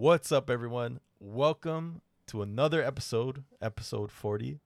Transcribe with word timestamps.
What's 0.00 0.32
up, 0.32 0.48
everyone? 0.48 1.00
Welcome 1.18 2.00
to 2.28 2.40
another 2.40 2.82
episode, 2.82 3.44
episode 3.60 4.10
40 4.10 4.58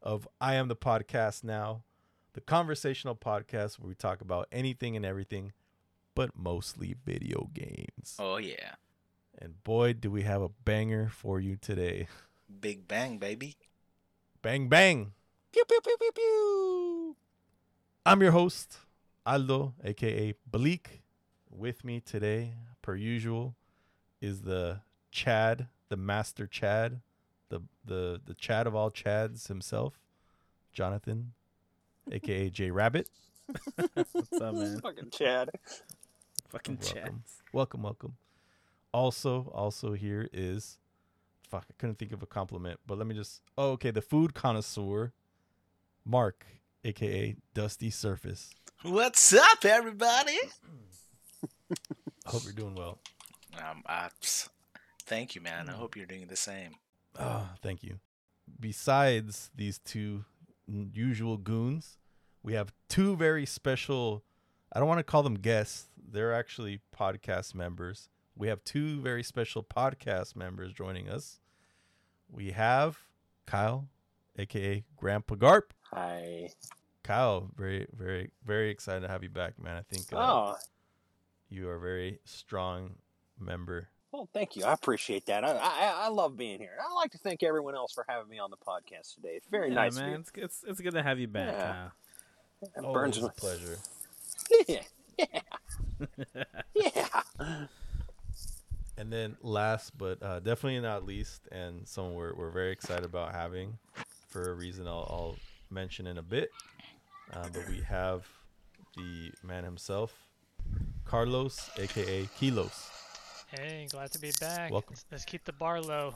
of 0.00 0.28
I 0.40 0.54
Am 0.54 0.68
the 0.68 0.76
Podcast 0.76 1.42
Now, 1.42 1.82
the 2.34 2.40
conversational 2.40 3.16
podcast 3.16 3.80
where 3.80 3.88
we 3.88 3.96
talk 3.96 4.20
about 4.20 4.46
anything 4.52 4.94
and 4.94 5.04
everything, 5.04 5.50
but 6.14 6.38
mostly 6.38 6.94
video 7.04 7.50
games. 7.52 8.14
Oh 8.20 8.36
yeah. 8.36 8.76
And 9.36 9.60
boy, 9.64 9.94
do 9.94 10.08
we 10.08 10.22
have 10.22 10.40
a 10.40 10.50
banger 10.64 11.08
for 11.08 11.40
you 11.40 11.56
today. 11.56 12.06
Big 12.60 12.86
bang, 12.86 13.18
baby. 13.18 13.56
Bang, 14.40 14.68
bang. 14.68 15.14
Pew 15.50 15.64
pew 15.68 15.80
pew 15.82 15.96
pew 15.98 16.12
pew. 16.14 17.16
I'm 18.06 18.22
your 18.22 18.30
host, 18.30 18.78
Aldo, 19.26 19.74
aka 19.82 20.32
Bleak. 20.48 21.02
With 21.50 21.84
me 21.84 21.98
today, 21.98 22.52
per 22.82 22.94
usual, 22.94 23.56
is 24.20 24.42
the 24.42 24.80
Chad, 25.10 25.68
the 25.88 25.96
master 25.96 26.46
Chad, 26.46 27.00
the 27.48 27.60
the 27.84 28.20
the 28.24 28.34
Chad 28.34 28.66
of 28.66 28.74
all 28.74 28.90
Chads 28.90 29.48
himself, 29.48 29.98
Jonathan, 30.72 31.32
aka 32.12 32.50
J 32.50 32.70
Rabbit. 32.70 33.08
What's 33.76 34.40
up, 34.40 34.54
man? 34.54 34.80
Fucking 34.82 35.10
Chad. 35.10 35.50
Fucking 36.50 36.78
chat. 36.78 36.96
Welcome, 36.96 37.22
welcome, 37.52 37.82
welcome. 37.82 38.16
Also, 38.92 39.52
also 39.54 39.92
here 39.92 40.28
is, 40.32 40.78
fuck, 41.48 41.64
I 41.70 41.74
couldn't 41.78 41.96
think 41.96 42.10
of 42.10 42.24
a 42.24 42.26
compliment, 42.26 42.80
but 42.88 42.98
let 42.98 43.06
me 43.06 43.14
just. 43.14 43.42
Oh, 43.56 43.70
okay, 43.72 43.92
the 43.92 44.02
food 44.02 44.34
connoisseur, 44.34 45.12
Mark, 46.04 46.44
aka 46.84 47.36
Dusty 47.54 47.88
Surface. 47.90 48.50
What's 48.82 49.32
up, 49.32 49.64
everybody? 49.64 50.38
I 52.26 52.30
hope 52.30 52.42
you're 52.42 52.52
doing 52.52 52.74
well. 52.74 52.98
Um, 53.60 53.82
I, 53.86 54.08
ps- 54.20 54.48
thank 55.04 55.34
you, 55.34 55.40
man. 55.40 55.68
I 55.68 55.72
hope 55.72 55.96
you're 55.96 56.06
doing 56.06 56.26
the 56.28 56.36
same. 56.36 56.72
Ah, 57.18 57.54
thank 57.62 57.82
you. 57.82 57.98
Besides 58.58 59.50
these 59.54 59.78
two 59.78 60.24
usual 60.66 61.36
goons, 61.36 61.98
we 62.42 62.54
have 62.54 62.72
two 62.88 63.16
very 63.16 63.46
special. 63.46 64.22
I 64.72 64.78
don't 64.78 64.88
want 64.88 64.98
to 64.98 65.04
call 65.04 65.22
them 65.22 65.34
guests. 65.34 65.86
They're 66.12 66.34
actually 66.34 66.80
podcast 66.96 67.54
members. 67.54 68.08
We 68.36 68.48
have 68.48 68.64
two 68.64 69.00
very 69.00 69.22
special 69.22 69.62
podcast 69.62 70.34
members 70.36 70.72
joining 70.72 71.08
us. 71.08 71.38
We 72.30 72.52
have 72.52 72.98
Kyle, 73.46 73.88
aka 74.38 74.84
Grandpa 74.96 75.34
Garp. 75.34 75.70
Hi. 75.92 76.50
Kyle, 77.02 77.50
very, 77.56 77.86
very, 77.96 78.30
very 78.46 78.70
excited 78.70 79.00
to 79.00 79.08
have 79.08 79.22
you 79.22 79.28
back, 79.30 79.60
man. 79.62 79.76
I 79.76 79.82
think 79.82 80.12
uh, 80.12 80.16
Oh, 80.18 80.54
you 81.48 81.68
are 81.68 81.78
very 81.78 82.20
strong 82.24 82.92
member. 83.40 83.88
well, 84.12 84.28
thank 84.32 84.56
you. 84.56 84.64
I 84.64 84.72
appreciate 84.72 85.26
that. 85.26 85.44
I, 85.44 85.50
I 85.50 85.94
I 86.04 86.08
love 86.08 86.36
being 86.36 86.58
here. 86.58 86.76
I'd 86.80 86.94
like 86.94 87.10
to 87.12 87.18
thank 87.18 87.42
everyone 87.42 87.74
else 87.74 87.92
for 87.92 88.04
having 88.08 88.28
me 88.28 88.38
on 88.38 88.50
the 88.50 88.56
podcast 88.56 89.14
today. 89.14 89.34
It's 89.34 89.48
very 89.48 89.68
yeah, 89.68 89.74
nice, 89.74 89.96
man. 89.96 90.20
It's, 90.20 90.30
it's 90.34 90.64
it's 90.66 90.80
good 90.80 90.94
to 90.94 91.02
have 91.02 91.18
you 91.18 91.28
back. 91.28 91.54
Yeah. 91.56 91.72
Kyle. 91.72 92.90
It 92.90 92.92
burns 92.92 93.18
a 93.18 93.22
my 93.22 93.28
pleasure. 93.36 93.78
yeah, 94.68 94.82
yeah, 95.18 95.40
yeah. 96.74 97.66
And 98.98 99.10
then 99.10 99.36
last 99.42 99.96
but 99.96 100.22
uh, 100.22 100.40
definitely 100.40 100.78
not 100.80 101.06
least, 101.06 101.48
and 101.50 101.88
someone 101.88 102.14
we're, 102.14 102.34
we're 102.34 102.50
very 102.50 102.70
excited 102.70 103.04
about 103.04 103.32
having 103.32 103.78
for 104.28 104.50
a 104.50 104.54
reason 104.54 104.86
I'll, 104.86 105.06
I'll 105.10 105.36
mention 105.70 106.06
in 106.06 106.18
a 106.18 106.22
bit. 106.22 106.50
Uh, 107.32 107.46
but 107.52 107.66
we 107.68 107.80
have 107.80 108.26
the 108.96 109.30
man 109.42 109.64
himself, 109.64 110.12
Carlos, 111.04 111.70
aka 111.78 112.24
Keylos. 112.38 112.99
Hey, 113.50 113.88
glad 113.90 114.12
to 114.12 114.20
be 114.20 114.30
back. 114.40 114.70
Welcome. 114.70 114.90
Let's, 114.92 115.04
let's 115.10 115.24
keep 115.24 115.44
the 115.44 115.52
bar 115.52 115.80
low, 115.80 116.14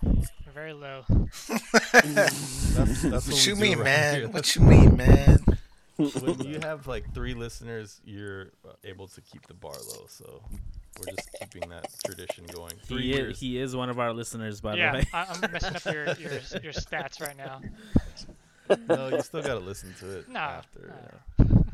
very 0.55 0.73
low. 0.73 1.05
That's, 1.09 3.03
that's 3.03 3.03
what, 3.03 3.27
What 3.27 3.47
you 3.47 3.57
mean, 3.57 3.83
man? 3.83 4.15
here. 4.21 4.29
What 4.29 4.55
you 4.55 4.63
mean, 4.63 4.97
man? 4.97 5.39
when 5.97 6.41
you 6.45 6.61
have 6.61 6.87
like 6.87 7.13
three 7.13 7.35
listeners, 7.35 8.01
you're 8.05 8.51
uh, 8.69 8.73
able 8.85 9.09
to 9.09 9.21
keep 9.21 9.47
the 9.49 9.55
bar 9.55 9.73
low. 9.73 10.07
So 10.09 10.43
we're 11.01 11.13
just 11.13 11.29
keeping 11.41 11.69
that 11.71 11.87
tradition 12.05 12.45
going. 12.53 12.73
Three 12.85 13.03
He 13.03 13.09
years. 13.15 13.35
is, 13.35 13.41
he 13.41 13.59
is 13.59 13.75
one 13.77 13.91
of 13.91 13.99
our 13.99 14.13
listeners, 14.13 14.61
by 14.61 14.77
the 14.77 14.83
way. 14.83 15.05
I, 15.13 15.27
I'm 15.29 15.51
messing 15.53 15.75
up 15.75 15.85
your, 15.87 16.05
your 16.15 16.33
your 16.63 16.73
stats 16.73 17.21
right 17.21 17.37
now. 17.37 17.61
no, 18.89 19.09
you 19.09 19.21
still 19.23 19.43
got 19.43 19.55
to 19.55 19.61
listen 19.61 19.93
to 20.01 20.19
it 20.19 20.29
No, 20.29 20.39
after. 20.39 20.95
no. 21.39 21.45
you 21.45 21.45
know. 21.51 21.65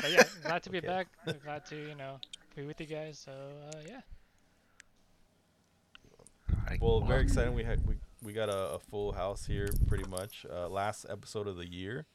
But 0.00 0.12
yeah, 0.12 0.22
glad 0.44 0.62
to 0.62 0.70
be 0.70 0.78
Okay. 0.78 0.86
back. 0.86 1.08
Glad 1.44 1.66
to 1.66 1.76
you 1.76 1.94
know 1.94 2.16
be 2.56 2.62
with 2.64 2.80
you 2.80 2.86
guys. 2.86 3.18
So 3.24 3.32
uh, 3.32 3.78
yeah, 3.86 4.00
I- 6.68 6.78
Well, 6.80 7.00
very 7.00 7.22
exciting. 7.22 7.54
We 7.54 7.64
had 7.64 7.86
we, 7.86 7.96
we 8.22 8.32
got 8.32 8.48
a, 8.48 8.74
a 8.74 8.78
full 8.78 9.12
house 9.12 9.46
here, 9.46 9.68
pretty 9.86 10.08
much. 10.08 10.44
Uh, 10.50 10.68
last 10.68 11.06
episode 11.08 11.46
of 11.46 11.56
the 11.56 11.66
year, 11.66 12.06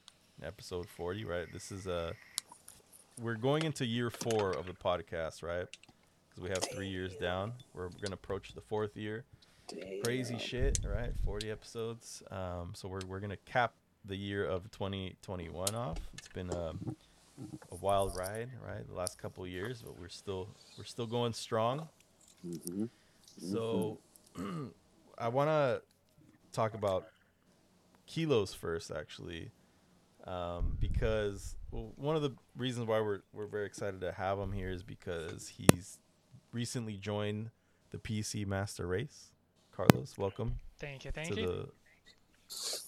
episode 0.41 0.87
forty, 0.89 1.25
right? 1.25 1.47
This 1.51 1.71
is 1.71 1.87
uh 1.87 2.13
we're 3.21 3.35
going 3.35 3.63
into 3.63 3.85
year 3.85 4.09
four 4.09 4.51
of 4.51 4.65
the 4.65 4.73
podcast, 4.73 5.43
right? 5.43 5.67
Because 6.29 6.43
we 6.43 6.49
have 6.49 6.63
three 6.73 6.87
years 6.89 7.15
down. 7.15 7.53
We're 7.73 7.89
gonna 8.01 8.15
approach 8.15 8.53
the 8.53 8.61
fourth 8.61 8.95
year. 8.97 9.23
Crazy 10.03 10.37
shit, 10.37 10.79
right? 10.85 11.11
Forty 11.25 11.49
episodes. 11.49 12.21
Um, 12.31 12.71
so 12.73 12.87
we're 12.87 13.01
we're 13.07 13.19
gonna 13.19 13.37
cap 13.45 13.73
the 14.05 14.15
year 14.17 14.45
of 14.45 14.69
2021 14.71 15.73
off. 15.75 15.97
It's 16.17 16.27
been 16.27 16.53
um, 16.53 16.95
a 17.71 17.75
wild 17.77 18.17
ride, 18.17 18.49
right? 18.67 18.85
The 18.87 18.93
last 18.93 19.17
couple 19.17 19.45
of 19.45 19.49
years, 19.49 19.81
but 19.81 19.97
we're 19.99 20.09
still 20.09 20.49
we're 20.77 20.83
still 20.83 21.07
going 21.07 21.31
strong. 21.33 21.87
Mhm. 22.45 22.89
So, 23.39 23.97
I 25.17 25.27
want 25.27 25.49
to 25.49 25.81
talk 26.51 26.73
about 26.73 27.07
Keylos 28.07 28.55
first, 28.55 28.91
actually, 28.91 29.51
um, 30.25 30.77
because 30.79 31.55
one 31.71 32.15
of 32.15 32.21
the 32.21 32.31
reasons 32.57 32.87
why 32.87 32.99
we're 33.01 33.21
we're 33.33 33.47
very 33.47 33.65
excited 33.65 34.01
to 34.01 34.11
have 34.11 34.39
him 34.39 34.51
here 34.51 34.69
is 34.69 34.83
because 34.83 35.47
he's 35.47 35.99
recently 36.51 36.97
joined 36.97 37.51
the 37.91 37.97
PC 37.97 38.45
Master 38.45 38.87
Race. 38.87 39.31
Carlos, 39.75 40.17
welcome 40.17 40.59
thank 40.79 41.05
you, 41.05 41.11
thank 41.11 41.33
to 41.33 41.41
you. 41.41 41.71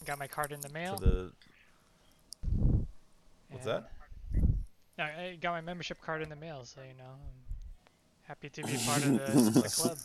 Got 0.05 0.19
my 0.19 0.27
card 0.27 0.51
in 0.51 0.59
the 0.59 0.67
the 0.67 0.73
mail. 0.73 0.95
to 0.97 1.05
the. 1.05 1.31
What's 3.49 3.65
and- 3.65 3.83
that? 3.83 3.91
No, 4.97 5.03
I 5.03 5.37
got 5.41 5.51
my 5.51 5.61
membership 5.61 6.01
card 6.01 6.21
in 6.21 6.29
the 6.29 6.37
mail, 6.37 6.63
so 6.63 6.81
you 6.81 6.97
know, 6.97 7.03
I'm 7.03 7.19
happy 8.23 8.49
to 8.49 8.63
be 8.63 8.77
part 8.85 9.03
of 9.03 9.11
the, 9.11 9.61
the 9.61 9.69
club. 9.75 9.97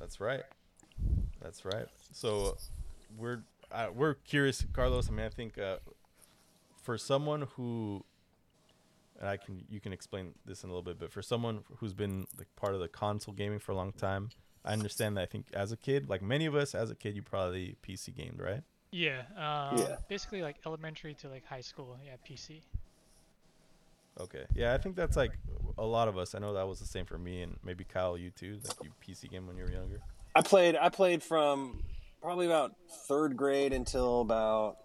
That's 0.00 0.18
right. 0.20 0.42
That's 1.40 1.64
right. 1.64 1.86
So 2.12 2.56
we're 3.16 3.42
uh, 3.70 3.88
we're 3.94 4.14
curious, 4.14 4.64
Carlos. 4.72 5.08
I 5.08 5.12
mean, 5.12 5.26
I 5.26 5.28
think 5.28 5.58
uh, 5.58 5.76
for 6.82 6.98
someone 6.98 7.46
who, 7.56 8.04
and 9.20 9.28
I 9.28 9.36
can 9.36 9.64
you 9.68 9.80
can 9.80 9.92
explain 9.92 10.32
this 10.44 10.64
in 10.64 10.70
a 10.70 10.72
little 10.72 10.82
bit, 10.82 10.98
but 10.98 11.12
for 11.12 11.22
someone 11.22 11.60
who's 11.78 11.94
been 11.94 12.26
like 12.38 12.48
part 12.56 12.74
of 12.74 12.80
the 12.80 12.88
console 12.88 13.34
gaming 13.34 13.58
for 13.58 13.72
a 13.72 13.76
long 13.76 13.92
time, 13.92 14.30
I 14.64 14.72
understand 14.72 15.16
that. 15.16 15.22
I 15.22 15.26
think 15.26 15.46
as 15.52 15.70
a 15.70 15.76
kid, 15.76 16.08
like 16.08 16.22
many 16.22 16.46
of 16.46 16.54
us, 16.54 16.74
as 16.74 16.90
a 16.90 16.94
kid, 16.96 17.14
you 17.14 17.22
probably 17.22 17.76
PC 17.82 18.16
gamed, 18.16 18.40
right? 18.40 18.62
Yeah, 18.92 19.22
um, 19.36 19.78
Yeah. 19.78 19.96
basically 20.08 20.42
like 20.42 20.56
elementary 20.66 21.14
to 21.14 21.28
like 21.28 21.44
high 21.44 21.60
school. 21.60 21.98
Yeah, 22.04 22.16
PC. 22.28 22.62
Okay. 24.20 24.44
Yeah, 24.54 24.74
I 24.74 24.78
think 24.78 24.96
that's 24.96 25.16
like 25.16 25.32
a 25.78 25.84
lot 25.84 26.08
of 26.08 26.16
us. 26.18 26.34
I 26.34 26.38
know 26.38 26.54
that 26.54 26.68
was 26.68 26.78
the 26.78 26.86
same 26.86 27.06
for 27.06 27.18
me, 27.18 27.42
and 27.42 27.56
maybe 27.64 27.84
Kyle, 27.84 28.16
you 28.18 28.30
too. 28.30 28.58
Like 28.66 28.76
you 28.84 28.90
PC 29.04 29.30
game 29.30 29.46
when 29.46 29.56
you 29.56 29.64
were 29.64 29.70
younger. 29.72 30.00
I 30.34 30.42
played. 30.42 30.76
I 30.76 30.88
played 30.90 31.22
from 31.22 31.82
probably 32.22 32.46
about 32.46 32.74
third 33.08 33.36
grade 33.36 33.72
until 33.72 34.20
about 34.20 34.76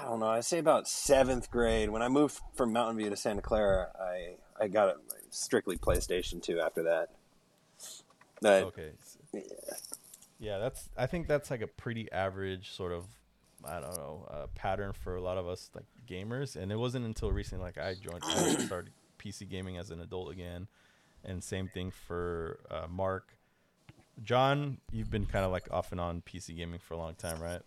I 0.00 0.04
don't 0.04 0.20
know. 0.20 0.26
I 0.28 0.40
say 0.40 0.58
about 0.58 0.86
seventh 0.86 1.50
grade. 1.50 1.90
When 1.90 2.02
I 2.02 2.08
moved 2.08 2.38
from 2.54 2.72
Mountain 2.72 2.98
View 2.98 3.10
to 3.10 3.16
Santa 3.16 3.42
Clara, 3.42 3.88
I 4.00 4.36
I 4.62 4.68
got 4.68 4.88
a 4.90 4.96
strictly 5.30 5.76
PlayStation 5.76 6.42
Two 6.42 6.60
after 6.60 6.82
that. 6.84 7.08
That 8.42 8.64
Okay. 8.64 8.92
s- 9.00 9.18
Yeah, 10.38 10.58
that's. 10.58 10.88
I 10.96 11.06
think 11.06 11.26
that's 11.26 11.50
like 11.50 11.62
a 11.62 11.66
pretty 11.66 12.10
average 12.12 12.70
sort 12.72 12.92
of, 12.92 13.06
I 13.64 13.80
don't 13.80 13.96
know, 13.96 14.26
uh, 14.30 14.46
pattern 14.54 14.92
for 14.92 15.16
a 15.16 15.20
lot 15.20 15.38
of 15.38 15.48
us 15.48 15.70
like 15.74 15.86
gamers. 16.08 16.56
And 16.56 16.70
it 16.70 16.76
wasn't 16.76 17.04
until 17.04 17.32
recently 17.32 17.64
like 17.64 17.78
I 17.78 17.94
joined, 17.94 18.22
I 18.24 18.56
started 18.66 18.92
PC 19.18 19.48
gaming 19.48 19.78
as 19.78 19.90
an 19.90 20.00
adult 20.00 20.32
again, 20.32 20.68
and 21.24 21.42
same 21.42 21.68
thing 21.68 21.90
for 21.90 22.60
uh, 22.70 22.86
Mark. 22.88 23.34
John, 24.22 24.78
you've 24.90 25.10
been 25.10 25.26
kind 25.26 25.44
of 25.44 25.52
like 25.52 25.68
off 25.70 25.92
and 25.92 26.00
on 26.00 26.22
PC 26.22 26.56
gaming 26.56 26.80
for 26.80 26.94
a 26.94 26.96
long 26.96 27.14
time, 27.14 27.40
right? 27.40 27.62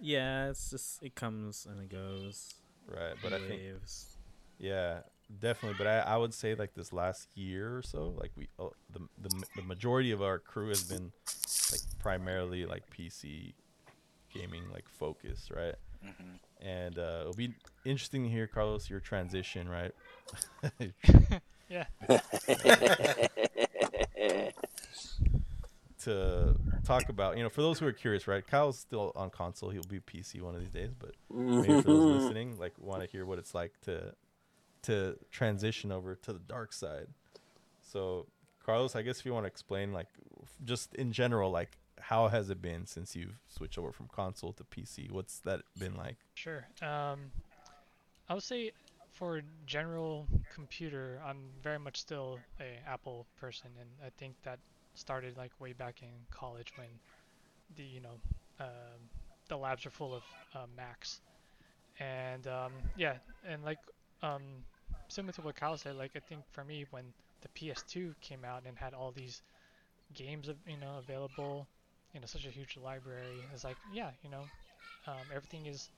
yeah, 0.00 0.48
it's 0.48 0.70
just 0.70 1.02
it 1.02 1.14
comes 1.14 1.66
and 1.68 1.80
it 1.80 1.88
goes. 1.88 2.54
Right. 2.86 3.14
But 3.22 3.32
I 3.32 3.38
think 3.38 3.60
waves. 3.60 4.16
Yeah, 4.58 5.00
definitely. 5.40 5.76
But 5.78 5.86
I, 5.86 5.98
I 6.00 6.16
would 6.16 6.32
say 6.32 6.54
like 6.54 6.74
this 6.74 6.92
last 6.92 7.28
year 7.34 7.76
or 7.76 7.82
so, 7.82 8.14
like 8.18 8.30
we 8.36 8.48
uh, 8.58 8.68
the, 8.92 9.00
the 9.20 9.44
the 9.56 9.62
majority 9.62 10.10
of 10.10 10.22
our 10.22 10.38
crew 10.38 10.68
has 10.68 10.84
been 10.84 11.12
like 11.72 11.80
primarily 11.98 12.64
like 12.64 12.84
PC 12.90 13.54
gaming 14.38 14.64
like 14.72 14.88
focus, 14.88 15.50
right? 15.54 15.74
Mhm. 16.04 16.38
And 16.60 16.98
uh, 16.98 17.18
it'll 17.22 17.34
be 17.34 17.54
interesting 17.84 18.24
to 18.24 18.28
hear 18.30 18.46
Carlos 18.46 18.88
your 18.90 19.00
transition, 19.00 19.68
right? 19.68 19.92
Yeah. 21.68 21.84
To 26.04 26.54
talk 26.84 27.08
about 27.08 27.36
you 27.36 27.42
know 27.42 27.48
for 27.48 27.60
those 27.60 27.80
who 27.80 27.86
are 27.86 27.92
curious, 27.92 28.28
right? 28.28 28.46
Kyle's 28.46 28.78
still 28.78 29.12
on 29.16 29.30
console. 29.30 29.70
He'll 29.70 29.82
be 29.82 29.98
PC 29.98 30.40
one 30.40 30.54
of 30.54 30.60
these 30.60 30.70
days, 30.70 30.90
but 30.96 31.10
maybe 31.58 31.74
for 31.74 31.88
those 31.88 32.06
listening, 32.08 32.56
like 32.56 32.72
want 32.78 33.02
to 33.02 33.08
hear 33.08 33.26
what 33.26 33.38
it's 33.38 33.52
like 33.52 33.72
to 33.82 34.14
to 34.82 35.16
transition 35.30 35.90
over 35.90 36.14
to 36.14 36.32
the 36.32 36.38
dark 36.38 36.72
side. 36.72 37.08
So, 37.82 38.26
Carlos, 38.64 38.94
I 38.94 39.02
guess 39.02 39.18
if 39.20 39.26
you 39.26 39.32
want 39.34 39.44
to 39.44 39.48
explain, 39.48 39.92
like, 39.92 40.06
just 40.64 40.94
in 40.94 41.10
general, 41.12 41.50
like, 41.50 41.78
how 42.00 42.28
has 42.28 42.50
it 42.50 42.60
been 42.60 42.86
since 42.86 43.14
you've 43.14 43.40
switched 43.48 43.78
over 43.78 43.92
from 43.92 44.08
console 44.08 44.52
to 44.54 44.64
PC? 44.64 45.10
What's 45.10 45.40
that 45.40 45.60
been 45.78 45.96
like? 45.96 46.16
Sure. 46.34 46.66
Um, 46.82 47.30
I 48.28 48.34
would 48.34 48.42
say 48.42 48.72
for 49.12 49.42
general 49.66 50.26
computer, 50.54 51.20
I'm 51.26 51.50
very 51.62 51.78
much 51.78 52.00
still 52.00 52.38
a 52.60 52.78
Apple 52.88 53.26
person, 53.40 53.70
and 53.80 53.88
I 54.04 54.10
think 54.16 54.34
that 54.44 54.58
started 54.94 55.36
like 55.36 55.52
way 55.60 55.72
back 55.72 56.02
in 56.02 56.08
college 56.30 56.72
when 56.76 56.88
the 57.76 57.82
you 57.82 58.00
know 58.00 58.18
um, 58.60 59.00
the 59.48 59.56
labs 59.56 59.86
are 59.86 59.90
full 59.90 60.14
of 60.14 60.22
uh, 60.54 60.66
Macs, 60.76 61.20
and 61.98 62.46
um, 62.46 62.72
yeah, 62.96 63.14
and 63.46 63.64
like 63.64 63.78
um, 64.22 64.42
similar 65.08 65.32
to 65.32 65.42
what 65.42 65.56
Kyle 65.56 65.76
said, 65.76 65.96
like 65.96 66.12
I 66.14 66.20
think 66.20 66.42
for 66.52 66.64
me 66.64 66.86
when 66.90 67.04
the 67.40 67.48
PS2 67.48 68.14
came 68.20 68.44
out 68.44 68.62
and 68.66 68.76
had 68.76 68.94
all 68.94 69.12
these 69.12 69.42
games 70.14 70.48
you 70.66 70.76
know 70.76 70.98
available, 70.98 71.66
you 72.14 72.20
know 72.20 72.26
such 72.26 72.46
a 72.46 72.50
huge 72.50 72.76
library, 72.76 73.44
it's 73.52 73.64
like 73.64 73.76
yeah, 73.92 74.10
you 74.22 74.30
know 74.30 74.44
um, 75.06 75.26
everything 75.34 75.66
is 75.66 75.90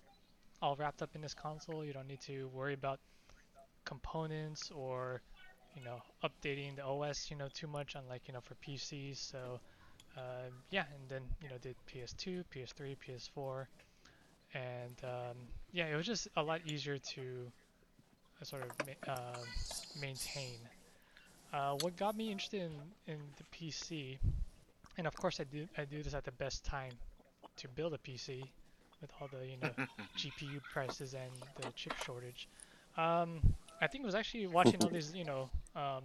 all 0.62 0.76
wrapped 0.76 1.02
up 1.02 1.10
in 1.14 1.20
this 1.20 1.34
console. 1.34 1.84
You 1.84 1.92
don't 1.92 2.08
need 2.08 2.20
to 2.22 2.48
worry 2.48 2.74
about 2.74 2.98
components 3.84 4.70
or 4.74 5.22
you 5.76 5.82
know 5.82 6.02
updating 6.22 6.76
the 6.76 6.84
OS 6.84 7.30
you 7.30 7.36
know 7.36 7.48
too 7.52 7.66
much 7.66 7.94
unlike 7.94 8.22
you 8.26 8.34
know 8.34 8.40
for 8.40 8.54
PCs. 8.56 9.16
So 9.18 9.60
um, 10.16 10.52
yeah, 10.70 10.84
and 10.94 11.08
then 11.08 11.22
you 11.42 11.48
know 11.48 11.56
did 11.62 11.76
PS2, 11.86 12.44
PS3, 12.52 12.96
PS4, 13.06 13.66
and 14.54 14.96
um, 15.04 15.36
yeah, 15.72 15.86
it 15.86 15.96
was 15.96 16.06
just 16.06 16.28
a 16.36 16.42
lot 16.42 16.60
easier 16.66 16.98
to 16.98 17.52
uh, 18.40 18.44
sort 18.44 18.62
of 18.62 18.70
ma- 18.86 19.12
uh, 19.12 19.38
maintain. 20.00 20.58
Uh, 21.52 21.76
what 21.80 21.96
got 21.96 22.16
me 22.16 22.30
interested 22.30 22.62
in, 22.62 22.72
in 23.12 23.18
the 23.36 23.44
PC, 23.56 24.18
and 25.00 25.06
of 25.06 25.17
course 25.17 25.41
I 25.41 25.44
do 25.44 25.67
I 25.79 25.85
do 25.87 26.02
this 26.02 26.12
at 26.12 26.25
the 26.25 26.32
best 26.32 26.62
time 26.62 26.93
to 27.56 27.69
build 27.69 27.94
a 27.94 27.99
PC 27.99 28.44
with 29.00 29.11
all 29.19 29.29
the 29.32 29.47
you 29.47 29.56
know 29.56 29.70
GPU 30.19 30.62
prices 30.75 31.14
and 31.14 31.32
the 31.56 31.73
chip 31.73 31.94
shortage. 32.05 32.49
Um, 32.99 33.41
I 33.81 33.87
think 33.87 34.05
it 34.05 34.06
was 34.06 34.14
actually 34.14 34.47
watching 34.47 34.76
all 34.82 34.91
these 34.99 35.14
you 35.14 35.25
know 35.25 35.49
um, 35.75 36.05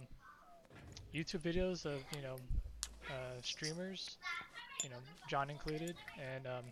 YouTube 1.14 1.42
videos 1.42 1.84
of 1.84 2.00
you 2.16 2.22
know 2.22 2.36
uh, 3.10 3.36
streamers, 3.42 4.16
you 4.82 4.88
know 4.88 4.96
John 5.28 5.50
included, 5.50 5.94
and 6.32 6.46
um, 6.46 6.64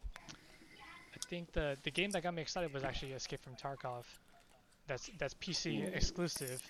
I 1.15 1.19
think 1.29 1.53
the 1.53 1.77
the 1.83 1.91
game 1.91 2.11
that 2.13 2.23
got 2.23 2.33
me 2.33 2.41
excited 2.41 2.73
was 2.73 2.85
actually 2.85 3.13
Escape 3.13 3.43
from 3.45 3.55
Tarkov. 3.55 4.05
That's 4.87 5.11
that's 5.19 5.35
PC 5.35 5.95
exclusive, 5.95 6.63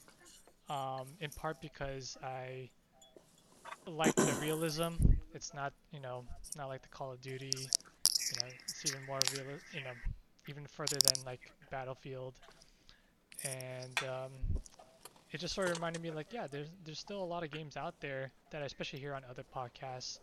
um, 0.69 1.07
in 1.21 1.31
part 1.31 1.61
because 1.61 2.19
I 2.25 2.71
like 3.87 4.17
the 4.17 4.37
realism. 4.43 5.14
It's 5.35 5.53
not 5.55 5.73
you 5.93 6.01
know 6.01 6.25
it's 6.41 6.57
not 6.57 6.69
like 6.69 6.83
the 6.83 6.89
Call 6.89 7.13
of 7.13 7.21
Duty 7.21 7.69
you 8.31 8.41
know, 8.41 8.53
it's 8.69 8.85
even 8.87 9.05
more 9.07 9.19
real, 9.35 9.59
you 9.73 9.81
know, 9.81 9.91
even 10.49 10.65
further 10.67 10.97
than 10.97 11.25
like 11.25 11.51
Battlefield, 11.71 12.35
and 13.45 13.99
um, 14.09 14.61
it 15.31 15.39
just 15.39 15.55
sort 15.55 15.69
of 15.69 15.77
reminded 15.77 16.03
me 16.03 16.11
like, 16.11 16.29
yeah, 16.33 16.47
there's 16.51 16.69
there's 16.85 16.99
still 16.99 17.23
a 17.23 17.25
lot 17.25 17.43
of 17.43 17.51
games 17.51 17.77
out 17.77 17.95
there 18.01 18.31
that 18.51 18.63
I 18.63 18.65
especially 18.67 18.99
hear 18.99 19.15
on 19.15 19.23
other 19.29 19.45
podcasts 19.55 20.19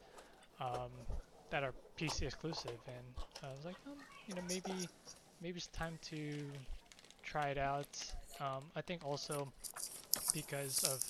um, 0.60 0.92
that 1.50 1.64
are 1.64 1.74
PC 2.00 2.24
exclusive, 2.24 2.80
and 2.88 3.26
I 3.44 3.48
was 3.56 3.66
like, 3.66 3.76
um, 3.88 3.94
you 4.28 4.36
know, 4.36 4.42
maybe 4.48 4.88
maybe 5.42 5.58
it's 5.58 5.68
time 5.68 5.98
to 6.10 6.34
try 7.24 7.50
it 7.50 7.58
out. 7.58 8.14
Um, 8.40 8.64
I 8.76 8.82
think 8.82 9.06
also 9.06 9.52
because 10.34 10.84
of 10.84 11.04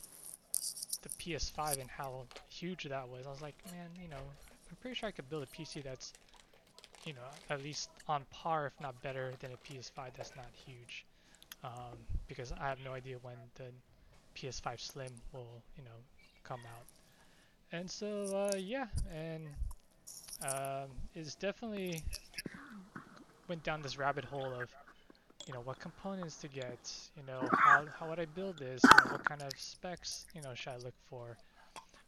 the 1.01 1.09
PS5 1.09 1.79
and 1.79 1.89
how 1.89 2.25
huge 2.61 2.83
that 2.83 3.09
was, 3.09 3.25
I 3.25 3.29
was 3.29 3.41
like, 3.41 3.55
man, 3.71 3.89
you 4.01 4.09
know, 4.09 4.23
I'm 4.69 4.77
pretty 4.81 4.95
sure 4.95 5.09
I 5.09 5.11
could 5.11 5.29
build 5.29 5.43
a 5.43 5.47
PC 5.47 5.83
that's 5.83 6.13
you 7.05 7.13
know, 7.13 7.21
at 7.49 7.63
least 7.63 7.89
on 8.07 8.23
par, 8.31 8.67
if 8.67 8.79
not 8.81 9.01
better, 9.01 9.33
than 9.39 9.51
a 9.51 9.57
PS5 9.57 10.11
that's 10.15 10.35
not 10.35 10.47
huge. 10.65 11.05
Um, 11.63 11.97
because 12.27 12.51
I 12.51 12.67
have 12.67 12.79
no 12.83 12.93
idea 12.93 13.17
when 13.21 13.35
the 13.55 13.65
PS5 14.35 14.79
Slim 14.79 15.11
will, 15.33 15.61
you 15.77 15.83
know, 15.83 15.97
come 16.43 16.59
out. 16.59 16.85
And 17.71 17.89
so, 17.89 18.49
uh, 18.53 18.57
yeah, 18.57 18.87
and 19.13 19.47
um, 20.43 20.89
it's 21.15 21.35
definitely 21.35 22.03
went 23.47 23.63
down 23.63 23.81
this 23.81 23.97
rabbit 23.97 24.25
hole 24.25 24.53
of, 24.53 24.69
you 25.47 25.53
know, 25.53 25.61
what 25.61 25.79
components 25.79 26.35
to 26.37 26.47
get, 26.47 26.91
you 27.15 27.23
know, 27.25 27.47
how, 27.57 27.85
how 27.99 28.09
would 28.09 28.19
I 28.19 28.25
build 28.25 28.57
this, 28.57 28.81
you 28.83 29.05
know, 29.05 29.11
what 29.13 29.25
kind 29.25 29.41
of 29.41 29.51
specs, 29.57 30.25
you 30.35 30.41
know, 30.41 30.53
should 30.53 30.73
I 30.73 30.77
look 30.77 30.95
for. 31.09 31.37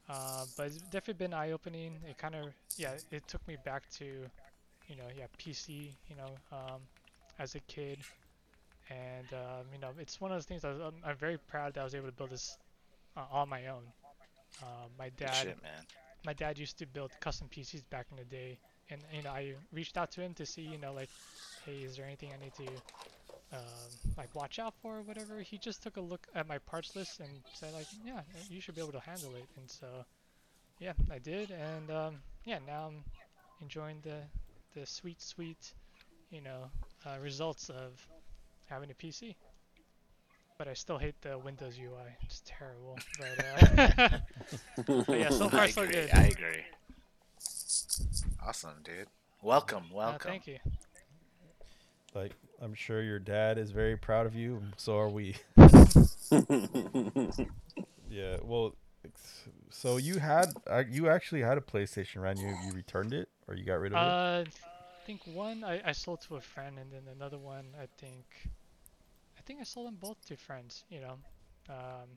Uh, 0.09 0.45
but 0.57 0.67
it's 0.67 0.77
definitely 0.77 1.25
been 1.25 1.33
eye-opening. 1.33 1.97
It 2.07 2.17
kind 2.17 2.35
of, 2.35 2.47
yeah, 2.77 2.95
it 3.11 3.27
took 3.27 3.47
me 3.47 3.57
back 3.63 3.89
to 3.97 4.29
you 4.87 4.95
know, 4.95 5.03
yeah, 5.17 5.25
PC, 5.39 5.91
you 6.09 6.15
know, 6.15 6.29
um, 6.51 6.81
as 7.39 7.55
a 7.55 7.59
kid. 7.61 7.99
And, 8.89 9.27
um, 9.33 9.65
you 9.73 9.79
know, 9.79 9.89
it's 9.99 10.19
one 10.19 10.31
of 10.31 10.37
those 10.37 10.45
things 10.45 10.63
I'm, 10.63 10.93
I'm, 11.05 11.15
very 11.15 11.37
proud 11.37 11.73
that 11.73 11.81
I 11.81 11.83
was 11.83 11.95
able 11.95 12.07
to 12.07 12.11
build 12.11 12.31
this 12.31 12.57
uh, 13.15 13.21
on 13.31 13.49
my 13.49 13.67
own. 13.67 13.83
Uh, 14.61 14.87
my 14.99 15.09
dad, 15.17 15.33
Shit, 15.33 15.63
man. 15.63 15.85
my 16.25 16.33
dad 16.33 16.59
used 16.59 16.77
to 16.79 16.85
build 16.85 17.11
custom 17.21 17.47
PCs 17.49 17.83
back 17.89 18.07
in 18.11 18.17
the 18.17 18.25
day, 18.25 18.59
and 18.89 18.99
you 19.11 19.23
know, 19.23 19.31
I 19.31 19.53
reached 19.71 19.97
out 19.97 20.11
to 20.11 20.21
him 20.21 20.33
to 20.35 20.45
see, 20.45 20.61
you 20.61 20.77
know, 20.77 20.93
like, 20.93 21.09
hey, 21.65 21.77
is 21.77 21.95
there 21.95 22.05
anything 22.05 22.29
I 22.37 22.43
need 22.43 22.53
to, 22.55 22.71
um, 23.53 23.99
like, 24.17 24.35
watch 24.35 24.59
out 24.59 24.75
for 24.81 24.99
or 24.99 25.03
whatever. 25.03 25.41
He 25.41 25.59
just 25.59 25.83
took 25.83 25.97
a 25.97 26.01
look 26.01 26.27
at 26.35 26.47
my 26.47 26.59
parts 26.59 26.95
list 26.95 27.21
and 27.21 27.43
said, 27.53 27.73
like, 27.73 27.89
yeah, 28.05 28.21
you 28.49 28.61
should 28.61 28.75
be 28.75 28.81
able 28.81 28.93
to 28.93 29.01
handle 29.01 29.35
it. 29.35 29.49
And 29.57 29.69
so, 29.71 30.05
yeah, 30.79 30.93
I 31.11 31.19
did, 31.19 31.51
and 31.51 31.91
um, 31.91 32.23
yeah, 32.45 32.59
now 32.65 32.87
I'm 32.87 33.05
enjoying 33.61 34.01
the 34.01 34.23
the 34.75 34.85
sweet, 34.85 35.21
sweet, 35.21 35.73
you 36.31 36.41
know, 36.41 36.71
uh, 37.05 37.19
results 37.19 37.69
of 37.69 38.07
having 38.65 38.91
a 38.91 38.95
PC. 38.95 39.37
But 40.57 40.67
I 40.67 40.73
still 40.73 40.97
hate 40.99 41.21
the 41.21 41.37
Windows 41.39 41.77
UI. 41.77 42.17
It's 42.21 42.41
terrible. 42.45 43.03
But, 43.17 43.39
uh, 43.39 43.63
but 45.07 45.19
yeah, 45.19 45.29
so 45.29 45.49
far 45.49 45.65
I 45.65 45.67
so 45.67 45.85
agree. 45.85 45.87
good. 45.87 46.11
I 46.11 46.25
agree. 46.27 46.63
Awesome, 48.41 48.81
dude. 48.83 49.07
Welcome, 49.41 49.89
Uh, 50.03 50.17
welcome. 50.17 50.23
thank 50.25 50.47
you. 50.47 50.59
Like, 52.13 52.33
I'm 52.61 52.73
sure 52.73 53.01
your 53.01 53.19
dad 53.19 53.57
is 53.57 53.71
very 53.71 53.97
proud 53.97 54.25
of 54.25 54.35
you. 54.35 54.61
So 54.77 54.97
are 54.97 55.09
we. 55.09 55.35
yeah. 58.09 58.37
Well, 58.43 58.75
so 59.69 59.97
you 59.97 60.19
had 60.19 60.53
uh, 60.67 60.83
you 60.89 61.09
actually 61.09 61.41
had 61.41 61.57
a 61.57 61.61
PlayStation, 61.61 62.21
right? 62.21 62.37
You 62.37 62.55
you 62.65 62.71
returned 62.73 63.13
it 63.13 63.29
or 63.47 63.55
you 63.55 63.65
got 63.65 63.79
rid 63.79 63.91
of 63.93 63.97
it? 63.97 64.01
Uh, 64.01 64.43
I 64.45 65.05
think 65.05 65.21
one 65.25 65.63
I, 65.63 65.81
I 65.85 65.91
sold 65.91 66.21
to 66.27 66.37
a 66.37 66.41
friend, 66.41 66.77
and 66.79 66.91
then 66.91 67.01
another 67.13 67.37
one 67.37 67.65
I 67.77 67.87
think 67.97 68.25
I 69.37 69.41
think 69.41 69.59
I 69.59 69.63
sold 69.63 69.87
them 69.87 69.97
both 69.99 70.23
to 70.27 70.37
friends. 70.37 70.85
You 70.89 71.01
know, 71.01 71.17
um, 71.69 72.07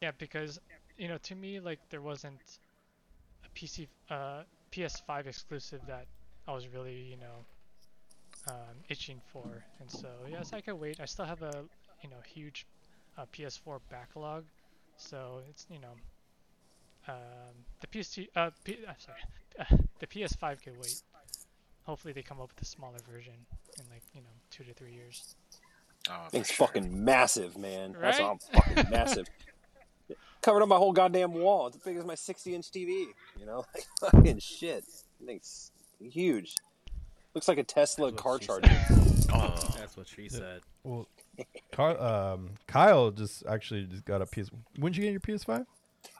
yeah, 0.00 0.10
because 0.18 0.58
you 0.96 1.08
know 1.08 1.18
to 1.18 1.34
me 1.34 1.60
like 1.60 1.78
there 1.90 2.02
wasn't 2.02 2.58
a 3.44 3.48
PC 3.58 3.86
uh, 4.10 4.42
PS5 4.72 5.26
exclusive 5.26 5.80
that 5.86 6.06
I 6.48 6.52
was 6.52 6.66
really 6.68 6.98
you 6.98 7.16
know 7.16 7.44
um, 8.48 8.76
itching 8.88 9.20
for, 9.32 9.64
and 9.80 9.90
so 9.90 10.08
yes, 10.30 10.52
I 10.52 10.60
could 10.60 10.74
wait. 10.80 11.00
I 11.00 11.04
still 11.04 11.24
have 11.26 11.42
a 11.42 11.64
you 12.02 12.10
know 12.10 12.16
huge 12.26 12.66
uh, 13.18 13.24
PS4 13.32 13.80
backlog, 13.90 14.44
so 14.96 15.40
it's 15.48 15.66
you 15.70 15.78
know 15.80 15.94
um, 17.08 17.54
the 17.80 17.86
PS2 17.86 18.28
uh, 18.36 18.50
P, 18.64 18.78
I'm 18.88 18.94
sorry 18.98 19.78
the 19.98 20.06
PS5 20.06 20.62
could 20.62 20.76
wait. 20.78 21.02
Hopefully 21.84 22.12
they 22.12 22.22
come 22.22 22.40
up 22.40 22.50
with 22.54 22.62
a 22.62 22.64
smaller 22.64 22.98
version 23.10 23.34
in 23.78 23.84
like 23.90 24.02
you 24.14 24.20
know 24.20 24.28
two 24.50 24.64
to 24.64 24.72
three 24.74 24.92
years. 24.92 25.34
Oh, 26.08 26.12
for 26.24 26.30
Thing's 26.30 26.48
sure. 26.50 26.66
fucking 26.66 27.04
massive, 27.04 27.58
man. 27.58 27.94
That's 28.00 28.18
Right? 28.18 28.24
all 28.26 28.38
fucking 28.52 28.90
massive. 28.90 29.28
Covered 30.42 30.62
up 30.62 30.68
my 30.68 30.76
whole 30.76 30.92
goddamn 30.92 31.34
wall. 31.34 31.66
It's 31.66 31.76
as 31.76 31.82
big 31.82 31.98
as 31.98 32.04
my 32.06 32.14
60 32.14 32.54
inch 32.54 32.70
TV. 32.70 33.04
You 33.38 33.44
know, 33.46 33.58
like 33.74 33.84
fucking 34.00 34.38
shit. 34.38 34.84
Thing's 35.24 35.70
huge. 36.00 36.54
Looks 37.34 37.48
like 37.48 37.58
a 37.58 37.64
Tesla 37.64 38.12
car 38.12 38.38
charger. 38.38 38.70
Oh, 39.32 39.54
That's 39.78 39.96
what 39.96 40.08
she 40.08 40.28
said. 40.28 40.60
well, 40.82 41.06
Car- 41.72 42.00
um, 42.00 42.50
Kyle 42.66 43.10
just 43.10 43.44
actually 43.46 43.84
just 43.84 44.04
got 44.04 44.20
a 44.20 44.26
PS. 44.26 44.50
When 44.78 44.92
did 44.92 44.98
you 45.02 45.04
get 45.04 45.12
your 45.12 45.20
PS5? 45.38 45.64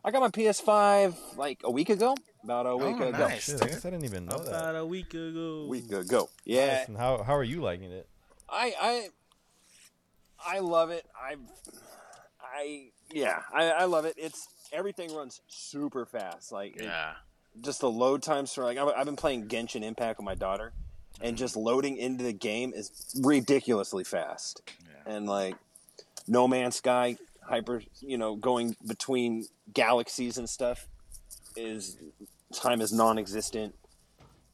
I 0.05 0.11
got 0.11 0.21
my 0.21 0.29
PS5 0.29 1.37
like 1.37 1.61
a 1.65 1.71
week 1.71 1.91
ago. 1.91 2.15
About 2.45 2.67
a 2.67 2.77
week 2.77 2.97
Oh, 3.01 3.09
ago. 3.09 3.19
nice. 3.29 3.45
Shit, 3.45 3.63
I 3.63 3.67
guess 3.67 3.85
I 3.85 3.91
didn't 3.91 4.05
even 4.05 4.25
know 4.27 4.39
that. 4.39 4.49
About 4.49 4.77
a 4.77 4.87
week 4.87 5.13
ago. 5.13 5.67
Week 5.69 5.91
ago. 5.93 6.31
Yeah. 6.45 6.79
Nice. 6.79 6.89
And 6.89 6.97
how 6.97 7.23
how 7.23 7.35
are 7.37 7.45
you 7.45 7.61
liking 7.61 7.91
it? 7.91 8.09
I 8.49 8.73
I 8.81 9.09
I 10.57 10.59
love 10.61 10.91
it. 10.91 11.05
I 11.21 11.37
I 12.43 12.89
yeah, 13.13 13.43
I, 13.53 13.71
I 13.71 13.85
love 13.85 14.05
it. 14.05 14.15
It's 14.17 14.47
everything 14.73 15.15
runs 15.15 15.41
super 15.49 16.07
fast. 16.07 16.53
Like 16.53 16.77
it- 16.77 16.85
yeah. 16.85 17.15
just 17.61 17.81
the 17.81 17.91
load 17.91 18.23
times 18.23 18.55
for 18.55 18.65
like 18.65 18.79
I've 18.79 18.89
I've 18.97 19.07
been 19.07 19.17
playing 19.17 19.49
Genshin 19.49 19.83
Impact 19.83 20.19
with 20.19 20.25
my 20.25 20.35
daughter, 20.35 20.73
and 21.21 21.37
just 21.37 21.57
loading 21.57 21.97
into 21.97 22.25
the 22.25 22.33
game 22.33 22.73
is 22.75 23.15
ridiculously 23.23 24.05
fast. 24.05 24.63
Yeah. 25.07 25.15
And 25.15 25.27
like 25.27 25.55
No 26.27 26.49
Man's 26.49 26.77
Sky, 26.77 27.17
hyper, 27.43 27.83
you 28.01 28.19
know, 28.19 28.37
going 28.37 28.77
between 28.87 29.47
galaxies 29.73 30.39
and 30.39 30.49
stuff 30.49 30.89
is 31.57 31.97
time 32.53 32.81
is 32.81 32.93
non-existent. 32.93 33.75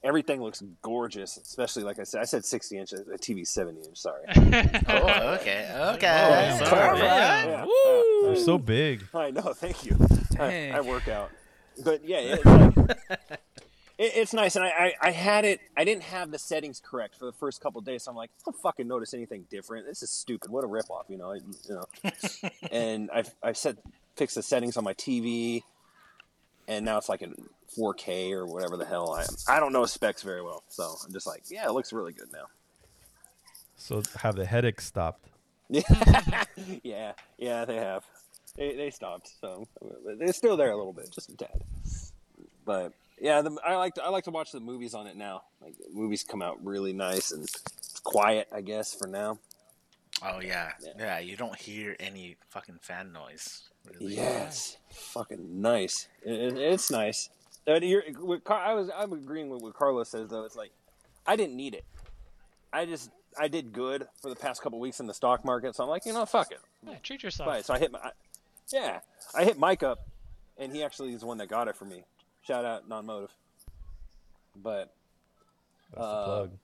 Everything 0.02 0.40
looks 0.40 0.62
gorgeous, 0.82 1.36
especially 1.36 1.82
like 1.82 1.98
I 1.98 2.04
said. 2.04 2.20
I 2.20 2.24
said 2.24 2.44
60 2.44 2.78
inch, 2.78 2.90
the 2.90 3.18
TV 3.18 3.46
70 3.46 3.80
inch. 3.80 3.98
Sorry. 3.98 4.22
Oh, 4.88 5.34
okay, 5.40 5.68
okay. 5.94 6.58
Oh, 6.60 6.64
sorry. 6.64 6.88
All 6.88 6.92
right. 6.92 7.44
Yeah, 7.44 7.64
Woo! 7.64 8.22
They're 8.26 8.36
so 8.36 8.56
big. 8.58 9.04
I 9.12 9.30
know. 9.30 9.52
Thank 9.52 9.84
you. 9.84 9.96
I, 10.32 10.36
Dang. 10.36 10.72
I 10.74 10.80
work 10.80 11.08
out, 11.08 11.30
but 11.84 12.04
yeah, 12.04 12.18
it's, 12.20 12.44
like, 12.44 13.40
it, 13.98 14.12
it's 14.14 14.32
nice. 14.32 14.56
And 14.56 14.64
I, 14.64 14.68
I, 14.68 14.92
I 15.02 15.10
had 15.10 15.44
it. 15.44 15.60
I 15.76 15.84
didn't 15.84 16.04
have 16.04 16.30
the 16.30 16.38
settings 16.38 16.80
correct 16.84 17.16
for 17.16 17.26
the 17.26 17.32
first 17.32 17.60
couple 17.60 17.78
of 17.78 17.84
days, 17.84 18.04
so 18.04 18.10
I'm 18.10 18.16
like, 18.16 18.30
I 18.40 18.50
don't 18.50 18.60
fucking 18.60 18.86
notice 18.86 19.14
anything 19.14 19.46
different. 19.50 19.86
This 19.86 20.02
is 20.02 20.10
stupid. 20.10 20.50
What 20.50 20.64
a 20.64 20.68
ripoff, 20.68 21.04
you 21.08 21.18
know. 21.18 21.32
I, 21.32 21.36
you 21.68 21.74
know. 21.74 22.50
and 22.70 23.10
I've 23.12 23.34
I've 23.42 23.56
set 23.56 23.76
fixed 24.16 24.36
the 24.36 24.42
settings 24.42 24.76
on 24.76 24.84
my 24.84 24.94
TV, 24.94 25.62
and 26.68 26.84
now 26.84 26.98
it's 26.98 27.08
like 27.08 27.22
in 27.22 27.34
4K 27.76 28.32
or 28.32 28.46
whatever 28.46 28.76
the 28.76 28.84
hell 28.86 29.12
I 29.12 29.22
am. 29.22 29.28
I 29.48 29.60
don't 29.60 29.72
know 29.72 29.86
specs 29.86 30.22
very 30.22 30.42
well, 30.42 30.62
so 30.68 30.94
I'm 31.04 31.12
just 31.12 31.26
like, 31.26 31.44
yeah, 31.50 31.66
it 31.66 31.72
looks 31.72 31.92
really 31.92 32.12
good 32.12 32.32
now. 32.32 32.46
So 33.76 34.02
have 34.20 34.36
the 34.36 34.46
headaches 34.46 34.86
stopped? 34.86 35.28
yeah, 35.68 37.12
yeah, 37.38 37.64
they 37.64 37.76
have. 37.76 38.04
They, 38.56 38.74
they 38.74 38.90
stopped, 38.90 39.30
so 39.40 39.68
they're 40.18 40.32
still 40.32 40.56
there 40.56 40.70
a 40.70 40.76
little 40.76 40.94
bit, 40.94 41.10
just 41.12 41.30
a 41.30 41.36
tad. 41.36 41.62
But 42.64 42.92
yeah, 43.20 43.42
the, 43.42 43.56
I 43.64 43.76
like 43.76 43.94
to, 43.94 44.02
I 44.04 44.08
like 44.10 44.24
to 44.24 44.30
watch 44.30 44.52
the 44.52 44.60
movies 44.60 44.94
on 44.94 45.06
it 45.06 45.16
now. 45.16 45.42
Like 45.60 45.74
movies 45.92 46.24
come 46.24 46.42
out 46.42 46.64
really 46.64 46.92
nice 46.92 47.32
and 47.32 47.48
quiet, 48.04 48.48
I 48.52 48.60
guess, 48.60 48.94
for 48.94 49.06
now. 49.08 49.38
Oh 50.22 50.40
yeah. 50.40 50.72
Yeah. 50.82 50.92
yeah, 50.98 51.18
You 51.18 51.36
don't 51.36 51.56
hear 51.56 51.96
any 52.00 52.36
fucking 52.50 52.78
fan 52.82 53.12
noise. 53.12 53.62
Really. 54.00 54.14
Yes, 54.16 54.76
fucking 54.90 55.60
nice. 55.60 56.08
It, 56.24 56.32
it- 56.32 56.58
it's 56.58 56.90
nice. 56.90 57.30
You're, 57.66 58.02
Car- 58.44 58.60
I 58.64 58.74
was 58.74 58.90
I'm 58.96 59.12
agreeing 59.12 59.48
with 59.50 59.60
what 59.62 59.74
Carlos 59.74 60.08
says 60.08 60.28
though. 60.28 60.44
It's 60.44 60.54
like 60.56 60.70
I 61.26 61.34
didn't 61.36 61.56
need 61.56 61.74
it. 61.74 61.84
I 62.72 62.84
just 62.86 63.10
I 63.38 63.48
did 63.48 63.72
good 63.72 64.06
for 64.22 64.28
the 64.28 64.36
past 64.36 64.62
couple 64.62 64.78
weeks 64.80 65.00
in 65.00 65.06
the 65.06 65.14
stock 65.14 65.44
market, 65.44 65.74
so 65.74 65.82
I'm 65.84 65.90
like, 65.90 66.06
you 66.06 66.12
know, 66.12 66.24
fuck 66.26 66.52
it. 66.52 66.60
Yeah, 66.86 66.94
treat 67.02 67.22
yourself. 67.22 67.48
Right. 67.48 67.64
So 67.64 67.74
I 67.74 67.78
hit 67.78 67.90
my, 67.92 67.98
I- 67.98 68.12
yeah, 68.72 69.00
I 69.34 69.44
hit 69.44 69.58
Mike 69.58 69.82
up, 69.82 70.06
and 70.58 70.72
he 70.72 70.82
actually 70.84 71.12
is 71.12 71.20
the 71.20 71.26
one 71.26 71.38
that 71.38 71.48
got 71.48 71.68
it 71.68 71.76
for 71.76 71.84
me. 71.84 72.04
Shout 72.46 72.64
out 72.64 72.88
non-motive. 72.88 73.30
But 74.54 74.92
That's 75.92 76.02
Uh, 76.04 76.18
the 76.20 76.24
plug. 76.26 76.58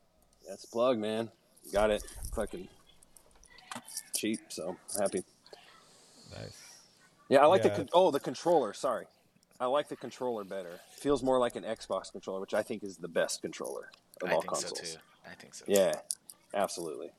that's 0.49 0.65
a 0.65 0.69
plug, 0.69 0.99
man. 0.99 1.31
Got 1.73 1.91
it. 1.91 2.03
Fucking 2.35 2.69
cheap. 4.17 4.41
So 4.49 4.77
happy. 4.99 5.25
Nice. 6.31 6.57
Yeah, 7.29 7.39
I 7.41 7.47
like 7.47 7.63
the 7.63 7.69
Yeah. 7.69 7.77
con- 7.77 7.89
oh 7.93 8.11
the 8.11 8.21
controller. 8.21 8.73
Sorry, 8.75 9.07
I 9.61 9.67
like 9.67 9.89
the 9.89 9.97
controller 9.97 10.45
better. 10.45 10.81
Feels 10.97 11.23
more 11.23 11.39
like 11.39 11.57
an 11.57 11.63
Xbox 11.65 12.11
controller, 12.11 12.41
which 12.41 12.55
I 12.55 12.63
think 12.63 12.83
is 12.83 12.97
the 12.97 13.09
best 13.09 13.43
controller 13.43 13.91
of 14.23 14.29
I 14.29 14.35
all 14.35 14.41
think 14.43 14.53
consoles. 14.55 14.79
so 14.79 14.97
too. 14.97 15.03
I 15.27 15.35
think 15.35 15.55
so. 15.55 15.65
Yeah, 15.69 16.01
absolutely. 16.55 17.13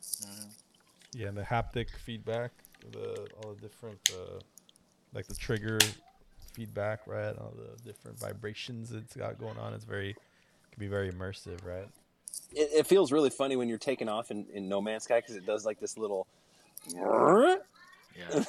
Yeah, 1.13 1.27
and 1.27 1.37
the 1.37 1.43
haptic 1.43 1.89
feedback, 1.97 2.51
the 2.91 3.27
all 3.37 3.53
the 3.53 3.61
different, 3.61 4.09
uh, 4.11 4.39
like 5.13 5.27
the 5.27 5.35
trigger 5.35 5.79
feedback, 6.53 7.01
right? 7.05 7.35
All 7.37 7.53
the 7.55 7.83
different 7.83 8.19
vibrations 8.19 8.91
it's 8.91 9.15
got 9.15 9.39
going 9.39 9.57
on. 9.57 9.73
It's 9.73 9.85
very, 9.85 10.13
can 10.71 10.79
be 10.79 10.87
very 10.87 11.11
immersive, 11.11 11.65
right? 11.65 11.87
It, 12.53 12.69
it 12.73 12.87
feels 12.87 13.11
really 13.11 13.29
funny 13.29 13.55
when 13.55 13.69
you're 13.69 13.77
taking 13.77 14.09
off 14.09 14.31
in, 14.31 14.45
in 14.53 14.67
No 14.69 14.81
Man's 14.81 15.03
Sky 15.03 15.19
because 15.19 15.35
it 15.35 15.45
does 15.45 15.65
like 15.65 15.79
this 15.79 15.97
little. 15.97 16.27
it's, 16.85 17.61
Yeah. 18.15 18.43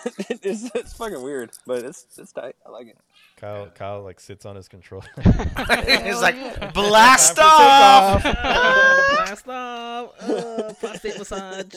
it's 0.75 0.93
fucking 0.95 1.23
weird, 1.23 1.51
but 1.67 1.85
it's 1.85 2.07
it's 2.19 2.33
tight. 2.33 2.55
I 2.67 2.71
like 2.71 2.89
it. 2.89 2.99
Kyle, 3.37 3.67
Kyle 3.75 4.03
like 4.03 4.21
sits 4.21 4.45
on 4.45 4.57
his 4.57 4.69
controller. 4.69 5.05
He's 5.25 6.21
like 6.21 6.73
blast 6.75 7.39
off. 7.39 8.23
Blast 8.23 9.49
off! 9.49 10.11
Uh, 10.21 10.73
prostate 10.81 11.19
massage. 11.19 11.75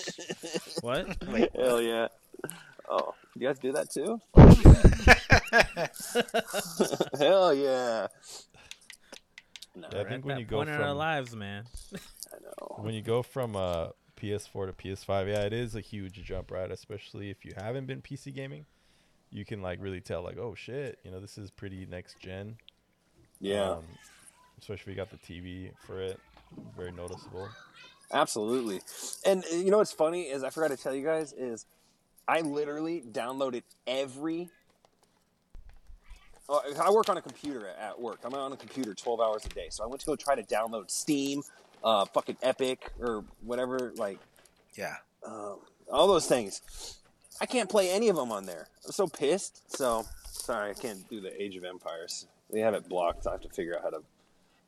What? 0.81 1.15
Hell 1.55 1.81
yeah. 1.81 2.07
Oh, 2.89 3.13
you 3.39 3.47
guys 3.47 3.59
do 3.59 3.71
that 3.73 3.91
too? 3.91 4.19
Hell 7.19 7.53
yeah. 7.53 8.07
No, 9.75 9.87
Yeah, 9.91 10.01
I 10.01 10.03
think 10.05 10.25
when 10.25 10.39
you 10.39 10.45
go 10.45 10.57
point 10.57 10.69
in 10.69 10.81
our 10.81 10.93
lives, 10.93 11.35
man. 11.35 11.65
I 12.33 12.37
know. 12.41 12.75
when 12.79 12.93
you 12.93 13.01
go 13.01 13.21
from 13.21 13.55
uh, 13.55 13.89
PS4 14.19 14.67
to 14.67 14.73
PS5, 14.73 15.27
yeah, 15.27 15.41
it 15.41 15.53
is 15.53 15.75
a 15.75 15.81
huge 15.81 16.21
jump, 16.23 16.51
right? 16.51 16.71
Especially 16.71 17.29
if 17.29 17.45
you 17.45 17.51
haven't 17.55 17.85
been 17.85 18.01
PC 18.01 18.33
gaming, 18.33 18.65
you 19.31 19.45
can 19.45 19.61
like 19.61 19.79
really 19.81 20.01
tell, 20.01 20.23
like, 20.23 20.37
oh 20.37 20.55
shit, 20.55 20.99
you 21.03 21.11
know, 21.11 21.19
this 21.19 21.37
is 21.37 21.51
pretty 21.51 21.85
next 21.85 22.19
gen. 22.19 22.57
Yeah, 23.39 23.71
Um, 23.73 23.83
especially 24.59 24.93
if 24.93 24.97
you 24.97 25.03
got 25.03 25.11
the 25.11 25.17
TV 25.17 25.71
for 25.85 26.01
it, 26.01 26.19
very 26.75 26.91
noticeable. 26.91 27.47
absolutely. 28.11 28.81
And 29.25 29.43
uh, 29.45 29.55
you 29.55 29.69
know 29.69 29.77
what's 29.77 29.91
funny 29.91 30.23
is 30.23 30.43
I 30.43 30.49
forgot 30.49 30.71
to 30.71 30.77
tell 30.77 30.95
you 30.95 31.05
guys 31.05 31.33
is 31.33 31.65
I 32.27 32.41
literally 32.41 33.01
downloaded 33.01 33.63
every. 33.85 34.49
I 36.49 36.89
work 36.91 37.09
on 37.09 37.17
a 37.17 37.21
computer 37.21 37.67
at- 37.67 37.77
at 37.77 37.99
work. 37.99 38.19
I'm 38.23 38.33
on 38.33 38.53
a 38.53 38.57
computer 38.57 38.93
12 38.93 39.19
hours 39.19 39.45
a 39.45 39.49
day. 39.49 39.67
So 39.69 39.83
I 39.83 39.87
went 39.87 39.99
to 40.01 40.05
go 40.05 40.15
try 40.15 40.35
to 40.35 40.43
download 40.43 40.89
Steam, 40.89 41.43
uh, 41.83 42.05
fucking 42.05 42.37
Epic, 42.41 42.91
or 43.01 43.25
whatever, 43.41 43.91
like 43.97 44.19
Yeah. 44.75 44.97
um, 45.23 45.59
all 45.91 46.07
those 46.07 46.25
things. 46.27 46.61
I 47.41 47.45
can't 47.45 47.69
play 47.69 47.89
any 47.91 48.07
of 48.07 48.15
them 48.15 48.31
on 48.31 48.45
there. 48.45 48.69
I'm 48.85 48.91
so 48.93 49.07
pissed. 49.07 49.61
So 49.77 50.05
sorry, 50.25 50.71
I 50.71 50.73
can't 50.73 51.07
do 51.09 51.19
the 51.19 51.39
Age 51.41 51.55
of 51.57 51.65
Empires. 51.65 52.27
They 52.49 52.61
have 52.61 52.73
it 52.73 52.87
blocked. 52.87 53.23
So 53.25 53.29
I 53.31 53.33
have 53.33 53.41
to 53.41 53.49
figure 53.49 53.75
out 53.77 53.83
how 53.83 53.89
to 53.89 54.03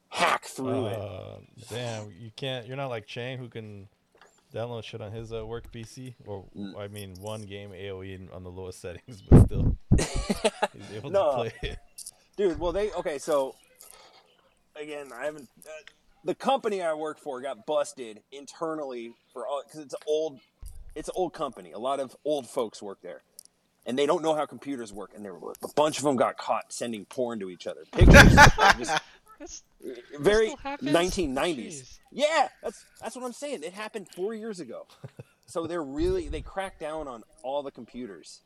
hack 0.09 0.45
through 0.45 0.87
it. 0.87 0.99
Uh, 0.99 1.37
damn, 1.69 2.11
you 2.19 2.31
can't. 2.35 2.67
You're 2.67 2.75
not 2.77 2.89
like 2.89 3.07
Chang 3.07 3.37
who 3.37 3.47
can 3.47 3.87
download 4.53 4.83
shit 4.83 5.01
on 5.01 5.11
his 5.11 5.31
uh, 5.33 5.45
work 5.45 5.71
PC. 5.71 6.15
Or 6.25 6.45
Mm. 6.57 6.77
I 6.77 6.87
mean, 6.87 7.15
one 7.21 7.43
game 7.43 7.71
AOE 7.71 8.33
on 8.33 8.43
the 8.43 8.49
lowest 8.51 8.81
settings, 8.81 9.21
but 9.29 9.45
still, 9.45 9.77
he's 9.97 10.97
able 10.97 11.09
No. 11.11 11.31
to 11.31 11.37
play 11.37 11.53
it. 11.71 11.79
dude. 12.37 12.59
Well, 12.59 12.71
they 12.71 12.91
okay. 12.91 13.17
So 13.19 13.55
again, 14.75 15.07
I 15.13 15.25
haven't. 15.25 15.49
Uh, 15.65 15.69
the 16.25 16.35
company 16.35 16.81
I 16.81 16.93
work 16.93 17.17
for 17.19 17.39
got 17.41 17.65
busted 17.65 18.21
internally 18.31 19.13
for 19.33 19.47
all 19.47 19.61
because 19.65 19.79
it's 19.79 19.93
an 19.93 19.99
old, 20.07 20.39
it's 20.95 21.07
an 21.07 21.13
old 21.15 21.33
company. 21.33 21.71
A 21.71 21.79
lot 21.79 21.99
of 21.99 22.15
old 22.25 22.47
folks 22.47 22.81
work 22.81 22.99
there, 23.01 23.21
and 23.85 23.97
they 23.97 24.05
don't 24.05 24.21
know 24.21 24.33
how 24.35 24.45
computers 24.45 24.91
work. 24.91 25.11
And 25.15 25.23
there 25.23 25.33
were 25.33 25.53
a 25.63 25.67
bunch 25.75 25.97
of 25.97 26.03
them 26.03 26.17
got 26.17 26.37
caught 26.37 26.73
sending 26.73 27.05
porn 27.05 27.39
to 27.39 27.49
each 27.49 27.67
other. 27.67 27.81
Pictures, 27.93 28.35
just 28.77 29.01
That's, 29.39 29.63
very 30.19 30.47
still 30.49 30.57
1990s. 30.57 31.57
Jeez. 31.57 31.99
Yeah, 32.11 32.49
that's 32.61 32.85
that's 33.01 33.15
what 33.15 33.23
I'm 33.23 33.33
saying. 33.33 33.63
It 33.63 33.73
happened 33.73 34.07
four 34.09 34.33
years 34.33 34.59
ago. 34.59 34.85
so 35.45 35.65
they're 35.65 35.83
really 35.83 36.27
they 36.27 36.41
cracked 36.41 36.79
down 36.79 37.07
on 37.07 37.23
all 37.43 37.63
the 37.63 37.71
computers. 37.71 38.41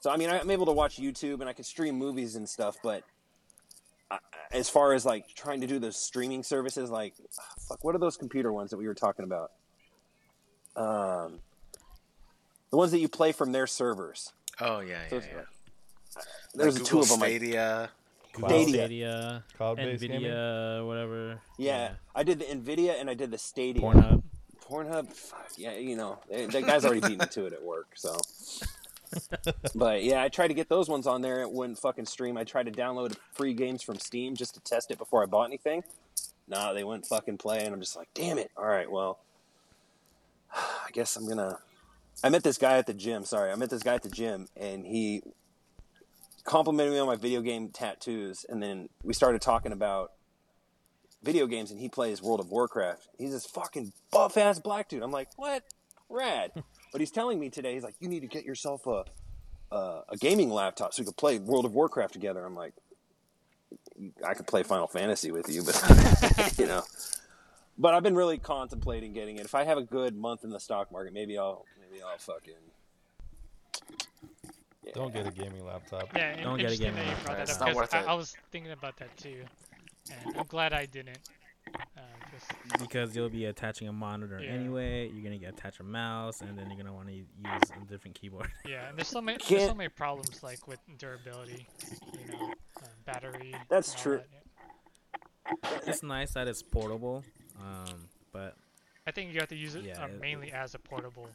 So 0.00 0.10
I 0.10 0.16
mean, 0.16 0.28
I'm 0.30 0.50
able 0.50 0.66
to 0.66 0.72
watch 0.72 0.98
YouTube 0.98 1.40
and 1.40 1.48
I 1.48 1.52
can 1.52 1.64
stream 1.64 1.96
movies 1.96 2.36
and 2.36 2.48
stuff, 2.48 2.76
but 2.82 3.02
I, 4.10 4.18
as 4.52 4.68
far 4.68 4.92
as 4.92 5.06
like 5.06 5.34
trying 5.34 5.60
to 5.62 5.66
do 5.66 5.78
those 5.78 5.96
streaming 5.96 6.42
services, 6.42 6.90
like 6.90 7.14
ah, 7.40 7.42
fuck, 7.68 7.82
what 7.82 7.94
are 7.94 7.98
those 7.98 8.16
computer 8.16 8.52
ones 8.52 8.70
that 8.70 8.76
we 8.76 8.86
were 8.86 8.94
talking 8.94 9.24
about? 9.24 9.52
Um, 10.76 11.40
the 12.70 12.76
ones 12.76 12.92
that 12.92 12.98
you 13.00 13.08
play 13.08 13.32
from 13.32 13.52
their 13.52 13.66
servers. 13.66 14.32
Oh 14.60 14.80
yeah, 14.80 14.98
yeah, 15.04 15.08
So- 15.08 15.16
yeah. 15.34 15.42
There's 16.54 16.78
like 16.78 16.84
two 16.88 16.98
of 17.00 17.08
them. 17.08 17.20
Like, 17.20 17.28
Stadia. 17.36 17.90
Cloud, 18.38 18.50
Stadia. 18.50 18.74
Stadia, 18.74 19.44
cloud-based 19.56 20.02
gaming. 20.02 20.22
Nvidia, 20.22 20.86
whatever. 20.86 21.40
yeah, 21.58 21.92
I 22.14 22.22
did 22.22 22.38
the 22.38 22.44
Nvidia 22.44 23.00
and 23.00 23.10
I 23.10 23.14
did 23.14 23.30
the 23.30 23.38
Stadia. 23.38 23.82
Pornhub. 23.82 24.22
Pornhub, 24.68 25.12
fuck, 25.12 25.50
yeah, 25.56 25.76
you 25.76 25.96
know, 25.96 26.18
that 26.30 26.66
guy's 26.66 26.84
already 26.84 27.00
beaten 27.00 27.18
me 27.18 27.26
to 27.26 27.46
it 27.46 27.52
at 27.52 27.62
work, 27.62 27.88
so. 27.94 28.18
but 29.74 30.04
yeah, 30.04 30.22
I 30.22 30.28
tried 30.28 30.48
to 30.48 30.54
get 30.54 30.68
those 30.68 30.88
ones 30.88 31.06
on 31.06 31.22
there. 31.22 31.40
It 31.40 31.50
wouldn't 31.50 31.78
fucking 31.78 32.06
stream. 32.06 32.36
I 32.36 32.44
tried 32.44 32.66
to 32.66 32.72
download 32.72 33.16
free 33.32 33.54
games 33.54 33.82
from 33.82 33.98
Steam 33.98 34.34
just 34.34 34.54
to 34.54 34.60
test 34.60 34.90
it 34.90 34.98
before 34.98 35.22
I 35.22 35.26
bought 35.26 35.44
anything. 35.44 35.82
Nah, 36.46 36.72
they 36.72 36.84
wouldn't 36.84 37.06
fucking 37.06 37.38
play, 37.38 37.64
and 37.64 37.74
I'm 37.74 37.80
just 37.80 37.96
like, 37.96 38.08
damn 38.14 38.38
it. 38.38 38.50
All 38.56 38.66
right, 38.66 38.90
well, 38.90 39.18
I 40.54 40.90
guess 40.92 41.16
I'm 41.16 41.26
gonna. 41.26 41.58
I 42.22 42.30
met 42.30 42.42
this 42.42 42.58
guy 42.58 42.78
at 42.78 42.86
the 42.86 42.94
gym. 42.94 43.24
Sorry, 43.24 43.50
I 43.50 43.54
met 43.54 43.70
this 43.70 43.82
guy 43.82 43.94
at 43.94 44.02
the 44.02 44.10
gym, 44.10 44.48
and 44.56 44.84
he 44.84 45.22
complimented 46.48 46.94
me 46.94 46.98
on 46.98 47.06
my 47.06 47.14
video 47.14 47.42
game 47.42 47.68
tattoos, 47.68 48.46
and 48.48 48.62
then 48.62 48.88
we 49.02 49.12
started 49.12 49.42
talking 49.42 49.70
about 49.70 50.12
video 51.22 51.46
games 51.46 51.70
and 51.70 51.78
he 51.78 51.88
plays 51.88 52.22
World 52.22 52.40
of 52.40 52.50
Warcraft. 52.50 53.06
He's 53.18 53.32
this 53.32 53.44
fucking 53.44 53.92
buff 54.10 54.36
ass 54.36 54.58
black 54.58 54.88
dude. 54.88 55.02
I'm 55.02 55.10
like, 55.10 55.28
what? 55.36 55.62
Rad. 56.08 56.52
but 56.92 57.00
he's 57.00 57.10
telling 57.10 57.38
me 57.38 57.50
today, 57.50 57.74
he's 57.74 57.82
like, 57.82 57.96
you 58.00 58.08
need 58.08 58.20
to 58.20 58.26
get 58.26 58.44
yourself 58.44 58.86
a 58.86 59.04
a, 59.70 60.00
a 60.08 60.16
gaming 60.18 60.48
laptop 60.48 60.94
so 60.94 61.02
we 61.02 61.06
could 61.06 61.18
play 61.18 61.38
World 61.38 61.66
of 61.66 61.74
Warcraft 61.74 62.14
together. 62.14 62.42
I'm 62.42 62.54
like, 62.54 62.72
I 64.26 64.32
could 64.32 64.46
play 64.46 64.62
Final 64.62 64.86
Fantasy 64.86 65.30
with 65.30 65.50
you, 65.50 65.62
but 65.62 66.54
you 66.58 66.64
know. 66.64 66.82
But 67.76 67.92
I've 67.92 68.02
been 68.02 68.16
really 68.16 68.38
contemplating 68.38 69.12
getting 69.12 69.36
it. 69.36 69.44
If 69.44 69.54
I 69.54 69.64
have 69.64 69.76
a 69.76 69.82
good 69.82 70.16
month 70.16 70.44
in 70.44 70.50
the 70.50 70.58
stock 70.58 70.90
market, 70.90 71.12
maybe 71.12 71.36
I'll 71.36 71.66
maybe 71.78 72.02
I'll 72.02 72.16
fucking. 72.16 72.54
Yeah. 74.88 74.94
Don't 74.94 75.12
get 75.12 75.26
a 75.26 75.30
gaming 75.30 75.64
laptop. 75.64 76.08
Yeah, 76.16 76.30
and 76.30 76.42
Don't 76.42 76.58
get 76.58 76.72
a 76.72 76.76
gaming 76.76 76.96
that 76.96 77.06
you 77.06 77.24
brought 77.24 77.36
laptop. 77.36 77.36
that 77.36 77.42
It's 77.42 77.52
up 77.52 77.60
not 77.60 77.66
because 77.68 77.76
worth 77.76 77.94
I, 77.94 78.00
it. 78.00 78.08
I 78.08 78.14
was 78.14 78.36
thinking 78.50 78.72
about 78.72 78.96
that 78.98 79.16
too, 79.16 79.44
and 80.26 80.36
I'm 80.36 80.46
glad 80.46 80.72
I 80.72 80.86
didn't. 80.86 81.18
Uh, 81.74 82.00
just, 82.32 82.80
because 82.80 83.14
you'll 83.14 83.28
be 83.28 83.44
attaching 83.44 83.88
a 83.88 83.92
monitor 83.92 84.40
Yeah. 84.42 84.50
anyway. 84.52 85.10
You're 85.12 85.22
gonna 85.22 85.36
get 85.38 85.50
attach 85.52 85.80
a 85.80 85.82
mouse, 85.82 86.40
and 86.40 86.58
then 86.58 86.68
you're 86.70 86.78
gonna 86.78 86.94
want 86.94 87.08
to 87.08 87.14
use 87.14 87.26
a 87.44 87.84
different 87.90 88.14
keyboard. 88.18 88.48
yeah, 88.66 88.88
and 88.88 88.96
there's 88.96 89.08
so 89.08 89.20
many 89.20 89.36
there's 89.48 89.66
so 89.66 89.74
many 89.74 89.90
problems 89.90 90.42
like 90.42 90.66
with 90.66 90.78
durability, 90.96 91.66
you 92.14 92.32
know, 92.32 92.52
uh, 92.82 92.86
battery. 93.04 93.54
That's 93.68 93.94
true. 93.94 94.22
that, 95.44 95.54
yeah. 95.62 95.78
it's 95.86 96.02
nice 96.02 96.32
that 96.32 96.48
it's 96.48 96.62
portable, 96.62 97.22
um, 97.60 98.08
but 98.32 98.54
I 99.06 99.10
think 99.10 99.32
you 99.34 99.40
have 99.40 99.48
to 99.50 99.56
use 99.56 99.74
it 99.74 99.84
Yeah, 99.84 100.02
uh, 100.02 100.06
it- 100.06 100.20
mainly 100.20 100.50
as 100.52 100.74
a 100.74 100.78
portable 100.78 101.28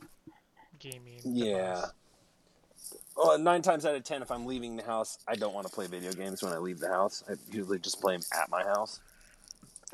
gaming. 0.79 1.19
Yeah. 1.23 1.75
device. 1.75 1.91
Well, 3.15 3.37
nine 3.37 3.61
times 3.61 3.85
out 3.85 3.95
of 3.95 4.03
ten, 4.03 4.21
if 4.21 4.31
I'm 4.31 4.45
leaving 4.45 4.75
the 4.75 4.83
house, 4.83 5.17
I 5.27 5.35
don't 5.35 5.53
want 5.53 5.67
to 5.67 5.73
play 5.73 5.87
video 5.87 6.11
games 6.13 6.41
when 6.41 6.51
I 6.51 6.57
leave 6.57 6.79
the 6.79 6.87
house. 6.89 7.23
I 7.29 7.33
usually 7.51 7.79
just 7.79 8.01
play 8.01 8.15
them 8.15 8.23
at 8.33 8.49
my 8.49 8.63
house. 8.63 8.99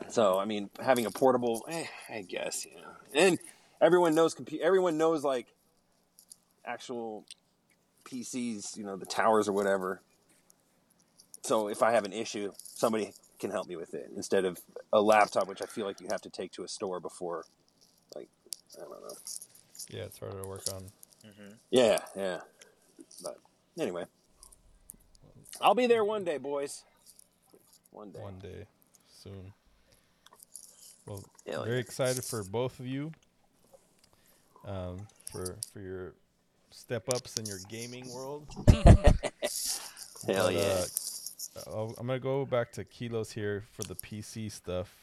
So, 0.08 0.40
I 0.40 0.46
mean, 0.46 0.70
having 0.82 1.06
a 1.06 1.12
portable, 1.12 1.66
eh, 1.68 1.86
I 2.10 2.22
guess, 2.22 2.66
you 2.66 2.76
know. 2.76 2.92
And 3.14 3.38
everyone 3.82 4.16
knows 4.16 4.34
compu- 4.34 4.62
Everyone 4.62 4.98
knows 4.98 5.24
like 5.24 5.48
actual 6.66 7.26
PCs, 8.06 8.78
you 8.78 8.84
know, 8.86 8.96
the 8.96 9.06
towers 9.06 9.50
or 9.50 9.52
whatever. 9.52 10.02
So, 11.44 11.68
if 11.68 11.84
I 11.84 11.92
have 11.92 12.06
an 12.06 12.14
issue, 12.14 12.52
somebody 12.58 13.12
can 13.40 13.52
help 13.52 13.68
me 13.68 13.76
with 13.76 13.94
it 13.94 14.12
instead 14.16 14.46
of 14.46 14.60
a 14.94 15.02
laptop, 15.02 15.48
which 15.48 15.62
I 15.62 15.66
feel 15.66 15.86
like 15.86 16.00
you 16.02 16.08
have 16.10 16.22
to 16.22 16.30
take 16.30 16.52
to 16.54 16.64
a 16.64 16.68
store 16.68 17.00
before. 17.00 17.46
Like, 18.16 18.30
I 18.78 18.82
don't 18.82 18.92
know. 18.92 19.16
Yeah, 19.90 20.04
it's 20.04 20.20
harder 20.20 20.42
to 20.42 20.48
work 20.48 20.64
on. 20.74 20.84
hmm 21.24 21.54
Yeah, 21.72 22.00
yeah. 22.16 22.40
But 23.24 23.38
anyway, 23.78 24.06
I'll 25.62 25.76
be 25.76 25.88
there 25.88 26.04
one 26.04 26.24
day, 26.24 26.38
boys. 26.38 26.84
One 27.92 28.12
day. 28.12 28.20
one 28.20 28.40
day 28.40 28.66
soon. 29.24 29.54
Well, 31.06 31.24
Hell 31.48 31.64
very 31.64 31.78
yeah. 31.78 31.82
excited 31.82 32.24
for 32.24 32.44
both 32.44 32.80
of 32.80 32.88
you. 32.88 33.12
Um, 34.66 35.08
for 35.32 35.56
for 35.74 35.80
your 35.80 36.14
step 36.72 37.10
ups 37.10 37.38
in 37.38 37.46
your 37.46 37.60
gaming 37.70 38.12
world. 38.14 38.46
Hell 40.28 40.48
But, 40.48 40.54
yeah. 40.54 40.84
uh, 41.68 41.88
I'm 41.98 42.08
gonna 42.08 42.20
go 42.20 42.46
back 42.46 42.72
to 42.74 42.84
Keylos 42.84 43.34
here 43.34 43.64
for 43.72 43.84
the 43.84 43.96
PC 43.96 44.52
stuff. 44.52 44.94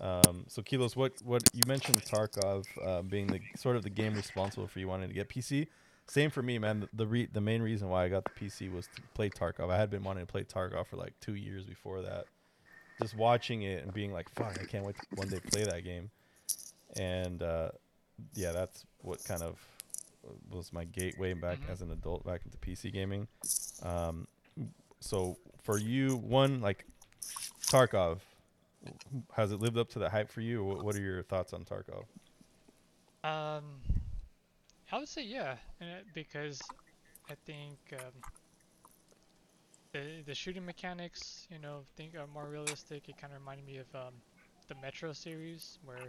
Um, 0.00 0.44
so 0.48 0.62
Keylos, 0.62 0.96
what 0.96 1.12
what 1.24 1.42
you 1.52 1.62
mentioned 1.66 2.02
Tarkov 2.02 2.66
uh, 2.84 3.02
being 3.02 3.26
the 3.26 3.40
sort 3.56 3.76
of 3.76 3.82
the 3.82 3.90
game 3.90 4.14
responsible 4.14 4.66
for 4.66 4.80
you 4.80 4.88
wanting 4.88 5.08
to 5.08 5.14
get 5.14 5.28
PC. 5.28 5.68
Same 6.12 6.28
for 6.28 6.42
me, 6.42 6.58
man. 6.58 6.80
The 6.80 6.88
the, 6.92 7.06
re- 7.06 7.28
the 7.32 7.40
main 7.40 7.62
reason 7.62 7.88
why 7.88 8.04
I 8.04 8.10
got 8.10 8.24
the 8.24 8.30
PC 8.38 8.70
was 8.70 8.86
to 8.96 9.00
play 9.14 9.30
Tarkov. 9.30 9.70
I 9.70 9.78
had 9.78 9.88
been 9.88 10.04
wanting 10.04 10.26
to 10.26 10.30
play 10.30 10.44
Tarkov 10.44 10.86
for 10.88 10.96
like 10.96 11.14
two 11.20 11.36
years 11.36 11.64
before 11.64 12.02
that. 12.02 12.26
Just 13.00 13.16
watching 13.16 13.62
it 13.62 13.82
and 13.82 13.94
being 13.94 14.12
like, 14.12 14.28
"Fuck, 14.28 14.58
I 14.60 14.64
can't 14.66 14.84
wait 14.84 14.96
to 14.96 15.06
one 15.14 15.28
day 15.28 15.40
play 15.40 15.64
that 15.64 15.84
game." 15.84 16.10
And 16.96 17.42
uh, 17.42 17.70
yeah, 18.34 18.52
that's 18.52 18.84
what 19.00 19.24
kind 19.24 19.40
of 19.42 19.58
was 20.50 20.70
my 20.70 20.84
gateway 20.84 21.32
back 21.32 21.60
Mhm. 21.60 21.70
as 21.70 21.80
an 21.80 21.90
adult 21.90 22.26
back 22.26 22.42
into 22.44 22.58
PC 22.58 22.92
gaming. 22.92 23.26
Um, 23.82 24.28
so 25.00 25.38
for 25.62 25.78
you, 25.78 26.16
one 26.16 26.60
like 26.60 26.84
Tarkov, 27.68 28.18
has 29.32 29.50
it 29.50 29.60
lived 29.60 29.78
up 29.78 29.88
to 29.92 29.98
the 29.98 30.10
hype 30.10 30.30
for 30.30 30.42
you? 30.42 30.62
What, 30.62 30.84
what 30.84 30.94
are 30.94 31.00
your 31.00 31.22
thoughts 31.22 31.54
on 31.54 31.64
Tarkov? 31.64 32.04
Um, 33.24 33.64
I 34.92 34.98
would 34.98 35.08
say 35.08 35.22
yeah, 35.22 35.56
because 36.12 36.60
I 37.30 37.34
think 37.46 37.78
um, 37.94 38.12
the 39.92 40.22
the 40.26 40.34
shooting 40.34 40.66
mechanics, 40.66 41.46
you 41.50 41.58
know, 41.58 41.80
think 41.96 42.14
are 42.14 42.26
more 42.26 42.46
realistic. 42.46 43.08
It 43.08 43.16
kind 43.16 43.32
of 43.32 43.40
reminded 43.40 43.66
me 43.66 43.78
of 43.78 43.86
um, 43.94 44.12
the 44.68 44.74
Metro 44.82 45.14
series, 45.14 45.78
where 45.86 46.06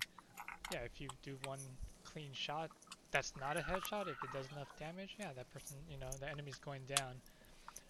yeah, 0.71 0.79
if 0.79 0.99
you 0.99 1.07
do 1.23 1.37
one 1.45 1.59
clean 2.03 2.31
shot, 2.33 2.71
that's 3.11 3.33
not 3.39 3.55
a 3.55 3.61
headshot. 3.61 4.09
If 4.09 4.21
it 4.21 4.33
does 4.33 4.47
enough 4.51 4.67
damage, 4.77 5.15
yeah, 5.17 5.29
that 5.33 5.49
person, 5.53 5.77
you 5.89 5.97
know, 5.97 6.09
the 6.19 6.29
enemy's 6.29 6.57
going 6.57 6.81
down, 6.97 7.13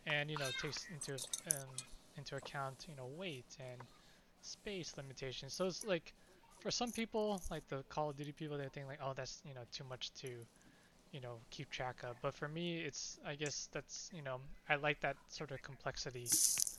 and 0.06 0.30
you 0.30 0.38
know, 0.38 0.50
takes 0.62 0.86
into 0.94 1.14
um, 1.56 1.70
into 2.18 2.36
account, 2.36 2.86
you 2.88 2.96
know, 2.96 3.08
weight 3.18 3.58
and 3.60 3.82
space 4.42 4.94
limitations. 4.96 5.54
So 5.56 5.66
it's 5.66 5.84
like 5.84 6.14
for 6.60 6.70
some 6.72 6.92
people, 6.92 7.42
like 7.50 7.68
the 7.68 7.84
Call 7.90 8.12
of 8.12 8.16
Duty 8.16 8.32
people, 8.32 8.58
they 8.58 8.68
think 8.70 8.88
like, 8.88 9.00
oh, 9.04 9.14
that's 9.16 9.42
you 9.44 9.56
know 9.56 9.62
too 9.72 9.84
much 9.90 10.14
to, 10.22 10.30
you 11.14 11.22
know, 11.22 11.36
keep 11.52 11.70
track 11.72 11.98
of. 12.04 12.18
But 12.22 12.36
for 12.36 12.50
me, 12.50 12.80
it's 12.82 13.20
I 13.26 13.36
guess 13.36 13.70
that's 13.72 14.10
you 14.14 14.22
know 14.24 14.38
I 14.70 14.76
like 14.76 15.00
that 15.02 15.16
sort 15.30 15.52
of 15.52 15.62
complexity, 15.62 16.28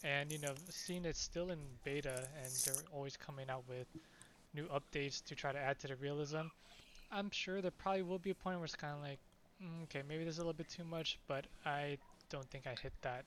and 0.05 0.31
you 0.33 0.39
know 0.41 0.55
seeing 0.71 1.07
it 1.07 1.17
still 1.17 1.51
in 1.51 1.59
beta 1.85 2.29
and 2.43 2.53
they're 2.67 2.85
always 2.93 3.17
coming 3.17 3.49
out 3.51 3.65
with 3.69 3.87
new 4.55 4.67
updates 4.69 5.25
to 5.27 5.35
try 5.35 5.53
to 5.53 5.59
add 5.59 5.79
to 5.81 5.89
the 5.89 5.97
realism. 5.97 6.47
I'm 7.13 7.31
sure 7.31 7.63
there 7.63 7.71
probably 7.71 8.03
will 8.03 8.19
be 8.19 8.31
a 8.31 8.35
point 8.35 8.59
where 8.59 8.65
it's 8.67 8.77
kind 8.77 8.95
of 8.95 9.03
like, 9.03 9.21
mm, 9.63 9.85
okay, 9.85 10.03
maybe 10.09 10.25
there's 10.25 10.39
a 10.39 10.43
little 10.43 10.55
bit 10.55 10.69
too 10.69 10.85
much, 10.85 11.19
but 11.29 11.47
I 11.65 11.99
don't 12.31 12.49
think 12.51 12.67
I 12.67 12.75
hit 12.83 12.93
that 13.03 13.25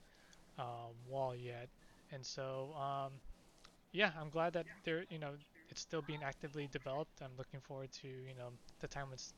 um, 0.58 0.92
wall 1.08 1.34
yet. 1.34 1.68
And 2.12 2.24
so, 2.24 2.70
um, 2.76 3.12
yeah, 3.92 4.10
I'm 4.20 4.30
glad 4.30 4.52
that 4.54 4.66
they're, 4.84 5.04
you 5.10 5.18
know, 5.18 5.32
it's 5.70 5.80
still 5.80 6.02
being 6.02 6.22
actively 6.22 6.68
developed. 6.72 7.22
I'm 7.22 7.30
looking 7.38 7.60
forward 7.60 7.92
to, 8.02 8.08
you 8.08 8.34
know, 8.38 8.50
the 8.80 8.88
time 8.88 9.08
it's 9.12 9.32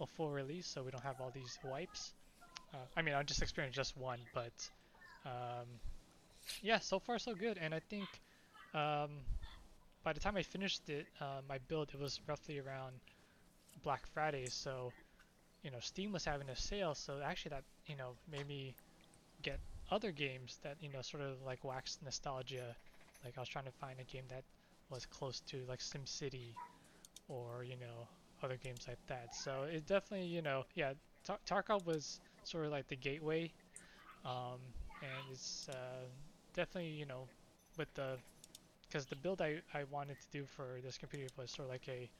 a 0.00 0.06
full 0.06 0.30
release, 0.30 0.66
so 0.66 0.82
we 0.82 0.90
don't 0.90 1.02
have 1.02 1.20
all 1.20 1.30
these 1.34 1.58
wipes. 1.64 2.12
Uh, 2.72 2.78
I 2.96 3.02
mean, 3.02 3.14
I 3.14 3.22
just 3.22 3.42
experienced 3.42 3.76
just 3.76 3.96
one, 3.96 4.20
but 4.34 4.70
um, 5.26 5.66
yeah, 6.62 6.78
so 6.78 6.98
far 6.98 7.18
so 7.18 7.34
good. 7.34 7.58
And 7.60 7.74
I 7.74 7.80
think 7.80 8.08
um, 8.74 9.10
by 10.04 10.12
the 10.12 10.20
time 10.20 10.36
I 10.36 10.42
finished 10.42 10.88
it, 10.88 11.06
uh, 11.20 11.40
my 11.48 11.58
build, 11.68 11.90
it 11.92 12.00
was 12.00 12.20
roughly 12.26 12.58
around 12.58 12.94
Black 13.82 14.06
Friday, 14.06 14.46
so 14.46 14.92
you 15.62 15.70
know, 15.70 15.78
Steam 15.80 16.12
was 16.12 16.24
having 16.24 16.48
a 16.48 16.56
sale, 16.56 16.94
so 16.94 17.20
actually 17.24 17.50
that 17.50 17.64
you 17.86 17.96
know 17.96 18.12
made 18.30 18.46
me 18.48 18.74
get 19.42 19.58
other 19.90 20.10
games 20.10 20.58
that 20.62 20.76
you 20.80 20.90
know 20.90 21.02
sort 21.02 21.22
of 21.22 21.42
like 21.44 21.64
waxed 21.64 22.02
nostalgia. 22.02 22.76
Like 23.24 23.34
I 23.36 23.40
was 23.40 23.48
trying 23.48 23.66
to 23.66 23.72
find 23.72 24.00
a 24.00 24.04
game 24.04 24.24
that 24.30 24.44
was 24.88 25.04
close 25.06 25.40
to 25.40 25.58
like 25.68 25.80
SimCity 25.80 26.54
or 27.28 27.64
you 27.64 27.76
know 27.76 28.08
other 28.42 28.56
games 28.56 28.86
like 28.88 28.98
that. 29.08 29.34
So 29.34 29.64
it 29.64 29.86
definitely 29.86 30.26
you 30.26 30.42
know 30.42 30.64
yeah 30.74 30.94
Tar- 31.24 31.40
Tarkov 31.46 31.84
was 31.86 32.20
sort 32.44 32.66
of 32.66 32.72
like 32.72 32.88
the 32.88 32.96
gateway, 32.96 33.52
um, 34.24 34.60
and 35.02 35.26
it's 35.30 35.68
uh, 35.68 36.06
definitely 36.54 36.90
you 36.90 37.06
know 37.06 37.28
with 37.78 37.92
the 37.94 38.18
because 38.88 39.06
the 39.06 39.16
build 39.16 39.42
I, 39.42 39.62
I 39.74 39.84
wanted 39.84 40.20
to 40.20 40.26
do 40.32 40.46
for 40.46 40.80
this 40.84 40.98
computer 40.98 41.30
was 41.36 41.50
sort 41.52 41.66
of 41.66 41.72
like 41.72 41.88
a 41.88 42.10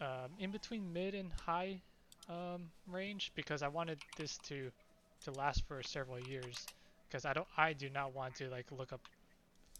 um, 0.00 0.30
in 0.38 0.50
between 0.50 0.92
mid 0.92 1.14
and 1.14 1.32
high 1.32 1.82
um, 2.28 2.70
range 2.86 3.32
because 3.34 3.62
I 3.62 3.68
wanted 3.68 3.98
this 4.16 4.38
to 4.50 4.70
to 5.24 5.30
last 5.32 5.64
for 5.66 5.82
several 5.82 6.18
years 6.18 6.68
because 7.08 7.24
I 7.24 7.32
don't 7.32 7.48
I 7.56 7.72
do 7.72 7.90
not 7.90 8.14
want 8.14 8.36
to 8.36 8.48
like 8.48 8.70
look 8.72 8.92
up 8.92 9.00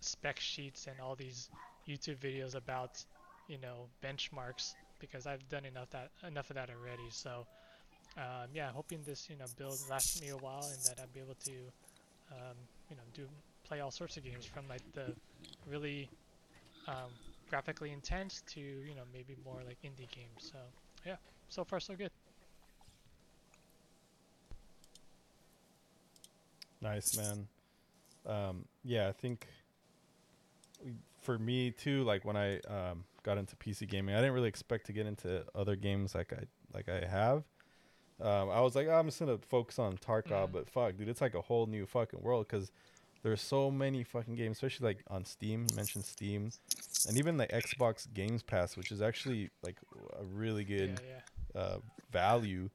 spec 0.00 0.40
sheets 0.40 0.86
and 0.88 1.00
all 1.00 1.16
these 1.16 1.50
YouTube 1.88 2.18
videos 2.18 2.54
about 2.54 3.04
you 3.48 3.58
know 3.58 3.88
benchmarks 4.02 4.76
because 5.00 5.26
I've 5.26 5.46
done 5.48 5.64
enough 5.64 5.90
that 5.90 6.10
enough 6.26 6.50
of 6.50 6.56
that 6.56 6.70
already 6.70 7.08
so 7.10 7.46
um, 8.16 8.48
yeah 8.54 8.70
hoping 8.70 9.00
this 9.04 9.28
you 9.30 9.36
know 9.36 9.46
build 9.56 9.78
lasts 9.88 10.20
me 10.20 10.28
a 10.28 10.36
while 10.36 10.64
and 10.64 10.82
that 10.84 11.00
I'll 11.00 11.12
be 11.12 11.20
able 11.20 11.36
to 11.44 11.52
um, 12.32 12.56
you 12.88 12.96
know 12.96 13.02
do 13.14 13.26
play 13.64 13.80
all 13.80 13.90
sorts 13.90 14.16
of 14.16 14.24
games 14.24 14.44
from 14.44 14.68
like 14.68 14.82
the 14.92 15.12
really 15.68 16.08
um, 16.88 17.10
graphically 17.48 17.92
intense 17.92 18.42
to 18.48 18.60
you 18.60 18.94
know 18.94 19.02
maybe 19.12 19.36
more 19.44 19.60
like 19.66 19.78
indie 19.82 20.10
games 20.10 20.52
so 20.52 20.58
yeah 21.06 21.16
so 21.48 21.64
far 21.64 21.80
so 21.80 21.94
good 21.94 22.10
Nice, 26.82 27.16
man. 27.16 27.46
Um, 28.26 28.64
yeah, 28.84 29.08
I 29.08 29.12
think 29.12 29.46
for 31.22 31.38
me 31.38 31.70
too. 31.70 32.04
Like 32.04 32.24
when 32.24 32.36
I 32.36 32.58
um, 32.60 33.04
got 33.22 33.38
into 33.38 33.56
PC 33.56 33.88
gaming, 33.88 34.14
I 34.14 34.18
didn't 34.18 34.34
really 34.34 34.48
expect 34.48 34.86
to 34.86 34.92
get 34.92 35.06
into 35.06 35.44
other 35.54 35.76
games 35.76 36.14
like 36.14 36.32
I 36.32 36.44
like 36.72 36.88
I 36.88 37.06
have. 37.06 37.44
Um, 38.20 38.50
I 38.50 38.60
was 38.60 38.74
like, 38.74 38.86
"Oh, 38.86 38.92
I'm 38.92 39.06
just 39.06 39.18
gonna 39.18 39.38
focus 39.38 39.78
on 39.78 39.96
Tarkov, 39.96 40.52
but 40.52 40.68
fuck, 40.68 40.96
dude, 40.96 41.08
it's 41.08 41.20
like 41.20 41.34
a 41.34 41.40
whole 41.40 41.66
new 41.66 41.86
fucking 41.86 42.20
world 42.20 42.46
because 42.48 42.70
there's 43.22 43.40
so 43.40 43.70
many 43.70 44.02
fucking 44.04 44.34
games, 44.34 44.56
especially 44.56 44.88
like 44.88 45.04
on 45.08 45.24
Steam. 45.24 45.66
You 45.70 45.76
mentioned 45.76 46.04
Steam, 46.04 46.50
and 47.08 47.16
even 47.16 47.36
the 47.36 47.46
Xbox 47.46 48.06
Games 48.12 48.42
Pass, 48.42 48.76
which 48.76 48.92
is 48.92 49.00
actually 49.00 49.50
like 49.62 49.76
a 50.18 50.24
really 50.24 50.64
good 50.64 51.00
yeah 51.02 51.14
yeah 51.54 51.60
uh, 51.60 51.78
value. 52.12 52.68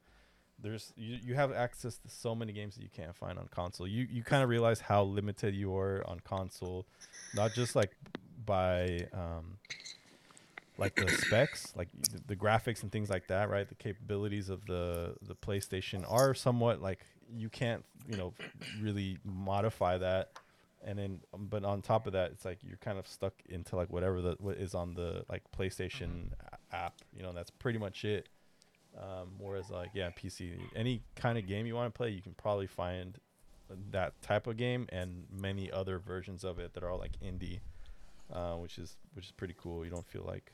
there's 0.58 0.92
you, 0.96 1.18
you 1.24 1.34
have 1.34 1.52
access 1.52 1.98
to 1.98 2.08
so 2.08 2.34
many 2.34 2.52
games 2.52 2.74
that 2.76 2.82
you 2.82 2.90
can't 2.90 3.16
find 3.16 3.38
on 3.38 3.48
console. 3.48 3.86
You 3.86 4.06
you 4.10 4.22
kind 4.22 4.42
of 4.42 4.48
realize 4.48 4.80
how 4.80 5.04
limited 5.04 5.54
you 5.54 5.76
are 5.76 6.02
on 6.06 6.20
console, 6.20 6.86
not 7.34 7.52
just 7.52 7.76
like 7.76 7.92
by 8.44 9.06
um, 9.12 9.58
like 10.78 10.94
the 10.94 11.08
specs, 11.08 11.72
like 11.76 11.88
the, 12.10 12.20
the 12.28 12.36
graphics 12.36 12.82
and 12.82 12.92
things 12.92 13.10
like 13.10 13.28
that, 13.28 13.50
right? 13.50 13.68
The 13.68 13.74
capabilities 13.74 14.48
of 14.48 14.64
the 14.66 15.14
the 15.22 15.34
PlayStation 15.34 16.04
are 16.10 16.34
somewhat 16.34 16.80
like 16.80 17.04
you 17.34 17.48
can't 17.48 17.84
you 18.08 18.16
know 18.16 18.34
really 18.80 19.18
modify 19.24 19.98
that. 19.98 20.32
And 20.84 20.98
then, 20.98 21.20
um, 21.34 21.48
but 21.50 21.64
on 21.64 21.82
top 21.82 22.06
of 22.06 22.12
that, 22.12 22.30
it's 22.30 22.44
like 22.44 22.58
you're 22.62 22.76
kind 22.76 22.98
of 22.98 23.08
stuck 23.08 23.32
into 23.48 23.74
like 23.74 23.92
whatever 23.92 24.20
the 24.20 24.36
what 24.38 24.56
is 24.56 24.74
on 24.74 24.94
the 24.94 25.24
like 25.28 25.42
PlayStation 25.56 26.30
a- 26.72 26.76
app. 26.76 26.94
You 27.16 27.22
know, 27.22 27.32
that's 27.32 27.50
pretty 27.50 27.78
much 27.78 28.04
it. 28.04 28.28
Um, 28.96 29.32
whereas 29.38 29.70
like 29.70 29.90
yeah, 29.94 30.10
PC, 30.10 30.58
any 30.74 31.02
kind 31.16 31.38
of 31.38 31.46
game 31.46 31.66
you 31.66 31.74
want 31.74 31.92
to 31.92 31.96
play, 31.96 32.10
you 32.10 32.22
can 32.22 32.34
probably 32.34 32.66
find 32.66 33.18
that 33.90 34.20
type 34.22 34.46
of 34.46 34.56
game 34.56 34.86
and 34.90 35.24
many 35.30 35.70
other 35.70 35.98
versions 35.98 36.44
of 36.44 36.58
it 36.58 36.72
that 36.74 36.82
are 36.82 36.90
all 36.90 36.98
like 36.98 37.18
indie, 37.20 37.60
uh, 38.32 38.54
which 38.54 38.78
is 38.78 38.96
which 39.14 39.26
is 39.26 39.32
pretty 39.32 39.54
cool. 39.60 39.84
You 39.84 39.90
don't 39.90 40.06
feel 40.06 40.24
like 40.24 40.52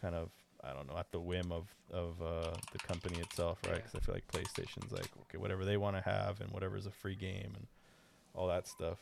kind 0.00 0.14
of 0.14 0.30
I 0.64 0.72
don't 0.72 0.88
know 0.88 0.98
at 0.98 1.10
the 1.12 1.20
whim 1.20 1.52
of 1.52 1.66
of 1.92 2.20
uh, 2.20 2.56
the 2.72 2.78
company 2.78 3.20
itself, 3.20 3.58
right? 3.68 3.76
Because 3.76 3.94
I 3.94 4.00
feel 4.00 4.14
like 4.14 4.26
PlayStation's 4.28 4.92
like 4.92 5.10
okay, 5.22 5.38
whatever 5.38 5.64
they 5.64 5.76
want 5.76 5.96
to 5.96 6.02
have 6.02 6.40
and 6.40 6.50
whatever's 6.50 6.86
a 6.86 6.90
free 6.90 7.14
game 7.14 7.52
and 7.54 7.66
all 8.34 8.48
that 8.48 8.66
stuff. 8.66 8.98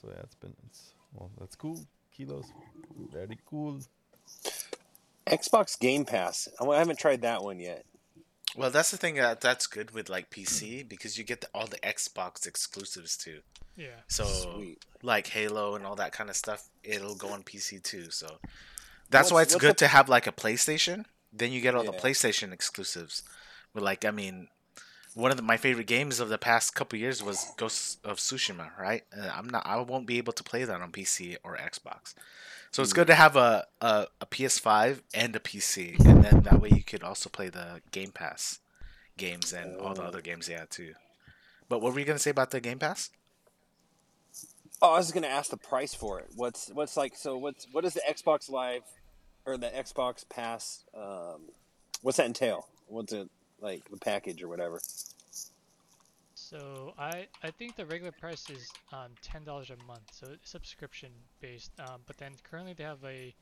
So 0.00 0.08
yeah, 0.08 0.20
it's 0.22 0.36
been 0.36 0.54
it's 0.66 0.92
well 1.14 1.30
that's 1.38 1.56
cool. 1.56 1.80
Keylos, 2.16 2.46
very 3.12 3.38
cool. 3.46 3.80
Xbox 5.26 5.78
Game 5.78 6.04
Pass. 6.04 6.48
I 6.60 6.64
I 6.66 6.78
haven't 6.78 6.98
tried 6.98 7.22
that 7.22 7.42
one 7.42 7.60
yet. 7.60 7.84
Well, 8.56 8.70
that's 8.70 8.90
the 8.90 8.96
thing 8.96 9.14
that 9.14 9.40
that's 9.40 9.66
good 9.66 9.92
with 9.92 10.08
like 10.08 10.30
PC 10.30 10.88
because 10.88 11.16
you 11.16 11.24
get 11.24 11.40
the, 11.40 11.48
all 11.54 11.66
the 11.66 11.78
Xbox 11.78 12.46
exclusives 12.46 13.16
too. 13.16 13.40
Yeah. 13.80 14.00
So 14.08 14.24
Sweet. 14.24 14.84
like 15.02 15.26
Halo 15.28 15.74
and 15.74 15.86
all 15.86 15.96
that 15.96 16.12
kind 16.12 16.28
of 16.28 16.36
stuff, 16.36 16.68
it'll 16.84 17.14
go 17.14 17.28
on 17.28 17.42
PC 17.42 17.82
too. 17.82 18.10
So 18.10 18.26
that's 19.08 19.26
What's- 19.26 19.32
why 19.32 19.42
it's 19.42 19.54
good 19.56 19.70
the- 19.70 19.86
to 19.86 19.88
have 19.88 20.08
like 20.08 20.26
a 20.26 20.32
PlayStation. 20.32 21.06
Then 21.32 21.50
you 21.52 21.60
get 21.60 21.74
all 21.74 21.84
the 21.84 21.92
PlayStation 21.92 22.52
exclusives. 22.52 23.22
But 23.72 23.82
like, 23.84 24.04
I 24.04 24.10
mean, 24.10 24.48
one 25.14 25.30
of 25.30 25.36
the, 25.36 25.42
my 25.44 25.56
favorite 25.56 25.86
games 25.86 26.18
of 26.20 26.28
the 26.28 26.38
past 26.38 26.74
couple 26.74 26.98
years 26.98 27.22
was 27.22 27.52
Ghost 27.56 28.00
of 28.04 28.18
Tsushima. 28.18 28.76
Right? 28.78 29.04
Uh, 29.16 29.30
I'm 29.34 29.48
not. 29.48 29.64
I 29.66 29.76
won't 29.80 30.06
be 30.06 30.18
able 30.18 30.32
to 30.34 30.42
play 30.42 30.64
that 30.64 30.80
on 30.80 30.92
PC 30.92 31.36
or 31.44 31.56
Xbox. 31.56 32.14
So 32.72 32.82
it's 32.82 32.92
good 32.92 33.06
to 33.08 33.14
have 33.14 33.34
a, 33.36 33.66
a, 33.80 34.06
a 34.20 34.26
PS5 34.26 35.02
and 35.14 35.34
a 35.34 35.40
PC, 35.40 35.98
and 36.04 36.22
then 36.24 36.42
that 36.42 36.60
way 36.60 36.68
you 36.68 36.84
could 36.84 37.02
also 37.02 37.28
play 37.28 37.48
the 37.48 37.80
Game 37.90 38.12
Pass 38.12 38.60
games 39.16 39.52
and 39.52 39.76
all 39.78 39.94
the 39.94 40.02
other 40.04 40.20
games 40.20 40.46
they 40.46 40.52
had 40.54 40.70
too. 40.70 40.94
But 41.68 41.80
what 41.80 41.92
were 41.92 41.98
you 42.00 42.04
gonna 42.06 42.18
say 42.20 42.30
about 42.30 42.50
the 42.52 42.60
Game 42.60 42.78
Pass? 42.78 43.10
Oh, 44.82 44.94
I 44.94 44.98
was 44.98 45.12
going 45.12 45.24
to 45.24 45.28
ask 45.30 45.50
the 45.50 45.56
price 45.56 45.94
for 45.94 46.20
it. 46.20 46.28
What's 46.36 46.70
what's 46.70 46.96
like? 46.96 47.14
So 47.14 47.36
what's 47.36 47.66
what 47.72 47.84
is 47.84 47.94
the 47.94 48.02
Xbox 48.08 48.50
Live 48.50 48.82
or 49.44 49.56
the 49.56 49.68
Xbox 49.68 50.26
Pass? 50.28 50.84
Um, 50.96 51.42
what's 52.02 52.16
that 52.16 52.26
entail? 52.26 52.66
What's 52.86 53.12
it 53.12 53.28
like 53.60 53.88
the 53.90 53.98
package 53.98 54.42
or 54.42 54.48
whatever? 54.48 54.80
So 56.34 56.94
I 56.98 57.28
I 57.42 57.50
think 57.50 57.76
the 57.76 57.86
regular 57.86 58.12
price 58.12 58.48
is 58.48 58.70
um, 58.92 59.10
ten 59.22 59.44
dollars 59.44 59.70
a 59.70 59.76
month, 59.86 60.10
so 60.12 60.28
it's 60.32 60.50
subscription 60.50 61.10
based. 61.40 61.72
Um, 61.78 62.00
but 62.06 62.16
then 62.16 62.32
currently 62.42 62.72
they 62.72 62.84
have 62.84 63.04
a 63.04 63.34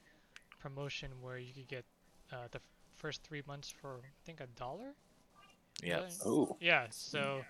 promotion 0.61 1.11
where 1.21 1.39
you 1.39 1.53
could 1.55 1.69
get 1.69 1.85
uh, 2.33 2.49
the 2.51 2.61
first 2.97 3.23
three 3.23 3.43
months 3.47 3.71
for 3.71 4.01
I 4.03 4.11
think 4.27 4.41
a 4.41 4.47
dollar. 4.59 4.95
Yeah. 5.83 6.01
Right? 6.01 6.13
Oh, 6.27 6.57
Yeah. 6.61 6.87
So 6.91 7.43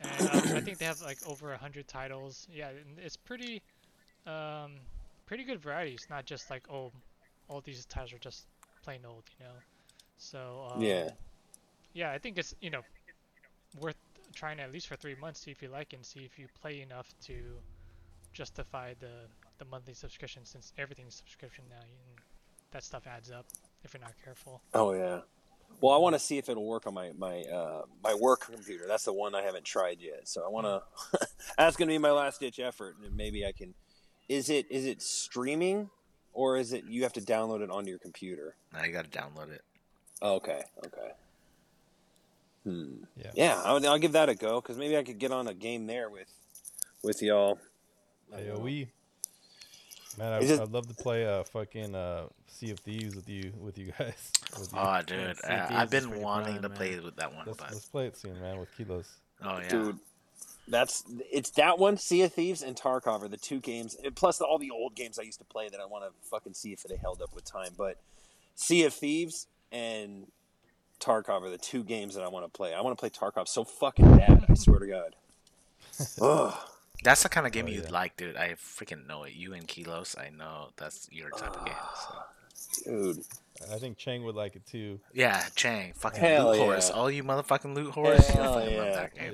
and 0.00 0.30
um, 0.30 0.56
I 0.56 0.60
think 0.60 0.78
they 0.78 0.84
have 0.84 1.00
like 1.02 1.18
over 1.26 1.52
a 1.52 1.58
hundred 1.58 1.88
titles. 1.88 2.46
Yeah, 2.52 2.70
it's 2.98 3.16
pretty 3.16 3.62
um, 4.26 4.72
pretty 5.26 5.44
good 5.44 5.60
variety. 5.60 5.92
It's 5.92 6.10
not 6.10 6.24
just 6.24 6.50
like 6.50 6.64
oh 6.70 6.92
all 7.48 7.60
these 7.60 7.84
titles 7.86 8.12
are 8.12 8.18
just 8.18 8.46
plain 8.82 9.00
old, 9.06 9.24
you 9.38 9.46
know. 9.46 9.52
So 10.18 10.68
um, 10.72 10.82
yeah. 10.82 11.10
yeah, 11.94 12.10
I 12.10 12.18
think 12.18 12.38
it's 12.38 12.54
you 12.60 12.70
know 12.70 12.82
worth 13.80 13.96
trying 14.34 14.60
at 14.60 14.72
least 14.72 14.88
for 14.88 14.96
three 14.96 15.16
months, 15.20 15.40
see 15.40 15.50
if 15.50 15.62
you 15.62 15.68
like 15.68 15.92
it, 15.92 15.96
and 15.96 16.04
see 16.04 16.20
if 16.20 16.38
you 16.38 16.46
play 16.60 16.82
enough 16.82 17.08
to 17.26 17.34
justify 18.32 18.94
the 19.00 19.28
the 19.58 19.64
monthly 19.66 19.94
subscription. 19.94 20.44
Since 20.44 20.72
everything's 20.78 21.14
subscription 21.14 21.64
now, 21.70 21.80
and 21.80 22.20
that 22.72 22.84
stuff 22.84 23.06
adds 23.06 23.30
up 23.30 23.46
if 23.84 23.94
you're 23.94 24.02
not 24.02 24.14
careful. 24.22 24.60
Oh 24.74 24.92
yeah. 24.92 25.20
Well, 25.80 25.94
I 25.94 25.98
want 25.98 26.14
to 26.14 26.18
see 26.18 26.38
if 26.38 26.48
it'll 26.48 26.66
work 26.66 26.86
on 26.86 26.94
my 26.94 27.12
my 27.16 27.42
uh, 27.42 27.82
my 28.02 28.14
work 28.14 28.50
computer. 28.50 28.84
That's 28.86 29.04
the 29.04 29.12
one 29.12 29.34
I 29.34 29.42
haven't 29.42 29.64
tried 29.64 29.98
yet. 30.00 30.26
So 30.28 30.44
I 30.44 30.48
want 30.48 30.66
to. 30.66 30.82
that's 31.58 31.76
going 31.76 31.88
to 31.88 31.94
be 31.94 31.98
my 31.98 32.10
last 32.10 32.40
ditch 32.40 32.58
effort, 32.58 32.96
and 33.04 33.16
maybe 33.16 33.44
I 33.44 33.52
can. 33.52 33.74
Is 34.28 34.48
it 34.50 34.66
is 34.70 34.86
it 34.86 35.02
streaming, 35.02 35.90
or 36.32 36.56
is 36.56 36.72
it 36.72 36.84
you 36.86 37.02
have 37.02 37.12
to 37.14 37.20
download 37.20 37.62
it 37.62 37.70
onto 37.70 37.90
your 37.90 37.98
computer? 37.98 38.56
Now 38.72 38.84
you 38.84 38.92
gotta 38.92 39.08
download 39.08 39.52
it. 39.52 39.62
Oh, 40.22 40.36
okay, 40.36 40.62
okay. 40.86 41.12
Hmm. 42.64 43.04
Yeah. 43.16 43.30
Yeah, 43.34 43.62
I'll, 43.64 43.86
I'll 43.86 43.98
give 43.98 44.12
that 44.12 44.28
a 44.28 44.34
go 44.34 44.60
because 44.60 44.76
maybe 44.76 44.96
I 44.96 45.04
could 45.04 45.18
get 45.18 45.30
on 45.30 45.46
a 45.46 45.54
game 45.54 45.86
there 45.86 46.10
with 46.10 46.32
with 47.02 47.22
y'all. 47.22 47.58
I 48.34 48.40
don't. 48.40 48.58
AOE. 48.58 48.88
Man, 50.18 50.32
I, 50.32 50.38
Is 50.38 50.50
it- 50.50 50.60
I'd 50.60 50.72
love 50.72 50.86
to 50.88 50.94
play 50.94 51.26
uh 51.26 51.44
fucking 51.44 51.94
uh 51.94 52.26
Sea 52.46 52.70
of 52.70 52.80
Thieves 52.80 53.14
with 53.14 53.28
you 53.28 53.52
with 53.60 53.76
you 53.78 53.86
guys. 53.98 54.30
With 54.58 54.72
you. 54.72 54.78
Oh, 54.78 55.02
dude, 55.06 55.36
Sea 55.38 55.48
I, 55.48 55.54
of 55.64 55.72
I've 55.72 55.90
been 55.90 56.20
wanting 56.20 56.54
fun, 56.54 56.62
to 56.62 56.68
man. 56.70 56.76
play 56.78 56.98
with 57.00 57.16
that 57.16 57.34
one, 57.34 57.44
let's, 57.46 57.58
but 57.58 57.70
let's 57.72 57.84
play 57.86 58.06
it 58.06 58.16
soon, 58.16 58.40
man, 58.40 58.58
with 58.58 58.68
Keylos. 58.78 59.06
oh 59.42 59.58
yeah, 59.58 59.68
dude. 59.68 59.98
That's 60.68 61.04
it's 61.30 61.50
that 61.50 61.78
one, 61.78 61.96
Sea 61.96 62.22
of 62.22 62.32
Thieves 62.32 62.62
and 62.62 62.74
Tarkov 62.76 63.22
are 63.22 63.28
the 63.28 63.36
two 63.36 63.60
games, 63.60 63.96
plus 64.16 64.40
all 64.40 64.58
the 64.58 64.70
old 64.72 64.96
games 64.96 65.16
I 65.18 65.22
used 65.22 65.38
to 65.38 65.44
play 65.44 65.68
that 65.68 65.78
I 65.80 65.86
want 65.86 66.04
to 66.04 66.10
fucking 66.28 66.54
see 66.54 66.72
if 66.72 66.82
they 66.82 66.96
held 66.96 67.22
up 67.22 67.32
with 67.34 67.44
time. 67.44 67.70
But 67.78 67.98
Sea 68.56 68.84
of 68.84 68.92
Thieves 68.94 69.46
and 69.70 70.26
Tarkov 70.98 71.42
are 71.42 71.50
the 71.50 71.58
two 71.58 71.84
games 71.84 72.16
that 72.16 72.24
I 72.24 72.28
want 72.28 72.46
to 72.46 72.48
play. 72.50 72.74
I 72.74 72.80
want 72.80 72.98
to 72.98 73.00
play 73.00 73.10
Tarkov 73.10 73.46
so 73.46 73.62
fucking 73.64 74.16
bad. 74.16 74.44
I 74.48 74.54
swear 74.54 74.80
to 74.80 74.86
God. 74.88 75.14
Ugh. 76.20 76.54
That's 77.04 77.22
the 77.22 77.28
kind 77.28 77.46
of 77.46 77.52
game 77.52 77.66
Oh, 77.66 77.70
you'd 77.70 77.84
yeah. 77.84 77.90
like, 77.90 78.16
dude. 78.16 78.36
I 78.36 78.54
freaking 78.54 79.06
know 79.06 79.24
it. 79.24 79.34
You 79.34 79.52
and 79.54 79.66
Keylos, 79.68 80.18
I 80.18 80.30
know 80.30 80.70
that's 80.76 81.08
your 81.12 81.30
type 81.30 81.56
of 81.56 81.64
game. 81.64 81.74
So. 82.54 82.84
Dude. 82.84 83.24
I 83.72 83.78
think 83.78 83.96
Chang 83.96 84.24
would 84.24 84.34
like 84.34 84.56
it 84.56 84.66
too. 84.66 85.00
Yeah, 85.14 85.42
Chang, 85.54 85.92
fucking 85.94 86.20
Hell 86.20 86.50
loot 86.50 86.58
horse. 86.58 86.90
All 86.90 87.10
you 87.10 87.24
motherfucking 87.24 87.74
loot 87.74 87.92
horse. 87.92 88.26
Hell 88.28 88.54
I 88.54 88.60
fucking 88.62 88.76
love 88.78 88.86
yeah. 88.86 88.94
that 88.96 89.14
game. 89.14 89.32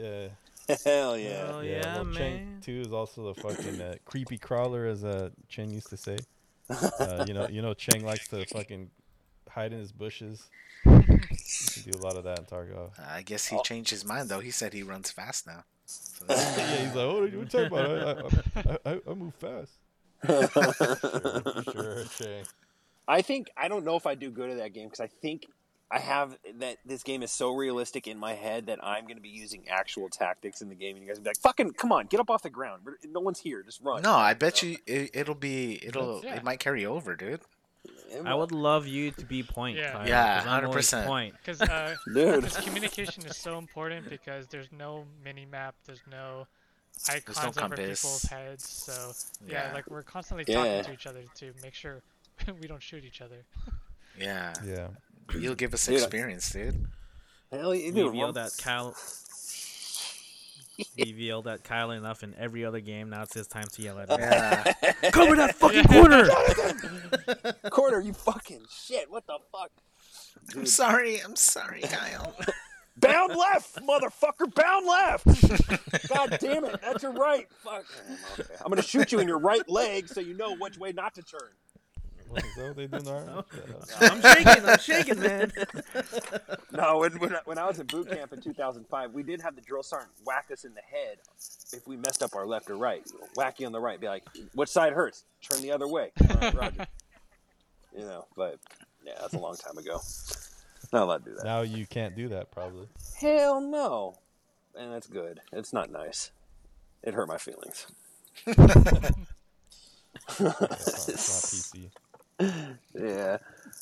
Yeah. 0.68 0.77
Hell 0.85 1.18
yeah. 1.18 1.51
Oh 1.53 1.61
yeah, 1.61 1.94
well, 1.96 2.05
man. 2.05 2.14
Chang 2.14 2.59
too 2.62 2.81
is 2.87 2.92
also 2.92 3.33
the 3.33 3.40
fucking 3.40 3.81
uh, 3.81 3.94
creepy 4.05 4.38
crawler, 4.38 4.87
as 4.87 5.03
uh, 5.05 5.31
Chen 5.48 5.70
used 5.70 5.90
to 5.90 5.96
say. 5.96 6.18
Uh, 6.70 7.25
you 7.27 7.35
know, 7.35 7.48
you 7.48 7.62
know, 7.62 7.75
Chang 7.75 8.05
likes 8.05 8.29
to 8.29 8.44
fucking 8.46 8.90
hide 9.48 9.72
in 9.72 9.81
his 9.81 9.90
bushes. 9.92 10.48
You 10.87 10.92
can 11.03 11.90
do 11.92 11.98
a 11.98 12.03
lot 12.03 12.16
of 12.16 12.25
that 12.25 12.38
in 12.38 12.44
Tarkov. 12.44 12.90
I 12.98 13.22
guess 13.22 13.53
Oh. 13.53 13.57
he 13.57 13.62
changed 13.64 13.90
his 13.90 14.05
mind 14.05 14.29
though. 14.29 14.40
He 14.40 14.51
said 14.53 14.72
he 14.72 14.83
runs 14.85 15.11
fast 15.11 15.46
now. 15.46 15.64
So 15.92 16.24
yeah, 16.28 16.76
he's 16.76 16.94
like, 16.94 16.96
"Oh, 16.96 17.14
what 17.14 17.22
are 17.24 17.26
you 17.28 17.44
talking 17.50 17.66
about? 17.66 18.35
I, 18.57 18.61
I, 18.61 18.90
I, 18.90 18.92
I, 18.94 19.00
I 19.11 19.14
move 19.14 19.35
fast." 19.35 19.72
sure, 20.24 21.62
sure, 21.64 22.05
Chang. 22.16 22.44
I 23.09 23.22
think 23.22 23.50
I 23.57 23.68
don't 23.68 23.85
know 23.85 23.96
if 23.96 24.07
I 24.07 24.14
do 24.14 24.31
good 24.31 24.50
at 24.50 24.59
that 24.59 24.72
game 24.72 24.87
because 24.88 25.00
I 25.00 25.09
think 25.09 25.46
I 25.90 25.98
have 25.98 26.38
that 26.61 26.78
this 26.87 27.02
game 27.02 27.22
is 27.22 27.31
so 27.33 27.55
realistic 27.55 28.07
in 28.07 28.18
my 28.18 28.35
head 28.35 28.66
that 28.66 28.78
I'm 28.83 29.05
going 29.05 29.16
to 29.16 29.22
be 29.22 29.28
using 29.28 29.64
actual 29.68 30.09
tactics 30.09 30.62
in 30.62 30.68
the 30.68 30.74
game, 30.74 30.96
and 30.96 31.05
you 31.05 31.09
guys 31.11 31.18
will 31.18 31.24
be 31.24 31.31
like, 31.31 31.40
"Fucking 31.42 31.72
come 31.72 31.92
on, 31.92 32.07
get 32.07 32.20
up 32.20 32.31
off 32.31 32.42
the 32.42 32.50
ground! 32.50 32.83
No 33.11 33.20
one's 33.20 33.40
here, 33.40 33.62
just 33.62 33.81
run." 33.83 34.02
no, 34.02 34.12
I 34.14 34.35
bet 34.35 34.62
you 34.62 34.78
it, 34.87 35.11
it'll 35.12 35.35
be 35.35 35.85
it'll 35.85 36.22
Yeah. 36.24 36.37
it 36.37 36.44
might 36.44 36.61
carry 36.61 36.87
over, 36.87 37.16
dude. 37.16 37.40
I 38.25 38.35
would 38.35 38.53
love 38.53 38.87
you 38.87 39.11
to 39.12 39.25
be 39.25 39.42
point. 39.42 39.79
Yeah. 39.79 39.92
Kyle, 39.92 40.09
Yeah, 40.09 40.38
'cause 40.38 40.48
I'm 40.48 40.64
100%. 40.64 41.07
Point. 41.07 41.35
Because 41.44 41.61
uh, 41.62 41.96
dude. 42.12 42.44
Communication 42.53 43.25
is 43.27 43.37
so 43.37 43.59
important 43.59 44.09
because 44.09 44.46
there's 44.48 44.70
no 44.72 45.05
mini 45.25 45.46
map, 45.46 45.75
there's 45.87 46.03
no 46.11 46.46
icons 47.09 47.38
no 47.42 47.48
over 47.48 47.61
compass. 47.61 48.01
people's 48.03 48.22
heads. 48.25 48.68
So 48.68 49.12
yeah, 49.46 49.68
Yeah. 49.68 49.75
like 49.75 49.88
we're 49.90 50.03
constantly 50.03 50.44
Yeah. 50.46 50.57
talking 50.57 50.85
to 50.85 50.92
each 50.92 51.07
other 51.07 51.22
to 51.37 51.53
make 51.62 51.75
sure 51.75 52.03
we 52.61 52.66
don't 52.68 52.83
shoot 52.83 53.05
each 53.05 53.20
other. 53.20 53.44
Yeah, 54.18 54.53
Yeah. 54.64 54.88
you'll 55.38 55.55
give 55.55 55.72
us 55.75 55.88
experience, 55.88 56.51
dude. 56.51 56.87
Hell, 57.51 57.75
you 57.75 57.92
We've 57.92 58.12
do. 58.12 58.16
yelled 58.16 58.38
at 58.38 58.53
Kyle. 58.59 58.94
We've 60.96 61.18
yelled 61.18 61.46
at 61.48 61.64
Kyle 61.64 61.90
enough 61.90 62.22
in 62.22 62.35
every 62.38 62.64
other 62.64 62.80
game. 62.80 63.11
Now 63.11 63.22
it's 63.22 63.35
his 63.35 63.46
time 63.46 63.66
to 63.72 63.82
yell 63.82 63.98
at 63.98 64.11
him. 64.11 64.20
Yeah, 64.20 64.72
Cover 65.11 65.37
that 65.37 65.54
fucking 65.56 65.85
corner! 65.85 66.28
corner, 67.70 68.00
you 68.00 68.12
fucking 68.12 68.64
shit! 68.70 69.11
What 69.11 69.26
the 69.26 69.38
fuck? 69.50 69.70
I'm 70.56 70.66
sorry. 70.66 71.20
I'm 71.20 71.37
sorry, 71.37 71.82
Kyle. 71.82 72.35
Bound 72.98 73.35
left, 73.35 73.76
motherfucker! 73.82 74.54
Bound 74.54 74.87
left! 74.87 76.08
God 76.08 76.37
damn 76.40 76.64
it! 76.66 76.80
That's 76.82 77.02
your 77.02 77.12
right. 77.12 77.48
Fuck. 77.64 77.85
I'm 78.61 78.68
gonna 78.68 78.82
shoot 78.82 79.12
you 79.12 79.18
in 79.18 79.26
your 79.26 79.38
right 79.38 79.66
leg 79.68 80.08
so 80.08 80.20
you 80.20 80.35
know 80.35 80.54
which 80.56 80.76
way 80.78 80.92
not 80.92 81.14
to 81.14 81.22
turn. 81.22 81.50
What, 82.32 82.44
is 82.44 82.54
that 82.54 82.66
what 82.68 82.76
they 82.76 82.86
do 82.86 82.96
in 82.96 83.04
the 83.04 83.12
army? 83.12 83.42
I'm 84.00 84.20
shaking. 84.22 84.64
I'm 84.68 84.78
shaking, 84.78 85.20
man. 85.20 85.52
No, 86.72 86.98
when, 86.98 87.12
when, 87.18 87.34
I- 87.34 87.40
when 87.44 87.58
I 87.58 87.66
was 87.66 87.78
in 87.78 87.86
boot 87.86 88.08
camp 88.08 88.32
in 88.32 88.40
2005, 88.40 89.12
we 89.12 89.22
did 89.22 89.42
have 89.42 89.54
the 89.54 89.60
drill 89.60 89.82
sergeant 89.82 90.10
whack 90.24 90.46
us 90.50 90.64
in 90.64 90.72
the 90.72 90.80
head 90.80 91.18
if 91.74 91.86
we 91.86 91.96
messed 91.98 92.22
up 92.22 92.34
our 92.34 92.46
left 92.46 92.70
or 92.70 92.76
right. 92.76 93.02
Whack 93.36 93.60
you 93.60 93.66
on 93.66 93.72
the 93.72 93.80
right, 93.80 94.00
be 94.00 94.08
like, 94.08 94.24
"Which 94.54 94.70
side 94.70 94.94
hurts? 94.94 95.24
Turn 95.42 95.60
the 95.60 95.70
other 95.72 95.86
way." 95.86 96.12
All 96.30 96.36
right, 96.36 96.54
Roger. 96.54 96.86
You 97.94 98.04
know, 98.06 98.24
but 98.34 98.58
yeah, 99.04 99.12
that's 99.20 99.34
a 99.34 99.38
long 99.38 99.54
time 99.56 99.76
ago. 99.76 100.00
Not 100.94 101.02
allowed 101.02 101.24
to 101.26 101.30
do 101.32 101.36
that. 101.36 101.44
Now 101.44 101.60
you 101.60 101.84
can't 101.86 102.16
do 102.16 102.28
that 102.30 102.50
probably. 102.50 102.88
Hell 103.20 103.60
no, 103.60 104.14
and 104.74 104.90
that's 104.90 105.06
good. 105.06 105.40
It's 105.52 105.74
not 105.74 105.90
nice. 105.90 106.30
It 107.02 107.12
hurt 107.12 107.28
my 107.28 107.36
feelings. 107.36 107.86
It's 108.46 108.56
not, 108.56 108.68
it's 110.28 110.40
not 110.40 110.70
PC. 110.70 111.90
Yeah, 112.94 113.38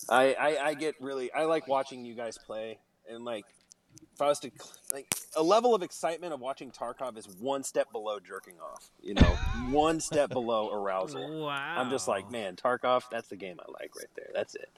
I, 0.09 0.35
I 0.35 0.67
I 0.69 0.75
get 0.75 0.95
really 1.01 1.33
I 1.33 1.45
like 1.45 1.67
watching 1.67 2.05
you 2.05 2.15
guys 2.15 2.39
play 2.39 2.79
and 3.09 3.25
like 3.25 3.45
if 4.15 4.23
I 4.23 4.29
was 4.29 4.39
to 4.41 4.51
like 4.93 5.13
a 5.37 5.43
level 5.43 5.75
of 5.75 5.83
excitement 5.83 6.33
of 6.33 6.41
watching 6.41 6.71
Tarkov 6.71 7.19
is 7.19 7.27
one 7.41 7.65
step 7.65 7.91
below 7.93 8.19
jerking 8.21 8.55
off. 8.61 8.91
You 9.03 9.15
know, 9.15 9.23
one 9.71 10.01
step 10.01 10.31
below 10.31 10.71
arousal. 10.71 11.47
Wow. 11.47 11.75
I'm 11.77 11.91
just 11.91 12.07
like, 12.07 12.31
man, 12.31 12.57
Tarkov, 12.57 13.03
that's 13.11 13.29
the 13.29 13.37
game 13.37 13.59
I 13.61 13.71
like 13.81 13.97
right 13.97 14.11
there. 14.17 14.31
That's 14.35 14.55
it. 14.55 14.71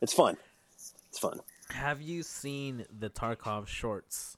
It's 0.00 0.14
fun. 0.14 0.36
It's 0.76 1.18
fun. 1.18 1.40
Have 1.70 2.00
you 2.00 2.22
seen 2.22 2.86
the 2.98 3.10
Tarkov 3.10 3.66
shorts? 3.66 4.36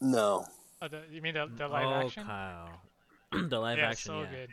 No, 0.00 0.46
Oh, 0.80 0.88
the, 0.88 1.02
you 1.10 1.20
mean 1.20 1.34
the, 1.34 1.48
the 1.56 1.66
live 1.66 1.86
oh, 1.86 2.06
action? 2.06 2.24
Kyle. 2.24 2.80
the 3.32 3.58
live 3.58 3.78
yeah, 3.78 3.90
action. 3.90 4.10
so 4.10 4.20
yeah. 4.22 4.30
good. 4.30 4.48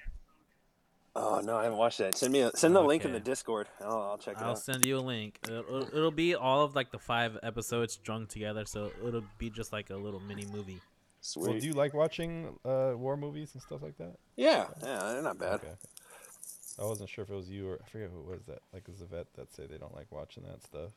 Oh 1.16 1.42
no, 1.44 1.58
I 1.58 1.64
haven't 1.64 1.78
watched 1.78 2.00
that. 2.00 2.16
Send 2.16 2.34
me 2.34 2.42
a, 2.42 2.52
send 2.56 2.76
the 2.76 2.82
link 2.82 3.06
in 3.06 3.14
the 3.14 3.20
Discord. 3.20 3.68
I'll, 3.82 4.02
I'll 4.02 4.18
check 4.18 4.36
it 4.36 4.40
out. 4.40 4.44
I'll 4.44 4.52
out. 4.52 4.60
send 4.60 4.86
you 4.86 4.98
a 4.98 5.02
link. 5.02 5.40
It'll, 5.48 5.84
it'll 5.84 6.12
be 6.12 6.36
all 6.36 6.64
of 6.64 6.76
like 6.76 6.92
the 6.92 7.00
five 7.00 7.38
episodes 7.44 7.94
strung 7.94 8.28
together, 8.28 8.66
so 8.66 8.92
it'll 9.06 9.24
be 9.38 9.50
just 9.50 9.74
like 9.74 9.90
a 9.90 9.96
little 9.96 10.20
mini 10.20 10.46
movie. 10.46 10.82
Sweet. 11.22 11.50
Well, 11.50 11.60
do 11.60 11.66
you 11.66 11.74
like 11.74 11.94
watching 11.94 12.56
uh, 12.64 12.92
war 12.96 13.18
movies 13.18 13.52
and 13.54 13.62
stuff 13.62 13.82
like 13.82 13.98
that? 13.98 14.16
yeah, 14.36 14.68
yeah, 14.84 15.00
they're 15.14 15.24
not 15.24 15.40
bad. 15.40 15.56
Okay. 15.56 15.74
I 16.80 16.84
wasn't 16.84 17.10
sure 17.10 17.24
if 17.24 17.30
it 17.30 17.36
was 17.36 17.50
you 17.50 17.70
or 17.70 17.80
I 17.84 17.90
forget 17.90 18.10
who 18.14 18.20
it 18.20 18.26
was 18.26 18.46
that 18.48 18.60
like 18.74 18.88
was 18.88 19.02
a 19.02 19.06
vet 19.06 19.28
that 19.36 19.54
say 19.54 19.66
they 19.66 19.78
don't 19.78 19.96
like 19.96 20.12
watching 20.12 20.44
that 20.44 20.62
stuff. 20.62 20.92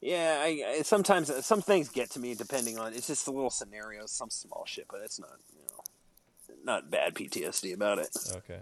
Yeah, 0.00 0.38
I, 0.40 0.64
I 0.78 0.82
sometimes 0.82 1.30
uh, 1.30 1.40
some 1.40 1.62
things 1.62 1.88
get 1.88 2.10
to 2.10 2.20
me 2.20 2.34
depending 2.34 2.78
on 2.78 2.92
it's 2.92 3.06
just 3.06 3.24
the 3.24 3.32
little 3.32 3.50
scenarios, 3.50 4.12
some 4.12 4.30
small 4.30 4.64
shit, 4.66 4.86
but 4.90 5.00
it's 5.02 5.18
not 5.18 5.38
you 5.52 5.62
know 5.62 6.54
not 6.64 6.90
bad 6.90 7.14
PTSD 7.14 7.74
about 7.74 7.98
it. 7.98 8.16
Okay. 8.36 8.60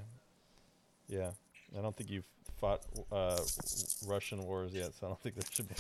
Yeah, 1.08 1.30
I 1.76 1.82
don't 1.82 1.96
think 1.96 2.10
you've 2.10 2.24
fought 2.60 2.82
uh, 3.12 3.38
Russian 4.06 4.44
wars 4.44 4.72
yet, 4.72 4.94
so 4.94 5.06
I 5.06 5.10
don't 5.10 5.20
think 5.20 5.36
there 5.36 5.44
should 5.50 5.68
be. 5.68 5.74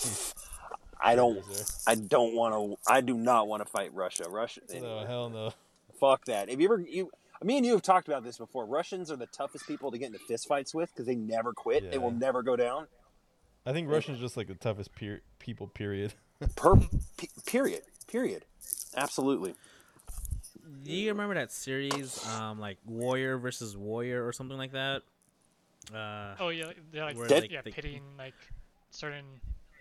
I 1.00 1.14
don't 1.14 1.42
I 1.86 1.94
don't 1.94 2.34
want 2.34 2.54
to 2.54 2.90
I 2.90 3.00
do 3.00 3.14
not 3.14 3.48
want 3.48 3.64
to 3.64 3.70
fight 3.70 3.94
Russia. 3.94 4.24
Russia 4.28 4.60
there. 4.68 4.80
No, 4.80 5.04
hell 5.06 5.28
no. 5.28 5.52
fuck 6.00 6.24
that. 6.26 6.48
Have 6.48 6.60
you 6.60 6.66
ever 6.66 6.80
you 6.80 7.10
me 7.42 7.56
and 7.56 7.66
you 7.66 7.72
have 7.72 7.82
talked 7.82 8.08
about 8.08 8.24
this 8.24 8.38
before. 8.38 8.64
Russians 8.66 9.10
are 9.10 9.16
the 9.16 9.26
toughest 9.26 9.66
people 9.66 9.90
to 9.90 9.98
get 9.98 10.06
into 10.06 10.18
fistfights 10.18 10.74
with 10.74 10.90
because 10.92 11.06
they 11.06 11.14
never 11.14 11.52
quit. 11.52 11.90
They 11.90 11.98
will 11.98 12.10
never 12.10 12.42
go 12.42 12.56
down. 12.56 12.86
I 13.64 13.72
think 13.72 13.90
Russians 13.90 14.20
just 14.20 14.36
like 14.36 14.46
the 14.48 14.54
toughest 14.54 14.94
peer- 14.94 15.22
people. 15.38 15.66
Period. 15.66 16.14
Per 16.56 16.76
p- 17.16 17.28
period. 17.46 17.82
Period. 18.06 18.44
Absolutely. 18.96 19.54
Do 20.82 20.92
you 20.92 21.10
remember 21.10 21.34
that 21.34 21.52
series, 21.52 22.24
um, 22.28 22.58
like 22.60 22.78
Warrior 22.86 23.38
versus 23.38 23.76
Warrior 23.76 24.26
or 24.26 24.32
something 24.32 24.56
like 24.56 24.72
that? 24.72 25.02
Uh, 25.94 26.34
Oh 26.40 26.48
yeah, 26.48 26.72
they're 26.92 27.04
like 27.04 27.16
Where, 27.16 27.28
like, 27.28 27.50
yeah, 27.50 27.62
they- 27.62 27.70
pitting 27.70 28.02
like 28.18 28.34
certain. 28.90 29.24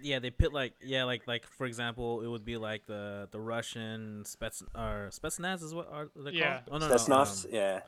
yeah, 0.02 0.20
they 0.20 0.30
pit 0.30 0.54
like 0.54 0.74
yeah, 0.84 1.04
like 1.06 1.28
like 1.28 1.46
for 1.48 1.66
example, 1.66 2.22
it 2.22 2.28
would 2.28 2.46
be 2.46 2.58
like 2.58 2.86
the 2.86 3.28
the 3.32 3.40
Russian 3.40 4.24
Spets 4.26 4.62
or 4.76 5.10
Spetsnaz 5.12 5.64
is 5.64 5.74
what 5.74 5.90
are 5.92 6.10
they 6.16 6.32
Yeah. 6.32 6.62
called? 6.68 6.84
Oh 6.84 6.88
no, 6.88 6.94
Spetsnaz, 6.94 7.46
no, 7.46 7.50
um, 7.50 7.56
yeah. 7.56 7.80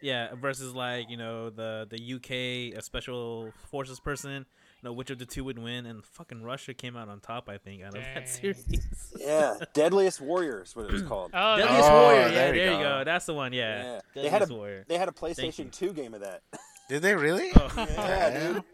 yeah, 0.00 0.34
versus 0.34 0.74
like 0.74 1.10
you 1.10 1.16
know 1.16 1.50
the 1.50 1.86
the 1.90 2.14
UK 2.14 2.78
a 2.78 2.82
special 2.82 3.52
forces 3.70 3.98
person. 4.00 4.46
You 4.82 4.90
know 4.90 4.92
which 4.92 5.08
of 5.10 5.18
the 5.18 5.24
two 5.24 5.42
would 5.44 5.58
win, 5.58 5.86
and 5.86 6.04
fucking 6.04 6.42
Russia 6.42 6.74
came 6.74 6.96
out 6.96 7.08
on 7.08 7.18
top. 7.20 7.48
I 7.48 7.56
think 7.56 7.82
out 7.82 7.88
of 7.96 8.02
Dang. 8.02 8.14
that 8.14 8.28
series. 8.28 8.64
Yeah. 9.18 9.56
Deadliest 9.72 10.20
Warriors, 10.20 10.76
what 10.76 10.84
it 10.84 10.92
was 10.92 11.02
called. 11.02 11.30
Oh, 11.34 11.56
Deadliest 11.56 11.88
Oh, 11.90 12.02
Warrior, 12.02 12.18
yeah, 12.20 12.28
there 12.28 12.52
there, 12.52 12.54
you 12.54 12.62
you 12.72 12.76
go. 12.84 12.98
go. 12.98 13.04
That's 13.04 13.24
the 13.24 13.32
one. 13.34 13.52
Yeah, 13.54 13.82
Yeah. 13.82 14.00
They 14.14 14.22
Deadliest 14.22 14.32
had 14.32 14.50
a 14.50 14.54
Warrior. 14.54 14.84
they 14.86 14.98
had 14.98 15.08
a 15.08 15.12
PlayStation 15.12 15.72
2 15.72 15.92
game 15.94 16.12
of 16.14 16.20
that. 16.20 16.42
Did 16.88 17.02
they 17.02 17.14
really? 17.14 17.50
Oh. 17.56 17.68
Yeah, 17.76 18.30
dude. 18.52 18.64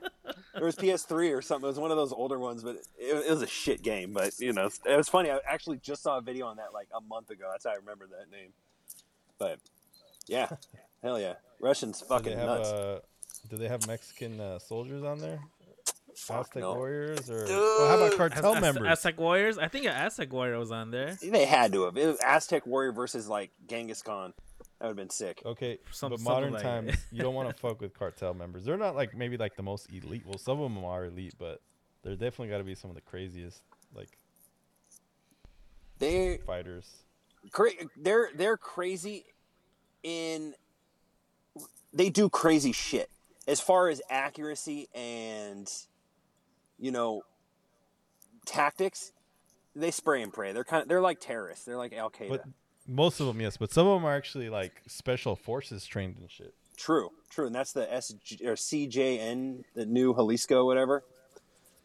There 0.54 0.64
was 0.64 0.76
PS3 0.76 1.36
or 1.36 1.42
something. 1.42 1.66
It 1.66 1.70
was 1.70 1.78
one 1.78 1.90
of 1.90 1.96
those 1.96 2.12
older 2.12 2.38
ones, 2.38 2.62
but 2.62 2.76
it, 2.98 3.26
it 3.26 3.30
was 3.30 3.42
a 3.42 3.46
shit 3.46 3.82
game. 3.82 4.12
But 4.12 4.38
you 4.38 4.52
know, 4.52 4.68
it 4.86 4.96
was 4.96 5.08
funny. 5.08 5.30
I 5.30 5.38
actually 5.48 5.78
just 5.78 6.02
saw 6.02 6.18
a 6.18 6.20
video 6.20 6.46
on 6.46 6.56
that 6.58 6.72
like 6.74 6.88
a 6.94 7.00
month 7.00 7.30
ago. 7.30 7.48
That's 7.50 7.64
how 7.64 7.70
I 7.70 7.76
remember 7.76 8.06
that 8.08 8.30
name. 8.30 8.50
But 9.38 9.58
yeah, 10.28 10.48
hell 11.02 11.18
yeah, 11.18 11.34
Russians 11.58 12.02
fucking 12.02 12.32
they 12.32 12.38
have 12.38 12.46
nuts. 12.46 12.68
uh, 12.70 13.00
do 13.50 13.56
they 13.56 13.68
have 13.68 13.86
Mexican 13.86 14.40
uh, 14.40 14.58
soldiers 14.58 15.02
on 15.02 15.18
there? 15.18 15.40
Fuck 16.14 16.48
Aztec 16.48 16.62
no. 16.62 16.74
warriors 16.74 17.30
or 17.30 17.44
well, 17.46 17.88
how 17.88 17.96
about 17.96 18.16
cartel 18.18 18.50
Az- 18.50 18.56
Az- 18.56 18.62
members? 18.62 18.86
Aztec 18.86 19.18
Warriors. 19.18 19.56
I 19.58 19.68
think 19.68 19.86
an 19.86 19.92
Aztec 19.92 20.30
Warrior 20.30 20.58
was 20.58 20.70
on 20.70 20.90
there. 20.90 21.16
They 21.22 21.46
had 21.46 21.72
to 21.72 21.84
have. 21.84 21.96
It 21.96 22.06
was 22.06 22.18
Aztec 22.24 22.66
warrior 22.66 22.92
versus 22.92 23.28
like 23.28 23.50
Genghis 23.66 24.02
Khan. 24.02 24.34
That 24.82 24.88
would 24.88 24.98
have 24.98 25.06
been 25.06 25.10
sick. 25.10 25.40
Okay, 25.46 25.78
Some- 25.92 26.10
but 26.10 26.18
modern 26.22 26.54
like- 26.54 26.62
times 26.64 26.96
you 27.12 27.22
don't 27.22 27.34
want 27.36 27.48
to 27.48 27.54
fuck 27.54 27.80
with 27.80 27.94
cartel 27.96 28.34
members. 28.34 28.64
They're 28.64 28.76
not 28.76 28.96
like 28.96 29.16
maybe 29.16 29.36
like 29.36 29.54
the 29.54 29.62
most 29.62 29.86
elite. 29.92 30.24
Well, 30.26 30.38
some 30.38 30.60
of 30.60 30.74
them 30.74 30.84
are 30.84 31.04
elite, 31.04 31.34
but 31.38 31.60
they're 32.02 32.16
definitely 32.16 32.48
got 32.48 32.58
to 32.58 32.64
be 32.64 32.74
some 32.74 32.90
of 32.90 32.96
the 32.96 33.00
craziest 33.02 33.62
like 33.94 34.18
They 36.00 36.38
fighters. 36.44 37.04
cra- 37.52 37.70
they're 37.96 38.30
they're 38.34 38.56
crazy 38.56 39.24
in 40.02 40.52
they 41.92 42.10
do 42.10 42.28
crazy 42.28 42.72
shit 42.72 43.08
as 43.46 43.60
far 43.60 43.88
as 43.88 44.02
accuracy 44.10 44.88
and 44.96 45.72
you 46.80 46.90
know 46.90 47.22
tactics 48.46 49.12
they 49.76 49.92
spray 49.92 50.22
and 50.22 50.32
pray 50.32 50.52
they're 50.52 50.64
kind 50.64 50.82
of 50.82 50.88
they're 50.88 51.00
like 51.00 51.20
terrorists 51.20 51.64
they're 51.64 51.76
like 51.76 51.92
al-qaeda 51.92 52.28
But 52.30 52.44
most 52.86 53.20
of 53.20 53.26
them, 53.26 53.40
yes, 53.40 53.56
but 53.56 53.72
some 53.72 53.86
of 53.86 54.00
them 54.00 54.04
are 54.06 54.14
actually 54.14 54.48
like 54.48 54.82
special 54.86 55.36
forces 55.36 55.84
trained 55.86 56.16
and 56.20 56.30
shit. 56.30 56.54
true 56.76 57.10
true 57.30 57.46
and 57.46 57.54
that's 57.54 57.72
the 57.72 57.86
SG, 57.86 58.44
or 58.44 58.52
cjn 58.54 59.62
the 59.74 59.86
new 59.86 60.14
jalisco 60.14 60.64
whatever 60.66 61.02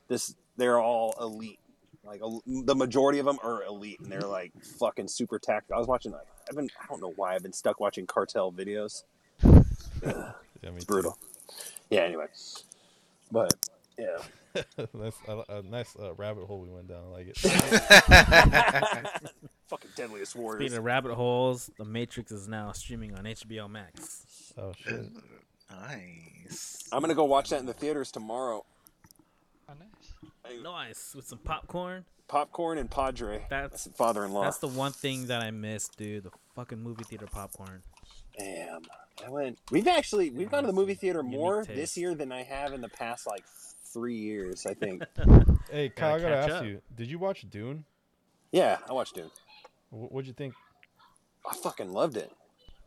this 0.10 0.36
they're 0.58 0.80
all 0.80 1.14
elite 1.22 1.60
like 2.04 2.20
el- 2.22 2.42
the 2.46 2.76
majority 2.76 3.20
of 3.20 3.26
them 3.26 3.38
are 3.44 3.64
elite 3.64 4.00
and 4.02 4.12
they're 4.12 4.22
like 4.22 4.52
fucking 4.80 5.08
super 5.08 5.40
tactical 5.40 5.76
i 5.76 5.80
was 5.80 5.88
watching 5.88 6.12
like 6.12 6.28
i've 6.50 6.56
been 6.56 6.70
i 6.82 6.86
don't 6.88 7.02
know 7.02 7.14
why 7.16 7.34
i've 7.36 7.44
been 7.44 7.54
stuck 7.54 7.80
watching 7.80 8.06
cartel 8.06 8.52
videos 8.52 9.04
Yeah, 9.44 10.34
It's 10.64 10.86
too. 10.86 10.86
brutal. 10.86 11.18
Yeah. 11.90 12.02
Anyway, 12.02 12.26
but 13.32 13.54
yeah, 13.98 14.18
That's 14.76 15.18
a, 15.28 15.44
a 15.50 15.62
nice 15.64 15.96
uh, 16.00 16.14
rabbit 16.16 16.46
hole 16.46 16.62
we 16.62 16.70
went 16.70 16.88
down. 16.88 17.04
I 17.06 17.10
like 17.10 17.28
it. 17.28 17.38
fucking 19.68 19.92
deadliest 19.96 20.36
warriors. 20.36 20.62
Speaking 20.64 20.78
of 20.78 20.84
rabbit 20.84 21.14
holes, 21.14 21.70
The 21.78 21.86
Matrix 21.86 22.32
is 22.32 22.48
now 22.48 22.72
streaming 22.72 23.14
on 23.16 23.26
HBO 23.26 23.70
Max. 23.70 24.54
oh 24.58 24.72
shit! 24.78 25.06
Nice. 25.70 26.88
I'm 26.92 27.02
gonna 27.02 27.16
go 27.16 27.26
watch 27.26 27.50
that 27.50 27.60
in 27.60 27.66
the 27.66 27.74
theaters 27.74 28.12
tomorrow. 28.12 28.66
Oh, 29.70 29.74
nice. 29.78 30.64
Nice 30.64 31.14
with 31.16 31.28
some 31.28 31.40
popcorn. 31.40 32.06
Popcorn 32.30 32.78
and 32.78 32.90
Padre. 32.90 33.46
That's- 33.50 33.84
That's 33.86 33.98
father-in-law. 33.98 34.44
That's 34.44 34.60
the 34.60 34.68
one 34.68 34.92
thing 34.94 35.28
that 35.28 35.42
I 35.42 35.52
miss, 35.52 35.90
dude. 35.90 36.24
The 36.24 36.32
fucking 36.56 36.82
movie 36.82 37.04
theater 37.04 37.28
popcorn. 37.30 37.82
Damn. 38.38 38.82
I 39.26 39.30
went. 39.30 39.58
We've 39.72 39.88
actually 39.88 40.30
we've 40.30 40.50
gone 40.52 40.64
to 40.64 40.68
the 40.68 40.74
movie 40.74 40.94
theater 40.94 41.24
more 41.24 41.66
this 41.66 41.98
year 41.98 42.14
than 42.16 42.32
I 42.32 42.44
have 42.44 42.74
in 42.74 42.82
the 42.82 42.90
past 42.90 43.26
like 43.26 43.44
three 43.98 44.16
years. 44.16 44.66
I 44.66 44.74
think. 44.74 45.04
Hey, 45.70 45.90
Kyle, 45.90 46.16
I 46.16 46.20
Gotta 46.20 46.36
gotta 46.36 46.36
ask 46.54 46.54
up. 46.62 46.66
you: 46.66 46.82
Did 46.96 47.10
you 47.10 47.20
watch 47.20 47.46
Dune? 47.50 47.84
yeah, 48.54 48.78
I 48.90 48.94
watched 48.94 49.16
Dune. 49.16 49.30
Wh- 49.90 50.10
What'd 50.14 50.26
you 50.28 50.34
think? 50.34 50.54
I 51.50 51.54
fucking 51.56 51.92
loved 51.92 52.16
it. 52.16 52.32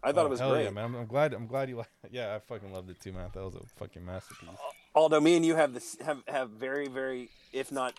I 0.03 0.13
thought 0.13 0.23
Oh, 0.23 0.27
it 0.29 0.31
was 0.31 0.41
hell 0.41 0.53
great. 0.53 0.65
Yeah, 0.65 0.71
man. 0.71 0.85
I'm, 0.87 0.95
I'm 0.95 1.07
glad. 1.07 1.35
I'm 1.35 1.47
glad 1.47 1.69
you 1.69 1.77
like. 1.77 1.89
Yeah, 2.11 2.35
I 2.35 2.39
fucking 2.39 2.73
loved 2.73 2.89
it 2.89 2.99
too, 2.99 3.13
man. 3.13 3.29
That 3.35 3.45
was 3.45 3.55
a 3.55 3.61
fucking 3.79 4.03
masterpiece. 4.05 4.49
Although 4.95 5.21
me 5.21 5.37
and 5.37 5.45
you 5.45 5.57
have 5.57 5.75
this 5.75 5.99
have 6.01 6.23
have 6.27 6.49
very 6.51 6.89
very 6.89 7.29
if 7.53 7.71
not 7.71 7.93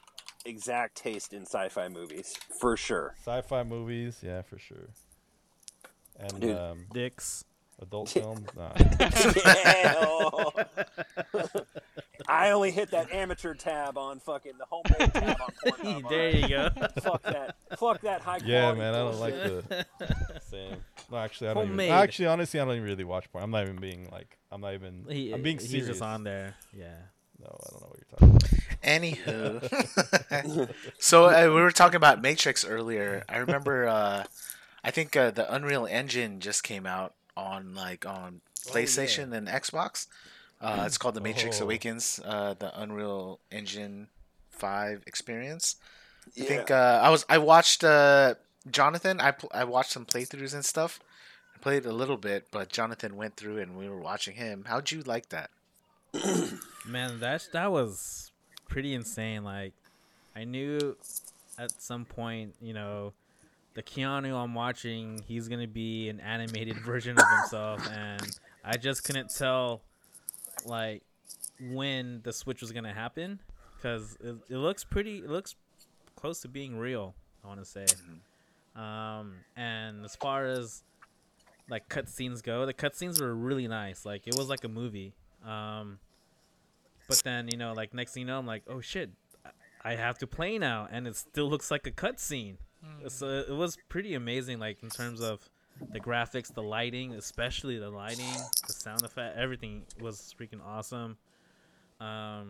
exact 0.46 0.96
taste 0.98 1.32
in 1.32 1.44
sci-fi 1.44 1.88
movies 1.90 2.36
for 2.60 2.76
sure. 2.76 3.14
Sci-fi 3.24 3.62
movies, 3.62 4.18
yeah, 4.24 4.42
for 4.42 4.58
sure. 4.58 4.90
And 6.20 6.40
Dude. 6.42 6.58
um, 6.58 6.86
Dicks. 6.92 7.46
Adult 7.82 8.10
films, 8.12 8.48
nah. 8.56 8.72
Hell. 9.74 10.54
I 12.28 12.52
only 12.52 12.72
hit 12.72 12.92
that 12.92 13.12
amateur 13.12 13.54
tab 13.54 13.98
on 13.98 14.20
fucking 14.20 14.54
the 14.58 14.66
homepage 14.72 15.12
tab 15.14 15.38
on 15.42 15.50
Pornhub. 16.02 16.10
there 16.10 16.30
you 16.36 16.48
go. 16.48 16.70
Fuck 17.02 17.24
that. 17.24 17.56
Fuck 17.78 18.02
that 18.02 18.22
high 18.22 18.38
quality. 18.40 18.52
yeah, 18.52 18.74
man. 18.74 18.94
I 18.94 18.98
don't 19.00 19.20
like 19.20 19.34
the 19.34 19.86
same. 20.50 20.78
No, 21.12 21.18
actually, 21.18 21.50
I 21.50 21.54
don't. 21.56 21.66
Even, 21.74 21.80
actually, 21.92 22.28
honestly, 22.28 22.60
I 22.60 22.66
don't 22.66 22.76
even 22.76 22.88
really 22.88 23.04
watch 23.04 23.32
porn. 23.32 23.44
I'm 23.44 23.52
not 23.52 23.64
even 23.64 23.78
being 23.78 24.08
like. 24.12 24.38
I'm 24.52 24.62
not 24.62 24.74
even. 24.74 25.06
He, 25.10 25.32
I'm 25.34 25.42
being 25.42 25.60
serious. 25.60 25.74
he's 25.74 25.88
just 25.88 26.02
on 26.02 26.24
there. 26.24 26.56
Yeah. 26.78 26.94
No, 27.40 27.48
I 27.48 27.72
don't 27.72 27.82
know 27.82 27.88
what 27.88 28.00
you're 28.00 28.20
talking 28.20 28.30
about. 28.30 28.52
Anywho, 28.84 30.72
so 31.00 31.26
uh, 31.26 31.44
we 31.54 31.62
were 31.62 31.72
talking 31.72 31.96
about 31.96 32.22
Matrix 32.22 32.64
earlier. 32.66 33.24
I 33.28 33.38
remember, 33.38 33.88
uh, 33.88 34.24
I 34.84 34.92
think 34.92 35.16
uh, 35.16 35.32
the 35.32 35.52
Unreal 35.54 35.86
Engine 35.88 36.40
just 36.40 36.64
came 36.64 36.86
out 36.86 37.14
on 37.38 37.74
like 37.74 38.06
on 38.06 38.42
PlayStation 38.68 39.34
and 39.34 39.48
Xbox. 39.48 40.08
Uh, 40.60 40.84
it's 40.86 40.98
called 40.98 41.16
the 41.16 41.22
Matrix 41.22 41.60
Oh. 41.60 41.64
Awakens, 41.64 42.20
uh, 42.24 42.54
the 42.58 42.72
Unreal 42.80 43.40
Engine 43.52 44.08
Five 44.50 45.02
experience. 45.08 45.76
I 46.38 46.44
think 46.44 46.70
uh, 46.70 47.00
I 47.04 47.10
was 47.10 47.26
I 47.28 47.40
watched 47.40 47.84
uh, 47.84 48.36
Jonathan. 48.70 49.20
I 49.20 49.32
pl- 49.32 49.52
I 49.54 49.64
watched 49.64 49.92
some 49.92 50.06
playthroughs 50.06 50.54
and 50.54 50.64
stuff. 50.64 51.00
I 51.56 51.60
played 51.60 51.86
a 51.86 51.92
little 51.92 52.18
bit, 52.18 52.48
but 52.52 52.70
Jonathan 52.70 53.16
went 53.16 53.38
through 53.38 53.58
and 53.58 53.76
we 53.76 53.90
were 53.90 54.00
watching 54.00 54.36
him. 54.36 54.66
How'd 54.68 54.92
you 54.92 55.02
like 55.02 55.30
that? 55.30 55.50
Man, 56.88 57.20
that 57.22 57.50
that 57.54 57.72
was 57.72 58.32
pretty 58.70 58.94
insane. 58.94 59.44
Like, 59.44 59.74
I 60.36 60.44
knew 60.44 60.96
at 61.58 61.72
some 61.82 62.06
point, 62.06 62.54
you 62.62 62.74
know, 62.74 63.14
the 63.74 63.84
Keanu 63.84 64.34
I'm 64.34 64.54
watching, 64.54 65.24
he's 65.28 65.48
gonna 65.48 65.68
be 65.68 66.10
an 66.10 66.20
animated 66.20 66.78
version 66.86 67.18
of 67.18 67.26
himself, 67.40 67.88
and 67.92 68.38
I 68.64 68.78
just 68.78 69.04
couldn't 69.04 69.34
tell, 69.34 69.82
like, 70.66 71.04
when 71.60 72.22
the 72.24 72.34
switch 72.34 72.62
was 72.62 72.72
gonna 72.72 72.94
happen, 72.94 73.40
because 73.76 74.18
it, 74.22 74.36
it 74.50 74.58
looks 74.58 74.84
pretty, 74.84 75.20
it 75.20 75.30
looks 75.30 75.56
close 76.16 76.42
to 76.42 76.48
being 76.48 76.78
real. 76.78 77.16
I 77.44 77.48
want 77.48 77.60
to 77.60 77.66
say, 77.66 77.86
um, 78.76 79.34
and 79.56 80.06
as 80.06 80.16
far 80.16 80.46
as 80.46 80.84
like 81.70 81.90
cutscenes 81.90 82.44
go, 82.44 82.66
the 82.66 82.74
cutscenes 82.74 83.20
were 83.20 83.34
really 83.34 83.68
nice. 83.68 84.06
Like, 84.06 84.28
it 84.28 84.36
was 84.36 84.48
like 84.48 84.64
a 84.64 84.68
movie. 84.68 85.14
Um, 85.44 85.98
but 87.08 87.22
then 87.24 87.50
you 87.52 87.58
know, 87.58 87.74
like 87.74 87.94
next 87.94 88.14
thing 88.14 88.22
you 88.22 88.28
know, 88.28 88.38
I'm 88.38 88.46
like, 88.46 88.64
oh 88.68 88.82
shit, 88.82 89.10
I 89.84 89.96
have 89.96 90.18
to 90.20 90.28
play 90.28 90.58
now, 90.58 90.88
and 90.92 91.08
it 91.08 91.16
still 91.16 91.50
looks 91.50 91.72
like 91.72 91.88
a 91.88 91.92
cutscene. 91.92 92.58
So 93.08 93.28
it 93.28 93.56
was 93.56 93.78
pretty 93.90 94.14
amazing, 94.16 94.60
like 94.60 94.84
in 94.84 94.90
terms 94.90 95.22
of 95.22 95.50
the 95.92 96.00
graphics, 96.00 96.54
the 96.54 96.64
lighting, 96.64 97.14
especially 97.14 97.78
the 97.80 97.90
lighting, 97.90 98.50
the 98.68 98.74
sound 98.74 99.04
effect, 99.06 99.38
everything 99.38 99.84
was 100.00 100.34
freaking 100.40 100.62
awesome. 100.66 101.18
Um, 102.00 102.48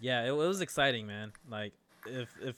yeah, 0.00 0.22
it, 0.24 0.28
it 0.28 0.32
was 0.32 0.60
exciting, 0.60 1.06
man. 1.06 1.32
Like 1.48 1.72
if 2.06 2.28
if 2.42 2.56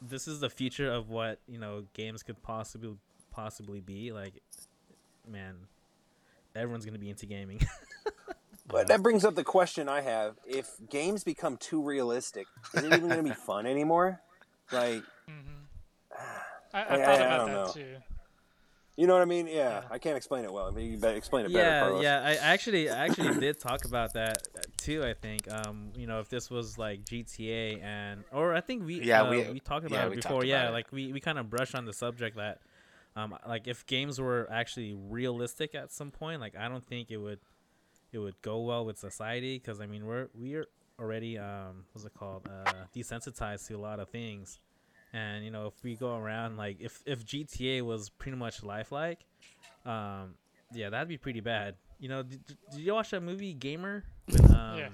this 0.00 0.28
is 0.28 0.40
the 0.40 0.50
future 0.50 0.90
of 0.92 1.08
what 1.08 1.40
you 1.48 1.58
know 1.58 1.84
games 1.94 2.22
could 2.22 2.42
possibly 2.42 2.96
possibly 3.30 3.80
be, 3.80 4.12
like 4.12 4.42
man, 5.28 5.54
everyone's 6.54 6.84
gonna 6.84 6.98
be 6.98 7.10
into 7.10 7.26
gaming. 7.26 7.60
But 8.68 8.88
that 8.88 9.02
brings 9.02 9.24
up 9.24 9.34
the 9.34 9.44
question 9.44 9.88
I 9.88 10.00
have: 10.00 10.36
If 10.44 10.76
games 10.88 11.24
become 11.24 11.56
too 11.56 11.82
realistic, 11.82 12.48
is 12.72 12.82
it 12.82 12.92
even 12.92 13.08
going 13.08 13.18
to 13.24 13.28
be 13.28 13.34
fun 13.34 13.66
anymore? 13.66 14.20
Like, 14.70 15.04
hmm 15.28 15.65
I, 16.74 16.80
I, 16.80 16.82
I- 16.82 16.86
thought 16.86 17.00
I- 17.00 17.12
I 17.12 17.14
about 17.14 17.36
don't 17.38 17.46
that 17.48 17.52
know. 17.66 17.72
too. 17.72 17.96
you 18.96 19.06
know 19.06 19.12
what 19.14 19.22
I 19.22 19.26
mean? 19.26 19.46
Yeah, 19.46 19.54
Yeah. 19.54 19.82
I 19.90 19.98
can't 19.98 20.16
explain 20.16 20.44
it 20.44 20.52
well. 20.52 20.70
Maybe 20.72 20.86
you 20.92 20.98
better 20.98 21.16
explain 21.16 21.46
it 21.46 21.52
better, 21.52 21.64
yeah, 21.68 21.80
Carlos. 21.80 22.02
yeah. 22.02 22.22
I 22.24 22.34
actually, 22.36 22.88
I 22.90 23.04
actually 23.06 23.38
did 23.40 23.60
talk 23.60 23.84
about 23.84 24.14
that 24.14 24.38
too. 24.78 25.04
I 25.04 25.12
think, 25.14 25.50
um, 25.52 25.90
you 25.96 26.06
know, 26.06 26.20
if 26.20 26.28
this 26.28 26.50
was 26.50 26.78
like 26.78 27.04
GTA 27.04 27.82
and, 27.82 28.24
or 28.32 28.54
I 28.54 28.60
think 28.60 28.84
we, 28.86 29.00
Yeah, 29.02 29.22
uh, 29.22 29.30
we- 29.30 29.50
we 29.52 29.60
talked 29.60 29.86
about 29.86 30.06
yeah, 30.10 30.12
it 30.12 30.22
before. 30.22 30.44
yeah, 30.44 30.60
about 30.62 30.70
it. 30.70 30.72
like 30.72 30.92
we, 30.92 31.12
we 31.12 31.20
kind 31.20 31.38
of 31.38 31.50
brushed 31.50 31.74
on 31.74 31.84
the 31.84 31.92
subject 31.92 32.36
that, 32.36 32.60
um, 33.16 33.34
like 33.48 33.66
if 33.66 33.86
games 33.86 34.20
were 34.20 34.46
actually 34.50 34.94
realistic 34.94 35.74
at 35.74 35.90
some 35.92 36.10
point, 36.10 36.40
like 36.40 36.54
I 36.56 36.68
don't 36.68 36.84
think 36.84 37.10
it 37.10 37.16
would, 37.16 37.38
it 38.12 38.18
would 38.18 38.40
go 38.42 38.60
well 38.60 38.84
with 38.84 38.98
society 38.98 39.58
because 39.58 39.80
I 39.80 39.86
mean 39.86 40.04
we're 40.06 40.28
we 40.38 40.54
are 40.54 40.66
already 40.98 41.38
um, 41.38 41.84
what's 41.92 42.04
it 42.06 42.12
called, 42.14 42.46
uh, 42.48 42.84
desensitized 42.94 43.66
to 43.68 43.74
a 43.74 43.78
lot 43.78 44.00
of 44.00 44.08
things. 44.10 44.58
And 45.16 45.44
you 45.44 45.50
know, 45.50 45.66
if 45.68 45.82
we 45.82 45.94
go 45.96 46.14
around 46.16 46.56
like 46.58 46.76
if 46.80 47.02
if 47.06 47.24
GTA 47.24 47.80
was 47.82 48.10
pretty 48.10 48.36
much 48.36 48.62
lifelike, 48.62 49.20
um, 49.86 50.34
yeah, 50.74 50.90
that'd 50.90 51.08
be 51.08 51.16
pretty 51.16 51.40
bad. 51.40 51.74
You 51.98 52.08
know, 52.10 52.22
did, 52.22 52.40
did 52.46 52.80
you 52.80 52.92
watch 52.92 53.10
that 53.10 53.22
movie 53.22 53.54
Gamer 53.54 54.04
with 54.28 54.44
um, 54.50 54.76
Yeah. 54.78 54.88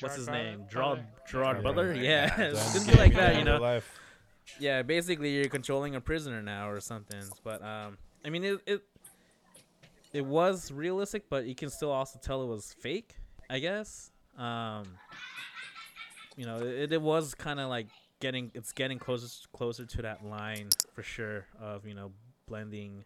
what's 0.00 0.16
his 0.16 0.26
Butler- 0.26 0.42
name? 0.44 0.64
Gerard 0.70 0.98
Butler? 0.98 1.28
Gerard 1.28 1.56
Yeah. 1.58 1.62
Butler. 1.62 1.94
Yeah, 1.94 2.00
Yeah. 2.38 2.44
it's 2.52 2.78
gonna 2.78 2.92
be 2.92 2.98
like 2.98 3.14
that. 3.14 3.36
You 3.36 3.44
know, 3.44 3.58
life. 3.58 4.00
yeah, 4.58 4.80
basically 4.82 5.34
you're 5.34 5.48
controlling 5.50 5.94
a 5.94 6.00
prisoner 6.00 6.40
now 6.42 6.70
or 6.70 6.80
something. 6.80 7.22
But 7.42 7.62
um, 7.62 7.98
I 8.24 8.30
mean 8.30 8.44
it 8.44 8.60
it 8.66 8.82
it 10.14 10.24
was 10.24 10.70
realistic, 10.72 11.28
but 11.28 11.44
you 11.44 11.54
can 11.54 11.68
still 11.68 11.90
also 11.90 12.18
tell 12.22 12.42
it 12.42 12.46
was 12.46 12.72
fake. 12.80 13.16
I 13.50 13.58
guess. 13.58 14.10
Um, 14.38 14.84
you 16.36 16.46
know, 16.46 16.56
it, 16.62 16.92
it 16.92 17.02
was 17.02 17.34
kind 17.34 17.60
of 17.60 17.68
like 17.68 17.88
getting 18.24 18.50
it's 18.54 18.72
getting 18.72 18.98
closer 18.98 19.28
closer 19.52 19.84
to 19.84 20.00
that 20.00 20.24
line 20.24 20.70
for 20.94 21.02
sure 21.02 21.44
of 21.60 21.86
you 21.86 21.92
know 21.92 22.10
blending 22.48 23.04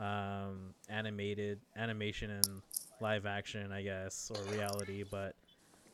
um 0.00 0.74
animated 0.88 1.60
animation 1.76 2.32
and 2.32 2.60
live 3.00 3.26
action 3.26 3.70
i 3.70 3.80
guess 3.80 4.28
or 4.34 4.52
reality 4.52 5.04
but 5.08 5.36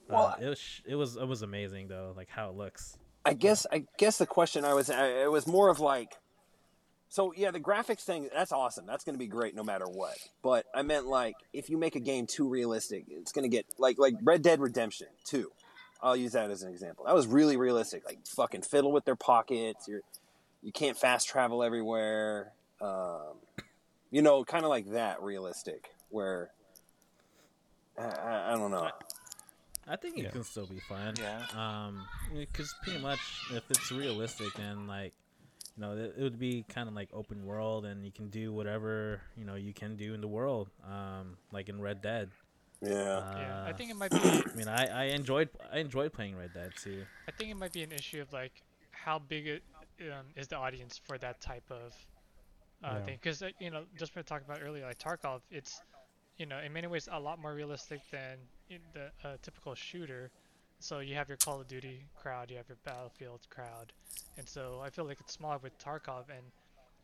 uh, 0.08 0.14
Well, 0.14 0.36
it 0.40 0.48
was 0.48 0.80
it 0.86 0.94
was 0.94 1.16
it 1.16 1.28
was 1.28 1.42
amazing 1.42 1.88
though 1.88 2.14
like 2.16 2.30
how 2.30 2.48
it 2.48 2.56
looks. 2.56 2.96
I 3.26 3.34
guess 3.34 3.66
I 3.70 3.84
guess 3.98 4.16
the 4.16 4.26
question 4.26 4.64
I 4.64 4.72
was 4.72 4.88
I, 4.88 5.08
it 5.24 5.30
was 5.30 5.46
more 5.46 5.68
of 5.68 5.80
like 5.80 6.14
so 7.10 7.34
yeah 7.36 7.50
the 7.50 7.60
graphics 7.60 8.04
thing 8.04 8.30
that's 8.32 8.52
awesome. 8.52 8.86
That's 8.86 9.04
going 9.04 9.16
to 9.16 9.18
be 9.18 9.26
great 9.26 9.54
no 9.54 9.64
matter 9.64 9.86
what. 9.86 10.16
But 10.42 10.64
I 10.74 10.82
meant 10.82 11.06
like 11.06 11.34
if 11.52 11.68
you 11.68 11.76
make 11.76 11.96
a 11.96 12.00
game 12.00 12.26
too 12.26 12.48
realistic 12.48 13.04
it's 13.08 13.32
going 13.32 13.42
to 13.42 13.54
get 13.54 13.66
like 13.78 13.98
like 13.98 14.14
Red 14.22 14.42
Dead 14.42 14.60
Redemption 14.60 15.08
2 15.24 15.50
I'll 16.02 16.16
use 16.16 16.32
that 16.32 16.50
as 16.50 16.62
an 16.62 16.70
example. 16.70 17.04
That 17.06 17.14
was 17.14 17.26
really 17.26 17.56
realistic 17.56 18.04
like 18.04 18.18
fucking 18.26 18.62
fiddle 18.62 18.92
with 18.92 19.04
their 19.04 19.16
pockets. 19.16 19.86
You're 19.88 20.02
you 20.62 20.72
can't 20.72 20.96
fast 20.96 21.28
travel 21.28 21.62
everywhere. 21.62 22.52
Um, 22.80 23.34
you 24.10 24.22
know 24.22 24.44
kind 24.44 24.64
of 24.64 24.70
like 24.70 24.90
that 24.92 25.22
realistic 25.22 25.90
where 26.10 26.50
I, 27.98 28.04
I, 28.04 28.52
I 28.52 28.56
don't 28.56 28.70
know. 28.70 28.90
I 29.88 29.96
think 29.96 30.18
it 30.18 30.24
Yeah. 30.24 30.30
can 30.30 30.44
still 30.44 30.66
be 30.66 30.80
fun. 30.88 31.14
Yeah. 31.18 31.42
um 31.56 32.04
because 32.34 32.74
pretty 32.82 33.00
much 33.00 33.20
if 33.52 33.62
it's 33.70 33.90
realistic 33.92 34.52
then 34.54 34.86
like 34.86 35.12
you 35.76 35.80
know 35.82 35.92
it, 35.96 36.14
it 36.18 36.22
would 36.22 36.38
be 36.38 36.64
kind 36.68 36.88
of 36.88 36.94
like 36.94 37.08
open 37.12 37.44
world 37.46 37.84
and 37.86 38.04
you 38.04 38.10
can 38.12 38.28
do 38.28 38.52
whatever 38.52 39.20
you 39.36 39.44
know 39.44 39.54
you 39.54 39.72
can 39.72 39.96
do 39.96 40.12
in 40.14 40.20
the 40.20 40.28
world 40.28 40.68
um 40.86 41.36
like 41.52 41.68
in 41.68 41.80
red 41.80 42.02
dead 42.02 42.30
yeah 42.80 43.22
Yeah, 43.34 43.56
I 43.64 43.72
Uh, 43.72 43.74
think 43.74 43.90
it 43.90 43.96
might 43.96 44.12
be. 44.12 44.36
I 44.52 44.56
mean, 44.56 44.68
I, 44.68 44.86
I 44.86 45.04
enjoyed 45.06 45.48
I 45.72 45.78
enjoyed 45.78 46.12
playing 46.12 46.36
Red 46.36 46.52
Dead 46.52 46.72
too. 46.76 47.06
I 47.28 47.32
think 47.32 47.50
it 47.50 47.54
might 47.56 47.72
be 47.72 47.82
an 47.82 47.92
issue 47.92 48.20
of 48.22 48.32
like 48.32 48.62
how 48.90 49.18
big 49.18 49.46
it 49.46 49.62
um, 50.12 50.26
is 50.36 50.48
the 50.48 50.56
audience 50.56 50.98
for 50.98 51.18
that 51.18 51.40
type 51.40 51.70
of 51.70 51.94
uh, 52.84 52.98
Yeah. 52.98 53.00
thing. 53.00 53.18
Because 53.20 53.42
you 53.58 53.70
know, 53.70 53.84
just 53.96 54.12
for 54.12 54.22
talking 54.22 54.44
about 54.46 54.60
earlier, 54.62 54.84
like 54.86 54.98
Tarkov, 54.98 55.40
it's 55.50 55.82
you 56.38 56.46
know 56.46 56.58
in 56.58 56.72
many 56.72 56.86
ways 56.88 57.08
a 57.10 57.18
lot 57.20 57.38
more 57.38 57.54
realistic 57.54 58.02
than 58.10 58.38
in 58.68 58.80
the 58.92 59.10
uh, 59.24 59.36
typical 59.42 59.74
shooter. 59.74 60.30
So 60.80 61.00
you 61.00 61.14
have 61.14 61.28
your 61.28 61.38
Call 61.38 61.60
of 61.60 61.68
Duty 61.68 62.08
crowd, 62.16 62.50
you 62.50 62.56
have 62.56 62.68
your 62.68 62.78
Battlefield 62.84 63.46
crowd, 63.50 63.92
and 64.36 64.48
so 64.48 64.80
I 64.82 64.90
feel 64.90 65.04
like 65.04 65.20
it's 65.20 65.32
smaller 65.32 65.58
with 65.58 65.76
Tarkov, 65.78 66.28
and 66.30 66.52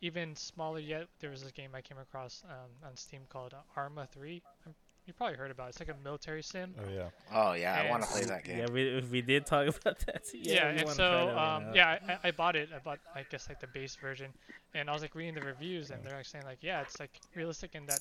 even 0.00 0.34
smaller 0.36 0.78
yet. 0.80 1.08
There 1.20 1.30
was 1.30 1.42
this 1.42 1.52
game 1.52 1.70
I 1.74 1.80
came 1.82 1.98
across 1.98 2.42
um, 2.48 2.70
on 2.86 2.96
Steam 2.96 3.22
called 3.28 3.54
uh, 3.54 3.58
Arma 3.76 4.06
3. 4.12 4.42
Um, 4.66 4.74
you 5.06 5.12
probably 5.12 5.36
heard 5.36 5.50
about 5.50 5.66
it. 5.66 5.68
It's 5.70 5.80
like 5.80 5.88
a 5.88 6.04
military 6.04 6.42
sim. 6.42 6.74
Oh 6.78 6.90
yeah. 6.92 7.08
Oh 7.32 7.52
yeah, 7.54 7.82
I 7.84 7.90
want 7.90 8.04
to 8.04 8.08
play 8.08 8.24
that 8.24 8.44
game. 8.44 8.58
Yeah, 8.58 8.66
we 8.70 9.04
we 9.10 9.20
did 9.20 9.46
talk 9.46 9.66
about 9.68 9.98
that. 10.06 10.24
Too. 10.30 10.38
Yeah, 10.40 10.68
and 10.68 10.88
so 10.88 10.94
try 10.96 11.26
that 11.26 11.34
one 11.34 11.66
um, 11.66 11.74
yeah, 11.74 11.98
I, 12.08 12.28
I 12.28 12.30
bought 12.30 12.56
it. 12.56 12.68
I 12.74 12.78
bought 12.78 13.00
I 13.14 13.24
guess 13.28 13.48
like 13.48 13.60
the 13.60 13.66
base 13.66 13.96
version, 13.96 14.30
and 14.74 14.88
I 14.88 14.92
was 14.92 15.02
like 15.02 15.14
reading 15.14 15.34
the 15.34 15.42
reviews, 15.42 15.90
and 15.90 16.04
they're 16.04 16.16
like 16.16 16.26
saying 16.26 16.44
like, 16.44 16.58
yeah, 16.60 16.82
it's 16.82 17.00
like 17.00 17.20
realistic 17.34 17.74
in 17.74 17.86
that 17.86 18.00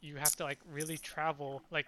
you 0.00 0.16
have 0.16 0.34
to 0.36 0.44
like 0.44 0.58
really 0.70 0.98
travel. 0.98 1.62
Like 1.70 1.86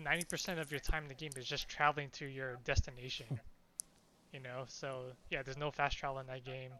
90% 0.00 0.60
of 0.60 0.70
your 0.70 0.80
time 0.80 1.04
in 1.04 1.08
the 1.08 1.14
game 1.14 1.30
is 1.36 1.46
just 1.46 1.68
traveling 1.68 2.08
to 2.14 2.26
your 2.26 2.56
destination. 2.64 3.26
you 4.32 4.40
know, 4.40 4.64
so 4.66 5.02
yeah, 5.30 5.42
there's 5.42 5.58
no 5.58 5.70
fast 5.70 5.98
travel 5.98 6.18
in 6.18 6.26
that 6.26 6.44
game, 6.44 6.70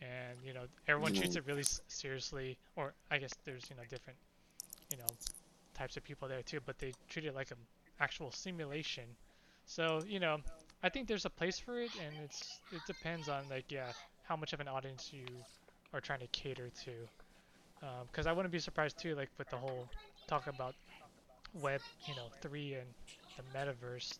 and 0.00 0.38
you 0.44 0.52
know 0.52 0.64
everyone 0.86 1.14
treats 1.14 1.36
it 1.36 1.44
really 1.46 1.64
seriously. 1.88 2.58
Or 2.76 2.92
I 3.10 3.18
guess 3.18 3.32
there's 3.44 3.64
you 3.70 3.76
know 3.76 3.82
different 3.88 4.18
you 4.90 4.98
know 4.98 5.06
types 5.74 5.96
of 5.96 6.04
people 6.04 6.28
there 6.28 6.42
too, 6.42 6.60
but 6.64 6.78
they 6.78 6.92
treat 7.08 7.26
it 7.26 7.34
like 7.34 7.50
an 7.50 7.58
actual 8.00 8.30
simulation. 8.30 9.04
So 9.66 10.02
you 10.06 10.20
know, 10.20 10.38
I 10.82 10.88
think 10.88 11.08
there's 11.08 11.24
a 11.24 11.30
place 11.30 11.58
for 11.58 11.80
it, 11.80 11.90
and 12.04 12.14
it's 12.24 12.60
it 12.72 12.80
depends 12.86 13.28
on 13.28 13.44
like 13.50 13.70
yeah 13.70 13.92
how 14.24 14.36
much 14.36 14.52
of 14.52 14.60
an 14.60 14.68
audience 14.68 15.10
you 15.12 15.26
are 15.92 16.00
trying 16.00 16.20
to 16.20 16.26
cater 16.28 16.70
to. 16.84 16.90
Um, 17.82 18.06
because 18.10 18.26
I 18.26 18.32
wouldn't 18.32 18.52
be 18.52 18.58
surprised 18.58 18.98
too, 18.98 19.14
like 19.14 19.28
with 19.38 19.48
the 19.50 19.56
whole 19.56 19.88
talk 20.26 20.46
about 20.46 20.74
Web, 21.54 21.80
you 22.06 22.14
know, 22.16 22.28
three 22.40 22.74
and 22.74 22.88
the 23.36 23.58
metaverse. 23.58 24.18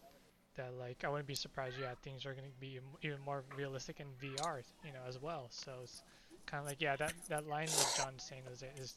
That 0.57 0.73
like 0.79 1.03
I 1.05 1.09
wouldn't 1.09 1.27
be 1.27 1.35
surprised. 1.35 1.77
Yeah, 1.81 1.95
things 2.03 2.25
are 2.27 2.33
going 2.33 2.45
to 2.45 2.61
be 2.61 2.79
even 3.03 3.19
more 3.25 3.43
realistic 3.57 3.99
in 3.99 4.07
VR, 4.23 4.63
you 4.85 4.93
know, 4.93 5.01
as 5.09 5.21
well. 5.21 5.49
So 5.51 5.73
it's 5.83 6.03
kind 6.47 6.61
of 6.61 6.69
like 6.69 6.81
yeah, 6.81 6.95
that 6.97 7.13
that 7.29 7.49
line 7.49 7.67
that 7.67 7.95
John's 7.97 8.23
saying 8.23 8.43
is 8.53 8.63
is, 8.79 8.97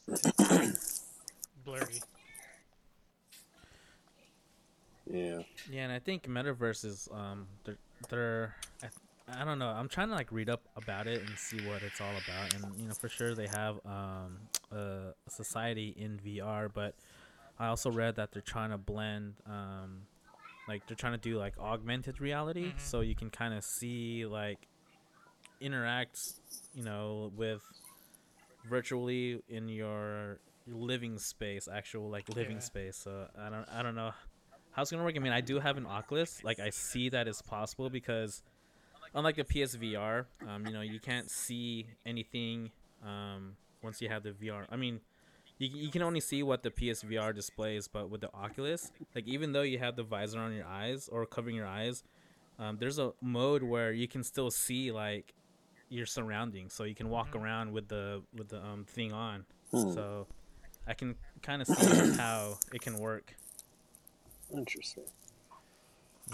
is 0.50 1.02
blurry. 1.64 2.00
Yeah 5.70 5.82
and 5.84 5.92
I 5.92 5.98
think 5.98 6.24
Metaverse 6.26 6.84
is 6.84 7.08
um 7.12 7.46
they're 7.64 7.78
they're 8.08 8.54
I, 8.82 8.88
I 9.42 9.44
don't 9.44 9.58
know. 9.58 9.68
I'm 9.68 9.88
trying 9.88 10.08
to 10.08 10.14
like 10.14 10.32
read 10.32 10.48
up 10.48 10.62
about 10.76 11.06
it 11.06 11.22
and 11.22 11.38
see 11.38 11.60
what 11.60 11.82
it's 11.82 12.00
all 12.00 12.16
about, 12.16 12.54
and 12.54 12.80
you 12.80 12.88
know 12.88 12.94
for 12.94 13.08
sure 13.08 13.34
they 13.34 13.46
have 13.48 13.78
um 13.84 14.38
a, 14.72 15.12
society 15.28 15.94
in 15.96 16.18
VR, 16.18 16.68
but 16.68 16.94
I 17.58 17.66
also 17.66 17.90
read 17.90 18.16
that 18.16 18.32
they're 18.32 18.42
trying 18.42 18.70
to 18.70 18.78
blend 18.78 19.34
um 19.46 20.02
like 20.66 20.86
they're 20.86 20.96
trying 20.96 21.12
to 21.12 21.18
do 21.18 21.36
like 21.38 21.58
augmented 21.58 22.20
reality, 22.20 22.72
Mhm. 22.72 22.80
so 22.80 23.00
you 23.00 23.14
can 23.14 23.30
kind 23.30 23.52
of 23.54 23.64
see 23.64 24.24
like 24.26 24.68
interact, 25.60 26.18
you 26.74 26.84
know, 26.84 27.32
with 27.36 27.62
virtually 28.64 29.40
in 29.48 29.68
your 29.68 30.40
living 30.66 31.18
space, 31.18 31.68
actual 31.72 32.10
like 32.10 32.28
living 32.28 32.56
Yeah. 32.56 32.60
space. 32.60 32.96
So 32.96 33.28
I 33.38 33.50
don't 33.50 33.68
I 33.68 33.82
don't 33.82 33.94
know 33.94 34.12
how 34.78 34.82
it's 34.82 34.92
gonna 34.92 35.02
work. 35.02 35.16
I 35.16 35.18
mean, 35.18 35.32
I 35.32 35.40
do 35.40 35.58
have 35.58 35.76
an 35.76 35.86
Oculus. 35.86 36.44
Like 36.44 36.60
I 36.60 36.70
see 36.70 37.08
that 37.08 37.26
it's 37.26 37.42
possible 37.42 37.90
because 37.90 38.44
unlike 39.12 39.34
the 39.34 39.42
PSVR, 39.42 40.26
um, 40.46 40.64
you 40.68 40.72
know, 40.72 40.82
you 40.82 41.00
can't 41.00 41.28
see 41.28 41.88
anything 42.06 42.70
um, 43.04 43.56
once 43.82 44.00
you 44.00 44.08
have 44.08 44.22
the 44.22 44.30
VR. 44.30 44.66
I 44.70 44.76
mean, 44.76 45.00
you, 45.58 45.68
you 45.68 45.90
can 45.90 46.02
only 46.02 46.20
see 46.20 46.44
what 46.44 46.62
the 46.62 46.70
PSVR 46.70 47.34
displays, 47.34 47.88
but 47.88 48.08
with 48.08 48.20
the 48.20 48.32
Oculus, 48.32 48.92
like 49.16 49.26
even 49.26 49.50
though 49.50 49.62
you 49.62 49.80
have 49.80 49.96
the 49.96 50.04
visor 50.04 50.38
on 50.38 50.52
your 50.54 50.66
eyes 50.66 51.08
or 51.10 51.26
covering 51.26 51.56
your 51.56 51.66
eyes, 51.66 52.04
um, 52.60 52.76
there's 52.78 53.00
a 53.00 53.10
mode 53.20 53.64
where 53.64 53.90
you 53.92 54.06
can 54.06 54.22
still 54.22 54.48
see 54.48 54.92
like 54.92 55.34
your 55.88 56.06
surroundings, 56.06 56.72
so 56.72 56.84
you 56.84 56.94
can 56.94 57.08
walk 57.08 57.32
Mhm. 57.32 57.42
around 57.42 57.72
with 57.72 57.88
the 57.88 58.22
with 58.32 58.48
the 58.50 58.64
um, 58.64 58.84
thing 58.84 59.12
on. 59.12 59.44
Hmm. 59.72 59.90
So 59.92 60.28
I 60.86 60.94
can 60.94 61.16
kind 61.42 61.62
of 61.62 61.66
see 61.66 62.12
how 62.16 62.60
it 62.72 62.80
can 62.80 62.96
work. 63.00 63.34
Interesting. 64.52 65.04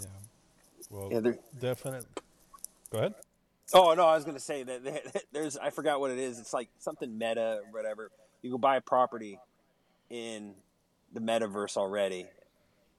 Yeah. 0.00 0.06
Well, 0.90 1.08
Yeah, 1.12 1.32
definite. 1.58 2.04
Go 2.90 2.98
ahead. 2.98 3.14
Oh 3.72 3.94
no, 3.94 4.06
I 4.06 4.14
was 4.14 4.24
gonna 4.24 4.38
say 4.38 4.62
that 4.62 4.84
that 4.84 5.22
there's 5.32 5.56
I 5.56 5.70
forgot 5.70 6.00
what 6.00 6.10
it 6.10 6.18
is. 6.18 6.38
It's 6.38 6.52
like 6.52 6.68
something 6.78 7.16
meta 7.16 7.60
or 7.64 7.72
whatever. 7.72 8.10
You 8.42 8.50
go 8.50 8.58
buy 8.58 8.76
a 8.76 8.80
property 8.80 9.38
in 10.10 10.54
the 11.12 11.20
metaverse 11.20 11.76
already, 11.76 12.26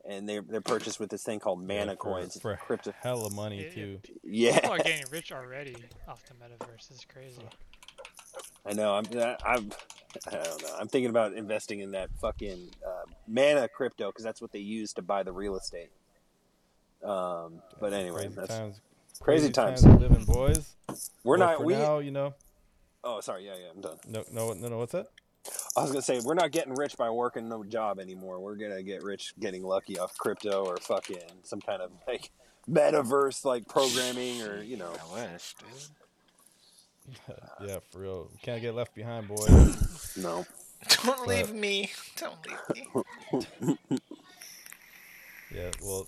and 0.09 0.27
they 0.27 0.39
they're 0.39 0.61
purchased 0.61 0.99
with 0.99 1.09
this 1.09 1.23
thing 1.23 1.39
called 1.39 1.61
mana 1.61 1.85
Yeah, 1.85 1.91
for- 1.91 1.95
coins. 1.97 2.39
for 2.41 2.55
crypto. 2.57 2.93
hella 2.99 3.29
money 3.29 3.63
Yeah, 3.65 3.69
too. 3.69 3.99
Yeah, 4.23 4.53
People 4.59 4.71
are 4.71 4.77
getting 4.79 5.05
rich 5.11 5.31
already 5.31 5.75
off 6.07 6.23
the 6.25 6.33
metaverse. 6.33 6.89
It's 6.91 7.05
crazy. 7.05 7.41
I 8.65 8.73
know. 8.73 8.95
I'm 8.95 9.05
I'm 9.45 9.71
I 10.27 10.31
don't 10.31 10.61
know. 10.63 10.69
I'm 10.79 10.87
thinking 10.87 11.09
about 11.09 11.33
investing 11.33 11.79
in 11.81 11.91
that 11.91 12.09
fucking 12.21 12.69
uh, 12.85 13.03
mana 13.27 13.67
crypto 13.67 14.07
because 14.09 14.23
that's 14.23 14.41
what 14.41 14.51
they 14.51 14.59
use 14.59 14.93
to 14.93 15.01
buy 15.01 15.23
the 15.23 15.31
real 15.31 15.55
estate. 15.55 15.89
Um, 17.03 17.61
but 17.79 17.93
anyway, 17.93 18.23
crazy 18.23 18.35
that's 18.35 18.57
times. 18.57 18.81
crazy 19.19 19.49
times. 19.51 19.83
we're 19.85 19.95
living, 19.97 20.25
boys. 20.25 20.73
we're 21.23 21.37
Well, 21.37 21.47
not. 21.49 21.57
for 21.57 21.63
We. 21.65 21.73
now. 21.73 21.99
You 21.99 22.11
know, 22.11 22.33
Oh, 23.03 23.21
sorry. 23.21 23.45
Yeah, 23.45 23.53
yeah. 23.59 23.67
I'm 23.75 23.81
done. 23.81 23.97
no, 24.07 24.23
no, 24.31 24.53
no, 24.53 24.67
no. 24.69 24.77
What's 24.79 24.93
that? 24.93 25.07
I 25.77 25.81
was 25.81 25.91
gonna 25.91 26.01
say 26.01 26.19
we're 26.23 26.33
not 26.33 26.51
getting 26.51 26.73
rich 26.73 26.97
by 26.97 27.09
working 27.11 27.47
no 27.47 27.63
job 27.63 27.99
anymore. 27.99 28.39
We're 28.39 28.55
gonna 28.55 28.81
get 28.81 29.03
rich 29.03 29.33
getting 29.39 29.61
lucky 29.63 29.99
off 29.99 30.17
crypto 30.17 30.65
or 30.65 30.77
fucking 30.77 31.19
some 31.43 31.61
kind 31.61 31.83
of 31.83 31.91
like 32.07 32.31
metaverse 32.67 33.45
like 33.45 33.67
programming 33.67 34.41
or 34.41 34.63
you 34.63 34.77
know. 34.77 34.91
I 34.91 35.13
wish, 35.31 35.53
dude. 35.59 35.69
yeah, 37.61 37.77
for 37.91 37.99
real. 37.99 38.31
Can't 38.41 38.61
get 38.61 38.75
left 38.75 38.95
behind, 38.95 39.27
boy. 39.27 39.47
No. 40.17 40.45
Don't 41.03 41.27
leave 41.27 41.53
me. 41.53 41.91
Don't 42.15 42.37
leave 42.45 42.87
me. 43.33 43.77
Yeah, 45.53 45.71
well, 45.81 46.07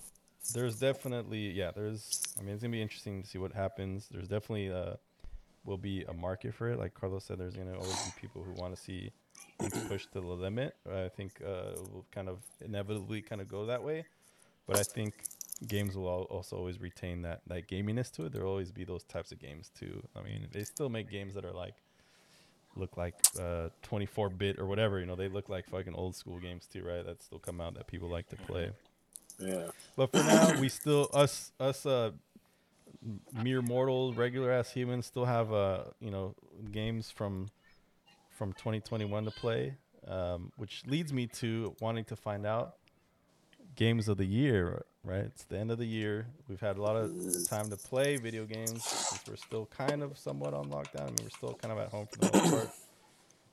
there's 0.52 0.78
definitely 0.78 1.50
yeah, 1.52 1.70
there's 1.74 2.22
I 2.38 2.42
mean 2.42 2.54
it's 2.54 2.62
gonna 2.62 2.72
be 2.72 2.82
interesting 2.82 3.22
to 3.22 3.28
see 3.28 3.38
what 3.38 3.52
happens. 3.52 4.08
There's 4.10 4.28
definitely 4.28 4.70
uh 4.72 4.94
will 5.64 5.78
be 5.78 6.04
a 6.08 6.12
market 6.12 6.54
for 6.54 6.70
it. 6.70 6.78
Like 6.78 6.94
Carlos 6.94 7.24
said, 7.24 7.38
there's 7.38 7.54
gonna 7.56 7.74
always 7.74 7.96
be 8.04 8.10
people 8.20 8.42
who 8.42 8.52
want 8.60 8.74
to 8.74 8.80
see 8.80 9.10
things 9.58 9.88
pushed 9.88 10.12
to 10.12 10.20
the 10.20 10.26
limit. 10.26 10.74
I 10.90 11.08
think 11.08 11.40
uh 11.44 11.72
it 11.72 11.92
will 11.92 12.04
kind 12.12 12.28
of 12.28 12.38
inevitably 12.64 13.22
kind 13.22 13.40
of 13.40 13.48
go 13.48 13.66
that 13.66 13.82
way. 13.82 14.04
But 14.66 14.78
I 14.78 14.82
think 14.82 15.14
games 15.66 15.96
will 15.96 16.06
also 16.06 16.56
always 16.56 16.80
retain 16.80 17.22
that 17.22 17.40
that 17.46 17.68
gaminess 17.68 18.10
to 18.12 18.26
it. 18.26 18.32
There'll 18.32 18.50
always 18.50 18.70
be 18.70 18.84
those 18.84 19.04
types 19.04 19.32
of 19.32 19.38
games 19.38 19.70
too. 19.78 20.02
I 20.16 20.22
mean, 20.22 20.46
they 20.52 20.64
still 20.64 20.88
make 20.88 21.10
games 21.10 21.34
that 21.34 21.44
are 21.44 21.52
like 21.52 21.74
look 22.76 22.96
like 22.96 23.14
uh 23.40 23.68
24 23.82 24.30
bit 24.30 24.58
or 24.58 24.66
whatever, 24.66 25.00
you 25.00 25.06
know, 25.06 25.16
they 25.16 25.28
look 25.28 25.48
like 25.48 25.68
fucking 25.68 25.94
old 25.94 26.14
school 26.14 26.38
games 26.38 26.66
too, 26.66 26.84
right? 26.84 27.04
That 27.04 27.22
still 27.22 27.38
come 27.38 27.60
out 27.60 27.74
that 27.74 27.86
people 27.86 28.08
like 28.08 28.28
to 28.28 28.36
play. 28.36 28.70
Yeah. 29.38 29.68
But 29.96 30.10
for 30.12 30.18
now, 30.18 30.58
we 30.60 30.68
still 30.68 31.10
us 31.12 31.52
us 31.58 31.86
uh 31.86 32.12
mere 33.32 33.62
mortal 33.62 34.12
regular 34.14 34.50
ass 34.50 34.72
humans 34.72 35.06
still 35.06 35.24
have 35.24 35.52
uh 35.52 35.84
you 36.00 36.10
know 36.10 36.34
games 36.72 37.10
from 37.10 37.48
from 38.30 38.52
2021 38.52 39.24
to 39.24 39.30
play, 39.32 39.74
um, 40.06 40.52
which 40.56 40.84
leads 40.86 41.12
me 41.12 41.26
to 41.26 41.74
wanting 41.80 42.04
to 42.04 42.14
find 42.14 42.46
out 42.46 42.76
games 43.74 44.08
of 44.08 44.16
the 44.16 44.24
year. 44.24 44.84
Right, 45.08 45.20
it's 45.20 45.44
the 45.44 45.58
end 45.58 45.70
of 45.70 45.78
the 45.78 45.86
year. 45.86 46.26
We've 46.48 46.60
had 46.60 46.76
a 46.76 46.82
lot 46.82 46.94
of 46.94 47.10
time 47.48 47.70
to 47.70 47.78
play 47.78 48.18
video 48.18 48.44
games 48.44 48.84
since 48.84 49.22
we're 49.26 49.36
still 49.36 49.64
kind 49.64 50.02
of 50.02 50.18
somewhat 50.18 50.52
on 50.52 50.66
lockdown. 50.66 51.00
I 51.00 51.06
mean, 51.06 51.16
we're 51.22 51.30
still 51.30 51.54
kind 51.54 51.72
of 51.72 51.78
at 51.78 51.88
home 51.88 52.08
for 52.12 52.18
the 52.18 52.38
most 52.38 52.50
part. 52.50 52.70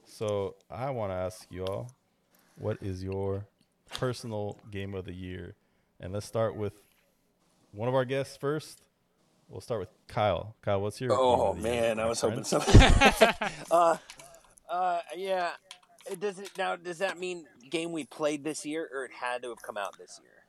So 0.06 0.56
I 0.70 0.90
want 0.90 1.14
to 1.14 1.16
ask 1.16 1.48
you 1.50 1.64
all, 1.64 1.90
what 2.58 2.80
is 2.82 3.02
your 3.02 3.46
personal 3.94 4.60
game 4.70 4.94
of 4.94 5.06
the 5.06 5.14
year? 5.14 5.56
And 6.02 6.12
let's 6.12 6.26
start 6.26 6.58
with 6.58 6.74
one 7.72 7.88
of 7.88 7.96
our 7.96 8.04
guests 8.04 8.36
first. 8.36 8.82
We'll 9.48 9.62
start 9.62 9.80
with 9.80 9.90
Kyle. 10.10 10.58
Kyle, 10.62 10.82
what's 10.82 11.00
your? 11.00 11.14
Oh 11.14 11.54
the 11.54 11.62
year, 11.62 11.72
man, 11.72 12.00
I 12.02 12.06
was 12.08 12.20
friend? 12.20 12.34
hoping 12.34 12.44
so. 12.44 12.60
uh, 13.72 13.96
uh, 14.70 15.00
yeah. 15.16 15.52
It 16.12 16.20
does 16.20 16.38
it 16.38 16.52
now? 16.58 16.76
Does 16.76 16.98
that 16.98 17.18
mean 17.18 17.46
game 17.70 17.94
we 17.94 18.04
played 18.04 18.44
this 18.44 18.66
year, 18.66 18.90
or 18.94 19.06
it 19.06 19.12
had 19.14 19.42
to 19.44 19.50
have 19.50 19.62
come 19.62 19.78
out 19.78 19.98
this 19.98 20.20
year? 20.22 20.45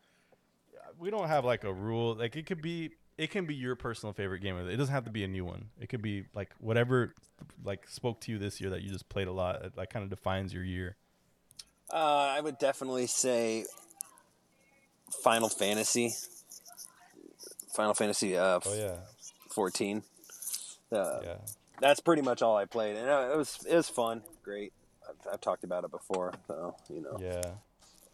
We 0.99 1.11
don't 1.11 1.29
have 1.29 1.45
like 1.45 1.65
a 1.65 1.73
rule. 1.73 2.15
Like 2.15 2.37
it 2.37 2.47
could 2.47 2.63
be, 2.63 2.91
it 3.19 3.31
can 3.31 3.47
be 3.47 3.55
your 3.55 3.77
personal 3.77 4.13
favorite 4.13 4.41
game. 4.41 4.57
It 4.57 4.77
doesn't 4.77 4.93
have 4.93 5.05
to 5.05 5.11
be 5.11 5.25
a 5.25 5.29
new 5.29 5.45
one. 5.45 5.67
It 5.81 5.89
could 5.89 6.03
be 6.03 6.25
like 6.35 6.51
whatever, 6.59 7.15
like 7.65 7.89
spoke 7.89 8.21
to 8.23 8.33
you 8.33 8.39
this 8.39 8.61
year 8.61 8.71
that 8.71 8.83
you 8.83 8.91
just 8.91 9.09
played 9.09 9.29
a 9.29 9.33
lot. 9.33 9.65
It 9.65 9.73
like 9.77 9.91
kind 9.91 10.03
of 10.03 10.11
defines 10.11 10.53
your 10.53 10.65
year. 10.65 10.97
Uh, 11.93 12.35
I 12.37 12.41
would 12.41 12.59
definitely 12.59 13.07
say 13.07 13.65
Final 15.23 15.49
Fantasy. 15.49 16.13
Final 17.75 17.95
Fantasy 17.95 18.37
uh, 18.37 18.59
Oh 18.65 18.75
yeah, 18.75 18.97
14. 19.51 20.03
Uh, 20.91 21.21
yeah. 21.23 21.35
That's 21.81 22.01
pretty 22.01 22.23
much 22.23 22.41
all 22.41 22.57
I 22.57 22.65
played, 22.65 22.97
and 22.97 23.09
uh, 23.09 23.31
it 23.33 23.37
was 23.37 23.59
it 23.69 23.77
was 23.77 23.89
fun, 23.89 24.23
great. 24.43 24.73
I've, 25.09 25.35
I've 25.35 25.41
talked 25.41 25.63
about 25.63 25.85
it 25.85 25.91
before, 25.91 26.33
so 26.47 26.75
you 26.89 27.03
know. 27.03 27.19
Yeah. 27.21 27.43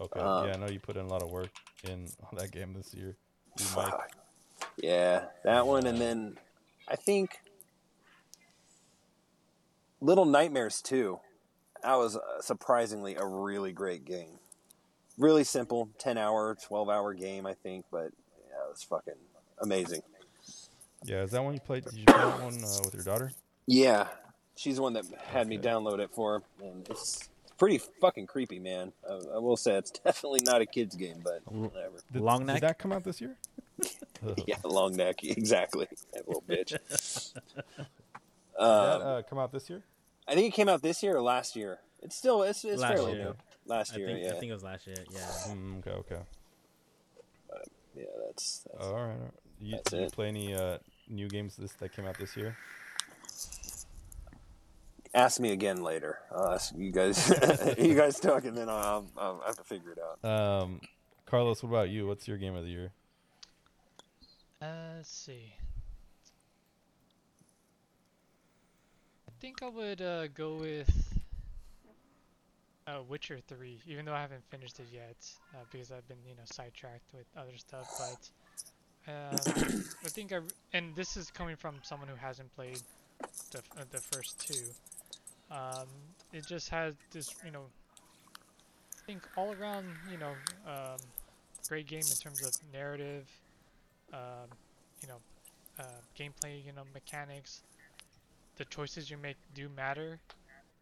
Okay. 0.00 0.20
Um, 0.20 0.46
yeah, 0.46 0.54
I 0.54 0.56
know 0.56 0.68
you 0.68 0.80
put 0.80 0.96
in 0.96 1.04
a 1.04 1.08
lot 1.08 1.22
of 1.22 1.30
work 1.30 1.50
in 1.84 2.08
on 2.30 2.38
that 2.38 2.50
game 2.50 2.74
this 2.74 2.94
year. 2.94 3.16
Yeah, 4.76 5.24
that 5.44 5.66
one, 5.66 5.86
and 5.86 5.98
then 5.98 6.38
I 6.88 6.96
think 6.96 7.38
Little 10.00 10.24
Nightmares 10.24 10.80
too. 10.80 11.20
That 11.82 11.96
was 11.96 12.16
uh, 12.16 12.40
surprisingly 12.40 13.16
a 13.16 13.24
really 13.26 13.72
great 13.72 14.04
game. 14.04 14.38
Really 15.18 15.44
simple, 15.44 15.90
10 15.98 16.16
hour, 16.16 16.56
12 16.66 16.88
hour 16.88 17.12
game, 17.12 17.44
I 17.46 17.54
think, 17.54 17.84
but 17.90 18.12
yeah, 18.38 18.66
it 18.66 18.70
was 18.70 18.82
fucking 18.84 19.14
amazing. 19.60 20.02
Yeah, 21.04 21.22
is 21.22 21.32
that 21.32 21.42
one 21.42 21.54
you 21.54 21.60
played? 21.60 21.84
Did 21.84 21.94
you 21.94 22.04
play 22.04 22.16
that 22.16 22.40
one 22.40 22.64
uh, 22.64 22.78
with 22.84 22.94
your 22.94 23.02
daughter? 23.02 23.32
Yeah, 23.66 24.06
she's 24.56 24.76
the 24.76 24.82
one 24.82 24.92
that 24.94 25.04
had 25.26 25.48
me 25.48 25.58
download 25.58 25.98
it 25.98 26.10
for, 26.12 26.38
her, 26.38 26.66
and 26.66 26.88
it's 26.88 27.28
pretty 27.62 27.78
fucking 28.00 28.26
creepy, 28.26 28.58
man. 28.58 28.92
I, 29.08 29.36
I 29.36 29.38
will 29.38 29.56
say 29.56 29.76
it's 29.76 29.90
definitely 30.04 30.40
not 30.44 30.60
a 30.60 30.66
kid's 30.66 30.96
game, 30.96 31.22
but 31.22 31.40
whatever. 31.46 31.98
Did, 32.12 32.20
Long 32.20 32.44
Did 32.44 32.60
that 32.60 32.76
come 32.80 32.90
out 32.90 33.04
this 33.04 33.20
year? 33.20 33.36
Yeah, 34.46 34.54
long 34.64 34.94
neck, 34.94 35.24
exactly. 35.24 35.88
That 36.12 36.28
little 36.28 36.44
bitch. 36.48 36.68
Did 36.68 36.80
that 37.76 38.64
Um, 38.64 39.02
uh, 39.02 39.22
come 39.22 39.40
out 39.40 39.50
this 39.50 39.68
year? 39.68 39.82
I 40.28 40.34
think 40.34 40.46
it 40.46 40.54
came 40.54 40.68
out 40.68 40.80
this 40.80 41.02
year 41.02 41.16
or 41.16 41.22
last 41.22 41.56
year. 41.56 41.80
It's 42.00 42.14
still 42.14 42.44
it's, 42.44 42.64
it's 42.64 42.80
Last 42.80 42.92
fairly 42.92 43.14
year. 43.14 43.24
new. 43.24 43.34
Last 43.66 43.96
year, 43.96 44.06
I 44.06 44.10
year, 44.10 44.16
think 44.18 44.26
yeah, 44.30 44.36
I 44.36 44.40
think 44.40 44.50
it 44.50 44.54
was 44.54 44.62
last 44.62 44.86
year. 44.86 44.96
Yeah. 45.10 45.20
Mm, 45.48 45.78
okay, 45.80 45.90
okay. 45.90 46.22
yeah. 47.96 48.04
That's, 48.26 48.64
that's 48.72 48.86
All 48.86 48.92
right. 48.94 49.00
all 49.00 49.08
right. 49.08 49.18
You, 49.60 49.72
That's 49.72 49.90
did 49.90 50.00
you 50.02 50.10
play 50.10 50.28
any 50.28 50.54
uh, 50.54 50.78
new 51.08 51.28
games 51.28 51.56
this 51.56 51.72
that 51.72 51.92
came 51.92 52.06
out 52.06 52.16
this 52.18 52.36
year? 52.36 52.56
Ask 55.14 55.40
me 55.40 55.52
again 55.52 55.82
later. 55.82 56.18
I'll 56.30 56.60
you 56.76 56.90
guys. 56.90 57.28
you 57.78 57.94
guys 57.94 58.18
talk, 58.20 58.44
and 58.44 58.56
then 58.56 58.68
I'll, 58.68 59.06
I'll 59.16 59.42
have 59.46 59.56
to 59.56 59.64
figure 59.64 59.92
it 59.92 59.98
out. 59.98 60.28
Um, 60.28 60.80
Carlos, 61.26 61.62
what 61.62 61.70
about 61.70 61.88
you? 61.90 62.06
What's 62.06 62.28
your 62.28 62.38
game 62.38 62.54
of 62.54 62.64
the 62.64 62.70
year? 62.70 62.92
Uh, 64.60 64.96
let's 64.96 65.10
see. 65.10 65.54
I 69.28 69.32
think 69.40 69.62
I 69.62 69.68
would 69.68 70.00
uh, 70.00 70.28
go 70.28 70.54
with 70.54 71.12
uh, 72.86 73.00
Witcher 73.08 73.38
3, 73.48 73.80
even 73.86 74.04
though 74.04 74.14
I 74.14 74.20
haven't 74.20 74.44
finished 74.50 74.78
it 74.78 74.86
yet 74.92 75.16
uh, 75.54 75.64
because 75.70 75.90
I've 75.90 76.06
been, 76.06 76.18
you 76.26 76.34
know, 76.34 76.42
sidetracked 76.44 77.12
with 77.12 77.26
other 77.36 77.56
stuff. 77.56 77.88
But 77.98 79.12
um, 79.12 79.84
I 80.04 80.08
think 80.08 80.32
I 80.32 80.40
and 80.72 80.94
this 80.94 81.16
is 81.16 81.30
coming 81.30 81.56
from 81.56 81.76
someone 81.82 82.08
who 82.08 82.14
hasn't 82.14 82.54
played 82.54 82.78
the, 83.50 83.58
uh, 83.76 83.84
the 83.90 83.98
first 83.98 84.46
two. 84.46 84.64
Um, 85.52 85.86
it 86.32 86.46
just 86.46 86.70
has 86.70 86.94
this, 87.12 87.34
you 87.44 87.50
know, 87.50 87.64
I 88.96 89.06
think 89.06 89.22
all 89.36 89.54
around, 89.60 89.86
you 90.10 90.16
know, 90.16 90.32
um, 90.66 90.96
great 91.68 91.86
game 91.86 92.00
in 92.00 92.16
terms 92.16 92.42
of 92.42 92.54
narrative, 92.72 93.28
um, 94.12 94.48
you 95.02 95.08
know, 95.08 95.18
uh, 95.78 96.00
gameplay, 96.18 96.64
you 96.64 96.72
know, 96.72 96.84
mechanics. 96.94 97.62
The 98.56 98.64
choices 98.66 99.10
you 99.10 99.16
make 99.18 99.36
do 99.54 99.68
matter, 99.76 100.18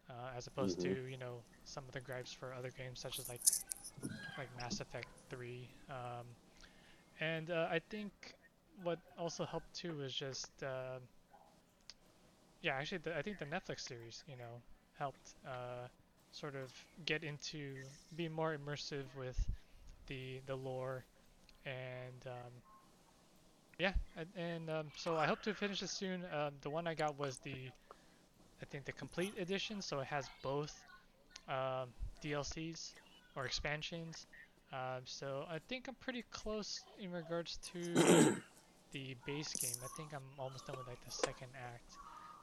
uh, 0.09 0.37
as 0.37 0.47
opposed 0.47 0.79
to 0.81 0.89
you 1.09 1.17
know 1.17 1.41
some 1.63 1.83
of 1.87 1.93
the 1.93 2.01
gripes 2.01 2.33
for 2.33 2.53
other 2.53 2.71
games 2.77 2.99
such 2.99 3.17
as 3.17 3.29
like 3.29 3.41
like 4.37 4.47
Mass 4.59 4.79
Effect 4.79 5.07
3. 5.29 5.67
Um, 5.89 6.25
and 7.19 7.51
uh, 7.51 7.67
I 7.71 7.79
think 7.89 8.11
what 8.83 8.99
also 9.17 9.45
helped 9.45 9.73
too 9.73 9.95
was 9.97 10.13
just 10.13 10.51
uh, 10.63 10.99
yeah, 12.61 12.73
actually 12.73 12.99
the, 12.99 13.17
I 13.17 13.21
think 13.21 13.39
the 13.39 13.45
Netflix 13.45 13.81
series 13.81 14.23
you 14.27 14.37
know 14.37 14.61
helped 14.97 15.35
uh, 15.45 15.87
sort 16.31 16.55
of 16.55 16.71
get 17.05 17.23
into 17.23 17.75
be 18.15 18.29
more 18.29 18.55
immersive 18.55 19.05
with 19.17 19.39
the 20.07 20.41
the 20.45 20.55
lore 20.55 21.03
and 21.65 22.27
um, 22.27 22.51
yeah 23.79 23.93
and, 24.17 24.27
and 24.35 24.69
um, 24.69 24.87
so 24.95 25.17
I 25.17 25.25
hope 25.25 25.41
to 25.43 25.53
finish 25.53 25.79
this 25.79 25.91
soon. 25.91 26.23
Um, 26.33 26.53
the 26.61 26.69
one 26.69 26.87
I 26.87 26.93
got 26.93 27.17
was 27.17 27.37
the 27.39 27.69
I 28.61 28.65
think 28.65 28.85
the 28.85 28.91
complete 28.91 29.33
edition, 29.39 29.81
so 29.81 29.99
it 29.99 30.07
has 30.07 30.25
both 30.43 30.73
um, 31.49 31.89
DLCs 32.23 32.93
or 33.35 33.45
expansions. 33.45 34.27
Um, 34.71 35.01
so 35.05 35.45
I 35.49 35.57
think 35.67 35.87
I'm 35.87 35.95
pretty 35.95 36.23
close 36.31 36.81
in 36.99 37.11
regards 37.11 37.57
to 37.73 37.81
the 38.91 39.15
base 39.25 39.53
game. 39.53 39.75
I 39.83 39.87
think 39.97 40.13
I'm 40.13 40.21
almost 40.37 40.67
done 40.67 40.77
with 40.77 40.87
like 40.87 41.03
the 41.03 41.11
second 41.11 41.47
act. 41.55 41.97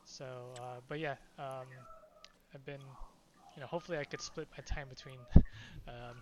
So, 0.09 0.25
uh, 0.59 0.81
but 0.89 0.99
yeah, 0.99 1.17
um, 1.39 1.67
I've 2.55 2.65
been, 2.65 2.81
you 3.55 3.61
know, 3.61 3.67
hopefully 3.67 3.99
I 3.99 4.05
could 4.05 4.21
split 4.23 4.49
my 4.57 4.63
time 4.65 4.89
between 4.89 5.19
um, 5.87 6.17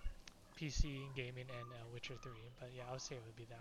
PC 0.60 0.98
gaming 1.14 1.46
and 1.48 1.68
uh, 1.72 1.84
Witcher 1.94 2.14
3. 2.20 2.32
But 2.58 2.70
yeah, 2.76 2.82
I 2.88 2.92
would 2.92 3.00
say 3.00 3.14
it 3.14 3.22
would 3.24 3.36
be 3.36 3.46
that 3.48 3.60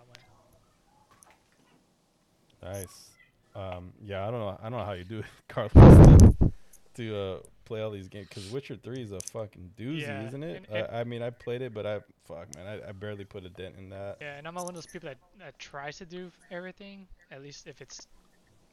one. 2.64 2.74
Nice. 2.74 3.10
Um, 3.56 3.94
yeah, 4.04 4.28
I 4.28 4.32
don't 4.32 4.40
know. 4.40 4.58
I 4.60 4.64
don't 4.70 4.80
know 4.80 4.86
how 4.86 4.94
you 4.94 5.04
do 5.04 5.20
it, 5.20 5.26
Carlos, 5.48 5.72
to, 5.74 6.52
to 6.96 7.16
uh, 7.18 7.38
play 7.66 7.82
all 7.82 7.92
these 7.92 8.10
games 8.10 8.28
because 8.28 8.52
Witcher 8.52 8.76
Three 8.76 9.04
is 9.04 9.12
a 9.12 9.20
fucking 9.22 9.72
doozy, 9.80 10.02
Yeah, 10.02 10.28
isn't 10.28 10.44
it? 10.44 10.66
and- 10.70 10.78
and- 10.78 10.88
I, 10.96 11.02
I 11.02 11.04
mean, 11.04 11.22
I 11.22 11.30
played 11.30 11.62
it, 11.62 11.74
but 11.74 11.86
I 11.86 12.00
fuck 12.28 12.54
man, 12.56 12.66
I, 12.68 12.90
I 12.90 12.92
barely 12.92 13.24
put 13.26 13.46
a 13.46 13.50
dent 13.50 13.76
in 13.78 13.90
that. 13.92 14.18
Yeah, 14.20 14.38
and 14.38 14.48
I'm 14.48 14.56
one 14.56 14.68
of 14.68 14.74
those 14.74 14.88
people 14.88 15.08
that, 15.10 15.18
that 15.40 15.58
tries 15.60 15.98
to 16.00 16.06
do 16.06 16.32
everything, 16.52 17.08
at 17.32 17.42
least 17.44 17.68
if 17.68 17.80
it's 17.82 18.08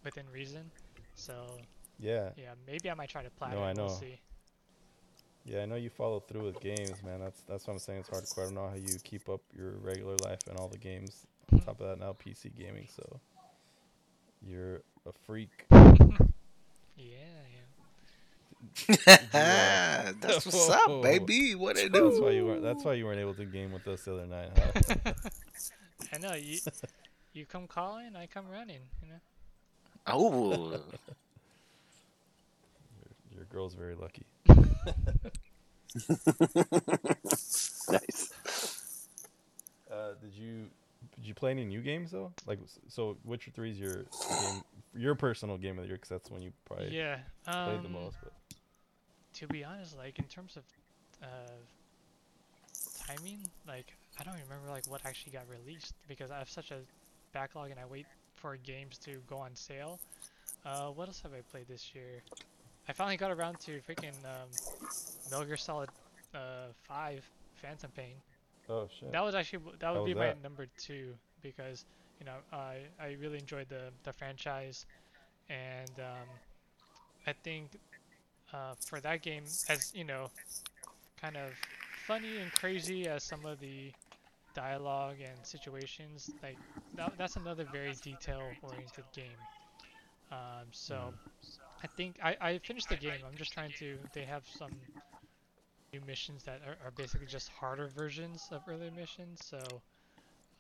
within 0.03 0.25
reason. 0.33 0.71
So 1.15 1.47
Yeah, 1.99 2.31
yeah, 2.37 2.51
maybe 2.67 2.91
I 2.91 2.95
might 2.95 3.09
try 3.09 3.23
to 3.23 3.31
platinum. 3.31 3.63
I 3.63 3.73
We'll 3.73 3.89
know. 3.89 3.95
see. 3.95 4.19
yeah. 5.45 5.63
I 5.63 5.67
know 5.67 5.77
you 5.77 5.91
follow 5.91 6.21
through 6.21 6.45
with 6.45 6.61
games, 6.61 7.03
man. 7.05 7.21
That's 7.21 7.41
that's 7.43 7.67
what 7.67 7.75
I'm 7.75 7.79
saying. 7.79 8.01
It's 8.01 8.11
hardcore. 8.11 8.43
I 8.43 8.45
don't 8.47 8.55
know 8.55 8.69
how 8.69 8.77
you 8.77 8.99
keep 9.05 9.29
up 9.29 9.41
your 9.57 9.73
regular 9.79 10.17
life 10.25 10.41
and 10.49 10.59
all 10.59 10.69
the 10.69 10.79
games. 10.79 11.27
On 11.53 11.59
hmm. 11.59 11.65
top 11.65 11.81
of 11.81 11.89
that, 11.89 11.99
now 11.99 12.13
PC 12.13 12.55
gaming. 12.57 12.89
So 12.95 13.21
you're 14.47 14.77
a 15.07 15.13
freak. 15.27 15.67
Yeah, 16.95 17.17
yeah. 17.51 17.59
That's 20.21 20.47
what's 20.47 20.69
Whoa. 20.69 20.99
up, 20.99 21.03
baby. 21.03 21.55
What 21.55 21.77
it 21.77 21.93
That's 21.93 22.17
do? 22.17 22.23
why 22.23 22.31
you 22.31 22.47
weren't. 22.47 22.63
That's 22.63 22.85
why 22.85 22.95
you 22.95 23.07
weren't 23.07 23.21
able 23.21 23.35
to 23.35 23.45
game 23.45 23.73
with 23.73 23.87
us 23.89 24.05
the 24.05 24.15
other 24.15 24.27
night, 24.27 24.51
huh? 24.57 25.13
I 26.13 26.19
know 26.19 26.35
you. 26.35 26.59
You 27.33 27.47
come 27.47 27.67
calling, 27.67 28.15
I 28.15 28.27
come 28.27 28.49
running. 28.49 28.81
You 29.03 29.09
know. 29.09 29.21
Oh, 30.07 30.81
Your 33.35 33.45
girl's 33.47 33.75
very 33.75 33.95
lucky. 33.95 34.27
Nice. 37.91 38.33
Uh, 39.91 40.13
did 40.21 40.33
you 40.35 40.67
did 41.17 41.27
you 41.27 41.35
play 41.35 41.51
any 41.51 41.65
new 41.65 41.81
games 41.83 42.11
though? 42.11 42.33
Like 42.47 42.59
so, 42.89 43.17
Witcher 43.25 43.51
Three 43.51 43.71
is 43.71 43.79
your 43.79 44.07
game, 44.37 44.63
your 44.95 45.15
personal 45.15 45.59
game 45.59 45.79
of 45.79 45.85
the 45.85 45.89
year 45.89 45.97
because 45.97 46.09
that's 46.09 46.31
when 46.31 46.43
you 46.43 46.53
probably 46.65 46.97
Yeah. 46.97 47.19
played 47.65 47.79
Um, 47.79 47.85
the 47.85 47.89
most. 47.89 48.17
But 48.23 48.33
to 49.35 49.47
be 49.49 49.65
honest, 49.65 49.97
like 49.97 50.19
in 50.19 50.27
terms 50.27 50.57
of 50.57 50.65
uh, 51.23 51.27
timing, 53.07 53.51
like 53.67 53.95
I 54.19 54.25
don't 54.25 54.35
remember 54.49 54.71
like 54.71 54.85
what 54.87 55.03
actually 55.05 55.33
got 55.33 55.49
released 55.49 55.95
because 56.09 56.31
I 56.31 56.39
have 56.39 56.51
such 56.51 56.71
a 56.71 56.81
backlog 57.33 57.71
and 57.71 57.81
I 57.81 57.87
wait 57.87 58.07
for 58.43 58.57
games 58.57 58.99
to 58.99 59.13
go 59.29 59.37
on 59.37 59.55
sale. 59.55 60.01
Uh, 60.67 60.89
what 60.89 61.07
else 61.09 61.21
have 61.23 61.33
I 61.33 61.41
played 61.51 61.69
this 61.69 61.95
year? 61.95 62.23
I 62.89 62.93
finally 62.93 63.17
got 63.17 63.31
around 63.31 63.61
to 63.61 63.81
freaking 63.89 64.17
um, 64.25 64.49
Metal 65.31 65.47
Gear 65.47 65.57
Solid 65.57 65.89
uh, 66.35 66.67
Five: 66.89 67.25
Phantom 67.63 67.91
Pain. 67.97 68.17
oh 68.69 68.89
shit, 68.99 69.13
That 69.13 69.25
was 69.25 69.35
actually 69.37 69.63
that 69.79 69.87
How 69.87 69.95
would 70.01 70.07
be 70.07 70.15
my 70.15 70.27
that? 70.27 70.43
number 70.43 70.67
two 70.77 71.15
because 71.43 71.85
you 72.19 72.27
know 72.27 72.35
I 72.53 72.79
I 73.01 73.17
really 73.21 73.39
enjoyed 73.39 73.69
the 73.69 73.91
the 74.03 74.13
franchise, 74.13 74.85
and 75.49 75.91
um, 76.01 76.29
I 77.27 77.33
think 77.33 77.79
uh, 78.53 78.75
for 78.85 79.01
that 79.01 79.23
game 79.23 79.45
as 79.69 79.93
you 79.95 80.05
know, 80.05 80.31
kind 81.21 81.37
of 81.37 81.53
funny 82.07 82.39
and 82.39 82.53
crazy 82.53 83.07
as 83.07 83.23
some 83.23 83.47
of 83.47 83.61
the 83.61 83.93
dialogue 84.55 85.17
and 85.21 85.45
situations 85.47 86.35
like 86.43 86.61
that, 86.97 87.17
that's 87.19 87.37
another 87.37 87.65
very 87.65 87.97
detail 87.97 88.57
oriented 88.63 89.11
game. 89.13 89.39
Um, 90.31 90.69
so 90.73 91.15
I 91.83 91.87
think 91.89 92.19
I, 92.23 92.37
I 92.41 92.59
finished 92.59 92.89
the 92.89 92.97
game. 92.97 93.21
I'm 93.27 93.37
just 93.37 93.53
trying 93.53 93.73
to. 93.75 93.99
They 94.13 94.25
have 94.25 94.47
some 94.49 94.73
new 95.93 96.01
missions 96.01 96.43
that 96.45 96.61
are, 96.67 96.77
are 96.85 96.91
basically 96.91 97.27
just 97.27 97.49
harder 97.49 97.89
versions 97.89 98.49
of 98.51 98.63
earlier 98.69 98.91
missions. 98.91 99.43
So 99.45 99.83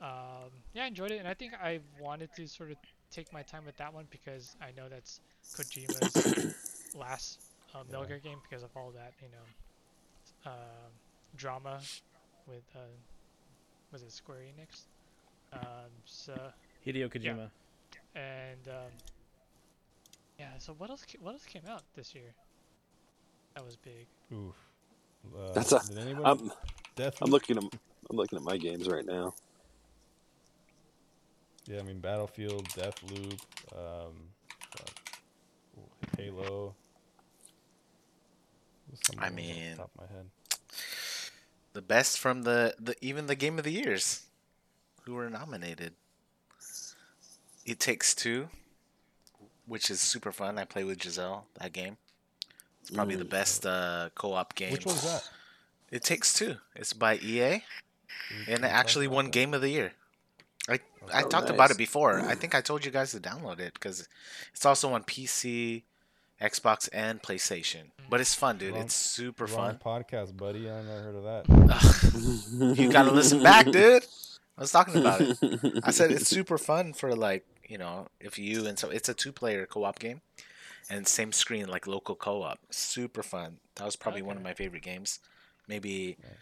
um, 0.01 0.51
yeah, 0.75 0.85
I 0.85 0.87
enjoyed 0.87 1.13
it, 1.13 1.19
and 1.19 1.29
I 1.29 1.35
think 1.35 1.55
I 1.55 1.81
wanted 1.97 2.33
to 2.35 2.47
sort 2.49 2.71
of 2.71 2.79
take 3.11 3.33
my 3.33 3.43
time 3.43 3.65
with 3.65 3.77
that 3.77 3.93
one 3.93 4.07
because 4.11 4.57
I 4.61 4.73
know 4.73 4.89
that's 4.89 5.21
Kojima's 5.57 6.29
last 6.95 7.41
uh, 7.75 7.83
Metal 7.91 8.05
Yeah. 8.05 8.07
Gear 8.07 8.19
game 8.21 8.41
because 8.43 8.63
of 8.63 8.71
all 8.77 8.93
that 8.93 9.15
you 9.21 9.29
know 9.31 9.47
um 10.51 10.93
drama 11.35 11.89
with 12.47 12.65
uh, 12.75 12.81
was 13.93 14.03
it 14.03 14.13
Square 14.13 14.39
Enix? 14.39 14.83
Um, 15.53 15.91
so 16.05 16.33
Hideo 16.87 17.09
Kojima. 17.11 17.51
and 18.15 18.69
um, 18.69 18.91
yeah, 20.39 20.47
so 20.59 20.75
what 20.79 20.91
else? 20.91 21.05
What 21.21 21.33
else 21.33 21.45
came 21.45 21.63
out 21.69 21.83
this 21.95 22.15
year? 22.15 22.33
That 23.55 23.65
was 23.65 23.77
big. 23.77 24.07
oof. 24.33 24.55
Uh, 25.37 25.53
That's 25.53 25.73
a- 25.73 25.81
did 25.89 25.99
anybody? 25.99 26.25
I'm 26.25 26.51
I'm 27.21 27.31
looking 27.31 27.59
at 27.59 27.65
I'm 28.11 28.17
looking 28.17 28.39
at 28.39 28.45
my 28.45 28.57
games 28.57 28.89
right 28.89 29.05
now. 29.07 29.35
Yeah, 31.67 31.79
I 31.79 31.83
mean 31.83 32.01
Battlefield, 32.01 32.69
Deathloop, 32.71 33.39
um, 33.77 34.13
fuck, 34.77 34.91
ooh, 35.79 35.83
Halo. 36.19 36.75
I 39.19 39.21
ones 39.21 39.23
off 39.23 39.25
the 39.29 39.31
mean- 39.37 39.77
top 39.77 39.91
of 39.99 40.01
my 40.01 40.17
head. 40.17 40.27
The 41.73 41.83
best 41.83 42.19
from 42.19 42.43
the, 42.43 42.75
the 42.79 42.95
even 43.01 43.27
the 43.27 43.35
game 43.35 43.59
of 43.59 43.65
the 43.65 43.73
years, 43.73 44.27
who 45.05 45.15
were 45.15 45.31
nominated. 45.31 45.95
It 47.65 47.79
Takes 47.79 48.15
Two, 48.15 48.49
which 49.67 49.91
is 49.91 50.01
super 50.01 50.33
fun. 50.33 50.59
I 50.59 50.65
play 50.65 50.85
with 50.85 51.01
Giselle 51.03 51.47
that 51.61 51.73
game. 51.73 51.97
It's 52.81 52.91
probably 52.91 53.15
the 53.17 53.25
Mm. 53.25 53.31
best 53.31 53.65
uh, 53.65 54.11
co-op 54.15 54.55
game. 54.57 54.73
Which 54.73 54.85
one's 54.87 55.03
that? 55.03 55.29
It 55.91 56.03
Takes 56.03 56.35
Two. 56.35 56.57
It's 56.75 56.93
by 56.93 57.17
EA, 57.17 57.63
and 58.49 58.65
it 58.65 58.71
actually 58.71 59.07
about 59.07 59.15
won 59.17 59.25
that? 59.27 59.33
Game 59.33 59.55
of 59.55 59.61
the 59.61 59.69
Year. 59.71 59.93
I 60.69 60.81
I 61.13 61.23
Oh, 61.23 61.29
talked 61.29 61.51
about 61.51 61.71
it 61.71 61.77
before. 61.79 62.21
I 62.21 62.35
think 62.35 62.55
I 62.55 62.61
told 62.61 62.85
you 62.85 62.91
guys 62.91 63.13
to 63.13 63.21
download 63.21 63.61
it 63.61 63.75
because 63.75 64.09
it's 64.53 64.67
also 64.67 64.93
on 64.93 65.05
PC, 65.05 65.83
Xbox, 66.43 66.89
and 66.93 67.23
PlayStation. 67.23 67.93
But 68.11 68.21
it's 68.21 68.35
fun, 68.35 68.59
dude. 68.59 68.75
Wrong- 68.75 68.83
it's 68.83 68.95
super 68.95 69.47
Wrong 69.47 69.79
fun. 69.79 70.05
podcast, 70.05 70.37
buddy. 70.37 70.69
I 70.69 70.83
never 70.83 71.01
heard 71.03 71.15
of 71.15 71.25
that. 71.25 72.75
you 72.79 72.91
gotta 72.93 73.11
listen 73.13 73.43
back, 73.43 73.67
dude. 73.71 74.05
I 74.59 74.61
was 74.61 74.73
talking 74.73 74.97
about 74.97 75.21
it. 75.21 75.39
I 75.85 75.91
said 75.93 76.11
it's 76.11 76.29
super 76.39 76.59
fun 76.59 76.93
for 76.93 77.15
like 77.15 77.47
you 77.69 77.79
know 77.79 78.09
if 78.21 78.39
you 78.39 78.67
and 78.67 78.79
so 78.79 78.91
it's 78.91 79.09
a 79.09 79.15
two 79.15 79.33
player 79.33 79.67
co 79.67 79.85
op 79.85 79.99
game, 79.99 80.21
and 80.91 81.07
same 81.07 81.33
screen 81.33 81.69
like 81.69 81.87
local 81.87 82.15
co 82.17 82.43
op. 82.43 82.59
Super 82.71 83.23
fun. 83.23 83.59
That 83.77 83.85
was 83.85 83.97
probably 83.97 84.23
one 84.23 84.37
of 84.37 84.43
my 84.43 84.53
favorite 84.55 84.83
games. 84.83 85.21
Maybe 85.69 86.17
Nice. 86.21 86.33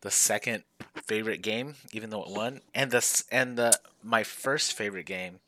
the 0.00 0.10
second 0.10 0.64
favorite 1.04 1.42
game, 1.42 1.74
even 1.92 2.10
though 2.10 2.22
it 2.24 2.30
won, 2.30 2.60
and 2.74 2.90
the 2.90 3.22
and 3.30 3.56
the 3.56 3.78
my 4.02 4.24
first 4.24 4.72
favorite 4.72 5.06
game, 5.06 5.40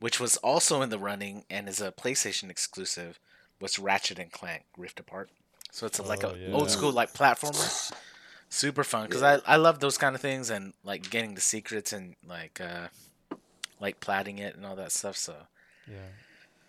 which 0.00 0.18
was 0.18 0.36
also 0.38 0.82
in 0.82 0.90
the 0.90 0.98
running 0.98 1.44
and 1.50 1.68
is 1.68 1.80
a 1.80 1.92
PlayStation 1.92 2.50
exclusive, 2.50 3.20
was 3.60 3.78
Ratchet 3.78 4.18
and 4.18 4.32
Clank 4.32 4.64
Rift 4.76 5.00
Apart. 5.00 5.30
So 5.70 5.86
it's 5.86 5.98
a, 5.98 6.02
like 6.02 6.22
Oh, 6.22 6.24
a 6.24 6.34
yeah. 6.34 6.48
old 6.52 6.70
school 6.70 6.92
like 6.92 7.14
platformer. 7.14 7.72
Super 8.50 8.84
fun 8.84 9.06
because 9.06 9.22
I, 9.22 9.40
I 9.46 9.56
love 9.56 9.80
those 9.80 9.98
kind 9.98 10.14
of 10.14 10.20
things 10.22 10.50
and 10.50 10.72
like 10.84 11.10
getting 11.10 11.34
the 11.34 11.40
secrets 11.40 11.92
and 11.92 12.16
like 12.26 12.60
uh 12.60 12.88
like 13.80 14.00
platting 14.00 14.38
it 14.38 14.56
and 14.56 14.66
all 14.66 14.76
that 14.76 14.92
stuff. 14.92 15.16
So 15.16 15.34
Yeah. 15.86 16.10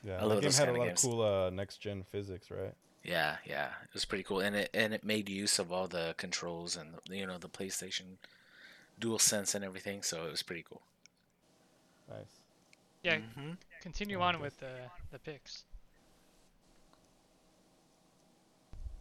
Yeah. 0.03 0.21
I 0.21 0.25
the 0.27 0.35
love 0.35 0.41
game 0.41 0.53
those 0.53 0.55
had 0.55 0.69
a 0.69 0.73
kinda 0.73 0.79
lot 0.79 0.87
games. 0.87 0.89
of 0.89 0.95
cool 0.95 1.21
uh, 1.21 1.49
next 1.49 1.77
gen 1.77 2.03
physics, 2.03 2.51
right? 2.51 2.73
yeah, 3.03 3.37
yeah, 3.45 3.71
it 3.83 3.93
was 3.93 4.05
pretty 4.05 4.23
cool 4.23 4.39
and 4.39 4.55
it 4.55 4.69
and 4.73 4.93
it 4.93 5.03
made 5.03 5.29
use 5.29 5.59
of 5.59 5.71
all 5.71 5.87
the 5.87 6.13
controls 6.17 6.75
and 6.75 6.95
you 7.09 7.25
know 7.25 7.37
the 7.37 7.49
PlayStation 7.49 8.17
Dual 8.99 9.19
Sense 9.19 9.55
and 9.55 9.65
everything. 9.65 10.03
So 10.03 10.25
it 10.27 10.31
was 10.31 10.43
pretty 10.43 10.63
cool. 10.69 10.83
Nice. 12.09 12.41
Yeah, 13.03 13.19
Mhm. 13.19 13.57
continue 13.81 14.21
on 14.21 14.39
with 14.39 14.57
the 14.57 14.91
the 15.11 15.19
picks. 15.19 15.65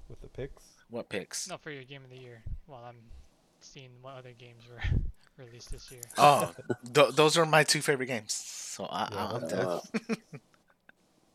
With 0.09 0.21
the 0.21 0.29
picks. 0.29 0.63
What 0.91 1.09
picks? 1.09 1.49
Not 1.49 1.61
for 1.61 1.71
your 1.71 1.85
game 1.85 2.03
of 2.05 2.11
the 2.11 2.17
year. 2.19 2.43
While 2.67 2.85
I'm 2.85 2.97
seeing 3.61 3.91
what 4.01 4.15
other 4.15 4.33
games 4.39 4.63
were 4.71 4.83
released 5.45 5.71
this 5.71 5.91
year. 5.91 6.01
Oh, 6.17 6.53
th- 6.95 7.11
those 7.15 7.37
are 7.37 7.45
my 7.47 7.63
two 7.65 7.81
favorite 7.83 8.07
games. 8.07 8.33
So 8.33 8.85
I, 8.87 9.09
Yeah, 9.13 9.27
I'm 9.27 9.41
that's 9.43 9.53
down. 9.53 9.67
Uh, 9.67 9.81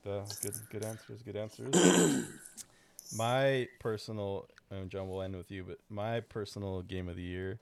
The 0.03 0.23
good, 0.41 0.53
good 0.69 0.83
answers. 0.85 1.21
Good 1.21 1.37
answers. 1.37 1.73
my 3.15 3.69
personal, 3.79 4.49
and 4.69 4.89
John 4.89 5.07
will 5.07 5.21
end 5.21 5.33
with 5.35 5.49
you, 5.49 5.63
but 5.63 5.77
my 5.89 6.19
personal 6.19 6.81
game 6.81 7.07
of 7.07 7.15
the 7.15 7.21
year 7.21 7.59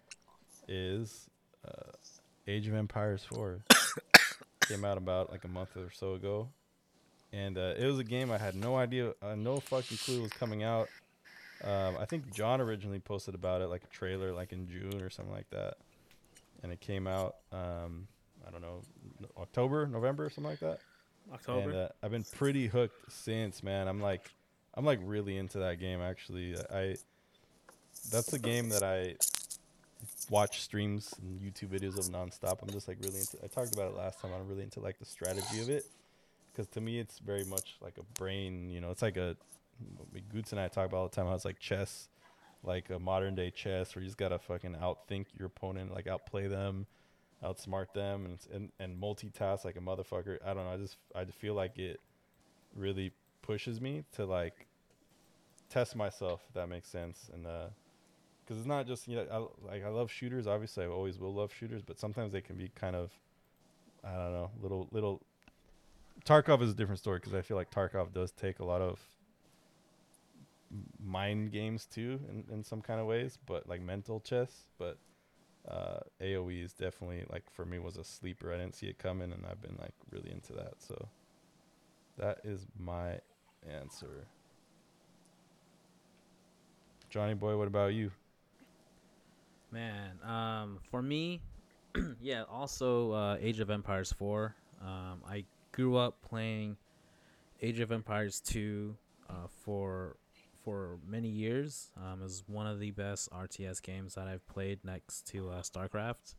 is 0.68 1.30
uh, 1.68 1.92
Age 2.48 2.68
of 2.68 2.74
Empires 2.74 3.24
4. 3.32 3.64
Came 4.68 4.84
out 4.84 4.98
about 4.98 5.30
like 5.32 5.44
a 5.44 5.48
month 5.48 5.78
or 5.78 5.92
so 5.94 6.16
ago, 6.16 6.50
and 7.34 7.58
uh, 7.58 7.74
it 7.78 7.86
was 7.86 8.00
a 8.00 8.04
game 8.04 8.32
I 8.32 8.38
had 8.38 8.56
no 8.56 8.76
idea, 8.76 9.14
uh, 9.22 9.36
no 9.36 9.60
fucking 9.60 9.98
clue 9.98 10.22
was 10.22 10.32
coming 10.32 10.64
out. 10.64 10.90
Um, 11.64 11.96
I 12.00 12.06
think 12.06 12.34
John 12.34 12.60
originally 12.60 13.00
posted 13.00 13.36
about 13.36 13.62
it, 13.62 13.68
like 13.68 13.84
a 13.84 13.88
trailer, 13.88 14.34
like 14.34 14.52
in 14.52 14.68
June 14.68 15.02
or 15.02 15.10
something 15.10 15.34
like 15.34 15.50
that, 15.52 15.76
and 16.64 16.72
it 16.72 16.82
came 16.82 17.08
out. 17.08 17.36
Um, 17.52 18.08
I 18.46 18.52
don't 18.52 18.62
know, 18.62 18.82
October, 19.38 19.86
November, 19.86 20.30
something 20.30 20.52
like 20.52 20.60
that. 20.60 20.80
October. 21.32 21.70
And 21.70 21.80
uh, 21.80 21.90
I've 22.04 22.12
been 22.12 22.26
pretty 22.36 22.68
hooked 22.68 23.12
since, 23.12 23.64
man. 23.64 23.88
I'm 23.88 24.02
like, 24.02 24.30
I'm 24.74 24.86
like 24.86 25.00
really 25.04 25.38
into 25.38 25.60
that 25.60 25.80
game. 25.80 26.02
Actually, 26.02 26.56
I 26.74 26.96
that's 28.12 28.34
a 28.34 28.40
game 28.40 28.70
that 28.70 28.84
I 28.84 29.16
watch 30.30 30.62
streams 30.62 31.14
and 31.22 31.40
YouTube 31.40 31.70
videos 31.70 31.98
of 32.00 32.06
nonstop. 32.06 32.62
I'm 32.64 32.70
just 32.72 32.88
like 32.88 32.98
really 33.02 33.20
into. 33.20 33.38
I 33.44 33.48
talked 33.48 33.74
about 33.74 33.92
it 33.92 33.98
last 33.98 34.20
time. 34.20 34.32
I'm 34.34 34.48
really 34.48 34.64
into 34.64 34.80
like 34.80 34.98
the 34.98 35.06
strategy 35.06 35.62
of 35.62 35.70
it 35.70 35.86
because 36.52 36.68
to 36.70 36.82
me 36.82 37.00
it's 37.00 37.20
very 37.20 37.44
much 37.46 37.78
like 37.82 37.98
a 37.98 38.20
brain. 38.20 38.70
You 38.70 38.82
know, 38.82 38.92
it's 38.92 39.02
like 39.02 39.18
a. 39.18 39.36
Goots 40.32 40.52
and 40.52 40.62
I 40.62 40.68
talk 40.68 40.86
about 40.86 40.98
all 40.98 41.08
the 41.08 41.16
time 41.16 41.26
how 41.26 41.34
it's 41.34 41.46
like 41.46 41.58
chess, 41.58 42.08
like 42.64 42.92
a 42.92 43.00
modern 43.00 43.34
day 43.34 43.50
chess 43.50 43.96
where 43.96 44.04
you 44.04 44.08
just 44.08 44.18
gotta 44.18 44.38
fucking 44.38 44.76
outthink 44.76 45.26
your 45.38 45.48
opponent, 45.48 45.92
like 45.92 46.08
outplay 46.08 46.48
them 46.48 46.86
outsmart 47.44 47.94
them 47.94 48.26
and, 48.26 48.38
and 48.54 48.72
and 48.80 49.02
multitask 49.02 49.66
like 49.66 49.76
a 49.76 49.80
motherfucker. 49.80 50.38
I 50.46 50.54
don't 50.54 50.66
know. 50.66 50.72
I 50.72 50.78
just 50.78 50.98
I 51.16 51.26
feel 51.26 51.54
like 51.54 51.78
it 51.78 52.00
really 52.76 53.12
pushes 53.42 53.82
me 53.82 54.04
to 54.16 54.26
like 54.26 54.68
test 55.70 55.96
myself. 55.96 56.42
If 56.48 56.54
that 56.54 56.68
makes 56.68 56.88
sense. 56.88 57.30
And 57.34 57.48
uh, 57.48 57.68
because 58.44 58.58
it's 58.58 58.68
not 58.68 58.88
just 58.88 59.08
you 59.08 59.18
know 59.18 59.26
I, 59.66 59.72
like 59.72 59.84
I 59.84 59.90
love 59.90 60.12
shooters. 60.12 60.48
Obviously, 60.48 60.86
I 60.86 60.88
always 60.88 61.20
will 61.20 61.34
love 61.34 61.52
shooters, 61.54 61.82
but 61.82 62.00
sometimes 62.00 62.32
they 62.32 62.42
can 62.42 62.58
be 62.58 62.70
kind 62.76 62.96
of 62.96 63.12
I 64.04 64.14
don't 64.14 64.34
know 64.34 64.52
little 64.62 64.88
little. 64.92 65.22
Tarkov 66.26 66.62
is 66.62 66.72
a 66.72 66.76
different 66.76 67.00
story 67.00 67.20
because 67.20 67.34
I 67.34 67.42
feel 67.42 67.58
like 67.58 67.72
Tarkov 67.72 68.14
does 68.14 68.32
take 68.32 68.60
a 68.60 68.66
lot 68.66 68.82
of 68.82 69.00
mind 71.04 71.52
games 71.52 71.86
too 71.86 72.20
in, 72.30 72.46
in 72.54 72.64
some 72.64 72.82
kind 72.82 73.00
of 73.00 73.08
ways, 73.08 73.38
but 73.46 73.68
like 73.68 73.82
mental 73.82 74.20
chess. 74.20 74.68
But 74.78 74.98
uh, 75.68 76.00
AOE 76.22 76.64
is 76.64 76.74
definitely 76.74 77.24
like 77.30 77.44
for 77.52 77.66
me 77.66 77.80
was 77.80 77.98
a 77.98 78.04
sleeper. 78.04 78.54
I 78.54 78.58
didn't 78.58 78.76
see 78.76 78.88
it 78.88 78.98
coming, 78.98 79.32
and 79.32 79.46
I've 79.50 79.62
been 79.62 79.78
like 79.80 79.94
really 80.12 80.32
into 80.32 80.54
that. 80.54 80.76
So 80.80 81.08
that 82.18 82.40
is 82.44 82.66
my 82.78 83.20
answer. 83.68 84.28
Johnny 87.10 87.34
boy, 87.34 87.58
what 87.58 87.68
about 87.68 87.94
you? 87.94 88.12
Man, 89.72 90.20
um, 90.24 90.80
for 90.90 91.02
me, 91.02 91.42
yeah, 92.22 92.44
also 92.50 93.12
uh, 93.12 93.38
Age 93.40 93.60
of 93.60 93.70
Empires 93.70 94.14
4. 94.14 94.56
Um, 94.82 95.22
I 95.28 95.46
grew 95.72 95.98
up 95.98 96.22
playing 96.22 96.78
Age 97.62 97.80
of 97.80 97.92
Empires 97.92 98.40
2 98.42 98.96
uh, 99.30 99.34
for 99.64 100.18
for 100.64 101.00
many 101.08 101.28
years. 101.28 101.92
Um, 101.98 102.22
is 102.22 102.44
one 102.48 102.68
of 102.68 102.80
the 102.80 102.92
best 102.92 103.32
RTS 103.32 103.82
games 103.82 104.16
that 104.16 104.28
I've 104.28 104.46
played 104.48 104.80
next 104.84 105.28
to 105.28 105.50
uh, 105.50 105.62
StarCraft. 105.62 106.36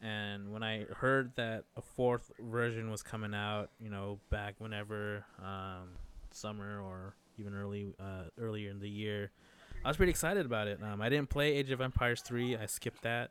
And 0.00 0.52
when 0.52 0.62
I 0.62 0.84
heard 0.96 1.32
that 1.36 1.64
a 1.76 1.82
fourth 1.82 2.30
version 2.38 2.90
was 2.90 3.02
coming 3.02 3.34
out, 3.34 3.70
you 3.80 3.90
know, 3.90 4.20
back 4.30 4.54
whenever 4.58 5.24
um, 5.42 5.88
summer 6.30 6.80
or 6.80 7.16
even 7.38 7.54
early 7.54 7.94
uh, 7.98 8.24
earlier 8.38 8.70
in 8.70 8.78
the 8.78 8.88
year, 8.88 9.32
I 9.84 9.88
was 9.88 9.96
pretty 9.96 10.10
excited 10.10 10.46
about 10.46 10.68
it. 10.68 10.80
Um, 10.82 11.00
I 11.00 11.08
didn't 11.08 11.30
play 11.30 11.54
Age 11.54 11.70
of 11.70 11.80
Empires 11.80 12.20
3. 12.22 12.56
I 12.56 12.66
skipped 12.66 13.02
that. 13.02 13.30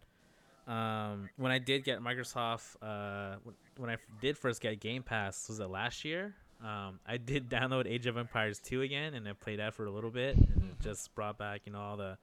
Um, 0.68 1.30
when 1.38 1.52
I 1.52 1.60
did 1.60 1.84
get 1.84 2.02
Microsoft, 2.02 2.76
uh, 2.82 3.38
when 3.78 3.90
I 3.90 3.98
did 4.20 4.38
first 4.38 4.62
get 4.62 4.80
Game 4.80 5.02
Pass, 5.02 5.48
was 5.48 5.60
it 5.60 5.70
last 5.70 6.04
year? 6.04 6.36
Um, 6.62 7.00
I 7.08 7.18
did 7.18 7.50
download 7.50 7.88
Age 7.88 8.06
of 8.06 8.18
Empires 8.18 8.60
2 8.60 8.82
again, 8.82 9.14
and 9.14 9.28
I 9.28 9.34
played 9.34 9.60
that 9.60 9.74
for 9.74 9.86
a 9.86 9.92
little 9.92 10.12
bit, 10.12 10.36
and 10.36 10.72
it 10.72 10.80
just 10.82 11.14
brought 11.16 11.38
back, 11.38 11.62
you 11.66 11.72
know, 11.72 11.80
all 11.80 11.96
the 11.98 12.18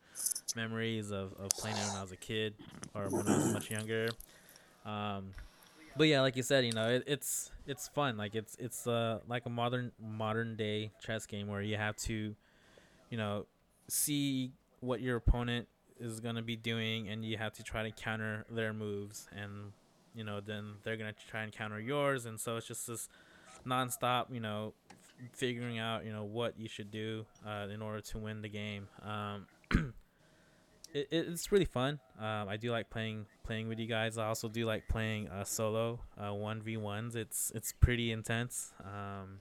memories 0.54 1.10
of, 1.10 1.32
of 1.40 1.50
playing 1.50 1.76
it 1.76 1.88
when 1.88 1.96
I 1.96 2.02
was 2.02 2.12
a 2.12 2.16
kid 2.16 2.54
or 2.94 3.08
when 3.08 3.26
I 3.26 3.36
was 3.36 3.52
much 3.52 3.70
younger. 3.70 4.08
Um, 4.84 5.30
but 5.96 6.08
yeah, 6.08 6.20
like 6.20 6.36
you 6.36 6.42
said, 6.42 6.64
you 6.64 6.72
know, 6.72 6.88
it, 6.88 7.04
it's 7.06 7.50
it's 7.66 7.88
fun. 7.88 8.16
Like 8.16 8.34
it's 8.34 8.56
it's 8.58 8.86
uh 8.86 9.20
like 9.28 9.46
a 9.46 9.50
modern 9.50 9.92
modern 10.00 10.56
day 10.56 10.90
chess 11.00 11.24
game 11.24 11.46
where 11.46 11.62
you 11.62 11.76
have 11.76 11.96
to, 11.98 12.34
you 13.10 13.16
know, 13.16 13.46
see 13.88 14.50
what 14.80 15.00
your 15.00 15.16
opponent 15.16 15.68
is 16.00 16.20
going 16.20 16.34
to 16.36 16.42
be 16.42 16.56
doing 16.56 17.08
and 17.08 17.24
you 17.24 17.36
have 17.36 17.52
to 17.52 17.62
try 17.62 17.82
to 17.82 17.90
counter 17.90 18.44
their 18.50 18.72
moves 18.72 19.28
and 19.32 19.72
you 20.14 20.24
know 20.24 20.40
then 20.40 20.74
they're 20.82 20.96
going 20.96 21.12
to 21.12 21.26
try 21.30 21.42
and 21.42 21.52
counter 21.52 21.80
yours 21.80 22.26
and 22.26 22.38
so 22.40 22.56
it's 22.56 22.66
just 22.66 22.86
this 22.86 23.08
nonstop 23.66 24.26
you 24.32 24.40
know 24.40 24.72
f- 24.90 25.28
figuring 25.38 25.78
out 25.78 26.04
you 26.04 26.12
know 26.12 26.24
what 26.24 26.58
you 26.58 26.68
should 26.68 26.90
do 26.90 27.24
uh, 27.46 27.66
in 27.72 27.80
order 27.80 28.00
to 28.00 28.18
win 28.18 28.42
the 28.42 28.48
game. 28.48 28.88
Um, 29.02 29.46
it, 30.92 31.08
it- 31.10 31.26
it's 31.28 31.50
really 31.52 31.64
fun. 31.64 31.98
Um, 32.18 32.48
i 32.48 32.56
do 32.56 32.70
like 32.70 32.90
playing 32.90 33.26
playing 33.44 33.68
with 33.68 33.78
you 33.78 33.86
guys. 33.86 34.18
I 34.18 34.26
also 34.26 34.48
do 34.48 34.64
like 34.66 34.88
playing 34.88 35.28
uh, 35.28 35.44
solo 35.44 36.00
uh, 36.18 36.30
1v1s 36.30 37.16
it's 37.16 37.52
it's 37.54 37.72
pretty 37.72 38.12
intense. 38.12 38.72
Um, 38.80 39.40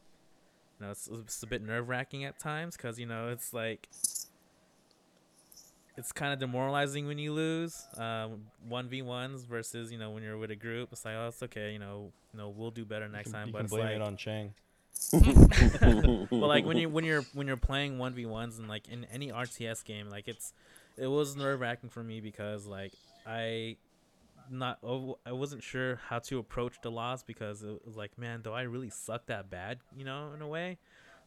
you 0.79 0.85
know 0.85 0.91
it's, 0.91 1.07
it's 1.07 1.43
a 1.43 1.47
bit 1.47 1.61
nerve-wracking 1.61 2.23
at 2.23 2.39
times 2.39 2.75
because 2.77 2.99
you 2.99 3.05
know 3.05 3.29
it's 3.29 3.53
like 3.53 3.89
it's 5.95 6.11
kind 6.11 6.33
of 6.33 6.39
demoralizing 6.39 7.05
when 7.05 7.17
you 7.17 7.33
lose 7.33 7.87
one 7.95 8.89
v 8.89 9.01
ones 9.01 9.43
versus 9.43 9.91
you 9.91 9.97
know 9.97 10.11
when 10.11 10.23
you're 10.23 10.37
with 10.37 10.51
a 10.51 10.55
group. 10.55 10.89
It's 10.91 11.05
like 11.05 11.15
oh, 11.15 11.27
it's 11.27 11.43
okay, 11.43 11.71
you 11.71 11.79
know, 11.79 12.11
you 12.33 12.39
know 12.39 12.49
we'll 12.49 12.71
do 12.71 12.85
better 12.85 13.07
next 13.07 13.27
you 13.27 13.33
can, 13.33 13.39
time. 13.39 13.47
you 13.47 13.53
but 13.53 13.57
can 13.59 13.65
it's 13.65 13.73
blame 13.73 13.85
like, 13.85 13.95
it 13.95 14.01
on 14.01 14.17
Chang. 14.17 14.53
but 16.29 16.31
like 16.31 16.65
when 16.65 16.77
you 16.77 16.89
when 16.89 17.03
you're 17.03 17.23
when 17.33 17.47
you're 17.47 17.57
playing 17.57 17.97
one 17.97 18.13
v 18.13 18.25
ones 18.25 18.59
and 18.59 18.67
like 18.67 18.87
in 18.87 19.05
any 19.11 19.29
RTS 19.29 19.83
game, 19.83 20.09
like 20.09 20.27
it's 20.27 20.53
it 20.97 21.07
was 21.07 21.35
nerve 21.35 21.59
wracking 21.59 21.89
for 21.89 22.03
me 22.03 22.21
because 22.21 22.65
like 22.65 22.93
I 23.25 23.77
not 24.49 24.79
oh, 24.83 25.17
I 25.25 25.31
wasn't 25.31 25.63
sure 25.63 25.99
how 26.07 26.19
to 26.19 26.39
approach 26.39 26.75
the 26.81 26.91
loss 26.91 27.23
because 27.23 27.63
it 27.63 27.85
was 27.85 27.95
like 27.95 28.17
man, 28.17 28.41
do 28.41 28.51
I 28.51 28.63
really 28.63 28.89
suck 28.89 29.27
that 29.27 29.49
bad? 29.49 29.79
You 29.95 30.05
know, 30.05 30.31
in 30.33 30.41
a 30.41 30.47
way. 30.47 30.77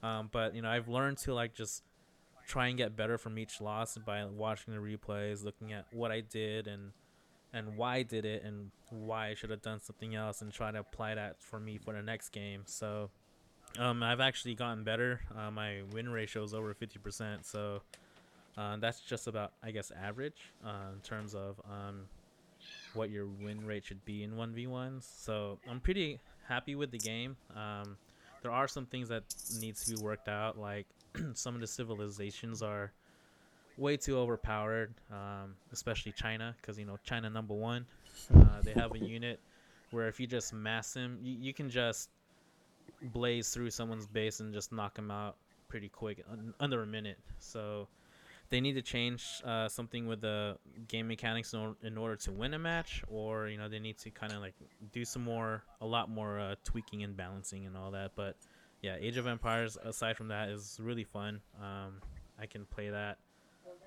Um, 0.02 0.28
but 0.32 0.54
you 0.54 0.62
know, 0.62 0.68
I've 0.68 0.88
learned 0.88 1.18
to 1.18 1.34
like 1.34 1.54
just 1.54 1.82
try 2.46 2.68
and 2.68 2.78
get 2.78 2.96
better 2.96 3.18
from 3.18 3.38
each 3.38 3.60
loss 3.60 3.98
by 3.98 4.24
watching 4.24 4.74
the 4.74 4.80
replays, 4.80 5.44
looking 5.44 5.72
at 5.72 5.86
what 5.92 6.10
I 6.10 6.20
did 6.20 6.66
and 6.66 6.92
and 7.52 7.76
why 7.76 7.96
I 7.96 8.02
did 8.02 8.24
it 8.24 8.42
and 8.44 8.70
why 8.90 9.28
I 9.28 9.34
should 9.34 9.50
have 9.50 9.62
done 9.62 9.80
something 9.80 10.14
else 10.14 10.42
and 10.42 10.52
try 10.52 10.70
to 10.70 10.78
apply 10.78 11.14
that 11.14 11.40
for 11.40 11.58
me 11.58 11.78
for 11.78 11.94
the 11.94 12.02
next 12.02 12.30
game. 12.30 12.62
So 12.66 13.10
um, 13.78 14.02
I've 14.02 14.20
actually 14.20 14.54
gotten 14.54 14.84
better. 14.84 15.20
Uh, 15.34 15.50
my 15.50 15.82
win 15.92 16.08
ratio 16.10 16.42
is 16.42 16.52
over 16.52 16.74
50%. 16.74 17.46
So 17.46 17.80
uh, 18.58 18.76
that's 18.76 19.00
just 19.00 19.26
about, 19.26 19.52
I 19.62 19.70
guess, 19.70 19.90
average 19.90 20.52
uh, 20.64 20.92
in 20.92 21.00
terms 21.00 21.34
of 21.34 21.58
um, 21.64 22.02
what 22.92 23.10
your 23.10 23.26
win 23.26 23.64
rate 23.64 23.84
should 23.86 24.04
be 24.04 24.22
in 24.22 24.32
1v1s. 24.32 25.04
So 25.24 25.58
I'm 25.70 25.80
pretty 25.80 26.20
happy 26.48 26.74
with 26.74 26.90
the 26.90 26.98
game. 26.98 27.36
Um, 27.54 27.96
there 28.42 28.52
are 28.52 28.68
some 28.68 28.86
things 28.86 29.08
that 29.08 29.22
needs 29.60 29.84
to 29.84 29.96
be 29.96 30.02
worked 30.02 30.28
out, 30.28 30.58
like 30.58 30.86
some 31.34 31.54
of 31.54 31.60
the 31.60 31.66
civilizations 31.66 32.62
are 32.62 32.92
way 33.76 33.96
too 33.96 34.18
overpowered, 34.18 34.94
um, 35.12 35.54
especially 35.72 36.12
China, 36.12 36.54
because 36.60 36.78
you 36.78 36.84
know 36.86 36.96
China 37.04 37.28
number 37.30 37.54
one. 37.54 37.86
Uh, 38.34 38.60
they 38.62 38.72
have 38.72 38.94
a 38.94 38.98
unit 38.98 39.38
where 39.90 40.08
if 40.08 40.18
you 40.18 40.26
just 40.26 40.52
mass 40.52 40.94
him, 40.94 41.18
you, 41.22 41.36
you 41.38 41.52
can 41.54 41.68
just 41.68 42.10
blaze 43.12 43.50
through 43.50 43.70
someone's 43.70 44.06
base 44.06 44.40
and 44.40 44.52
just 44.52 44.72
knock 44.72 44.94
them 44.94 45.10
out 45.10 45.36
pretty 45.68 45.88
quick, 45.88 46.24
un- 46.30 46.54
under 46.60 46.82
a 46.82 46.86
minute. 46.86 47.18
So 47.38 47.88
they 48.48 48.60
need 48.60 48.74
to 48.74 48.82
change 48.82 49.42
uh, 49.44 49.68
something 49.68 50.06
with 50.06 50.20
the 50.20 50.56
game 50.88 51.08
mechanics 51.08 51.52
in, 51.52 51.60
or- 51.60 51.76
in 51.82 51.98
order 51.98 52.16
to 52.16 52.32
win 52.32 52.54
a 52.54 52.58
match, 52.58 53.02
or 53.08 53.48
you 53.48 53.58
know 53.58 53.68
they 53.68 53.78
need 53.80 53.98
to 53.98 54.10
kind 54.10 54.32
of 54.32 54.40
like 54.40 54.54
do 54.92 55.04
some 55.04 55.22
more, 55.22 55.62
a 55.80 55.86
lot 55.86 56.08
more 56.10 56.38
uh, 56.38 56.54
tweaking 56.64 57.02
and 57.02 57.16
balancing 57.16 57.66
and 57.66 57.76
all 57.76 57.90
that. 57.90 58.12
But 58.16 58.36
yeah, 58.82 58.96
Age 59.00 59.16
of 59.16 59.26
Empires 59.26 59.76
aside 59.82 60.16
from 60.16 60.28
that 60.28 60.48
is 60.48 60.78
really 60.82 61.04
fun. 61.04 61.40
Um, 61.60 62.00
I 62.38 62.46
can 62.46 62.64
play 62.66 62.90
that 62.90 63.18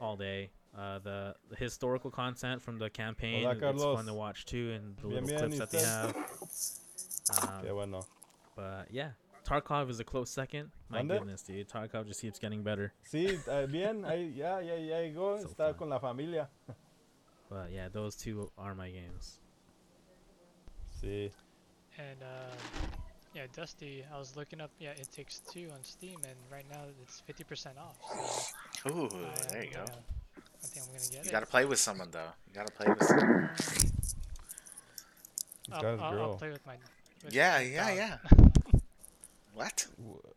all 0.02 0.16
day. 0.18 0.50
Uh, 0.78 1.00
the, 1.00 1.36
the 1.50 1.56
historical 1.56 2.12
content 2.12 2.62
from 2.62 2.78
the 2.78 2.90
campaign 2.90 3.44
Hola, 3.44 3.56
it's 3.74 3.84
fun 3.84 4.06
to 4.06 4.14
watch 4.14 4.46
too, 4.46 4.72
and 4.76 4.96
the 4.98 5.08
Bien, 5.08 5.24
little 5.26 5.28
bien, 5.28 5.40
clips 5.40 5.58
that 5.58 5.72
they 5.72 5.82
have. 5.84 6.16
Um, 7.42 7.66
Yeah, 7.66 7.72
bueno. 7.72 8.02
but 8.56 8.88
yeah, 8.92 9.12
Tarkov 9.44 9.90
is 9.90 10.00
a 10.00 10.04
close 10.04 10.30
second. 10.30 10.70
My 10.90 11.00
¿Mande? 11.00 11.20
goodness, 11.20 11.42
dude, 11.42 11.68
Tarkov 11.68 12.06
just 12.06 12.22
keeps 12.22 12.38
getting 12.40 12.62
better. 12.64 12.94
Sí, 13.12 13.40
eh, 13.48 13.66
bien, 13.66 14.04
ahí, 14.04 14.36
ya, 14.36 14.60
ya, 14.60 14.76
ya 14.76 14.98
llegó, 14.98 15.40
So 15.42 15.48
está 15.48 15.70
fun. 15.70 15.74
con 15.80 15.90
la 15.90 16.00
familia. 16.00 16.48
But 17.50 17.72
yeah, 17.72 17.90
those 17.90 18.16
two 18.16 18.52
are 18.58 18.76
my 18.76 18.92
games. 18.92 19.40
Sí. 21.02 21.32
And 21.98 22.22
uh, 22.22 22.56
yeah, 23.34 23.46
Dusty, 23.56 24.04
I 24.14 24.18
was 24.18 24.36
looking 24.36 24.60
up. 24.62 24.72
Yeah, 24.80 24.92
it 24.92 25.10
takes 25.16 25.40
two 25.40 25.70
on 25.74 25.84
Steam, 25.84 26.20
and 26.24 26.36
right 26.52 26.66
now 26.72 26.82
it's 27.02 27.22
50% 27.30 27.68
off. 27.78 28.54
So 28.84 28.90
Ooh, 28.92 29.06
I, 29.08 29.52
there 29.54 29.64
you 29.64 29.70
uh, 29.78 29.86
go. 29.86 29.92
I 30.62 30.68
think 30.68 30.86
I'm 30.86 30.92
gonna 30.94 31.06
get 31.12 31.24
You 31.26 31.30
it. 31.30 31.32
gotta 31.32 31.46
play 31.46 31.66
with 31.66 31.80
someone 31.80 32.10
though. 32.12 32.32
You 32.48 32.54
gotta 32.54 32.72
play 32.72 32.88
with 32.88 33.04
someone. 33.04 33.50
I'll, 35.72 35.86
I'll, 36.02 36.22
I'll 36.22 36.36
play 36.36 36.50
with 36.50 36.66
my. 36.66 36.76
With 37.24 37.34
Yeah, 37.34 37.60
yeah, 37.60 37.88
dog. 37.88 37.98
yeah. 37.98 38.18
What? 39.54 39.88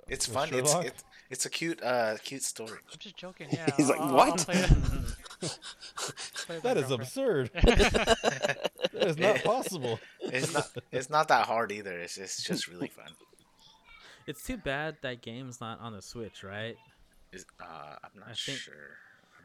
It's 0.09 0.26
with 0.26 0.34
fun. 0.36 0.49
It's 0.53 0.70
Sherlock? 0.72 0.86
it, 0.86 0.95
it's 1.30 1.47
a 1.47 1.51
cute 1.51 1.80
uh 1.82 2.16
cute 2.24 2.43
story. 2.43 2.78
I'm 2.93 2.99
just 2.99 3.16
joking. 3.16 3.47
Yeah. 3.53 3.66
He's 3.76 3.88
I'll, 3.88 3.97
like, 3.97 4.01
I'll- 4.01 4.20
I'll 4.20 4.30
"What?" 4.32 5.16
Play 5.49 5.49
it- 5.49 6.34
play 6.34 6.55
with 6.57 6.64
my 6.64 6.74
That 6.74 6.76
is 6.78 6.90
absurd. 6.90 7.51
that 7.62 8.59
is 8.95 9.18
not 9.18 9.43
possible. 9.45 9.99
It's 10.20 10.53
not 10.55 10.70
it's 10.90 11.11
not 11.11 11.28
that 11.28 11.47
hard 11.47 11.72
either. 11.72 11.99
It's 11.99 12.16
it's 12.18 12.43
just 12.43 12.68
really 12.68 12.88
fun. 12.88 13.11
It's 14.26 14.43
too 14.45 14.57
bad 14.57 14.97
that 15.03 15.20
game's 15.22 15.61
not 15.61 15.80
on 15.80 15.93
the 15.93 16.03
Switch, 16.03 16.43
right? 16.45 16.76
Is 17.32 17.45
uh 17.61 17.97
I'm 18.05 18.11
not 18.20 18.28
I 18.30 18.34
think- 18.34 18.59
sure. 18.59 18.74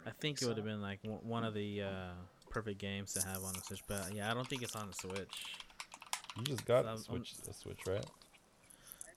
I 0.06 0.12
think 0.22 0.42
it 0.42 0.48
would 0.48 0.56
have 0.58 0.66
been 0.66 0.82
like 0.82 1.00
one 1.04 1.20
one 1.24 1.44
of 1.44 1.54
the 1.54 1.82
uh, 1.82 2.12
perfect 2.50 2.80
games 2.80 3.12
to 3.14 3.28
have 3.28 3.44
on 3.44 3.54
the 3.54 3.60
Switch, 3.62 3.82
but 3.90 4.14
yeah, 4.14 4.32
I 4.32 4.34
don't 4.34 4.48
think 4.48 4.62
it's 4.64 4.76
on 4.76 4.88
the 4.88 4.94
Switch. 4.94 5.30
You 6.38 6.44
just 6.44 6.66
got 6.66 6.86
a 6.86 6.98
switch, 6.98 7.34
a 7.50 7.54
switch, 7.54 7.80
right? 7.88 8.06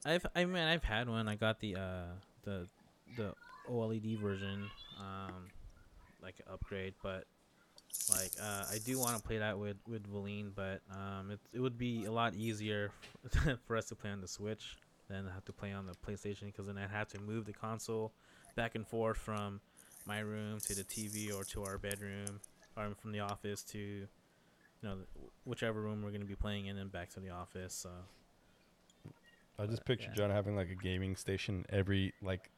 I've 0.05 0.25
I 0.35 0.45
mean 0.47 0.57
I've 0.65 0.83
had 0.83 1.09
one. 1.09 1.29
I 1.29 1.37
got 1.37 1.61
the 1.61 1.77
uh 1.77 2.05
the 2.45 2.67
the 3.17 3.35
OLED 3.69 4.19
version, 4.21 4.69
um, 4.99 5.49
like 6.23 6.37
an 6.47 6.53
upgrade, 6.53 6.95
but 7.03 7.25
like 8.09 8.33
uh, 8.41 8.65
I 8.71 8.79
do 8.85 8.99
want 8.99 9.17
to 9.17 9.23
play 9.23 9.39
that 9.39 9.59
with 9.59 9.77
with 9.89 10.07
Valine, 10.07 10.53
but 10.55 10.81
um, 10.91 11.31
it 11.31 11.41
it 11.53 11.61
would 11.61 11.79
be 11.79 12.05
a 12.05 12.13
lot 12.13 12.35
easier 12.35 12.91
for 13.67 13.77
us 13.77 13.87
to 13.87 13.95
play 13.95 14.11
on 14.11 14.21
the 14.21 14.29
Switch 14.29 14.77
than 15.09 15.27
have 15.27 15.45
to 15.45 15.53
play 15.53 15.73
on 15.73 15.87
the 15.87 15.95
PlayStation 15.95 16.47
because 16.47 16.67
then 16.67 16.79
I'd 16.79 16.91
have 16.91 17.09
to 17.09 17.21
move 17.21 17.45
the 17.45 17.53
console 17.53 18.13
back 18.55 18.75
and 18.75 18.87
forth 18.87 19.17
from 19.17 19.61
my 20.07 20.21
room 20.21 20.59
to 20.61 20.75
the 20.75 20.85
TV 20.85 21.35
or 21.35 21.45
to 21.45 21.65
our 21.65 21.79
bedroom, 21.79 22.41
or 22.77 22.95
from 23.01 23.13
the 23.13 23.21
office 23.21 23.63
to 23.65 23.79
you 23.79 24.09
know 24.83 24.97
whichever 25.45 25.81
room 25.81 26.03
we're 26.03 26.13
gonna 26.13 26.25
be 26.25 26.37
playing 26.37 26.67
in 26.67 26.79
and 26.79 26.91
back 26.93 27.11
to 27.11 27.21
the 27.21 27.31
office. 27.31 27.75
So. 27.75 27.91
I 29.59 29.67
just 29.67 29.79
But, 29.81 29.87
picture 29.87 30.09
yeah. 30.09 30.15
John 30.15 30.31
having 30.31 30.57
like 30.57 30.71
a 30.71 30.75
gaming 30.75 31.17
station 31.17 31.67
every 31.69 32.15
like 32.23 32.51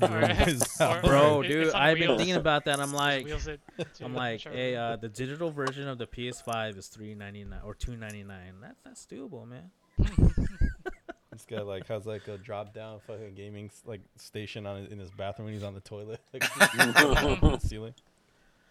Or- 0.00 0.08
room 0.08 0.24
of 0.24 0.30
his 0.38 0.62
or- 0.80 0.84
house. 0.86 1.06
Bro, 1.06 1.42
dude, 1.42 1.66
it's 1.66 1.74
I've 1.74 1.98
been 1.98 2.16
thinking 2.16 2.36
about 2.36 2.64
that. 2.64 2.80
I'm 2.80 2.92
like, 2.92 3.26
it 3.28 3.58
I'm 4.02 4.14
like, 4.14 4.42
hey, 4.42 4.74
uh, 4.76 4.96
the 4.96 5.08
digital 5.08 5.50
version 5.50 5.86
of 5.88 5.98
the 5.98 6.06
PS5 6.06 6.78
is 6.78 6.88
three 6.88 7.14
ninety 7.14 7.44
nine 7.44 7.60
or 7.64 7.74
two 7.74 7.96
ninety 7.96 8.22
nine. 8.24 8.54
That's 8.62 8.80
that's 8.84 9.06
doable, 9.06 9.46
man. 9.46 9.70
This 11.32 11.46
guy 11.46 11.60
like 11.62 11.86
has 11.86 12.06
like 12.06 12.26
a 12.28 12.36
drop 12.36 12.74
down 12.74 12.98
fucking 13.06 13.34
gaming 13.34 13.70
like 13.86 14.00
station 14.16 14.66
on 14.66 14.82
his, 14.82 14.92
in 14.92 14.98
his 14.98 15.10
bathroom 15.10 15.46
when 15.46 15.54
he's 15.54 15.62
on 15.62 15.74
the 15.74 15.80
toilet, 15.80 16.20
like 16.34 16.42
the 16.42 17.58
ceiling. 17.62 17.94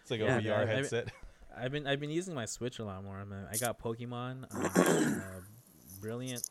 It's 0.02 0.10
like 0.10 0.20
Yeah, 0.20 0.36
a 0.36 0.40
VR 0.42 0.44
man, 0.44 0.68
I- 0.68 0.72
headset. 0.74 1.08
I've 1.56 1.72
been 1.72 1.86
I've 1.86 1.98
been 1.98 2.10
using 2.10 2.32
my 2.34 2.44
Switch 2.44 2.78
a 2.78 2.84
lot 2.84 3.02
more. 3.02 3.24
Man. 3.24 3.46
I 3.50 3.56
got 3.56 3.80
Pokemon, 3.80 4.44
um, 4.54 5.22
uh, 5.22 5.40
Brilliant 6.00 6.48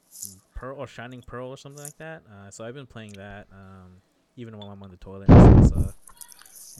Pearl 0.55 0.77
or 0.77 0.87
Shining 0.87 1.21
Pearl 1.21 1.49
or 1.49 1.57
something 1.57 1.83
like 1.83 1.97
that. 1.99 2.23
Uh, 2.29 2.49
so 2.51 2.65
I've 2.65 2.73
been 2.75 2.87
playing 2.87 3.13
that 3.13 3.47
um, 3.53 4.01
even 4.39 4.57
while 4.57 4.69
I'm 4.69 4.81
on 4.81 4.89
the 4.89 4.97
toilet. 4.97 5.27
So, 5.67 5.93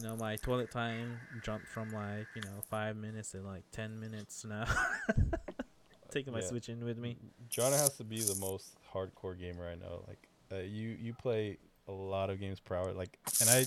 you 0.02 0.08
know, 0.08 0.16
my 0.16 0.38
toilet 0.38 0.72
time 0.72 1.20
jumped 1.44 1.68
from 1.68 1.92
like 1.92 2.28
you 2.36 2.42
know 2.42 2.62
five 2.70 2.96
minutes 2.96 3.32
to 3.32 3.42
like 3.42 3.64
ten 3.72 4.00
minutes 4.00 4.46
now. 4.46 4.66
Taking 6.12 6.34
my 6.34 6.40
Yeah. 6.40 6.48
Switch 6.48 6.70
in 6.70 6.84
with 6.84 6.98
me. 6.98 7.18
John 7.50 7.72
has 7.72 7.96
to 7.98 8.04
be 8.04 8.22
the 8.22 8.36
most 8.36 8.76
hardcore 8.94 9.38
gamer 9.38 9.68
I 9.70 9.76
know. 9.76 10.04
Like, 10.08 10.28
uh, 10.52 10.56
you 10.64 10.98
you 11.00 11.14
play 11.14 11.58
a 11.88 11.92
lot 11.92 12.30
of 12.30 12.40
games 12.40 12.60
per 12.60 12.76
hour. 12.76 12.94
Like, 12.94 13.20
and 13.42 13.50
I 13.50 13.66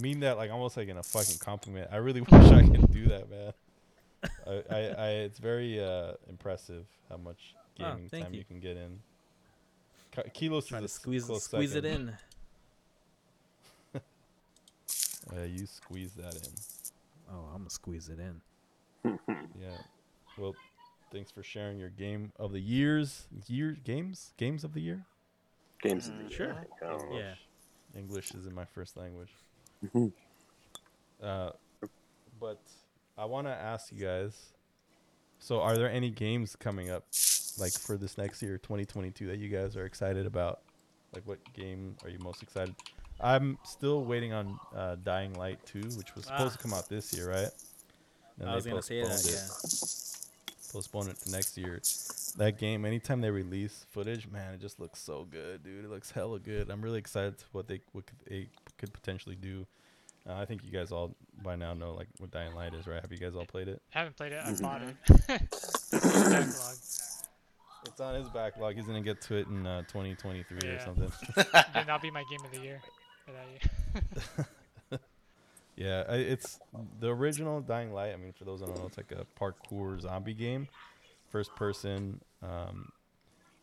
mean 0.00 0.20
that 0.20 0.36
like 0.38 0.50
almost 0.50 0.76
like 0.76 0.88
in 0.88 0.96
a 0.96 1.02
fucking 1.02 1.38
compliment. 1.38 1.90
I 1.92 1.96
really 1.96 2.20
wish 2.28 2.32
I 2.32 2.62
could 2.62 2.90
do 2.90 3.06
that, 3.08 3.30
man. 3.30 3.52
I, 4.46 4.50
I, 4.74 4.78
I 4.78 5.08
it's 5.28 5.38
very 5.38 5.78
uh, 5.84 6.12
impressive 6.28 6.86
how 7.10 7.18
much 7.18 7.54
Oh, 7.80 7.84
gaming 7.90 8.08
thank 8.08 8.24
time 8.24 8.32
you. 8.32 8.38
you. 8.38 8.44
can 8.44 8.60
get 8.60 8.76
in. 8.76 9.00
Ki- 10.12 10.48
Keylos 10.48 10.68
Try 10.68 10.78
is 10.78 10.84
to 10.84 10.88
squeeze 10.88 11.24
squeeze 11.42 11.74
it 11.74 11.84
in. 11.84 12.12
Yeah, 15.32 15.44
you 15.44 15.66
squeeze 15.66 16.12
that 16.14 16.34
in. 16.34 16.52
Oh, 17.30 17.46
I'm 17.52 17.58
gonna 17.58 17.70
squeeze 17.70 18.08
it 18.08 18.18
in. 18.18 18.40
Yeah. 19.60 19.76
Well, 20.36 20.54
thanks 21.12 21.30
for 21.30 21.42
sharing 21.42 21.78
your 21.78 21.90
game 21.90 22.32
of 22.38 22.52
the 22.52 22.60
years, 22.60 23.26
year 23.46 23.76
games, 23.84 24.32
games 24.36 24.64
of 24.64 24.74
the 24.74 24.80
year. 24.80 25.04
Games 25.80 26.08
of 26.08 26.18
the 26.18 26.30
Sure. 26.30 26.46
year. 26.48 26.66
I 26.82 26.84
don't. 26.84 27.12
Yeah. 27.14 27.34
English 27.96 28.32
is 28.32 28.46
in 28.46 28.54
my 28.54 28.64
first 28.64 28.96
language. 28.96 29.30
uh, 31.22 31.50
but 32.40 32.60
I 33.16 33.24
want 33.26 33.46
to 33.46 33.52
ask 33.52 33.92
you 33.92 34.04
guys. 34.04 34.52
So, 35.38 35.60
are 35.60 35.76
there 35.76 35.90
any 35.90 36.10
games 36.10 36.56
coming 36.56 36.90
up, 36.90 37.04
like 37.58 37.72
for 37.72 37.96
this 37.96 38.16
next 38.18 38.42
year, 38.42 38.58
2022, 38.58 39.26
that 39.28 39.38
you 39.38 39.48
guys 39.48 39.76
are 39.76 39.84
excited 39.84 40.26
about? 40.26 40.60
Like, 41.14 41.26
what 41.26 41.38
game 41.54 41.96
are 42.02 42.08
you 42.08 42.18
most 42.18 42.42
excited? 42.42 42.74
I'm 43.20 43.58
still 43.64 44.04
waiting 44.04 44.32
on 44.32 44.58
uh, 44.76 44.96
Dying 45.02 45.34
Light 45.34 45.64
2, 45.66 45.80
which 45.96 46.14
was 46.14 46.26
supposed 46.26 46.54
to 46.54 46.58
Ah. 46.58 46.62
come 46.62 46.74
out 46.74 46.88
this 46.88 47.12
year, 47.14 47.30
right? 47.30 47.48
And 48.40 48.48
I 48.50 48.54
was 48.56 48.66
gonna 48.66 48.82
say 48.82 49.02
that. 49.02 49.24
it 49.24 49.30
Yeah. 49.32 50.68
postpone 50.72 51.08
it 51.08 51.16
to 51.20 51.30
next 51.30 51.56
year. 51.56 51.80
That 52.36 52.58
game, 52.58 52.84
anytime 52.84 53.20
they 53.20 53.30
release 53.30 53.86
footage, 53.90 54.26
man, 54.28 54.54
it 54.54 54.60
just 54.60 54.80
looks 54.80 55.00
so 55.00 55.24
good, 55.24 55.62
dude. 55.62 55.84
It 55.84 55.90
looks 55.90 56.10
hella 56.10 56.40
good. 56.40 56.68
I'm 56.68 56.82
really 56.82 56.98
excited 56.98 57.38
to 57.38 57.44
what 57.52 57.68
they 57.68 57.80
what 57.92 58.06
could, 58.06 58.18
they 58.28 58.48
could 58.78 58.92
potentially 58.92 59.36
do. 59.36 59.66
Uh, 60.28 60.34
I 60.34 60.44
think 60.46 60.64
you 60.64 60.70
guys 60.72 60.90
all 60.90 61.14
by 61.44 61.54
now 61.54 61.74
know 61.74 61.92
like 61.94 62.08
what 62.18 62.32
Dying 62.32 62.54
Light 62.56 62.74
is, 62.74 62.88
right? 62.88 63.00
Have 63.00 63.12
you 63.12 63.18
guys 63.18 63.36
all 63.36 63.44
played 63.46 63.68
it? 63.68 63.80
haven't 63.90 64.16
played 64.16 64.32
it. 64.32 64.40
I 64.44 64.52
bought 64.54 64.82
it. 64.82 64.96
It's 65.92 65.92
in 65.92 66.00
the 66.00 66.30
backlog. 66.30 66.76
It's 67.86 68.00
on 68.00 68.14
his 68.16 68.28
backlog. 68.30 68.74
He's 68.74 68.86
gonna 68.86 69.00
get 69.00 69.20
to 69.22 69.36
it 69.36 69.46
in 69.46 69.64
uh, 69.66 69.82
2023 69.82 70.68
or 70.70 70.80
something. 70.80 71.12
Then 71.36 71.46
that'll 71.86 71.98
be 72.00 72.10
my 72.10 72.24
game 72.30 72.44
of 72.44 72.50
the 72.50 72.58
year 72.60 72.80
Yeah, 75.76 76.04
it's 76.12 76.60
the 77.00 77.08
original 77.08 77.60
Dying 77.60 77.92
Light. 77.92 78.12
I 78.12 78.16
mean, 78.16 78.32
for 78.32 78.44
those 78.44 78.60
that 78.60 78.66
don't 78.66 78.78
know, 78.78 78.86
it's 78.86 78.96
like 78.96 79.12
a 79.12 79.26
parkour 79.38 80.00
zombie 80.00 80.34
game, 80.34 80.68
first 81.30 81.54
person, 81.56 82.20
um, 82.42 82.92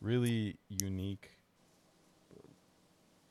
really 0.02 0.56
unique, 0.68 1.30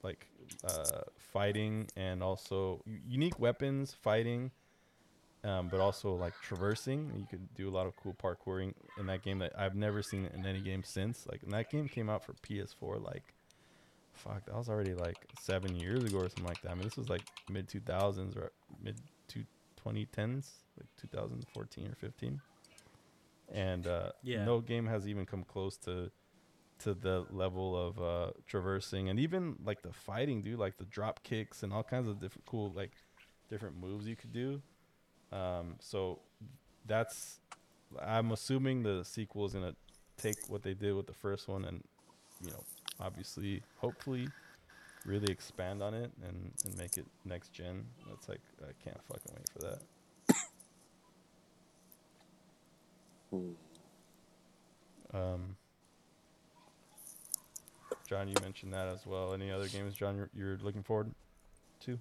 like 0.01 0.25
uh, 0.67 1.01
fighting 1.19 1.87
and 1.95 2.23
also 2.23 2.81
unique 3.07 3.39
weapons, 3.39 3.95
fighting, 4.01 4.49
um, 5.43 5.67
but 5.67 5.79
also 5.79 6.15
like 6.15 6.33
traversing. 6.41 7.11
You 7.15 7.27
could 7.29 7.53
do 7.53 7.69
a 7.69 7.73
lot 7.73 7.85
of 7.85 7.95
cool 7.97 8.15
parkouring 8.15 8.73
in 8.97 9.05
that 9.05 9.21
game 9.21 9.37
that 9.39 9.53
I've 9.55 9.75
never 9.75 10.01
seen 10.01 10.27
in 10.33 10.43
any 10.43 10.59
game 10.59 10.83
since. 10.83 11.27
Like, 11.29 11.43
and 11.43 11.51
that 11.53 11.69
game 11.69 11.87
came 11.87 12.09
out 12.09 12.25
for 12.25 12.33
PS4 12.33 13.03
like 13.03 13.35
fuck, 14.13 14.45
that 14.45 14.55
was 14.55 14.69
already 14.69 14.93
like 14.93 15.25
seven 15.33 15.75
years 15.75 16.03
ago 16.05 16.17
or 16.17 16.29
something 16.29 16.45
like 16.45 16.61
that. 16.61 16.71
I 16.71 16.75
mean, 16.75 16.83
this 16.83 16.97
was 16.97 17.09
like 17.09 17.23
mid 17.49 17.67
2000s 17.67 18.35
or 18.37 18.51
mid 18.81 18.97
to 19.29 19.45
2010s, 19.83 20.49
like 20.77 20.87
2014 20.97 21.87
or 21.87 21.95
15. 21.95 22.41
And 23.53 23.87
uh, 23.87 24.11
Yeah. 24.23 24.45
no 24.45 24.61
game 24.61 24.85
has 24.87 25.07
even 25.07 25.25
come 25.25 25.43
close 25.43 25.77
to 25.79 26.11
to 26.79 26.93
the 26.95 27.25
level 27.29 27.77
of 27.77 28.01
uh, 28.01 28.31
traversing 28.47 29.07
and 29.09 29.19
even 29.19 29.55
like 29.63 29.83
the 29.83 29.93
fighting, 29.93 30.41
dude, 30.41 30.57
like 30.59 30.77
the 30.77 30.85
drop 30.85 31.23
kicks 31.23 31.61
and 31.63 31.71
all 31.71 31.83
kinds 31.83 32.07
of 32.07 32.19
different 32.19 32.45
cool 32.45 32.71
like 32.73 32.91
different 33.49 33.77
moves 33.77 34.07
you 34.07 34.15
could 34.15 34.31
do. 34.33 34.61
Um, 35.31 35.75
so 35.79 36.21
that's 36.85 37.39
I'm 38.01 38.31
assuming 38.31 38.83
the 38.83 39.03
sequel 39.03 39.45
is 39.45 39.53
gonna 39.53 39.75
take 40.17 40.37
what 40.47 40.63
they 40.63 40.73
did 40.73 40.93
with 40.95 41.07
the 41.07 41.13
first 41.13 41.47
one 41.47 41.65
and 41.65 41.83
you 42.39 42.51
know 42.51 42.63
obviously 43.01 43.61
hopefully 43.77 44.27
really 45.05 45.31
expand 45.31 45.81
on 45.81 45.93
it 45.93 46.11
and, 46.27 46.51
and 46.65 46.77
make 46.77 46.97
it 46.97 47.05
next 47.25 47.51
gen, 47.53 47.83
that's 48.07 48.29
like 48.29 48.41
I 48.61 48.71
can't 48.83 49.01
fucking 49.07 49.33
wait 49.35 49.49
for 49.51 49.59
that. 49.59 49.81
Um, 55.13 55.55
John, 58.07 58.27
you 58.27 58.35
mentioned 58.41 58.73
that 58.73 58.87
as 58.87 59.05
well. 59.05 59.33
Any 59.33 59.51
other 59.51 59.67
games, 59.67 59.95
John, 59.95 60.15
you're, 60.15 60.29
you're 60.35 60.57
looking 60.61 60.83
forward 60.83 61.11
to? 61.81 61.97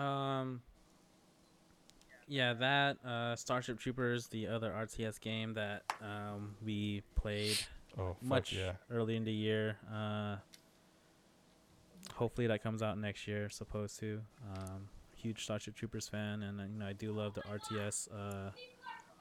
Um. 0.00 0.60
Yeah, 2.26 2.54
that 2.54 2.96
uh, 3.04 3.36
Starship 3.36 3.78
Troopers, 3.78 4.28
the 4.28 4.46
other 4.46 4.70
RTS 4.70 5.20
game 5.20 5.52
that 5.54 5.82
um, 6.00 6.54
we 6.64 7.02
played 7.16 7.58
Oh, 7.98 8.14
fuck 8.14 8.22
much 8.22 8.52
yeah. 8.52 8.72
early 8.90 9.16
in 9.16 9.24
the 9.24 9.32
year. 9.32 9.76
Uh, 9.92 10.36
hopefully 12.14 12.46
that 12.46 12.62
comes 12.62 12.82
out 12.82 12.98
next 12.98 13.26
year. 13.26 13.48
Supposed 13.48 13.98
to. 14.00 14.20
Um, 14.56 14.88
huge 15.16 15.44
Starship 15.44 15.74
Troopers 15.74 16.08
fan, 16.08 16.42
and 16.42 16.60
uh, 16.60 16.64
you 16.64 16.78
know 16.78 16.86
I 16.86 16.92
do 16.92 17.12
love 17.12 17.34
the 17.34 17.42
RTS 17.42 18.08
uh, 18.12 18.50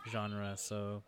genre. 0.09 0.53
So 0.57 1.03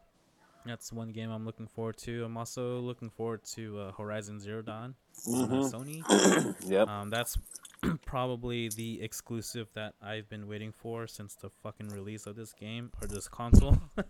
that's 0.65 0.91
one 0.93 1.11
game 1.11 1.31
I'm 1.31 1.45
looking 1.45 1.67
forward 1.67 1.97
to. 1.97 2.23
I'm 2.23 2.37
also 2.37 2.79
looking 2.79 3.09
forward 3.09 3.43
to 3.55 3.79
uh, 3.79 3.91
Horizon 3.93 4.39
Zero 4.39 4.61
Dawn 4.61 4.95
on 5.27 5.43
uh, 5.43 5.47
Mhm. 5.55 5.71
Sony. 5.71 6.55
Yep. 6.69 6.87
Um, 6.87 7.09
that's 7.09 7.37
probably 8.05 8.69
the 8.69 9.01
exclusive 9.01 9.67
that 9.73 9.93
I've 10.01 10.27
been 10.29 10.47
waiting 10.47 10.71
for 10.71 11.07
since 11.07 11.35
the 11.35 11.49
fucking 11.61 11.89
release 11.89 12.25
of 12.25 12.35
this 12.35 12.53
game 12.53 12.91
or 13.01 13.07
this 13.07 13.27
console. 13.27 13.77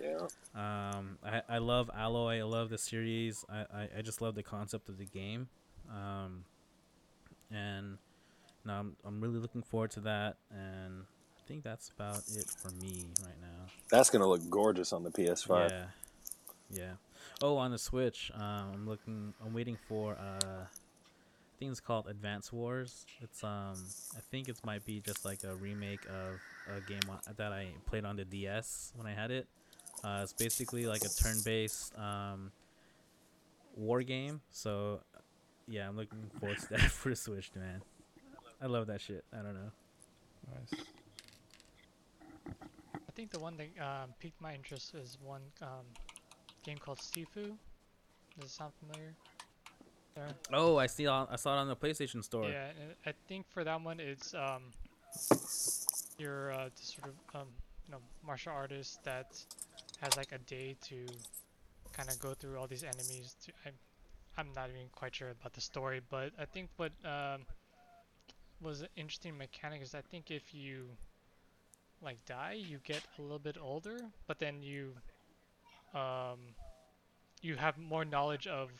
Yeah. 0.00 0.26
um, 0.54 1.18
I, 1.24 1.42
I 1.48 1.58
love 1.58 1.90
Aloy. 1.96 2.40
I 2.40 2.42
love 2.44 2.70
the 2.70 2.78
series. 2.78 3.44
I, 3.48 3.58
I, 3.58 3.88
I 3.98 4.02
just 4.02 4.20
love 4.20 4.34
the 4.34 4.42
concept 4.42 4.88
of 4.88 4.98
the 4.98 5.04
game. 5.04 5.48
Um, 5.90 6.44
and 7.50 7.98
now 8.64 8.80
I'm, 8.80 8.96
I'm 9.04 9.20
really 9.20 9.38
looking 9.38 9.62
forward 9.62 9.90
to 9.92 10.00
that. 10.00 10.36
And 10.50 11.02
I 11.02 11.48
think 11.48 11.64
that's 11.64 11.90
about 11.90 12.18
it 12.36 12.50
for 12.58 12.70
me 12.82 13.06
right 13.24 13.40
now. 13.40 13.66
That's 13.90 14.10
gonna 14.10 14.26
look 14.28 14.48
gorgeous 14.50 14.92
on 14.92 15.02
the 15.02 15.10
PS5. 15.10 15.70
Yeah, 15.70 15.84
yeah. 16.70 16.92
Oh, 17.40 17.56
on 17.56 17.70
the 17.70 17.78
Switch, 17.78 18.30
um, 18.34 18.70
I'm 18.74 18.88
looking. 18.88 19.32
I'm 19.44 19.54
waiting 19.54 19.78
for. 19.88 20.12
Uh, 20.14 20.64
I 20.64 21.58
think 21.58 21.70
it's 21.70 21.80
called 21.80 22.06
Advance 22.08 22.52
Wars. 22.52 23.06
It's 23.22 23.42
um. 23.42 23.74
I 24.16 24.20
think 24.30 24.48
it 24.48 24.58
might 24.64 24.84
be 24.84 25.00
just 25.00 25.24
like 25.24 25.42
a 25.44 25.54
remake 25.54 26.04
of 26.06 26.40
a 26.76 26.80
game 26.82 27.00
that 27.36 27.52
I 27.52 27.68
played 27.86 28.04
on 28.04 28.16
the 28.16 28.24
DS 28.24 28.92
when 28.94 29.06
I 29.06 29.14
had 29.14 29.30
it. 29.30 29.46
Uh, 30.04 30.20
it's 30.22 30.32
basically 30.32 30.86
like 30.86 31.02
a 31.02 31.08
turn-based 31.08 31.96
um, 31.98 32.52
war 33.76 34.02
game. 34.02 34.40
So, 34.50 35.00
yeah, 35.66 35.88
I'm 35.88 35.96
looking 35.96 36.30
forward 36.38 36.58
to 36.58 36.68
that 36.70 36.80
for 36.90 37.10
the 37.10 37.16
Switch, 37.16 37.50
man. 37.54 37.82
I 38.60 38.66
love 38.66 38.86
that 38.88 39.00
shit. 39.00 39.24
I 39.32 39.36
don't 39.36 39.54
know. 39.54 39.70
Nice. 40.54 40.80
I 42.94 43.10
think 43.14 43.30
the 43.30 43.38
one 43.38 43.56
that 43.56 43.68
um, 43.84 44.10
piqued 44.20 44.40
my 44.40 44.54
interest 44.54 44.94
is 44.94 45.18
one 45.22 45.42
um, 45.62 45.86
game 46.64 46.78
called 46.78 46.98
Sifu. 46.98 47.56
Does 48.36 48.44
it 48.44 48.50
sound 48.50 48.72
familiar? 48.80 49.14
There. 50.14 50.28
Oh, 50.52 50.76
I 50.76 50.86
see. 50.86 51.06
On, 51.06 51.26
I 51.30 51.36
saw 51.36 51.56
it 51.56 51.60
on 51.60 51.68
the 51.68 51.76
PlayStation 51.76 52.22
Store. 52.22 52.48
Yeah, 52.48 52.68
I 53.06 53.12
think 53.28 53.46
for 53.50 53.64
that 53.64 53.80
one, 53.80 54.00
it's 54.00 54.34
um, 54.34 54.62
you're 56.18 56.52
uh, 56.52 56.68
sort 56.74 57.08
of 57.08 57.40
um, 57.40 57.48
you 57.86 57.92
know 57.92 57.98
martial 58.24 58.52
artist 58.52 59.02
that 59.04 59.40
has 60.00 60.16
like 60.16 60.32
a 60.32 60.38
day 60.38 60.76
to 60.82 61.06
kind 61.92 62.08
of 62.08 62.18
go 62.18 62.34
through 62.34 62.58
all 62.58 62.66
these 62.66 62.84
enemies. 62.84 63.36
To, 63.44 63.52
I'm, 63.66 63.72
I'm 64.36 64.48
not 64.54 64.70
even 64.70 64.88
quite 64.92 65.14
sure 65.14 65.30
about 65.30 65.52
the 65.52 65.60
story, 65.60 66.00
but 66.10 66.32
I 66.38 66.44
think 66.44 66.68
what 66.76 66.92
um, 67.04 67.42
was 68.60 68.82
an 68.82 68.88
interesting 68.96 69.36
mechanic 69.36 69.82
is 69.82 69.94
I 69.94 70.02
think 70.02 70.30
if 70.30 70.54
you 70.54 70.86
like 72.02 72.24
die, 72.26 72.56
you 72.58 72.78
get 72.84 73.02
a 73.18 73.22
little 73.22 73.38
bit 73.38 73.56
older, 73.60 73.98
but 74.26 74.38
then 74.38 74.62
you 74.62 74.92
um, 75.94 76.38
you 77.42 77.56
have 77.56 77.78
more 77.78 78.04
knowledge 78.04 78.46
of 78.46 78.70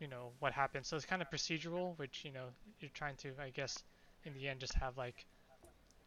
you 0.00 0.08
know 0.08 0.32
what 0.38 0.52
happened. 0.52 0.86
So 0.86 0.96
it's 0.96 1.04
kind 1.04 1.22
of 1.22 1.30
procedural, 1.30 1.98
which 1.98 2.24
you 2.24 2.32
know 2.32 2.46
you're 2.80 2.90
trying 2.94 3.16
to, 3.16 3.32
I 3.40 3.50
guess, 3.50 3.82
in 4.24 4.34
the 4.34 4.48
end, 4.48 4.60
just 4.60 4.74
have 4.74 4.96
like 4.96 5.26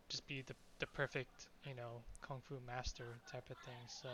just 0.09 0.25
be 0.27 0.41
the 0.41 0.55
the 0.79 0.87
perfect 0.87 1.47
you 1.65 1.75
know 1.75 2.01
kung 2.21 2.41
fu 2.47 2.55
master 2.65 3.05
type 3.31 3.49
of 3.49 3.57
thing. 3.57 3.75
So 3.87 4.09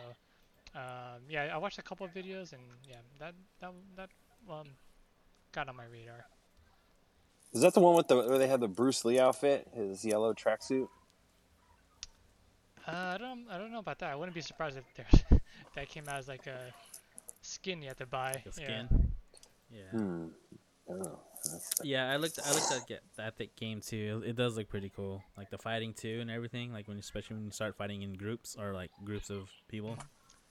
um, 0.76 1.22
yeah, 1.30 1.52
I 1.54 1.58
watched 1.58 1.80
a 1.80 1.84
couple 1.84 2.06
of 2.06 2.14
videos 2.14 2.54
and 2.54 2.62
yeah, 2.88 2.98
that 3.20 3.34
that 3.62 3.72
that 3.96 4.10
um 4.50 4.68
got 5.52 5.70
on 5.70 5.76
my 5.76 5.86
radar. 5.86 6.26
Is 7.54 7.62
that 7.62 7.74
the 7.74 7.80
one 7.82 7.96
with 7.96 8.08
the 8.08 8.18
where 8.18 8.38
they 8.40 8.48
had 8.48 8.60
the 8.60 8.68
Bruce 8.68 9.06
Lee 9.06 9.20
outfit, 9.20 9.68
his 9.76 10.04
yellow 10.04 10.34
tracksuit? 10.34 10.88
Uh, 12.88 12.92
I 12.92 13.18
don't 13.18 13.46
I 13.50 13.58
don't 13.58 13.72
know 13.72 13.80
about 13.80 14.00
that. 14.00 14.12
I 14.12 14.16
wouldn't 14.16 14.36
be 14.36 14.42
surprised 14.42 14.78
if 14.78 14.84
there 14.96 15.40
that 15.76 15.90
came 15.90 16.04
out 16.10 16.18
as 16.18 16.28
like 16.28 16.48
a 16.48 16.74
skin 17.42 17.82
you 17.82 17.88
have 17.90 17.98
to 17.98 18.06
buy. 18.06 18.34
The 18.44 18.62
Yeah. 18.62 18.66
skin. 18.88 19.12
Yeah. 19.72 19.90
Hmm. 19.92 20.26
Oh, 20.90 21.20
Yeah, 21.84 22.12
I 22.12 22.18
looked. 22.18 22.40
I 22.46 22.52
looked 22.52 22.72
at 22.72 22.88
get 22.88 23.04
at 23.18 23.38
that 23.38 23.56
game 23.56 23.82
too. 23.82 24.24
It 24.26 24.36
does 24.36 24.58
look 24.58 24.70
pretty 24.70 24.92
cool, 24.96 25.24
like 25.38 25.50
the 25.50 25.58
fighting 25.58 25.94
too 25.94 26.20
and 26.22 26.30
everything. 26.30 26.74
Like 26.74 26.88
when, 26.88 26.98
especially 26.98 27.38
when 27.38 27.46
you 27.46 27.52
start 27.52 27.76
fighting 27.76 28.02
in 28.02 28.14
groups 28.14 28.56
or 28.60 28.74
like 28.74 28.92
groups 29.04 29.30
of 29.30 29.50
people. 29.70 29.98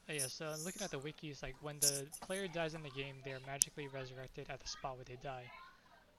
Uh, 0.09 0.15
yeah, 0.15 0.27
so 0.27 0.53
looking 0.65 0.83
at 0.83 0.91
the 0.91 0.99
wikis, 0.99 1.43
like 1.43 1.55
when 1.63 1.79
the 1.81 2.07
player 2.27 2.49
dies 2.49 2.75
in 2.75 2.83
the 2.83 2.91
game, 2.91 3.15
they 3.25 3.31
are 3.31 3.41
magically 3.47 3.89
resurrected 3.95 4.47
at 4.51 4.61
the 4.61 4.69
spot 4.69 4.97
where 4.97 5.05
they 5.05 5.17
die. 5.23 5.45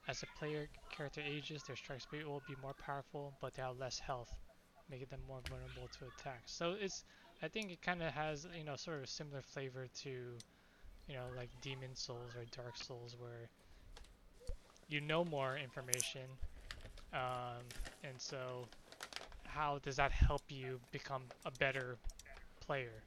As 0.07 0.20
the 0.20 0.28
player 0.38 0.68
character 0.89 1.22
ages, 1.26 1.64
their 1.64 1.76
strike 1.76 2.01
speed 2.01 2.26
will 2.26 2.41
be 2.47 2.55
more 2.61 2.74
powerful, 2.74 3.34
but 3.41 3.53
they 3.53 3.61
have 3.61 3.78
less 3.78 3.99
health, 3.99 4.34
making 4.89 5.07
them 5.09 5.22
more 5.28 5.39
vulnerable 5.49 5.89
to 5.99 6.05
attacks. 6.18 6.51
So 6.51 6.76
it's, 6.80 7.03
I 7.41 7.47
think 7.47 7.72
it 7.72 7.82
kind 7.82 8.01
of 8.01 8.11
has, 8.11 8.47
you 8.57 8.64
know, 8.64 8.76
sort 8.76 9.01
of 9.01 9.09
similar 9.09 9.41
flavor 9.41 9.88
to, 10.03 10.09
you 10.09 11.16
know, 11.16 11.26
like 11.38 11.49
Demon 11.61 11.95
Souls 11.95 12.36
or 12.36 12.45
Dark 12.55 12.76
Souls, 12.78 13.16
where 13.18 13.49
you 14.93 15.01
know 15.01 15.25
more 15.25 15.57
information, 15.57 16.21
um, 17.13 17.63
and 18.03 18.13
so 18.19 18.67
how 19.45 19.79
does 19.83 19.95
that 19.95 20.11
help 20.11 20.41
you 20.49 20.79
become 20.91 21.23
a 21.45 21.51
better 21.59 21.97
player? 22.65 23.01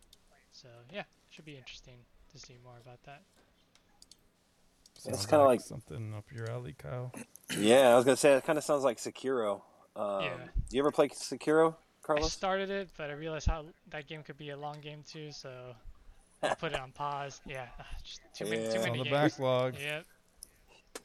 So 0.50 0.68
yeah, 0.92 1.04
should 1.30 1.44
be 1.44 1.56
interesting 1.56 1.98
to 2.32 2.38
see 2.38 2.56
more 2.64 2.74
about 2.84 3.00
that. 3.04 3.22
Sounds 4.98 5.26
kinda 5.26 5.44
like- 5.44 5.60
something 5.60 6.12
up 6.14 6.24
your 6.32 6.50
alley, 6.50 6.72
Kyle. 6.72 7.12
yeah, 7.56 7.92
I 7.92 7.94
was 7.96 8.04
gonna 8.04 8.16
say 8.16 8.34
it 8.34 8.44
kind 8.44 8.58
of 8.58 8.64
sounds 8.64 8.82
like 8.82 8.98
Sekiro. 8.98 9.62
Um, 9.94 10.22
Yeah. 10.24 10.48
You 10.70 10.80
ever 10.80 10.90
play 10.90 11.08
Sekiro, 11.10 11.76
Carlos? 12.02 12.26
I 12.26 12.28
started 12.28 12.70
it, 12.70 12.90
but 12.96 13.10
I 13.10 13.12
realized 13.12 13.46
how 13.46 13.66
that 13.88 14.08
game 14.08 14.22
could 14.24 14.36
be 14.36 14.50
a 14.50 14.56
long 14.56 14.80
game 14.80 15.04
too, 15.04 15.30
so 15.30 15.74
I 16.42 16.54
put 16.54 16.72
it 16.72 16.80
on 16.80 16.90
pause. 16.92 17.40
Yeah, 17.46 17.68
just 18.02 18.20
too 18.34 18.44
many, 18.46 18.64
Yeah. 18.64 18.72
too 18.72 18.78
many 18.80 18.90
on 18.90 18.98
the 18.98 19.04
games. 19.04 19.32
backlog. 19.32 19.78
Yep. 19.78 20.04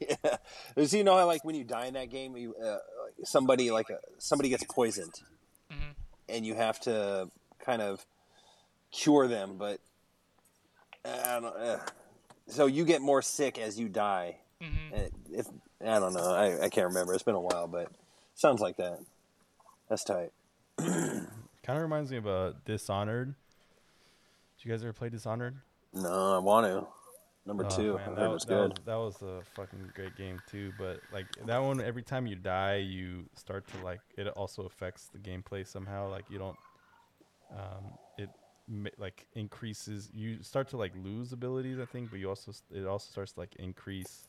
yeah. 0.00 0.36
There's 0.74 0.92
you 0.92 1.04
know 1.04 1.16
how 1.16 1.26
like 1.26 1.44
when 1.44 1.54
you 1.54 1.64
die 1.64 1.86
in 1.86 1.94
that 1.94 2.10
game, 2.10 2.36
you 2.36 2.54
uh, 2.54 2.78
somebody 3.24 3.70
like 3.70 3.90
uh 3.90 3.96
somebody 4.18 4.48
gets 4.48 4.64
poisoned, 4.64 5.14
Mhm. 5.70 5.94
and 6.28 6.46
you 6.46 6.54
have 6.54 6.78
to 6.80 7.30
kind 7.64 7.80
of 7.82 8.04
cure 8.90 9.26
them, 9.28 9.56
but 9.58 9.80
I 11.04 11.40
don't, 11.40 11.56
uh, 11.56 11.78
so 12.46 12.66
you 12.66 12.84
get 12.84 13.00
more 13.00 13.22
sick 13.22 13.58
as 13.58 13.78
you 13.78 13.88
die. 13.88 14.36
Mhm. 14.60 14.92
And 14.92 15.10
if 15.32 15.46
I 15.80 15.98
don't 15.98 16.12
know, 16.14 16.32
I, 16.32 16.64
I 16.64 16.68
can't 16.68 16.86
remember. 16.88 17.14
It's 17.14 17.22
been 17.22 17.34
a 17.34 17.40
while, 17.40 17.66
but 17.66 17.88
sounds 18.34 18.60
like 18.60 18.76
that. 18.76 18.98
That's 19.88 20.04
tight. 20.04 20.30
Kind 20.78 21.26
of 21.78 21.82
reminds 21.82 22.10
me 22.10 22.16
of 22.18 22.26
a 22.26 22.54
Dishonored. 22.64 23.34
Did 24.58 24.64
you 24.64 24.70
guys 24.72 24.82
ever 24.82 24.92
play 24.92 25.08
Dishonored? 25.08 25.56
No, 25.92 26.34
I 26.36 26.38
want 26.38 26.66
to. 26.66 26.86
Number 27.44 27.66
Oh, 27.66 27.76
two, 27.76 27.94
man, 27.96 28.14
that, 28.14 28.30
was, 28.30 28.44
that 28.44 28.48
good. 28.54 28.70
was 28.70 28.78
that 28.86 28.94
was 28.96 29.22
a 29.22 29.42
fucking 29.54 29.90
great 29.94 30.16
game 30.16 30.40
too. 30.48 30.72
But 30.78 31.00
like 31.12 31.26
that 31.46 31.58
one, 31.58 31.80
every 31.80 32.02
time 32.02 32.26
you 32.26 32.36
die, 32.36 32.76
you 32.76 33.24
start 33.34 33.66
to 33.68 33.84
like 33.84 34.00
it. 34.16 34.28
Also 34.28 34.62
affects 34.64 35.08
the 35.12 35.18
gameplay 35.18 35.66
somehow. 35.66 36.08
Like 36.08 36.24
you 36.30 36.38
don't, 36.38 36.56
um, 37.50 37.98
it 38.16 38.30
like 38.96 39.26
increases. 39.34 40.08
You 40.14 40.42
start 40.42 40.68
to 40.68 40.76
like 40.76 40.92
lose 41.02 41.32
abilities, 41.32 41.78
I 41.80 41.84
think, 41.84 42.10
but 42.10 42.20
you 42.20 42.28
also 42.28 42.52
it 42.70 42.86
also 42.86 43.10
starts 43.10 43.32
to 43.32 43.40
like 43.40 43.56
increase 43.56 44.28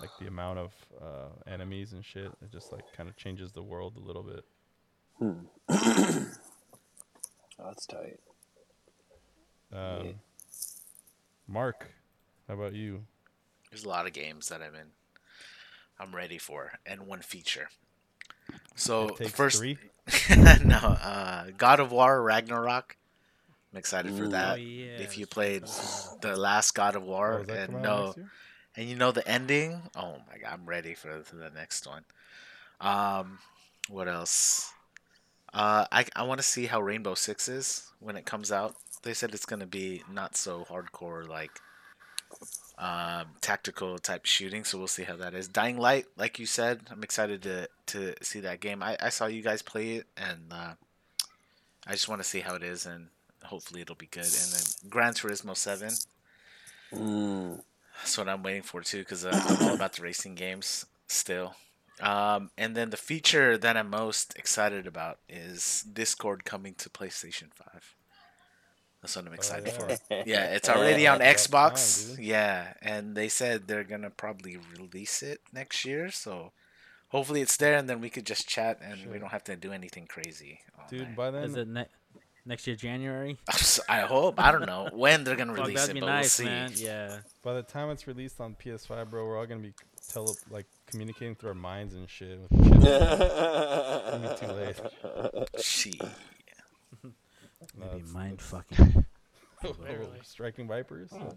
like 0.00 0.10
the 0.18 0.26
amount 0.26 0.58
of 0.58 0.72
uh, 1.02 1.28
enemies 1.46 1.92
and 1.92 2.02
shit. 2.04 2.26
It 2.42 2.50
just 2.50 2.72
like 2.72 2.84
kind 2.96 3.10
of 3.10 3.16
changes 3.16 3.52
the 3.52 3.62
world 3.62 3.98
a 3.98 4.00
little 4.00 4.22
bit. 4.22 4.44
Oh, 7.58 7.66
that's 7.66 7.86
tight. 7.86 8.18
Um, 9.72 10.14
Mark, 11.46 11.92
how 12.48 12.54
about 12.54 12.74
you? 12.74 13.04
There's 13.70 13.84
a 13.84 13.88
lot 13.88 14.06
of 14.06 14.12
games 14.12 14.48
that 14.48 14.60
I'm 14.62 14.74
in. 14.74 14.88
I'm 15.98 16.14
ready 16.14 16.38
for, 16.38 16.78
and 16.84 17.06
one 17.06 17.20
feature. 17.20 17.68
So 18.74 19.08
It 19.08 19.16
takes 19.16 19.30
first, 19.32 19.58
three. 19.58 19.78
no, 20.64 20.76
uh, 20.76 21.46
God 21.56 21.80
of 21.80 21.92
War 21.92 22.22
Ragnarok. 22.22 22.96
I'm 23.72 23.78
excited 23.78 24.14
for 24.14 24.28
that. 24.28 24.52
oh 24.54 24.56
yeah. 24.56 24.98
if 24.98 25.16
you 25.16 25.26
played 25.26 25.64
the 26.20 26.36
last 26.36 26.74
God 26.74 26.96
of 26.96 27.04
Oh, 27.04 27.06
War, 27.06 27.40
is 27.40 27.46
that 27.46 27.56
and 27.58 27.66
coming 27.68 27.82
no, 27.82 28.14
and 28.76 28.88
you 28.88 28.96
know 28.96 29.12
the 29.12 29.26
ending. 29.26 29.80
Oh 29.96 30.16
my 30.30 30.38
god, 30.38 30.52
I'm 30.52 30.66
ready 30.66 30.94
for, 30.94 31.22
for 31.22 31.36
the 31.36 31.50
next 31.50 31.86
one. 31.86 32.04
Um, 32.80 33.38
what 33.88 34.08
else? 34.08 34.72
Uh, 35.54 35.86
I 35.92 36.04
I 36.16 36.24
want 36.24 36.40
to 36.40 36.46
see 36.46 36.66
how 36.66 36.80
Rainbow 36.82 37.14
Six 37.14 37.48
is 37.48 37.90
when 38.00 38.16
it 38.16 38.26
comes 38.26 38.50
out. 38.50 38.74
They 39.02 39.14
said 39.14 39.32
it's 39.34 39.46
gonna 39.46 39.66
be 39.66 40.02
not 40.10 40.36
so 40.36 40.66
hardcore 40.68 41.26
like 41.26 41.52
um, 42.78 43.26
tactical 43.40 43.98
type 43.98 44.26
shooting, 44.26 44.64
so 44.64 44.78
we'll 44.78 44.86
see 44.88 45.04
how 45.04 45.16
that 45.16 45.34
is. 45.34 45.48
Dying 45.48 45.78
Light, 45.78 46.06
like 46.16 46.38
you 46.38 46.46
said, 46.46 46.80
I'm 46.90 47.02
excited 47.02 47.42
to 47.42 47.68
to 47.86 48.14
see 48.22 48.40
that 48.40 48.60
game. 48.60 48.82
I, 48.82 48.96
I 49.00 49.08
saw 49.10 49.26
you 49.26 49.42
guys 49.42 49.62
play 49.62 49.96
it, 49.96 50.06
and 50.16 50.52
uh, 50.52 50.74
I 51.86 51.92
just 51.92 52.08
want 52.08 52.22
to 52.22 52.28
see 52.28 52.40
how 52.40 52.54
it 52.54 52.62
is, 52.62 52.86
and 52.86 53.08
hopefully 53.44 53.80
it'll 53.82 53.94
be 53.94 54.06
good. 54.06 54.24
And 54.24 54.52
then 54.52 54.90
Gran 54.90 55.12
Turismo 55.14 55.56
Seven, 55.56 55.90
Mm. 56.92 57.60
that's 57.98 58.18
what 58.18 58.28
I'm 58.28 58.42
waiting 58.42 58.62
for 58.62 58.82
too, 58.82 58.98
because 58.98 59.24
uh, 59.24 59.30
I'm 59.32 59.68
all 59.68 59.74
about 59.74 59.94
the 59.94 60.02
racing 60.02 60.34
games 60.34 60.86
still. 61.08 61.54
Um, 62.00 62.50
and 62.58 62.74
then 62.76 62.90
the 62.90 62.96
feature 62.96 63.56
that 63.58 63.76
I'm 63.76 63.88
most 63.90 64.34
excited 64.36 64.86
about 64.86 65.18
is 65.28 65.84
Discord 65.92 66.44
coming 66.44 66.74
to 66.74 66.90
PlayStation 66.90 67.52
Five. 67.54 67.94
That's 69.02 69.16
what 69.16 69.24
I'm 69.26 69.32
oh, 69.32 69.34
excited 69.34 69.66
yeah. 69.66 69.96
for. 69.96 70.22
Yeah, 70.26 70.44
it's 70.56 70.68
already 70.68 71.06
on 71.08 71.16
About 71.16 71.24
time, 71.26 71.34
Xbox. 71.34 72.16
yeah, 72.20 72.74
and 72.80 73.16
they 73.16 73.28
said 73.28 73.66
they're 73.66 73.82
gonna 73.84 74.10
probably 74.10 74.58
release 74.78 75.22
it 75.22 75.40
next 75.52 75.84
year, 75.84 76.10
so 76.12 76.52
hopefully 77.08 77.40
it's 77.40 77.56
there, 77.56 77.76
and 77.76 77.90
then 77.90 78.00
we 78.00 78.08
could 78.10 78.24
just 78.24 78.48
chat, 78.48 78.78
and 78.80 79.10
we 79.10 79.18
don't 79.18 79.32
have 79.32 79.42
to 79.44 79.56
do 79.56 79.72
anything 79.72 80.06
crazy. 80.06 80.60
Dude, 80.88 81.08
night. 81.08 81.16
by 81.16 81.30
then, 81.32 81.44
Is 81.44 81.56
it 81.56 81.66
ne- 81.68 81.86
next 82.46 82.66
year 82.68 82.76
January? 82.76 83.38
I 83.88 84.00
hope. 84.02 84.38
I 84.38 84.52
don't 84.52 84.66
know 84.66 84.88
when 84.92 85.24
they're 85.24 85.34
gonna 85.36 85.52
Fuck, 85.56 85.66
release 85.66 85.80
that'd 85.80 85.90
it, 85.90 85.94
be 85.94 86.00
but 86.00 86.06
nice, 86.06 86.38
we'll 86.38 86.46
see. 86.46 86.52
man. 86.52 86.72
Yeah. 86.76 87.18
by 87.42 87.54
the 87.54 87.62
time 87.62 87.90
it's 87.90 88.06
released 88.06 88.40
on 88.40 88.54
PS5, 88.54 89.10
bro, 89.10 89.26
we're 89.26 89.36
all 89.36 89.46
gonna 89.46 89.60
be 89.62 89.74
tele 90.12 90.32
like 90.48 90.66
communicating 90.86 91.34
through 91.34 91.48
our 91.50 91.54
minds 91.56 91.94
and 91.94 92.08
shit. 92.08 92.38
With 92.50 92.64
shit. 92.64 92.82
gonna 92.82 94.36
be 94.40 94.46
too 94.46 94.52
late. 94.52 94.80
She. 95.60 96.00
No, 97.78 97.86
Maybe 97.86 97.96
it's- 97.98 98.12
mind 98.12 98.40
fucking. 98.40 99.06
Oh, 99.64 99.76
literally. 99.80 100.18
striking 100.24 100.66
vipers. 100.66 101.10
Oh. 101.14 101.36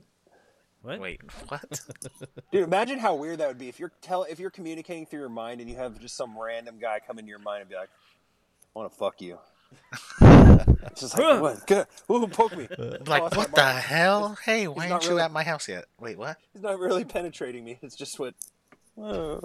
What? 0.81 0.99
Wait, 0.99 1.21
what? 1.47 1.79
Dude, 2.51 2.63
imagine 2.63 2.97
how 2.97 3.13
weird 3.13 3.38
that 3.38 3.47
would 3.47 3.59
be 3.59 3.69
if 3.69 3.79
you're 3.79 3.91
tell 4.01 4.23
if 4.23 4.39
you're 4.39 4.49
communicating 4.49 5.05
through 5.05 5.19
your 5.19 5.29
mind 5.29 5.61
and 5.61 5.69
you 5.69 5.75
have 5.75 5.99
just 5.99 6.17
some 6.17 6.36
random 6.36 6.79
guy 6.79 6.99
come 7.05 7.19
into 7.19 7.29
your 7.29 7.38
mind 7.38 7.61
and 7.61 7.69
be 7.69 7.75
like, 7.75 7.89
"I 8.75 8.79
want 8.79 8.91
to 8.91 8.97
fuck 8.97 9.21
you." 9.21 9.38
it's 10.21 11.01
just 11.01 11.17
like, 11.17 11.39
what? 11.39 11.67
Good. 11.67 11.86
Ooh, 12.11 12.25
poke 12.27 12.57
me. 12.57 12.67
like, 13.05 13.21
Oh, 13.21 13.29
what 13.38 13.51
the 13.53 13.61
mom. 13.61 13.77
hell? 13.77 14.38
Hey, 14.43 14.67
why 14.67 14.88
not 14.88 14.93
aren't 15.03 15.05
you 15.09 15.19
at 15.19 15.31
my 15.31 15.43
house 15.43 15.67
yet? 15.69 15.86
Wait, 15.99 16.17
what? 16.17 16.38
He's 16.53 16.63
not 16.63 16.79
really 16.79 17.03
penetrating 17.05 17.63
me. 17.63 17.77
It's 17.83 17.95
just 17.95 18.17
what. 18.17 18.33
Oh. 18.97 19.41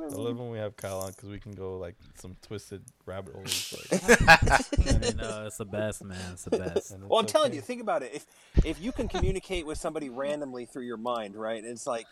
I 0.00 0.06
love 0.06 0.38
when 0.38 0.50
we 0.50 0.58
have 0.58 0.76
Kyle 0.76 1.00
on 1.00 1.10
because 1.10 1.28
we 1.28 1.38
can 1.38 1.52
go 1.52 1.78
like 1.78 1.96
some 2.16 2.36
twisted 2.42 2.82
rabbit 3.06 3.34
holes. 3.34 3.74
Like, 3.90 4.02
I 4.10 5.14
know 5.16 5.44
it's 5.46 5.58
the 5.58 5.64
best, 5.64 6.04
man. 6.04 6.18
It's 6.32 6.44
the 6.44 6.58
best. 6.58 6.92
and 6.92 7.08
Well, 7.08 7.18
I'm 7.18 7.24
it's 7.24 7.32
telling 7.32 7.52
you, 7.52 7.60
think 7.60 7.80
about 7.80 8.02
it. 8.02 8.12
If 8.14 8.26
if 8.64 8.80
you 8.80 8.92
can 8.92 9.08
communicate 9.08 9.66
with 9.66 9.78
somebody 9.78 10.08
randomly 10.08 10.66
through 10.66 10.84
your 10.84 10.96
mind, 10.96 11.36
right? 11.36 11.62
It's 11.64 11.86
like 11.86 12.06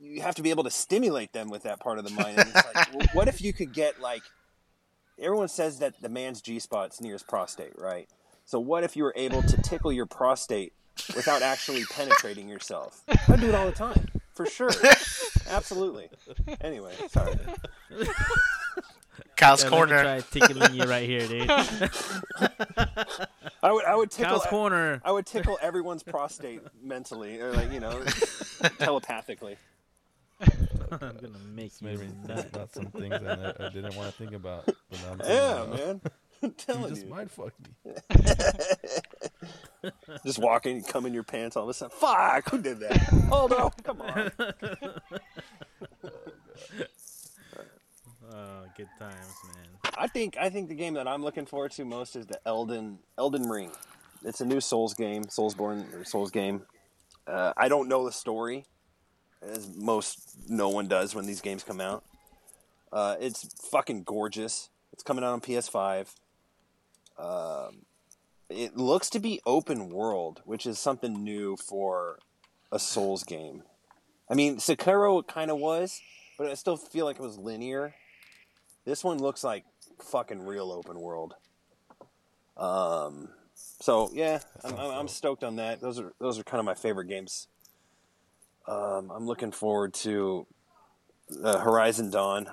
you 0.00 0.20
have 0.22 0.34
to 0.34 0.42
be 0.42 0.50
able 0.50 0.64
to 0.64 0.70
stimulate 0.70 1.32
them 1.32 1.48
with 1.48 1.62
that 1.62 1.80
part 1.80 1.98
of 1.98 2.04
the 2.04 2.10
mind. 2.10 2.38
And 2.38 2.48
it's 2.48 2.74
like, 2.74 2.94
well, 2.94 3.06
what 3.12 3.28
if 3.28 3.40
you 3.40 3.52
could 3.52 3.72
get 3.72 4.00
like 4.00 4.22
everyone 5.18 5.48
says 5.48 5.78
that 5.78 6.00
the 6.00 6.08
man's 6.08 6.40
G 6.40 6.58
spot's 6.58 7.00
near 7.00 7.14
his 7.14 7.22
prostate, 7.22 7.78
right? 7.78 8.08
So 8.44 8.60
what 8.60 8.84
if 8.84 8.96
you 8.96 9.02
were 9.02 9.14
able 9.16 9.42
to 9.42 9.62
tickle 9.62 9.92
your 9.92 10.06
prostate 10.06 10.72
without 11.14 11.42
actually 11.42 11.84
penetrating 11.84 12.48
yourself? 12.48 13.02
I 13.28 13.36
do 13.36 13.48
it 13.48 13.54
all 13.54 13.66
the 13.66 13.72
time, 13.72 14.06
for 14.36 14.46
sure, 14.46 14.70
absolutely. 15.50 16.08
Anyway, 16.60 16.92
sorry. 17.08 17.34
Kyle's 19.36 19.64
Yeah, 19.64 19.70
let 19.70 19.72
me 19.72 19.76
corner. 19.78 20.02
try 20.02 20.20
tickling 20.20 20.74
you 20.74 20.84
right 20.84 21.08
here, 21.08 21.26
dude. 21.26 21.50
I 23.62 23.72
would 23.72 23.84
I 23.84 23.96
would 23.96 24.10
tickle 24.10 24.38
Kyle's 24.38 24.46
corner. 24.46 25.00
I 25.04 25.12
would 25.12 25.26
tickle 25.26 25.58
everyone's 25.62 26.02
prostate 26.02 26.60
mentally, 26.82 27.40
or 27.40 27.52
like 27.52 27.72
you 27.72 27.80
know, 27.80 28.02
telepathically. 28.78 29.56
I'm 30.40 30.98
gonna 30.98 31.38
make 31.54 31.66
It's 31.66 31.80
you 31.80 31.88
made 31.88 31.98
me 32.00 32.08
nut. 32.28 32.50
think 32.52 32.74
some 32.74 32.86
things 32.86 33.10
that 33.20 33.56
I, 33.60 33.66
I 33.66 33.68
didn't 33.70 33.96
want 33.96 34.10
to 34.10 34.16
think 34.18 34.32
about. 34.32 34.66
But 34.66 34.76
now 35.02 35.12
I'm 35.12 35.18
thinking 35.18 35.34
Yeah, 35.34 35.62
about 35.62 35.78
it. 35.80 35.86
man. 35.86 36.00
I'm 36.42 36.50
telling 36.52 36.82
You 36.82 36.88
telling 36.88 36.94
just 36.94 37.04
you. 37.04 37.10
mind 37.10 37.30
fucked 37.30 37.60
me. 37.84 37.92
Just 40.24 40.38
walking, 40.40 40.82
come 40.82 41.06
in 41.06 41.14
your 41.14 41.22
pants 41.22 41.56
all 41.56 41.62
of 41.62 41.68
a 41.68 41.74
sudden. 41.74 41.96
Fuck! 41.96 42.50
Who 42.50 42.60
did 42.60 42.80
that? 42.80 43.08
Oh 43.30 43.46
no! 43.46 43.70
Come 43.84 44.00
on. 44.02 44.32
Oh, 48.32 48.64
good 48.76 48.88
times, 48.98 49.16
man. 49.54 49.92
I 49.96 50.08
think 50.08 50.36
I 50.36 50.50
think 50.50 50.68
the 50.68 50.74
game 50.74 50.94
that 50.94 51.06
I'm 51.06 51.22
looking 51.22 51.46
forward 51.46 51.70
to 51.72 51.84
most 51.84 52.16
is 52.16 52.26
the 52.26 52.40
Elden 52.46 52.98
Elden 53.16 53.48
Ring. 53.48 53.70
It's 54.24 54.40
a 54.40 54.44
new 54.44 54.60
Souls 54.60 54.94
game, 54.94 55.24
Soulsborne 55.24 55.94
or 55.94 56.04
Souls 56.04 56.30
game. 56.30 56.62
Uh, 57.26 57.52
I 57.56 57.68
don't 57.68 57.88
know 57.88 58.04
the 58.04 58.12
story, 58.12 58.64
as 59.42 59.68
most 59.76 60.18
no 60.48 60.68
one 60.68 60.88
does 60.88 61.14
when 61.14 61.26
these 61.26 61.40
games 61.40 61.62
come 61.62 61.80
out. 61.80 62.04
Uh, 62.92 63.16
it's 63.20 63.48
fucking 63.70 64.02
gorgeous. 64.02 64.70
It's 64.92 65.02
coming 65.02 65.22
out 65.24 65.32
on 65.32 65.40
PS5. 65.40 66.12
Um, 67.18 67.86
it 68.48 68.76
looks 68.76 69.10
to 69.10 69.18
be 69.18 69.40
open 69.44 69.90
world, 69.90 70.42
which 70.44 70.66
is 70.66 70.78
something 70.78 71.24
new 71.24 71.56
for 71.56 72.18
a 72.70 72.78
Souls 72.78 73.24
game. 73.24 73.62
I 74.30 74.34
mean, 74.34 74.56
Sekiro 74.56 75.26
kind 75.26 75.50
of 75.50 75.58
was, 75.58 76.00
but 76.38 76.48
I 76.48 76.54
still 76.54 76.76
feel 76.76 77.04
like 77.04 77.16
it 77.16 77.22
was 77.22 77.38
linear. 77.38 77.94
This 78.84 79.02
one 79.02 79.18
looks 79.18 79.42
like 79.42 79.64
fucking 80.00 80.44
real 80.44 80.70
open 80.70 81.00
world. 81.00 81.34
Um, 82.56 83.30
so 83.54 84.10
yeah, 84.12 84.40
I'm, 84.64 84.74
I'm, 84.76 84.90
I'm 84.90 85.08
stoked 85.08 85.44
on 85.44 85.56
that. 85.56 85.80
Those 85.80 85.98
are 85.98 86.12
those 86.20 86.38
are 86.38 86.44
kind 86.44 86.58
of 86.58 86.64
my 86.64 86.74
favorite 86.74 87.06
games. 87.06 87.48
Um, 88.66 89.10
I'm 89.14 89.26
looking 89.26 89.52
forward 89.52 89.94
to 89.94 90.46
uh, 91.42 91.58
Horizon 91.58 92.10
Dawn. 92.10 92.48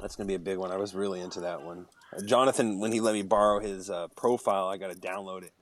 That's 0.00 0.16
gonna 0.16 0.26
be 0.26 0.34
a 0.34 0.40
big 0.40 0.58
one. 0.58 0.70
I 0.72 0.76
was 0.76 0.94
really 0.94 1.20
into 1.20 1.40
that 1.40 1.62
one. 1.62 1.86
Uh, 2.12 2.22
Jonathan, 2.22 2.80
when 2.80 2.92
he 2.92 3.00
let 3.00 3.14
me 3.14 3.22
borrow 3.22 3.60
his 3.60 3.90
uh, 3.90 4.08
profile, 4.16 4.68
I 4.68 4.76
got 4.76 4.90
to 4.90 4.98
download 4.98 5.42
it, 5.42 5.52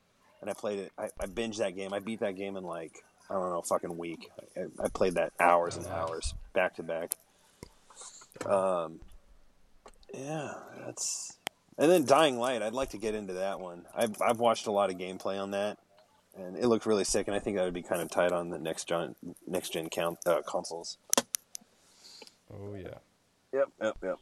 and 0.41 0.51
I 0.51 0.55
played 0.55 0.79
it. 0.79 0.93
I, 0.99 1.09
I 1.21 1.27
binged 1.27 1.59
that 1.59 1.77
game. 1.77 1.93
I 1.93 1.99
beat 1.99 2.21
that 2.21 2.37
game 2.37 2.57
in 2.57 2.65
like 2.65 3.05
I 3.31 3.35
don't 3.35 3.51
know, 3.51 3.61
a 3.61 3.63
fucking 3.63 3.97
week. 3.97 4.31
I, 4.57 4.85
I 4.85 4.89
played 4.89 5.15
that 5.15 5.33
hours 5.41 5.77
and 5.77 5.87
hours 5.87 6.35
back 6.53 6.77
to 6.77 6.83
back. 6.83 7.17
Um, 8.47 9.01
yeah, 10.15 10.55
that's 10.85 11.37
and 11.79 11.91
then 11.91 12.05
Dying 12.05 12.39
Light. 12.39 12.63
I'd 12.63 12.75
like 12.75 12.91
to 12.91 12.99
get 12.99 13.15
into 13.15 13.35
that 13.35 13.61
one. 13.61 13.85
I've 13.95 14.21
I've 14.21 14.39
watched 14.39 14.67
a 14.67 14.73
lot 14.73 14.91
of 14.91 14.97
gameplay 14.97 15.41
on 15.41 15.53
that, 15.53 15.79
and 16.37 16.57
it 16.57 16.67
looked 16.67 16.87
really 16.87 17.05
sick. 17.05 17.27
And 17.27 17.35
I 17.35 17.39
think 17.39 17.57
that 17.57 17.65
would 17.65 17.75
be 17.75 17.83
kind 17.83 18.03
of 18.03 18.11
tight 18.11 18.33
on 18.33 18.51
the 18.51 18.59
next 18.59 18.89
gen 18.89 19.15
next 19.47 19.73
gen 19.73 19.89
count 19.89 20.19
uh, 20.27 20.43
consoles. 20.47 20.99
Oh 22.53 22.75
yeah, 22.75 22.99
Yep, 23.53 23.69
yep, 23.83 23.97
yep. 24.03 24.19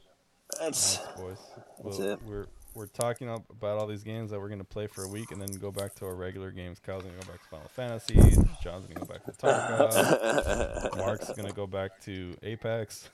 That's 0.60 0.98
nice 0.98 1.06
boys. 1.16 1.38
That's 1.82 1.98
Well, 1.98 2.08
it. 2.10 2.22
We're 2.26 2.46
we're 2.74 2.86
talking 2.86 3.28
about 3.28 3.78
all 3.78 3.86
these 3.86 4.04
games 4.04 4.30
that 4.30 4.40
we're 4.40 4.48
gonna 4.48 4.64
play 4.64 4.86
for 4.86 5.04
a 5.04 5.08
week, 5.08 5.30
and 5.32 5.40
then 5.40 5.48
go 5.60 5.70
back 5.70 5.94
to 5.96 6.06
our 6.06 6.14
regular 6.14 6.50
games. 6.50 6.78
Kyle's 6.78 7.02
gonna 7.02 7.14
go 7.14 7.32
back 7.32 7.42
to 7.42 7.48
Final 7.48 7.68
Fantasy. 7.68 8.14
John's 8.62 8.86
gonna 8.86 9.00
go 9.00 9.06
back 9.06 9.24
to 9.24 9.32
Tarkov. 9.32 10.96
Mark's 10.98 11.32
gonna 11.32 11.52
go 11.52 11.66
back 11.66 12.00
to 12.02 12.36
Apex. 12.42 13.08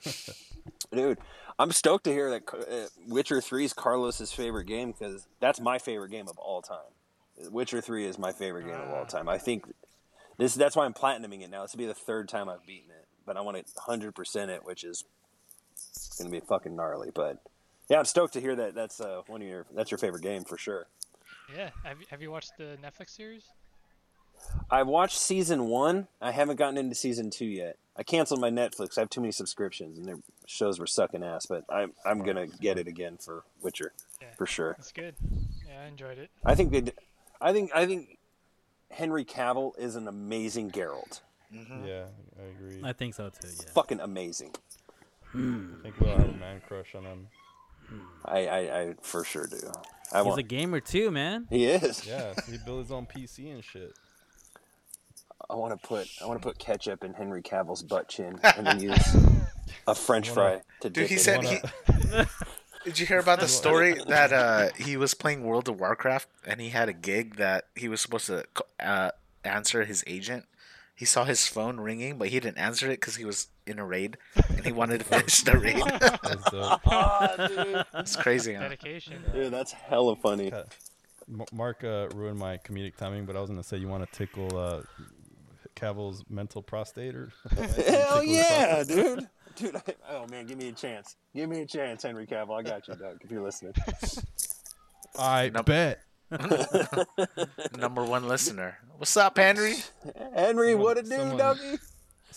dude. 0.91 1.19
I'm 1.59 1.71
stoked 1.71 2.03
to 2.03 2.11
hear 2.11 2.29
that 2.29 2.43
uh, 2.53 2.87
Witcher 3.07 3.41
Three 3.41 3.65
is 3.65 3.73
Carlos's 3.73 4.31
favorite 4.31 4.65
game 4.65 4.91
because 4.91 5.27
that's 5.39 5.59
my 5.59 5.79
favorite 5.79 6.11
game 6.11 6.27
of 6.27 6.37
all 6.37 6.61
time. 6.61 6.77
Witcher 7.49 7.81
Three 7.81 8.05
is 8.05 8.19
my 8.19 8.31
favorite 8.31 8.65
game 8.65 8.79
of 8.79 8.89
all 8.91 9.05
time. 9.05 9.27
I 9.27 9.39
think 9.39 9.65
this 10.37 10.53
that's 10.53 10.75
why 10.75 10.85
I'm 10.85 10.93
platinuming 10.93 11.41
it 11.41 11.49
now. 11.49 11.63
This 11.63 11.73
will 11.73 11.79
be 11.79 11.87
the 11.87 11.95
third 11.95 12.29
time 12.29 12.47
I've 12.47 12.65
beaten 12.65 12.91
it, 12.91 13.07
but 13.25 13.37
I 13.37 13.41
want 13.41 13.57
to 13.57 13.63
100 13.73 14.13
percent 14.13 14.51
it, 14.51 14.65
which 14.65 14.83
is 14.83 15.03
gonna 16.17 16.29
be 16.29 16.39
fucking 16.39 16.75
gnarly. 16.75 17.09
But 17.13 17.37
yeah, 17.89 17.99
I'm 17.99 18.05
stoked 18.05 18.33
to 18.33 18.41
hear 18.41 18.55
that 18.55 18.75
that's 18.75 18.99
uh, 18.99 19.21
one 19.27 19.41
of 19.41 19.47
your 19.47 19.65
that's 19.75 19.91
your 19.91 19.97
favorite 19.97 20.23
game 20.23 20.43
for 20.43 20.57
sure. 20.57 20.87
Yeah. 21.55 21.69
Have 21.83 21.99
you, 22.01 22.05
have 22.09 22.21
you 22.21 22.31
watched 22.31 22.51
the 22.57 22.77
Netflix 22.83 23.11
series? 23.11 23.43
I 24.69 24.83
watched 24.83 25.17
season 25.17 25.67
one. 25.67 26.07
I 26.21 26.31
haven't 26.31 26.57
gotten 26.57 26.77
into 26.77 26.93
season 26.95 27.29
two 27.31 27.45
yet. 27.45 27.77
I 27.95 28.03
canceled 28.03 28.39
my 28.39 28.51
Netflix. 28.51 28.97
I 28.97 29.01
have 29.01 29.09
too 29.09 29.21
many 29.21 29.31
subscriptions, 29.31 29.97
and 29.97 30.07
their 30.07 30.17
shows 30.45 30.77
were 30.79 30.85
sucking 30.85 31.23
ass. 31.23 31.45
But 31.47 31.63
I'm 31.69 31.93
I'm 32.05 32.19
gonna 32.23 32.45
get 32.47 32.77
it 32.77 32.87
again 32.87 33.17
for 33.17 33.43
Witcher 33.61 33.93
Yeah. 34.21 34.27
for 34.37 34.45
sure. 34.45 34.75
It's 34.77 34.91
good. 34.91 35.15
Yeah, 35.67 35.81
I 35.83 35.87
enjoyed 35.87 36.17
it. 36.19 36.29
I 36.45 36.53
think 36.55 36.71
they. 36.71 36.81
d- 36.81 36.91
I 37.41 37.51
think 37.53 37.71
I 37.73 37.85
think 37.87 38.17
Henry 38.91 39.25
Cavill 39.25 39.71
is 39.79 39.95
an 39.95 40.07
amazing 40.07 40.69
Geralt. 40.71 41.21
Mhm. 41.53 41.87
yeah, 41.87 42.05
I 42.39 42.43
agree. 42.49 42.81
I 42.83 42.93
think 42.93 43.15
so 43.15 43.29
too. 43.29 43.47
Yeah. 43.47 43.71
Fucking 43.73 43.99
amazing. 44.01 44.53
I 45.33 45.81
think 45.83 45.99
we'll 45.99 46.17
have 46.17 46.29
a 46.29 46.33
man 46.33 46.61
crush 46.67 46.95
on 46.95 47.03
him. 47.03 47.27
I 48.25 48.47
I, 48.47 48.57
I 48.81 48.93
for 49.01 49.23
sure 49.23 49.47
do. 49.47 49.57
I 50.11 50.19
He's 50.19 50.25
want. 50.25 50.39
a 50.39 50.43
gamer 50.43 50.79
too, 50.79 51.11
man. 51.11 51.47
he 51.49 51.65
is. 51.65 52.05
Yeah, 52.05 52.33
he 52.49 52.57
built 52.65 52.79
his 52.83 52.91
own 52.91 53.05
PC 53.05 53.51
and 53.53 53.63
shit. 53.63 53.93
I 55.49 55.55
want 55.55 55.79
to 55.79 55.87
put 55.87 56.07
I 56.21 56.25
want 56.25 56.41
to 56.41 56.47
put 56.47 56.57
ketchup 56.57 57.03
in 57.03 57.13
Henry 57.13 57.41
Cavill's 57.41 57.83
butt 57.83 58.09
chin 58.09 58.39
and 58.57 58.65
then 58.67 58.79
use 58.81 59.15
a 59.87 59.95
French 59.95 60.29
fry 60.29 60.61
to 60.81 60.89
Dude, 60.89 60.93
dip 60.93 61.09
he 61.09 61.15
it 61.15 61.19
said 61.19 61.43
in. 61.43 61.49
he. 61.51 62.23
Did 62.85 62.99
you 62.99 63.05
hear 63.05 63.19
about 63.19 63.41
the 63.41 63.49
story 63.49 63.95
that 64.07 64.31
uh, 64.31 64.69
he 64.77 64.95
was 64.95 65.13
playing 65.13 65.43
World 65.43 65.67
of 65.67 65.77
Warcraft 65.77 66.29
and 66.45 66.61
he 66.61 66.69
had 66.69 66.87
a 66.87 66.93
gig 66.93 67.35
that 67.35 67.65
he 67.75 67.89
was 67.89 67.99
supposed 67.99 68.27
to 68.27 68.45
uh, 68.79 69.11
answer 69.43 69.83
his 69.83 70.05
agent? 70.07 70.45
He 70.95 71.03
saw 71.03 71.25
his 71.25 71.45
phone 71.47 71.81
ringing, 71.81 72.17
but 72.17 72.29
he 72.29 72.39
didn't 72.39 72.57
answer 72.59 72.87
it 72.87 73.01
because 73.01 73.17
he 73.17 73.25
was 73.25 73.47
in 73.69 73.79
a 73.79 73.85
raid 73.85 74.17
and 74.49 74.65
he 74.65 74.71
wanted 74.71 74.99
to 74.99 75.03
finish 75.05 75.41
the 75.41 75.57
raid. 75.57 75.83
That's 76.23 76.51
dope. 76.51 76.81
It's 78.01 78.15
crazy. 78.15 78.53
Huh? 78.53 78.61
Dedication. 78.63 79.23
Dude, 79.33 79.51
that's 79.53 79.71
hella 79.71 80.15
funny. 80.15 80.51
Uh, 80.51 80.63
Mark 81.51 81.83
uh, 81.83 82.07
ruined 82.15 82.39
my 82.39 82.57
comedic 82.57 82.95
timing, 82.95 83.25
but 83.25 83.35
I 83.35 83.41
was 83.41 83.49
gonna 83.49 83.63
say 83.63 83.77
you 83.77 83.87
want 83.87 84.09
to 84.09 84.17
tickle 84.17 84.57
uh, 84.57 84.81
Cavill's 85.75 86.23
mental 86.29 86.61
prostate 86.61 87.15
or 87.15 87.31
Hell 87.87 88.23
yeah, 88.23 88.83
dude. 88.83 89.27
Dude, 89.55 89.75
I, 89.75 89.81
oh 90.11 90.27
man, 90.27 90.45
give 90.45 90.57
me 90.57 90.69
a 90.69 90.71
chance. 90.71 91.15
Give 91.35 91.49
me 91.49 91.61
a 91.61 91.65
chance, 91.65 92.03
Henry 92.03 92.25
Cavill. 92.27 92.59
I 92.59 92.63
got 92.63 92.87
you, 92.87 92.95
Doug, 92.95 93.17
if 93.23 93.31
you're 93.31 93.43
listening. 93.43 93.73
I 95.19 95.49
Nope. 95.53 95.65
bet. 95.65 95.99
Number 97.77 98.03
one 98.03 98.27
listener. 98.27 98.77
What's 98.97 99.15
up, 99.17 99.37
Henry? 99.37 99.75
Henry, 100.35 100.71
Someone- 100.71 100.83
what 100.83 100.97
it 100.97 101.05
do, 101.05 101.11
someone- 101.11 101.37
doggy? 101.37 101.77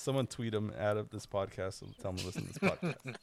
Someone 0.01 0.27
tweet 0.27 0.55
him 0.55 0.73
out 0.79 0.97
of 0.97 1.11
this 1.11 1.27
podcast 1.27 1.83
and 1.83 1.95
tell 1.99 2.13
him 2.13 2.17
to 2.19 2.27
listen 2.27 2.47
to 2.47 2.49
this 2.49 2.59
podcast. 2.71 3.17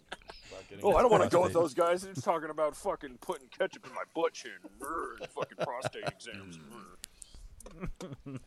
Oh, 0.83 0.95
I 0.95 1.01
don't 1.01 1.11
want 1.11 1.23
to 1.23 1.29
go 1.29 1.41
with 1.41 1.53
those 1.53 1.73
guys. 1.73 2.03
They're 2.03 2.13
just 2.13 2.25
talking 2.25 2.49
about 2.49 2.75
fucking 2.75 3.17
putting 3.21 3.47
ketchup 3.47 3.85
in 3.87 3.93
my 3.93 4.03
butt 4.13 4.33
chin. 4.33 4.51
Brr, 4.79 5.17
fucking 5.29 5.57
prostate 5.59 6.03
exams. 6.07 6.59
Mm. 8.25 8.39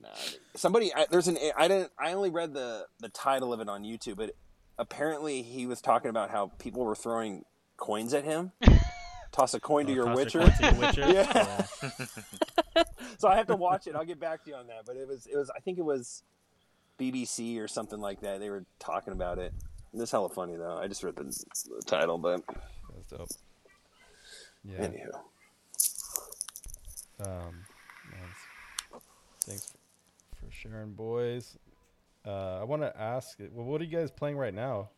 Nah, 0.00 0.08
somebody, 0.54 0.92
I, 0.94 1.06
there's 1.10 1.28
an. 1.28 1.38
I 1.56 1.68
didn't. 1.68 1.90
I 1.98 2.12
only 2.12 2.30
read 2.30 2.54
the 2.54 2.86
the 3.00 3.08
title 3.08 3.52
of 3.52 3.60
it 3.60 3.68
on 3.68 3.82
YouTube, 3.84 4.16
but 4.16 4.30
apparently 4.78 5.42
he 5.42 5.66
was 5.66 5.80
talking 5.80 6.08
about 6.08 6.30
how 6.30 6.52
people 6.58 6.84
were 6.84 6.94
throwing 6.96 7.44
coins 7.76 8.14
at 8.14 8.24
him. 8.24 8.52
Toss 9.32 9.54
a 9.54 9.60
coin 9.60 9.86
to 9.86 9.92
Oh, 9.92 9.94
your 9.94 10.14
Witcher. 10.14 10.40
coin 10.40 10.52
to 10.52 10.62
your 10.62 10.74
Witcher? 10.74 11.06
Yeah. 11.08 11.64
so 13.18 13.28
I 13.28 13.36
have 13.36 13.46
to 13.46 13.56
watch 13.56 13.86
it. 13.86 13.94
I'll 13.96 14.04
get 14.04 14.20
back 14.20 14.44
to 14.44 14.50
you 14.50 14.56
on 14.56 14.66
that. 14.66 14.82
But 14.86 14.96
it 14.96 15.08
was. 15.08 15.26
It 15.26 15.36
was. 15.36 15.50
I 15.56 15.60
think 15.60 15.78
it 15.78 15.84
was 15.84 16.22
BBC 17.02 17.58
or 17.60 17.66
something 17.66 18.00
like 18.00 18.20
that. 18.20 18.40
They 18.40 18.50
were 18.50 18.64
talking 18.78 19.12
about 19.12 19.38
it. 19.38 19.52
It's 19.92 20.10
hella 20.10 20.28
funny 20.28 20.56
though. 20.56 20.78
I 20.78 20.86
just 20.86 21.02
read 21.02 21.16
the, 21.16 21.24
the 21.24 21.82
title, 21.84 22.18
but 22.18 22.42
That's 22.94 23.08
dope. 23.10 23.28
Yeah. 24.64 24.86
anywho. 24.86 25.12
Um, 27.24 27.64
nice. 28.10 29.00
Thanks 29.46 29.72
for 30.38 30.50
sharing, 30.50 30.92
boys. 30.92 31.58
Uh, 32.24 32.60
I 32.60 32.64
want 32.64 32.82
to 32.82 33.00
ask, 33.00 33.38
well, 33.52 33.66
what 33.66 33.80
are 33.80 33.84
you 33.84 33.96
guys 33.96 34.10
playing 34.10 34.36
right 34.36 34.54
now? 34.54 34.90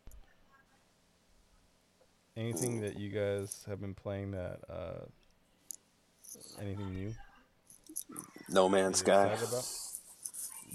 Anything 2.36 2.80
that 2.80 2.98
you 2.98 3.10
guys 3.10 3.64
have 3.68 3.80
been 3.80 3.94
playing 3.94 4.32
that, 4.32 4.60
uh, 4.68 5.04
anything 6.60 6.92
new? 6.92 7.14
No 8.50 8.68
Man's 8.68 8.98
Sky. 8.98 9.36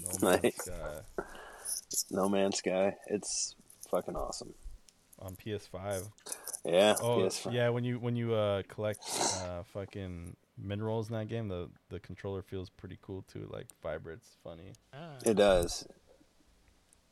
Excited 0.04 0.20
about? 0.20 0.20
No 0.20 0.28
Man's 0.30 0.42
Nice. 0.42 0.54
Sky 0.56 1.22
No 2.10 2.28
Man's 2.28 2.58
Sky. 2.58 2.96
It's 3.06 3.54
fucking 3.90 4.16
awesome. 4.16 4.54
on 5.18 5.36
PS5. 5.36 6.08
Yeah. 6.64 6.94
Oh, 7.00 7.18
PS5. 7.18 7.52
yeah. 7.52 7.68
When 7.70 7.84
you 7.84 7.98
when 7.98 8.16
you 8.16 8.34
uh, 8.34 8.62
collect 8.68 9.00
uh, 9.42 9.62
fucking 9.72 10.36
minerals 10.58 11.08
in 11.08 11.14
that 11.14 11.28
game, 11.28 11.48
the 11.48 11.68
the 11.88 12.00
controller 12.00 12.42
feels 12.42 12.70
pretty 12.70 12.98
cool 13.02 13.22
too. 13.22 13.48
Like 13.50 13.66
vibrates, 13.82 14.36
funny. 14.44 14.72
Ah. 14.94 15.16
It 15.24 15.34
does. 15.34 15.86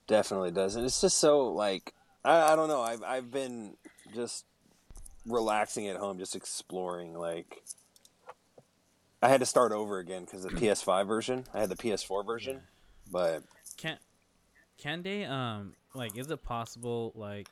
Definitely 0.07 0.51
does. 0.53 0.77
And 0.77 0.85
it's 0.85 1.01
just 1.01 1.19
so 1.19 1.49
like 1.49 1.95
I, 2.25 2.53
I 2.53 2.57
don't 2.57 2.69
know. 2.69 2.83
I've 2.83 3.03
I've 3.03 3.31
been 3.31 3.77
just 4.15 4.45
relaxing 5.27 5.89
at 5.89 5.97
home, 5.97 6.19
just 6.19 6.35
exploring. 6.37 7.15
Like 7.15 7.63
I 9.23 9.29
had 9.29 9.41
to 9.41 9.47
start 9.47 9.73
over 9.73 9.99
again 9.99 10.25
because 10.25 10.43
the 10.43 10.51
PS5 10.51 11.07
version. 11.07 11.45
I 11.53 11.61
had 11.61 11.69
the 11.69 11.77
PS4 11.77 12.25
version, 12.25 12.63
but 13.11 13.43
Can 13.77 13.99
can 14.77 15.03
they 15.03 15.25
um 15.25 15.75
like 15.95 16.17
is 16.17 16.31
it 16.31 16.43
possible 16.43 17.13
like 17.15 17.49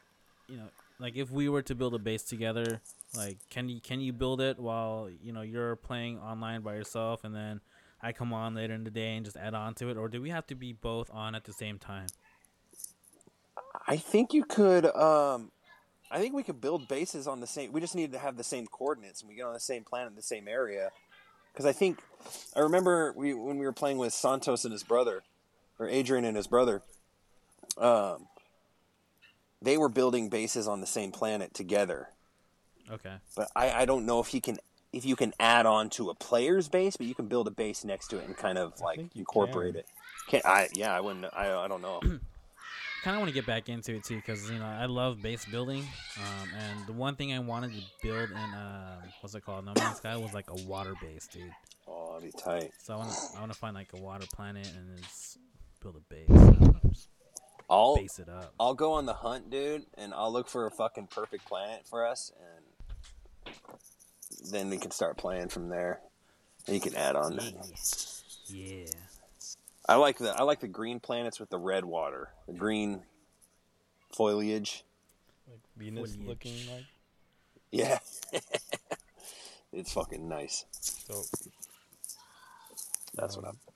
you 0.49 0.57
know 0.57 0.69
like 0.99 1.17
if 1.17 1.31
we 1.31 1.49
were 1.49 1.63
to 1.63 1.75
build 1.75 1.95
a 1.95 1.99
base 1.99 2.23
together 2.23 2.81
like 3.17 3.39
can 3.51 3.69
you 3.69 3.81
can 3.81 4.01
you 4.01 4.13
build 4.13 4.41
it 4.41 4.59
while 4.59 5.09
you 5.23 5.33
know 5.33 5.43
you're 5.43 5.77
playing 5.77 6.19
online 6.19 6.63
by 6.63 6.75
yourself 6.75 7.25
and 7.25 7.35
then 7.35 7.61
I 8.03 8.13
come 8.13 8.33
on 8.33 8.55
later 8.55 8.75
in 8.75 8.85
the 8.85 8.91
day 8.91 9.17
and 9.17 9.25
just 9.25 9.37
add 9.37 9.55
on 9.55 9.75
to 9.75 9.89
it 9.89 9.97
or 9.97 10.09
do 10.09 10.21
we 10.21 10.31
have 10.31 10.47
to 10.49 10.55
be 10.55 10.73
both 10.73 11.11
on 11.13 11.35
at 11.35 11.45
the 11.45 11.53
same 11.53 11.79
time? 11.79 12.07
I 13.87 13.97
think 13.97 14.33
you 14.33 14.45
could. 14.45 14.87
Um, 14.87 15.51
I 16.11 16.19
think 16.19 16.35
we 16.35 16.43
could 16.43 16.61
build 16.61 16.89
bases 16.89 17.27
on 17.27 17.41
the 17.41 17.47
same. 17.47 17.73
We 17.73 17.81
just 17.81 17.95
need 17.95 18.13
to 18.13 18.19
have 18.19 18.37
the 18.37 18.45
same 18.45 18.67
coordinates, 18.67 19.21
and 19.21 19.29
we 19.29 19.37
get 19.37 19.45
on 19.45 19.53
the 19.53 19.61
same 19.61 19.85
planet, 19.85 20.11
in 20.11 20.17
the 20.17 20.23
same 20.23 20.49
area. 20.49 20.91
Because 21.53 21.67
I 21.67 21.73
think 21.73 22.01
I 22.55 22.61
remember 22.61 23.13
we 23.17 23.35
when 23.35 23.59
we 23.59 23.65
were 23.65 23.73
playing 23.73 23.99
with 23.99 24.13
Santos 24.13 24.65
and 24.65 24.73
his 24.73 24.83
brother, 24.83 25.23
or 25.79 25.89
Adrian 25.89 26.25
and 26.25 26.37
his 26.37 26.47
brother. 26.47 26.83
Um, 27.79 28.27
they 29.63 29.77
were 29.77 29.89
building 29.89 30.29
bases 30.29 30.69
on 30.69 30.81
the 30.81 30.87
same 30.87 31.11
planet 31.13 31.53
together, 31.55 32.09
Okay. 32.91 33.15
but 33.37 33.49
I, 33.57 33.71
I 33.83 33.85
don't 33.85 34.07
know 34.07 34.21
if 34.21 34.33
you 34.35 34.41
can 34.41 34.59
if 34.93 35.05
you 35.05 35.17
can 35.17 35.35
add 35.41 35.67
on 35.67 35.91
to 35.91 36.09
a 36.11 36.15
player's 36.15 36.69
base, 36.69 36.97
but 36.97 37.07
you 37.07 37.15
can 37.15 37.27
build 37.27 37.47
a 37.49 37.51
base 37.51 37.85
next 37.85 38.09
to 38.09 38.19
it 38.19 38.25
and 38.27 38.37
kind 38.37 38.57
of 38.57 38.81
like 38.81 39.01
incorporate 39.15 39.75
can. 39.75 39.81
it. 39.81 39.87
Can 40.29 40.41
I? 40.45 40.69
Yeah, 40.75 40.95
I 40.97 41.01
wouldn't. 41.01 41.27
I, 41.35 41.53
I 41.55 41.69
don't 41.69 41.83
know. 41.83 42.01
kind 42.01 43.15
of 43.15 43.19
want 43.19 43.29
to 43.29 43.35
get 43.35 43.47
back 43.47 43.69
into 43.69 43.95
it 43.95 44.05
too 44.05 44.17
because 44.17 44.51
you 44.51 44.59
know 44.59 44.65
I 44.67 44.87
love 44.87 45.21
base 45.23 45.45
building. 45.45 45.83
Um, 46.19 46.49
and 46.59 46.87
the 46.87 46.93
one 46.93 47.15
thing 47.17 47.33
I 47.33 47.39
wanted 47.41 47.73
to 47.75 47.81
build 48.03 48.31
in 48.31 48.37
uh, 48.37 49.01
what's 49.21 49.35
it 49.35 49.45
called 49.45 49.65
No 49.67 49.73
Man's 49.77 49.99
Sky 49.99 50.17
was 50.17 50.33
like 50.33 50.49
a 50.51 50.63
water 50.67 50.95
base, 51.03 51.27
dude. 51.27 51.51
Oh, 51.89 52.15
that'd 52.15 52.33
be 52.33 52.39
tight. 52.39 52.73
So 52.83 52.95
I 52.95 52.97
want 52.99 53.11
to 53.11 53.17
I 53.37 53.41
want 53.41 53.53
to 53.53 53.59
find 53.59 53.75
like 53.75 53.93
a 53.95 54.01
water 54.01 54.27
planet 54.35 54.67
and 54.77 54.97
just 55.03 55.39
build 55.87 55.97
a 55.97 56.15
base. 56.15 57.09
I'll 57.71 57.97
base 57.97 58.19
it 58.19 58.29
up. 58.29 58.53
I'll 58.61 58.75
go 58.75 58.93
on 58.93 59.07
the 59.07 59.13
hunt, 59.13 59.51
dude, 59.51 59.87
and 59.97 60.15
I'll 60.15 60.33
look 60.33 60.49
for 60.49 60.67
a 60.67 60.71
fucking 60.71 61.09
perfect 61.09 61.47
planet 61.47 61.83
for 61.89 62.07
us, 62.07 62.33
and 63.45 63.55
then 64.53 64.71
we 64.71 64.79
can 64.79 64.91
start 64.91 65.17
playing 65.17 65.49
from 65.49 65.69
there. 65.69 66.01
And 66.67 66.75
you 66.75 66.81
can 66.81 66.95
add 66.95 67.17
on. 67.17 67.35
Yeah. 67.35 67.51
Yeah. 68.49 68.87
I 69.89 69.97
like 69.97 70.19
the 70.19 70.35
I 70.37 70.43
like 70.43 70.61
the 70.61 70.69
green 70.69 70.99
planets 70.99 71.39
with 71.39 71.51
the 71.51 71.59
red 71.59 71.85
water, 71.85 72.31
the 72.47 72.53
green 72.53 73.03
foliage. 74.13 74.85
Like 75.49 75.61
Venus 75.77 76.15
Foliage. 76.15 76.29
looking 76.29 76.57
like. 76.73 76.85
Yeah, 77.71 77.99
it's 79.73 79.93
fucking 79.93 80.29
nice. 80.29 80.65
So 80.71 81.23
That's 83.15 83.37
what 83.37 83.47
um, 83.47 83.57
I'm. 83.69 83.75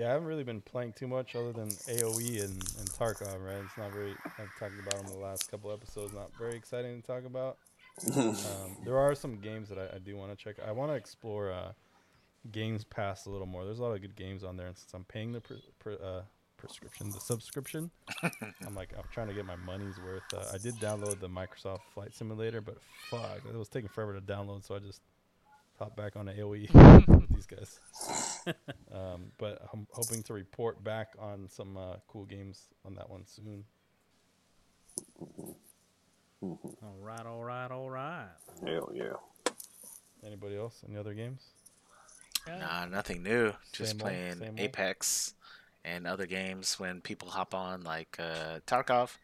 Yeah, 0.00 0.08
I 0.08 0.12
haven't 0.12 0.28
really 0.28 0.44
been 0.44 0.62
playing 0.62 0.94
too 0.94 1.06
much 1.06 1.36
other 1.36 1.52
than 1.52 1.68
AOE 1.68 2.42
and, 2.42 2.52
and 2.78 2.90
Tarkov. 2.90 3.44
Right, 3.44 3.62
it's 3.62 3.76
not 3.76 3.92
very. 3.92 4.14
I've 4.38 4.58
talked 4.58 4.80
about 4.80 4.94
them 4.94 5.12
the 5.12 5.18
last 5.18 5.50
couple 5.50 5.70
episodes. 5.70 6.14
Not 6.14 6.30
very 6.38 6.56
exciting 6.56 7.02
to 7.02 7.06
talk 7.06 7.24
about. 7.26 7.58
Um, 8.16 8.78
there 8.82 8.96
are 8.96 9.14
some 9.14 9.40
games 9.40 9.68
that 9.68 9.76
I, 9.76 9.96
I 9.96 9.98
do 9.98 10.16
want 10.16 10.30
to 10.30 10.36
check. 10.42 10.56
I 10.66 10.72
want 10.72 10.90
to 10.90 10.94
explore 10.94 11.52
uh, 11.52 11.72
Games 12.50 12.82
Pass 12.82 13.26
a 13.26 13.30
little 13.30 13.46
more. 13.46 13.66
There's 13.66 13.78
a 13.78 13.82
lot 13.82 13.92
of 13.92 14.00
good 14.00 14.16
games 14.16 14.42
on 14.42 14.56
there, 14.56 14.68
and 14.68 14.78
since 14.78 14.94
I'm 14.94 15.04
paying 15.04 15.32
the 15.32 15.42
pre- 15.42 15.62
pre- 15.78 15.98
uh, 16.02 16.22
prescription, 16.56 17.10
the 17.10 17.20
subscription, 17.20 17.90
I'm 18.66 18.74
like 18.74 18.94
I'm 18.96 19.04
trying 19.12 19.28
to 19.28 19.34
get 19.34 19.44
my 19.44 19.56
money's 19.56 19.98
worth. 19.98 20.22
Uh, 20.32 20.44
I 20.54 20.56
did 20.56 20.76
download 20.76 21.20
the 21.20 21.28
Microsoft 21.28 21.80
Flight 21.92 22.14
Simulator, 22.14 22.62
but 22.62 22.78
fuck, 23.10 23.42
it 23.46 23.54
was 23.54 23.68
taking 23.68 23.90
forever 23.90 24.14
to 24.14 24.20
download, 24.22 24.64
so 24.64 24.76
I 24.76 24.78
just 24.78 25.02
hopped 25.80 25.96
back 25.96 26.14
on 26.14 26.26
the 26.26 26.32
AOE 26.32 27.08
with 27.08 27.28
these 27.34 27.46
guys. 27.46 27.80
um, 28.92 29.32
but 29.38 29.62
I'm 29.72 29.86
hoping 29.90 30.22
to 30.24 30.34
report 30.34 30.84
back 30.84 31.14
on 31.18 31.48
some 31.48 31.76
uh, 31.76 31.96
cool 32.06 32.26
games 32.26 32.68
on 32.84 32.94
that 32.96 33.08
one 33.08 33.24
soon. 33.26 33.64
All 36.42 36.58
right. 37.00 37.26
All 37.26 37.42
right. 37.42 37.70
All 37.70 37.90
right. 37.90 38.28
Hell 38.64 38.90
yeah. 38.94 39.14
Anybody 40.24 40.56
else? 40.56 40.82
Any 40.86 40.98
other 40.98 41.14
games? 41.14 41.40
Nah, 42.46 42.86
nothing 42.86 43.22
new. 43.22 43.52
Just 43.72 43.92
Same 43.92 44.00
old, 44.00 44.00
playing 44.00 44.38
same 44.38 44.48
old. 44.48 44.60
Apex 44.60 45.34
and 45.84 46.06
other 46.06 46.26
games 46.26 46.78
when 46.78 47.00
people 47.00 47.28
hop 47.28 47.54
on, 47.54 47.82
like 47.84 48.16
uh, 48.18 48.60
Tarkov. 48.66 49.16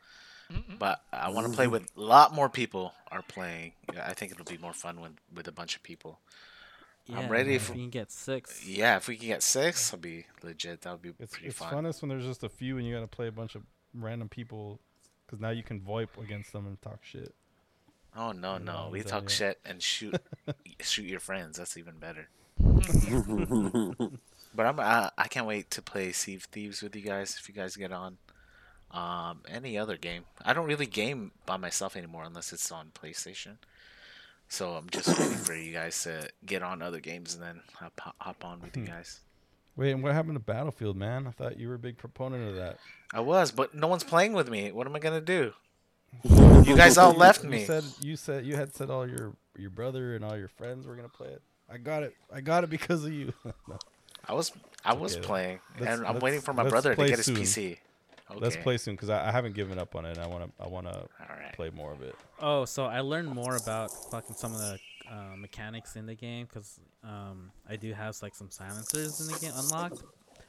Mm-mm. 0.52 0.78
But 0.78 1.00
I 1.12 1.30
want 1.30 1.48
to 1.48 1.52
play 1.52 1.66
with 1.66 1.90
a 1.96 2.00
lot 2.00 2.32
more 2.34 2.48
people 2.48 2.92
are 3.10 3.22
playing. 3.22 3.72
I 4.04 4.14
think 4.14 4.32
it'll 4.32 4.44
be 4.44 4.58
more 4.58 4.72
fun 4.72 5.00
when 5.00 5.18
with 5.34 5.48
a 5.48 5.52
bunch 5.52 5.74
of 5.76 5.82
people. 5.82 6.20
I'm 7.08 7.24
Yeah, 7.24 7.28
ready 7.30 7.54
if 7.54 7.62
for- 7.64 7.72
we 7.72 7.80
can 7.80 7.90
get 7.90 8.10
six. 8.12 8.66
Yeah, 8.66 8.96
if 8.96 9.08
we 9.08 9.16
can 9.16 9.28
get 9.28 9.42
six, 9.42 9.90
that'll 9.90 10.02
be 10.02 10.26
legit. 10.42 10.82
That 10.82 10.92
would 10.92 11.02
be 11.02 11.12
It's 11.18 11.32
pretty 11.32 11.48
it's 11.48 11.56
fun. 11.58 11.72
funnest 11.72 12.02
when 12.02 12.08
there's 12.08 12.24
just 12.24 12.42
a 12.44 12.48
few 12.48 12.78
and 12.78 12.86
you 12.86 12.94
got 12.94 13.00
to 13.00 13.06
play 13.06 13.26
a 13.28 13.32
bunch 13.32 13.54
of 13.54 13.62
random 13.94 14.28
people 14.28 14.80
because 15.26 15.40
now 15.40 15.50
you 15.50 15.62
can 15.62 15.80
VoIP 15.80 16.08
against 16.22 16.52
them 16.52 16.66
and 16.66 16.80
talk 16.82 16.98
shit. 17.02 17.34
Oh 18.16 18.32
no, 18.32 18.56
no, 18.58 18.88
we 18.90 19.02
talk 19.02 19.24
yet. 19.24 19.30
shit 19.30 19.60
and 19.64 19.82
shoot 19.82 20.16
shoot 20.80 21.04
your 21.06 21.20
friends. 21.20 21.58
That's 21.58 21.76
even 21.76 21.94
better. 21.98 22.28
But 24.54 24.64
I'm 24.64 24.80
I, 24.80 25.10
I 25.18 25.28
can't 25.28 25.46
wait 25.46 25.70
to 25.72 25.82
play 25.82 26.12
Sea 26.12 26.36
of 26.36 26.44
Thieves 26.44 26.80
with 26.80 26.96
you 26.96 27.02
guys 27.02 27.36
if 27.38 27.46
you 27.46 27.54
guys 27.54 27.76
get 27.76 27.92
on. 27.92 28.16
Um, 28.90 29.40
any 29.48 29.76
other 29.76 29.96
game. 29.96 30.24
I 30.44 30.52
don't 30.52 30.66
really 30.66 30.86
game 30.86 31.32
by 31.44 31.56
myself 31.56 31.96
anymore 31.96 32.24
unless 32.24 32.52
it's 32.52 32.70
on 32.72 32.92
PlayStation. 32.94 33.56
So 34.48 34.72
I'm 34.74 34.88
just 34.90 35.08
waiting 35.08 35.36
for 35.44 35.54
you 35.54 35.72
guys 35.72 36.02
to 36.04 36.30
get 36.44 36.62
on 36.62 36.80
other 36.82 37.00
games 37.00 37.34
and 37.34 37.42
then 37.42 37.60
hop, 37.74 38.00
hop 38.20 38.44
on 38.44 38.60
with 38.60 38.76
you 38.76 38.84
Hmm. 38.84 38.92
guys. 38.92 39.20
Wait, 39.76 39.90
and 39.92 40.02
what 40.02 40.14
happened 40.14 40.36
to 40.36 40.40
Battlefield, 40.40 40.96
man? 40.96 41.26
I 41.26 41.30
thought 41.32 41.58
you 41.58 41.68
were 41.68 41.74
a 41.74 41.78
big 41.78 41.98
proponent 41.98 42.48
of 42.48 42.54
that. 42.56 42.78
I 43.12 43.20
was, 43.20 43.50
but 43.50 43.74
no 43.74 43.86
one's 43.88 44.04
playing 44.04 44.32
with 44.32 44.48
me. 44.48 44.72
What 44.72 44.86
am 44.86 44.96
I 44.96 44.98
gonna 45.00 45.20
do? 45.20 45.52
You 46.66 46.74
guys 46.76 46.96
all 46.98 47.12
left 47.12 47.44
You 47.44 47.50
me. 47.50 47.64
said 47.64 47.84
you 48.00 48.16
said 48.16 48.44
you 48.46 48.56
had 48.56 48.74
said 48.74 48.90
all 48.90 49.06
your 49.08 49.34
your 49.56 49.70
brother 49.70 50.16
and 50.16 50.24
all 50.24 50.36
your 50.36 50.48
friends 50.48 50.84
were 50.86 50.96
gonna 50.96 51.08
play 51.08 51.28
it. 51.28 51.42
I 51.70 51.76
got 51.76 52.02
it. 52.02 52.16
I 52.32 52.40
got 52.40 52.64
it 52.64 52.70
because 52.70 53.04
of 53.04 53.12
you. 53.12 53.32
No. 53.68 53.78
I 54.28 54.32
was 54.32 54.50
I 54.84 54.94
was 54.94 55.12
okay, 55.12 55.20
then. 55.20 55.26
playing, 55.28 55.60
Let's- 55.78 55.98
and 55.98 56.06
I'm 56.08 56.18
waiting 56.18 56.40
for 56.40 56.52
my 56.54 56.68
brother 56.68 56.94
to 56.96 57.06
get 57.06 57.18
his 57.18 57.26
soon. 57.26 57.36
PC. 57.36 57.78
Okay. 58.30 58.40
Let's 58.40 58.56
play 58.56 58.76
soon 58.76 58.94
because 58.94 59.08
I, 59.10 59.28
I 59.28 59.30
haven't 59.30 59.54
given 59.54 59.78
up 59.78 59.94
on 59.94 60.04
it. 60.04 60.16
and 60.16 60.18
I 60.18 60.26
want 60.26 60.44
to. 60.44 60.64
I 60.64 60.68
want 60.68 60.86
to 60.86 61.06
play 61.54 61.70
more 61.70 61.92
of 61.92 62.02
it. 62.02 62.14
Oh, 62.40 62.64
so 62.64 62.84
I 62.84 63.00
learned 63.00 63.28
more 63.28 63.56
about 63.56 63.90
fucking 64.10 64.34
some 64.34 64.52
of 64.52 64.58
the 64.58 64.78
uh, 65.10 65.36
mechanics 65.36 65.96
in 65.96 66.06
the 66.06 66.14
game 66.14 66.46
because 66.46 66.80
um, 67.04 67.52
I 67.68 67.76
do 67.76 67.92
have 67.92 68.16
like 68.22 68.34
some 68.34 68.50
silencers 68.50 69.20
in 69.20 69.32
the 69.32 69.38
game 69.38 69.52
unlocked. 69.54 70.02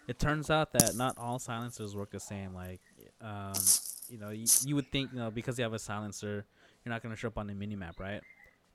It 0.08 0.20
turns 0.20 0.49
out 0.49 0.72
that 0.74 0.95
not 0.95 1.18
all 1.18 1.38
silencers 1.38 1.95
work 1.95 2.12
the 2.12 2.20
same. 2.20 2.54
Like, 2.54 2.82
um, 3.22 3.54
you 4.10 4.18
know, 4.18 4.30
you, 4.30 4.45
you 4.66 4.76
would 4.76 4.91
think 4.91 5.12
you 5.14 5.20
know 5.20 5.30
because 5.30 5.60
you 5.60 5.64
have 5.64 5.74
a 5.74 5.80
silencer, 5.80 6.45
you're 6.84 6.94
not 6.94 7.04
gonna 7.04 7.16
show 7.16 7.28
up 7.28 7.38
on 7.38 7.48
the 7.48 7.54
minimap, 7.54 7.99
right? 7.99 8.22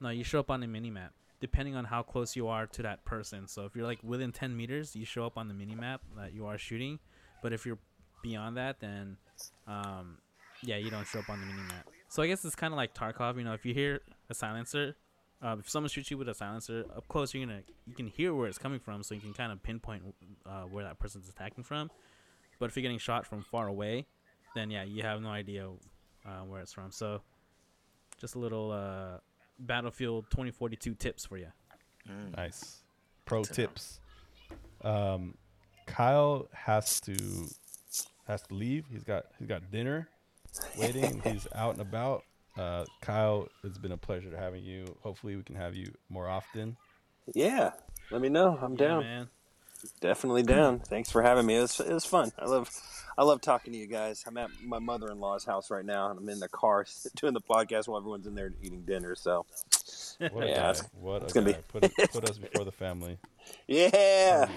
No, 0.01 0.11
you 0.11 0.25
show 0.25 0.41
up 0.41 0.51
on 0.51 0.61
the 0.61 0.67
minimap 0.67 1.11
depending 1.43 1.75
on 1.75 1.85
how 1.85 2.05
close 2.05 2.37
you 2.37 2.47
are 2.47 2.69
to 2.69 2.83
that 2.83 3.05
person. 3.05 3.49
So 3.49 3.65
if 3.65 3.75
you're 3.75 3.85
like 3.85 3.99
within 4.05 4.31
10 4.31 4.57
meters, 4.57 4.95
you 4.95 5.05
show 5.05 5.27
up 5.27 5.37
on 5.37 5.49
the 5.49 5.55
minimap 5.55 5.99
that 6.17 6.33
you 6.33 6.47
are 6.47 6.57
shooting. 6.57 7.01
But 7.43 7.53
if 7.53 7.67
you're 7.67 7.81
beyond 8.23 8.57
that, 8.57 8.81
then 8.81 9.17
um, 9.67 10.19
yeah, 10.63 10.77
you 10.77 10.91
don't 10.91 11.07
show 11.07 11.19
up 11.21 11.29
on 11.29 11.41
the 11.41 11.47
minimap. 11.47 11.83
So 12.09 12.23
I 12.23 12.27
guess 12.27 12.45
it's 12.45 12.55
kind 12.55 12.73
of 12.73 12.77
like 12.77 12.95
Tarkov. 12.95 13.37
You 13.37 13.45
know, 13.45 13.55
if 13.55 13.65
you 13.65 13.75
hear 13.75 14.01
a 14.31 14.35
silencer, 14.35 14.97
uh, 15.43 15.57
if 15.59 15.69
someone 15.69 15.89
shoots 15.89 16.11
you 16.11 16.19
with 16.19 16.29
a 16.29 16.35
silencer 16.35 16.85
up 16.97 17.09
close, 17.09 17.35
you're 17.35 17.45
gonna 17.45 17.63
you 17.87 17.95
can 17.95 18.07
hear 18.07 18.35
where 18.35 18.49
it's 18.49 18.59
coming 18.59 18.79
from, 18.79 19.03
so 19.03 19.15
you 19.15 19.21
can 19.21 19.33
kind 19.33 19.51
of 19.53 19.63
pinpoint 19.63 20.03
uh, 20.47 20.63
where 20.63 20.85
that 20.85 20.99
person's 20.99 21.29
attacking 21.29 21.65
from. 21.65 21.91
But 22.59 22.67
if 22.67 22.77
you're 22.77 22.83
getting 22.83 22.99
shot 22.99 23.27
from 23.27 23.43
far 23.43 23.67
away, 23.67 24.07
then 24.55 24.71
yeah, 24.71 24.85
you 24.85 25.03
have 25.03 25.21
no 25.21 25.31
idea 25.31 25.69
uh, 26.25 26.45
where 26.47 26.61
it's 26.61 26.73
from. 26.73 26.93
So 26.93 27.23
just 28.21 28.37
a 28.37 28.39
little 28.39 28.71
uh, 28.71 29.19
Battlefield 29.59 30.27
2042 30.31 30.95
tips 30.95 31.25
for 31.25 31.39
you. 31.39 31.49
Mm. 32.09 32.37
Nice. 32.37 32.83
Pro 33.25 33.43
Good 33.43 33.55
to 33.55 33.61
know. 33.63 33.67
tips. 33.67 34.01
Um, 34.85 35.35
Kyle 35.87 36.49
has 36.53 37.01
to 37.03 37.17
has 38.27 38.43
to 38.43 38.55
leave. 38.55 38.85
He's 38.91 39.03
got 39.05 39.27
he's 39.39 39.49
got 39.49 39.71
dinner 39.71 40.09
waiting. 40.79 41.21
he's 41.25 41.47
out 41.55 41.73
and 41.75 41.83
about. 41.83 42.25
Uh, 42.59 42.85
Kyle, 43.01 43.49
it's 43.65 43.79
been 43.79 43.93
a 43.93 43.97
pleasure 43.97 44.37
having 44.37 44.63
you. 44.65 44.97
Hopefully, 45.03 45.37
we 45.37 45.43
can 45.43 45.57
have 45.57 45.75
you 45.75 45.93
more 46.11 46.29
often. 46.29 46.77
Yeah, 47.35 47.71
let 48.11 48.21
me 48.21 48.29
know. 48.29 48.59
I'm 48.61 48.73
Yeah, 48.73 48.77
down. 48.89 49.01
man. 49.03 49.29
Definitely 50.01 50.43
down. 50.45 50.79
Thanks 50.81 51.11
for 51.11 51.23
having 51.23 51.45
me. 51.47 51.57
It 51.57 51.63
was, 51.63 51.81
it 51.81 51.93
was 51.93 52.05
fun. 52.05 52.31
I 52.39 52.45
love 52.45 52.71
I 53.19 53.25
love 53.25 53.41
talking 53.41 53.73
to 53.73 53.79
you 53.79 53.87
guys. 53.89 54.23
I'm 54.27 54.37
at 54.39 54.51
my 54.63 54.79
mother 54.79 55.11
in 55.11 55.19
law's 55.19 55.45
house 55.45 55.71
right 55.71 55.85
now, 55.85 56.11
and 56.11 56.19
I'm 56.21 56.29
in 56.29 56.39
the 56.41 56.49
car 56.49 56.85
doing 57.17 57.33
the 57.35 57.41
podcast 57.41 57.89
while 57.89 57.99
everyone's 57.99 58.27
in 58.27 58.35
there 58.35 58.53
eating 58.63 58.83
dinner. 58.83 59.15
So, 59.17 59.45
What 60.31 60.45
a 60.45 60.49
Yeah, 60.49 60.57
guy! 60.57 60.71
it's- 60.71 60.89
What 61.01 61.23
it's 61.25 61.33
a 61.33 61.35
gonna 61.41 61.53
guy! 61.53 61.59
be- 61.81 61.89
Put 61.89 62.11
put 62.13 62.31
us 62.31 62.39
before 62.39 62.65
the 62.65 62.71
family. 62.73 63.19
yeah, 63.67 63.89
Oh, 63.95 63.99
yeah. 63.99 64.49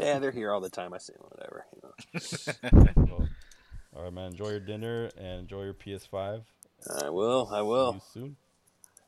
yeah, 0.00 0.18
they're 0.18 0.30
here 0.32 0.52
all 0.52 0.60
the 0.60 0.68
time. 0.70 0.92
I 0.92 0.98
see 0.98 1.12
them, 1.14 1.22
whatever. 1.30 1.64
You 1.74 1.80
know. 1.83 1.83
Well, 2.96 3.28
all 3.96 4.04
right, 4.04 4.12
man. 4.12 4.32
Enjoy 4.32 4.50
your 4.50 4.60
dinner 4.60 5.10
and 5.16 5.40
enjoy 5.40 5.62
your 5.62 5.74
PS5. 5.74 6.42
I 7.02 7.10
will. 7.10 7.48
I 7.52 7.60
See 7.60 7.64
will. 7.64 7.94
you 7.94 8.00
soon 8.12 8.36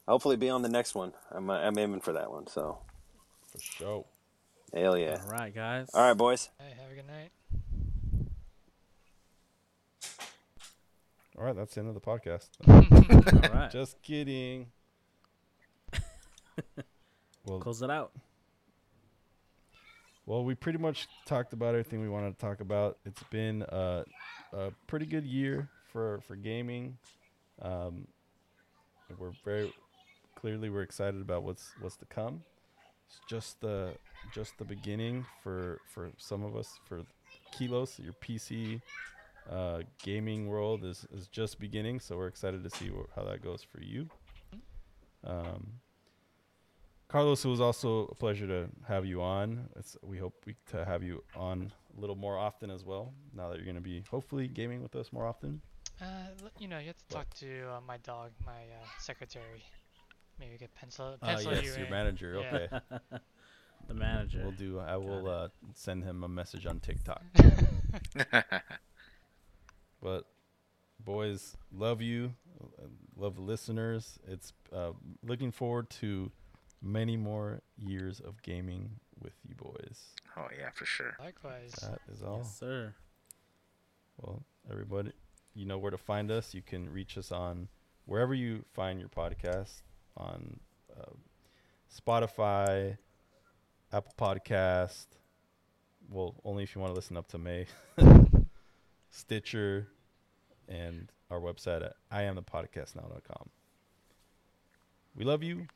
Hopefully, 0.06 0.36
be 0.36 0.48
on 0.48 0.62
the 0.62 0.68
next 0.68 0.94
one. 0.94 1.12
I'm 1.32 1.50
uh, 1.50 1.54
I'm 1.58 1.76
aiming 1.76 2.00
for 2.00 2.12
that 2.12 2.30
one. 2.30 2.46
So, 2.46 2.78
for 3.50 3.60
sure. 3.60 4.04
hell 4.72 4.96
yeah. 4.96 5.18
All 5.24 5.30
right, 5.32 5.52
guys. 5.52 5.90
All 5.92 6.02
right, 6.02 6.16
boys. 6.16 6.48
Hey, 6.58 6.74
have 6.80 6.92
a 6.92 6.94
good 6.94 7.06
night. 7.08 7.30
All 11.38 11.44
right, 11.44 11.56
that's 11.56 11.74
the 11.74 11.80
end 11.80 11.88
of 11.88 11.94
the 11.94 12.00
podcast. 12.00 12.48
All 12.68 13.50
right. 13.54 13.70
Just 13.70 14.00
kidding. 14.02 14.68
well, 17.44 17.58
Close 17.60 17.82
it 17.82 17.90
out. 17.90 18.12
Well, 20.26 20.44
we 20.44 20.56
pretty 20.56 20.78
much 20.78 21.06
talked 21.24 21.52
about 21.52 21.68
everything 21.68 22.00
we 22.00 22.08
wanted 22.08 22.36
to 22.36 22.44
talk 22.44 22.60
about. 22.60 22.98
It's 23.04 23.22
been 23.30 23.62
a, 23.68 24.04
a 24.52 24.72
pretty 24.88 25.06
good 25.06 25.24
year 25.24 25.68
for 25.92 26.20
for 26.26 26.34
gaming. 26.34 26.98
Um, 27.62 28.08
we're 29.18 29.32
very 29.44 29.72
clearly 30.34 30.68
we're 30.68 30.82
excited 30.82 31.20
about 31.20 31.44
what's 31.44 31.72
what's 31.80 31.96
to 31.98 32.06
come. 32.06 32.42
It's 33.08 33.20
just 33.28 33.60
the 33.60 33.92
just 34.34 34.58
the 34.58 34.64
beginning 34.64 35.24
for 35.44 35.78
for 35.94 36.10
some 36.18 36.42
of 36.42 36.56
us. 36.56 36.80
For 36.88 37.02
Keylos, 37.54 38.02
your 38.02 38.14
PC 38.14 38.80
uh, 39.48 39.82
gaming 40.02 40.48
world 40.48 40.84
is 40.84 41.06
is 41.12 41.28
just 41.28 41.60
beginning. 41.60 42.00
So 42.00 42.16
we're 42.16 42.26
excited 42.26 42.64
to 42.64 42.70
see 42.70 42.88
wh- 42.88 43.14
how 43.14 43.22
that 43.24 43.44
goes 43.44 43.62
for 43.62 43.80
you. 43.80 44.08
Um, 45.24 45.80
Carlos, 47.16 47.44
it 47.47 47.48
was 47.48 47.62
also 47.62 48.09
a 48.09 48.14
pleasure 48.14 48.47
to 48.47 48.68
have 48.86 49.06
you 49.06 49.22
on. 49.22 49.70
It's, 49.76 49.97
we 50.02 50.18
hope 50.18 50.34
we 50.44 50.55
to 50.66 50.84
have 50.84 51.02
you 51.02 51.24
on 51.34 51.72
a 51.97 52.01
little 52.01 52.14
more 52.16 52.36
often 52.36 52.70
as 52.70 52.84
well. 52.84 53.14
Now 53.34 53.48
that 53.48 53.56
you're 53.56 53.64
going 53.64 53.76
to 53.76 53.80
be 53.80 54.05
hopefully 54.10 54.48
gaming 54.48 54.82
with 54.82 54.94
us 54.97 55.12
more 55.12 55.26
often. 55.26 55.62
Uh, 56.01 56.05
you 56.59 56.68
know, 56.68 56.78
you 56.78 56.88
have 56.88 56.97
to 56.97 57.05
What? 57.16 57.24
talk 57.24 57.34
to 57.36 57.70
uh, 57.70 57.80
my 57.86 57.97
dog, 57.98 58.32
my 58.44 58.52
uh, 58.52 58.84
secretary. 58.98 59.62
Maybe 60.38 60.59
get 60.59 60.74
pencil 60.74 61.16
Uh, 61.22 61.26
pencil 61.26 61.52
yes, 61.52 61.64
you 61.64 61.70
your 61.76 61.86
in. 61.86 61.90
manager. 61.90 62.36
Yeah. 62.38 62.55
Okay, 62.55 62.68
the 63.88 63.94
manager. 63.94 64.43
we'll 64.43 64.52
do. 64.52 64.78
I 64.78 64.97
will 64.97 65.26
uh, 65.28 65.48
send 65.74 66.05
him 66.05 66.22
a 66.22 66.28
message 66.28 66.66
on 66.66 66.80
TikTok. 66.80 67.22
But 70.02 70.26
boys, 71.05 71.56
love 71.72 72.02
you. 72.02 72.34
uh, 72.62 72.86
Love 73.16 73.36
the 73.36 73.43
listeners. 73.43 74.18
It's 74.28 74.52
uh, 74.72 74.93
looking 75.22 75.51
forward 75.51 75.88
to 76.02 76.30
many 76.82 77.16
more 77.16 77.60
years 77.78 78.20
of 78.20 78.42
gaming 78.42 78.90
with 79.22 79.32
you 79.48 79.54
boys. 79.54 80.14
oh 80.36 80.46
yeah, 80.58 80.70
for 80.74 80.84
sure. 80.84 81.16
Likewise. 81.18 81.72
That 81.82 82.00
is 82.12 82.22
all. 82.22 82.38
Yes, 82.38 82.58
sir. 82.58 82.94
Well, 84.18 84.42
everybody, 84.70 85.12
you 85.54 85.66
know 85.66 85.78
where 85.78 85.90
to 85.90 85.98
find 85.98 86.30
us. 86.30 86.54
You 86.54 86.62
can 86.62 86.90
reach 86.90 87.18
us 87.18 87.32
on 87.32 87.68
wherever 88.06 88.34
you 88.34 88.64
find 88.72 88.98
your 89.00 89.08
podcast 89.08 89.82
on 90.16 90.60
uh, 90.98 91.12
Spotify, 91.94 92.96
Apple 93.92 94.14
Podcast. 94.18 95.06
Well, 96.10 96.34
only 96.44 96.62
if 96.62 96.74
you 96.74 96.80
want 96.80 96.92
to 96.92 96.96
listen 96.96 97.16
up 97.16 97.28
to 97.28 97.38
May, 97.38 97.66
Stitcher, 99.10 99.88
and 100.68 101.10
our 101.30 101.40
website 101.40 101.84
at 101.84 101.94
iamthepodcastnow.com. 102.12 103.48
We 105.14 105.24
love 105.24 105.42
you. 105.42 105.66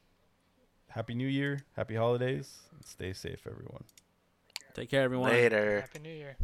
Happy 0.91 1.15
New 1.15 1.29
Year. 1.29 1.65
Happy 1.77 1.95
holidays. 1.95 2.59
And 2.73 2.85
stay 2.85 3.13
safe, 3.13 3.47
everyone. 3.47 3.85
Take 4.75 4.91
care, 4.91 5.03
everyone. 5.03 5.31
Later. 5.31 5.81
Happy 5.83 6.01
New 6.01 6.13
Year. 6.13 6.37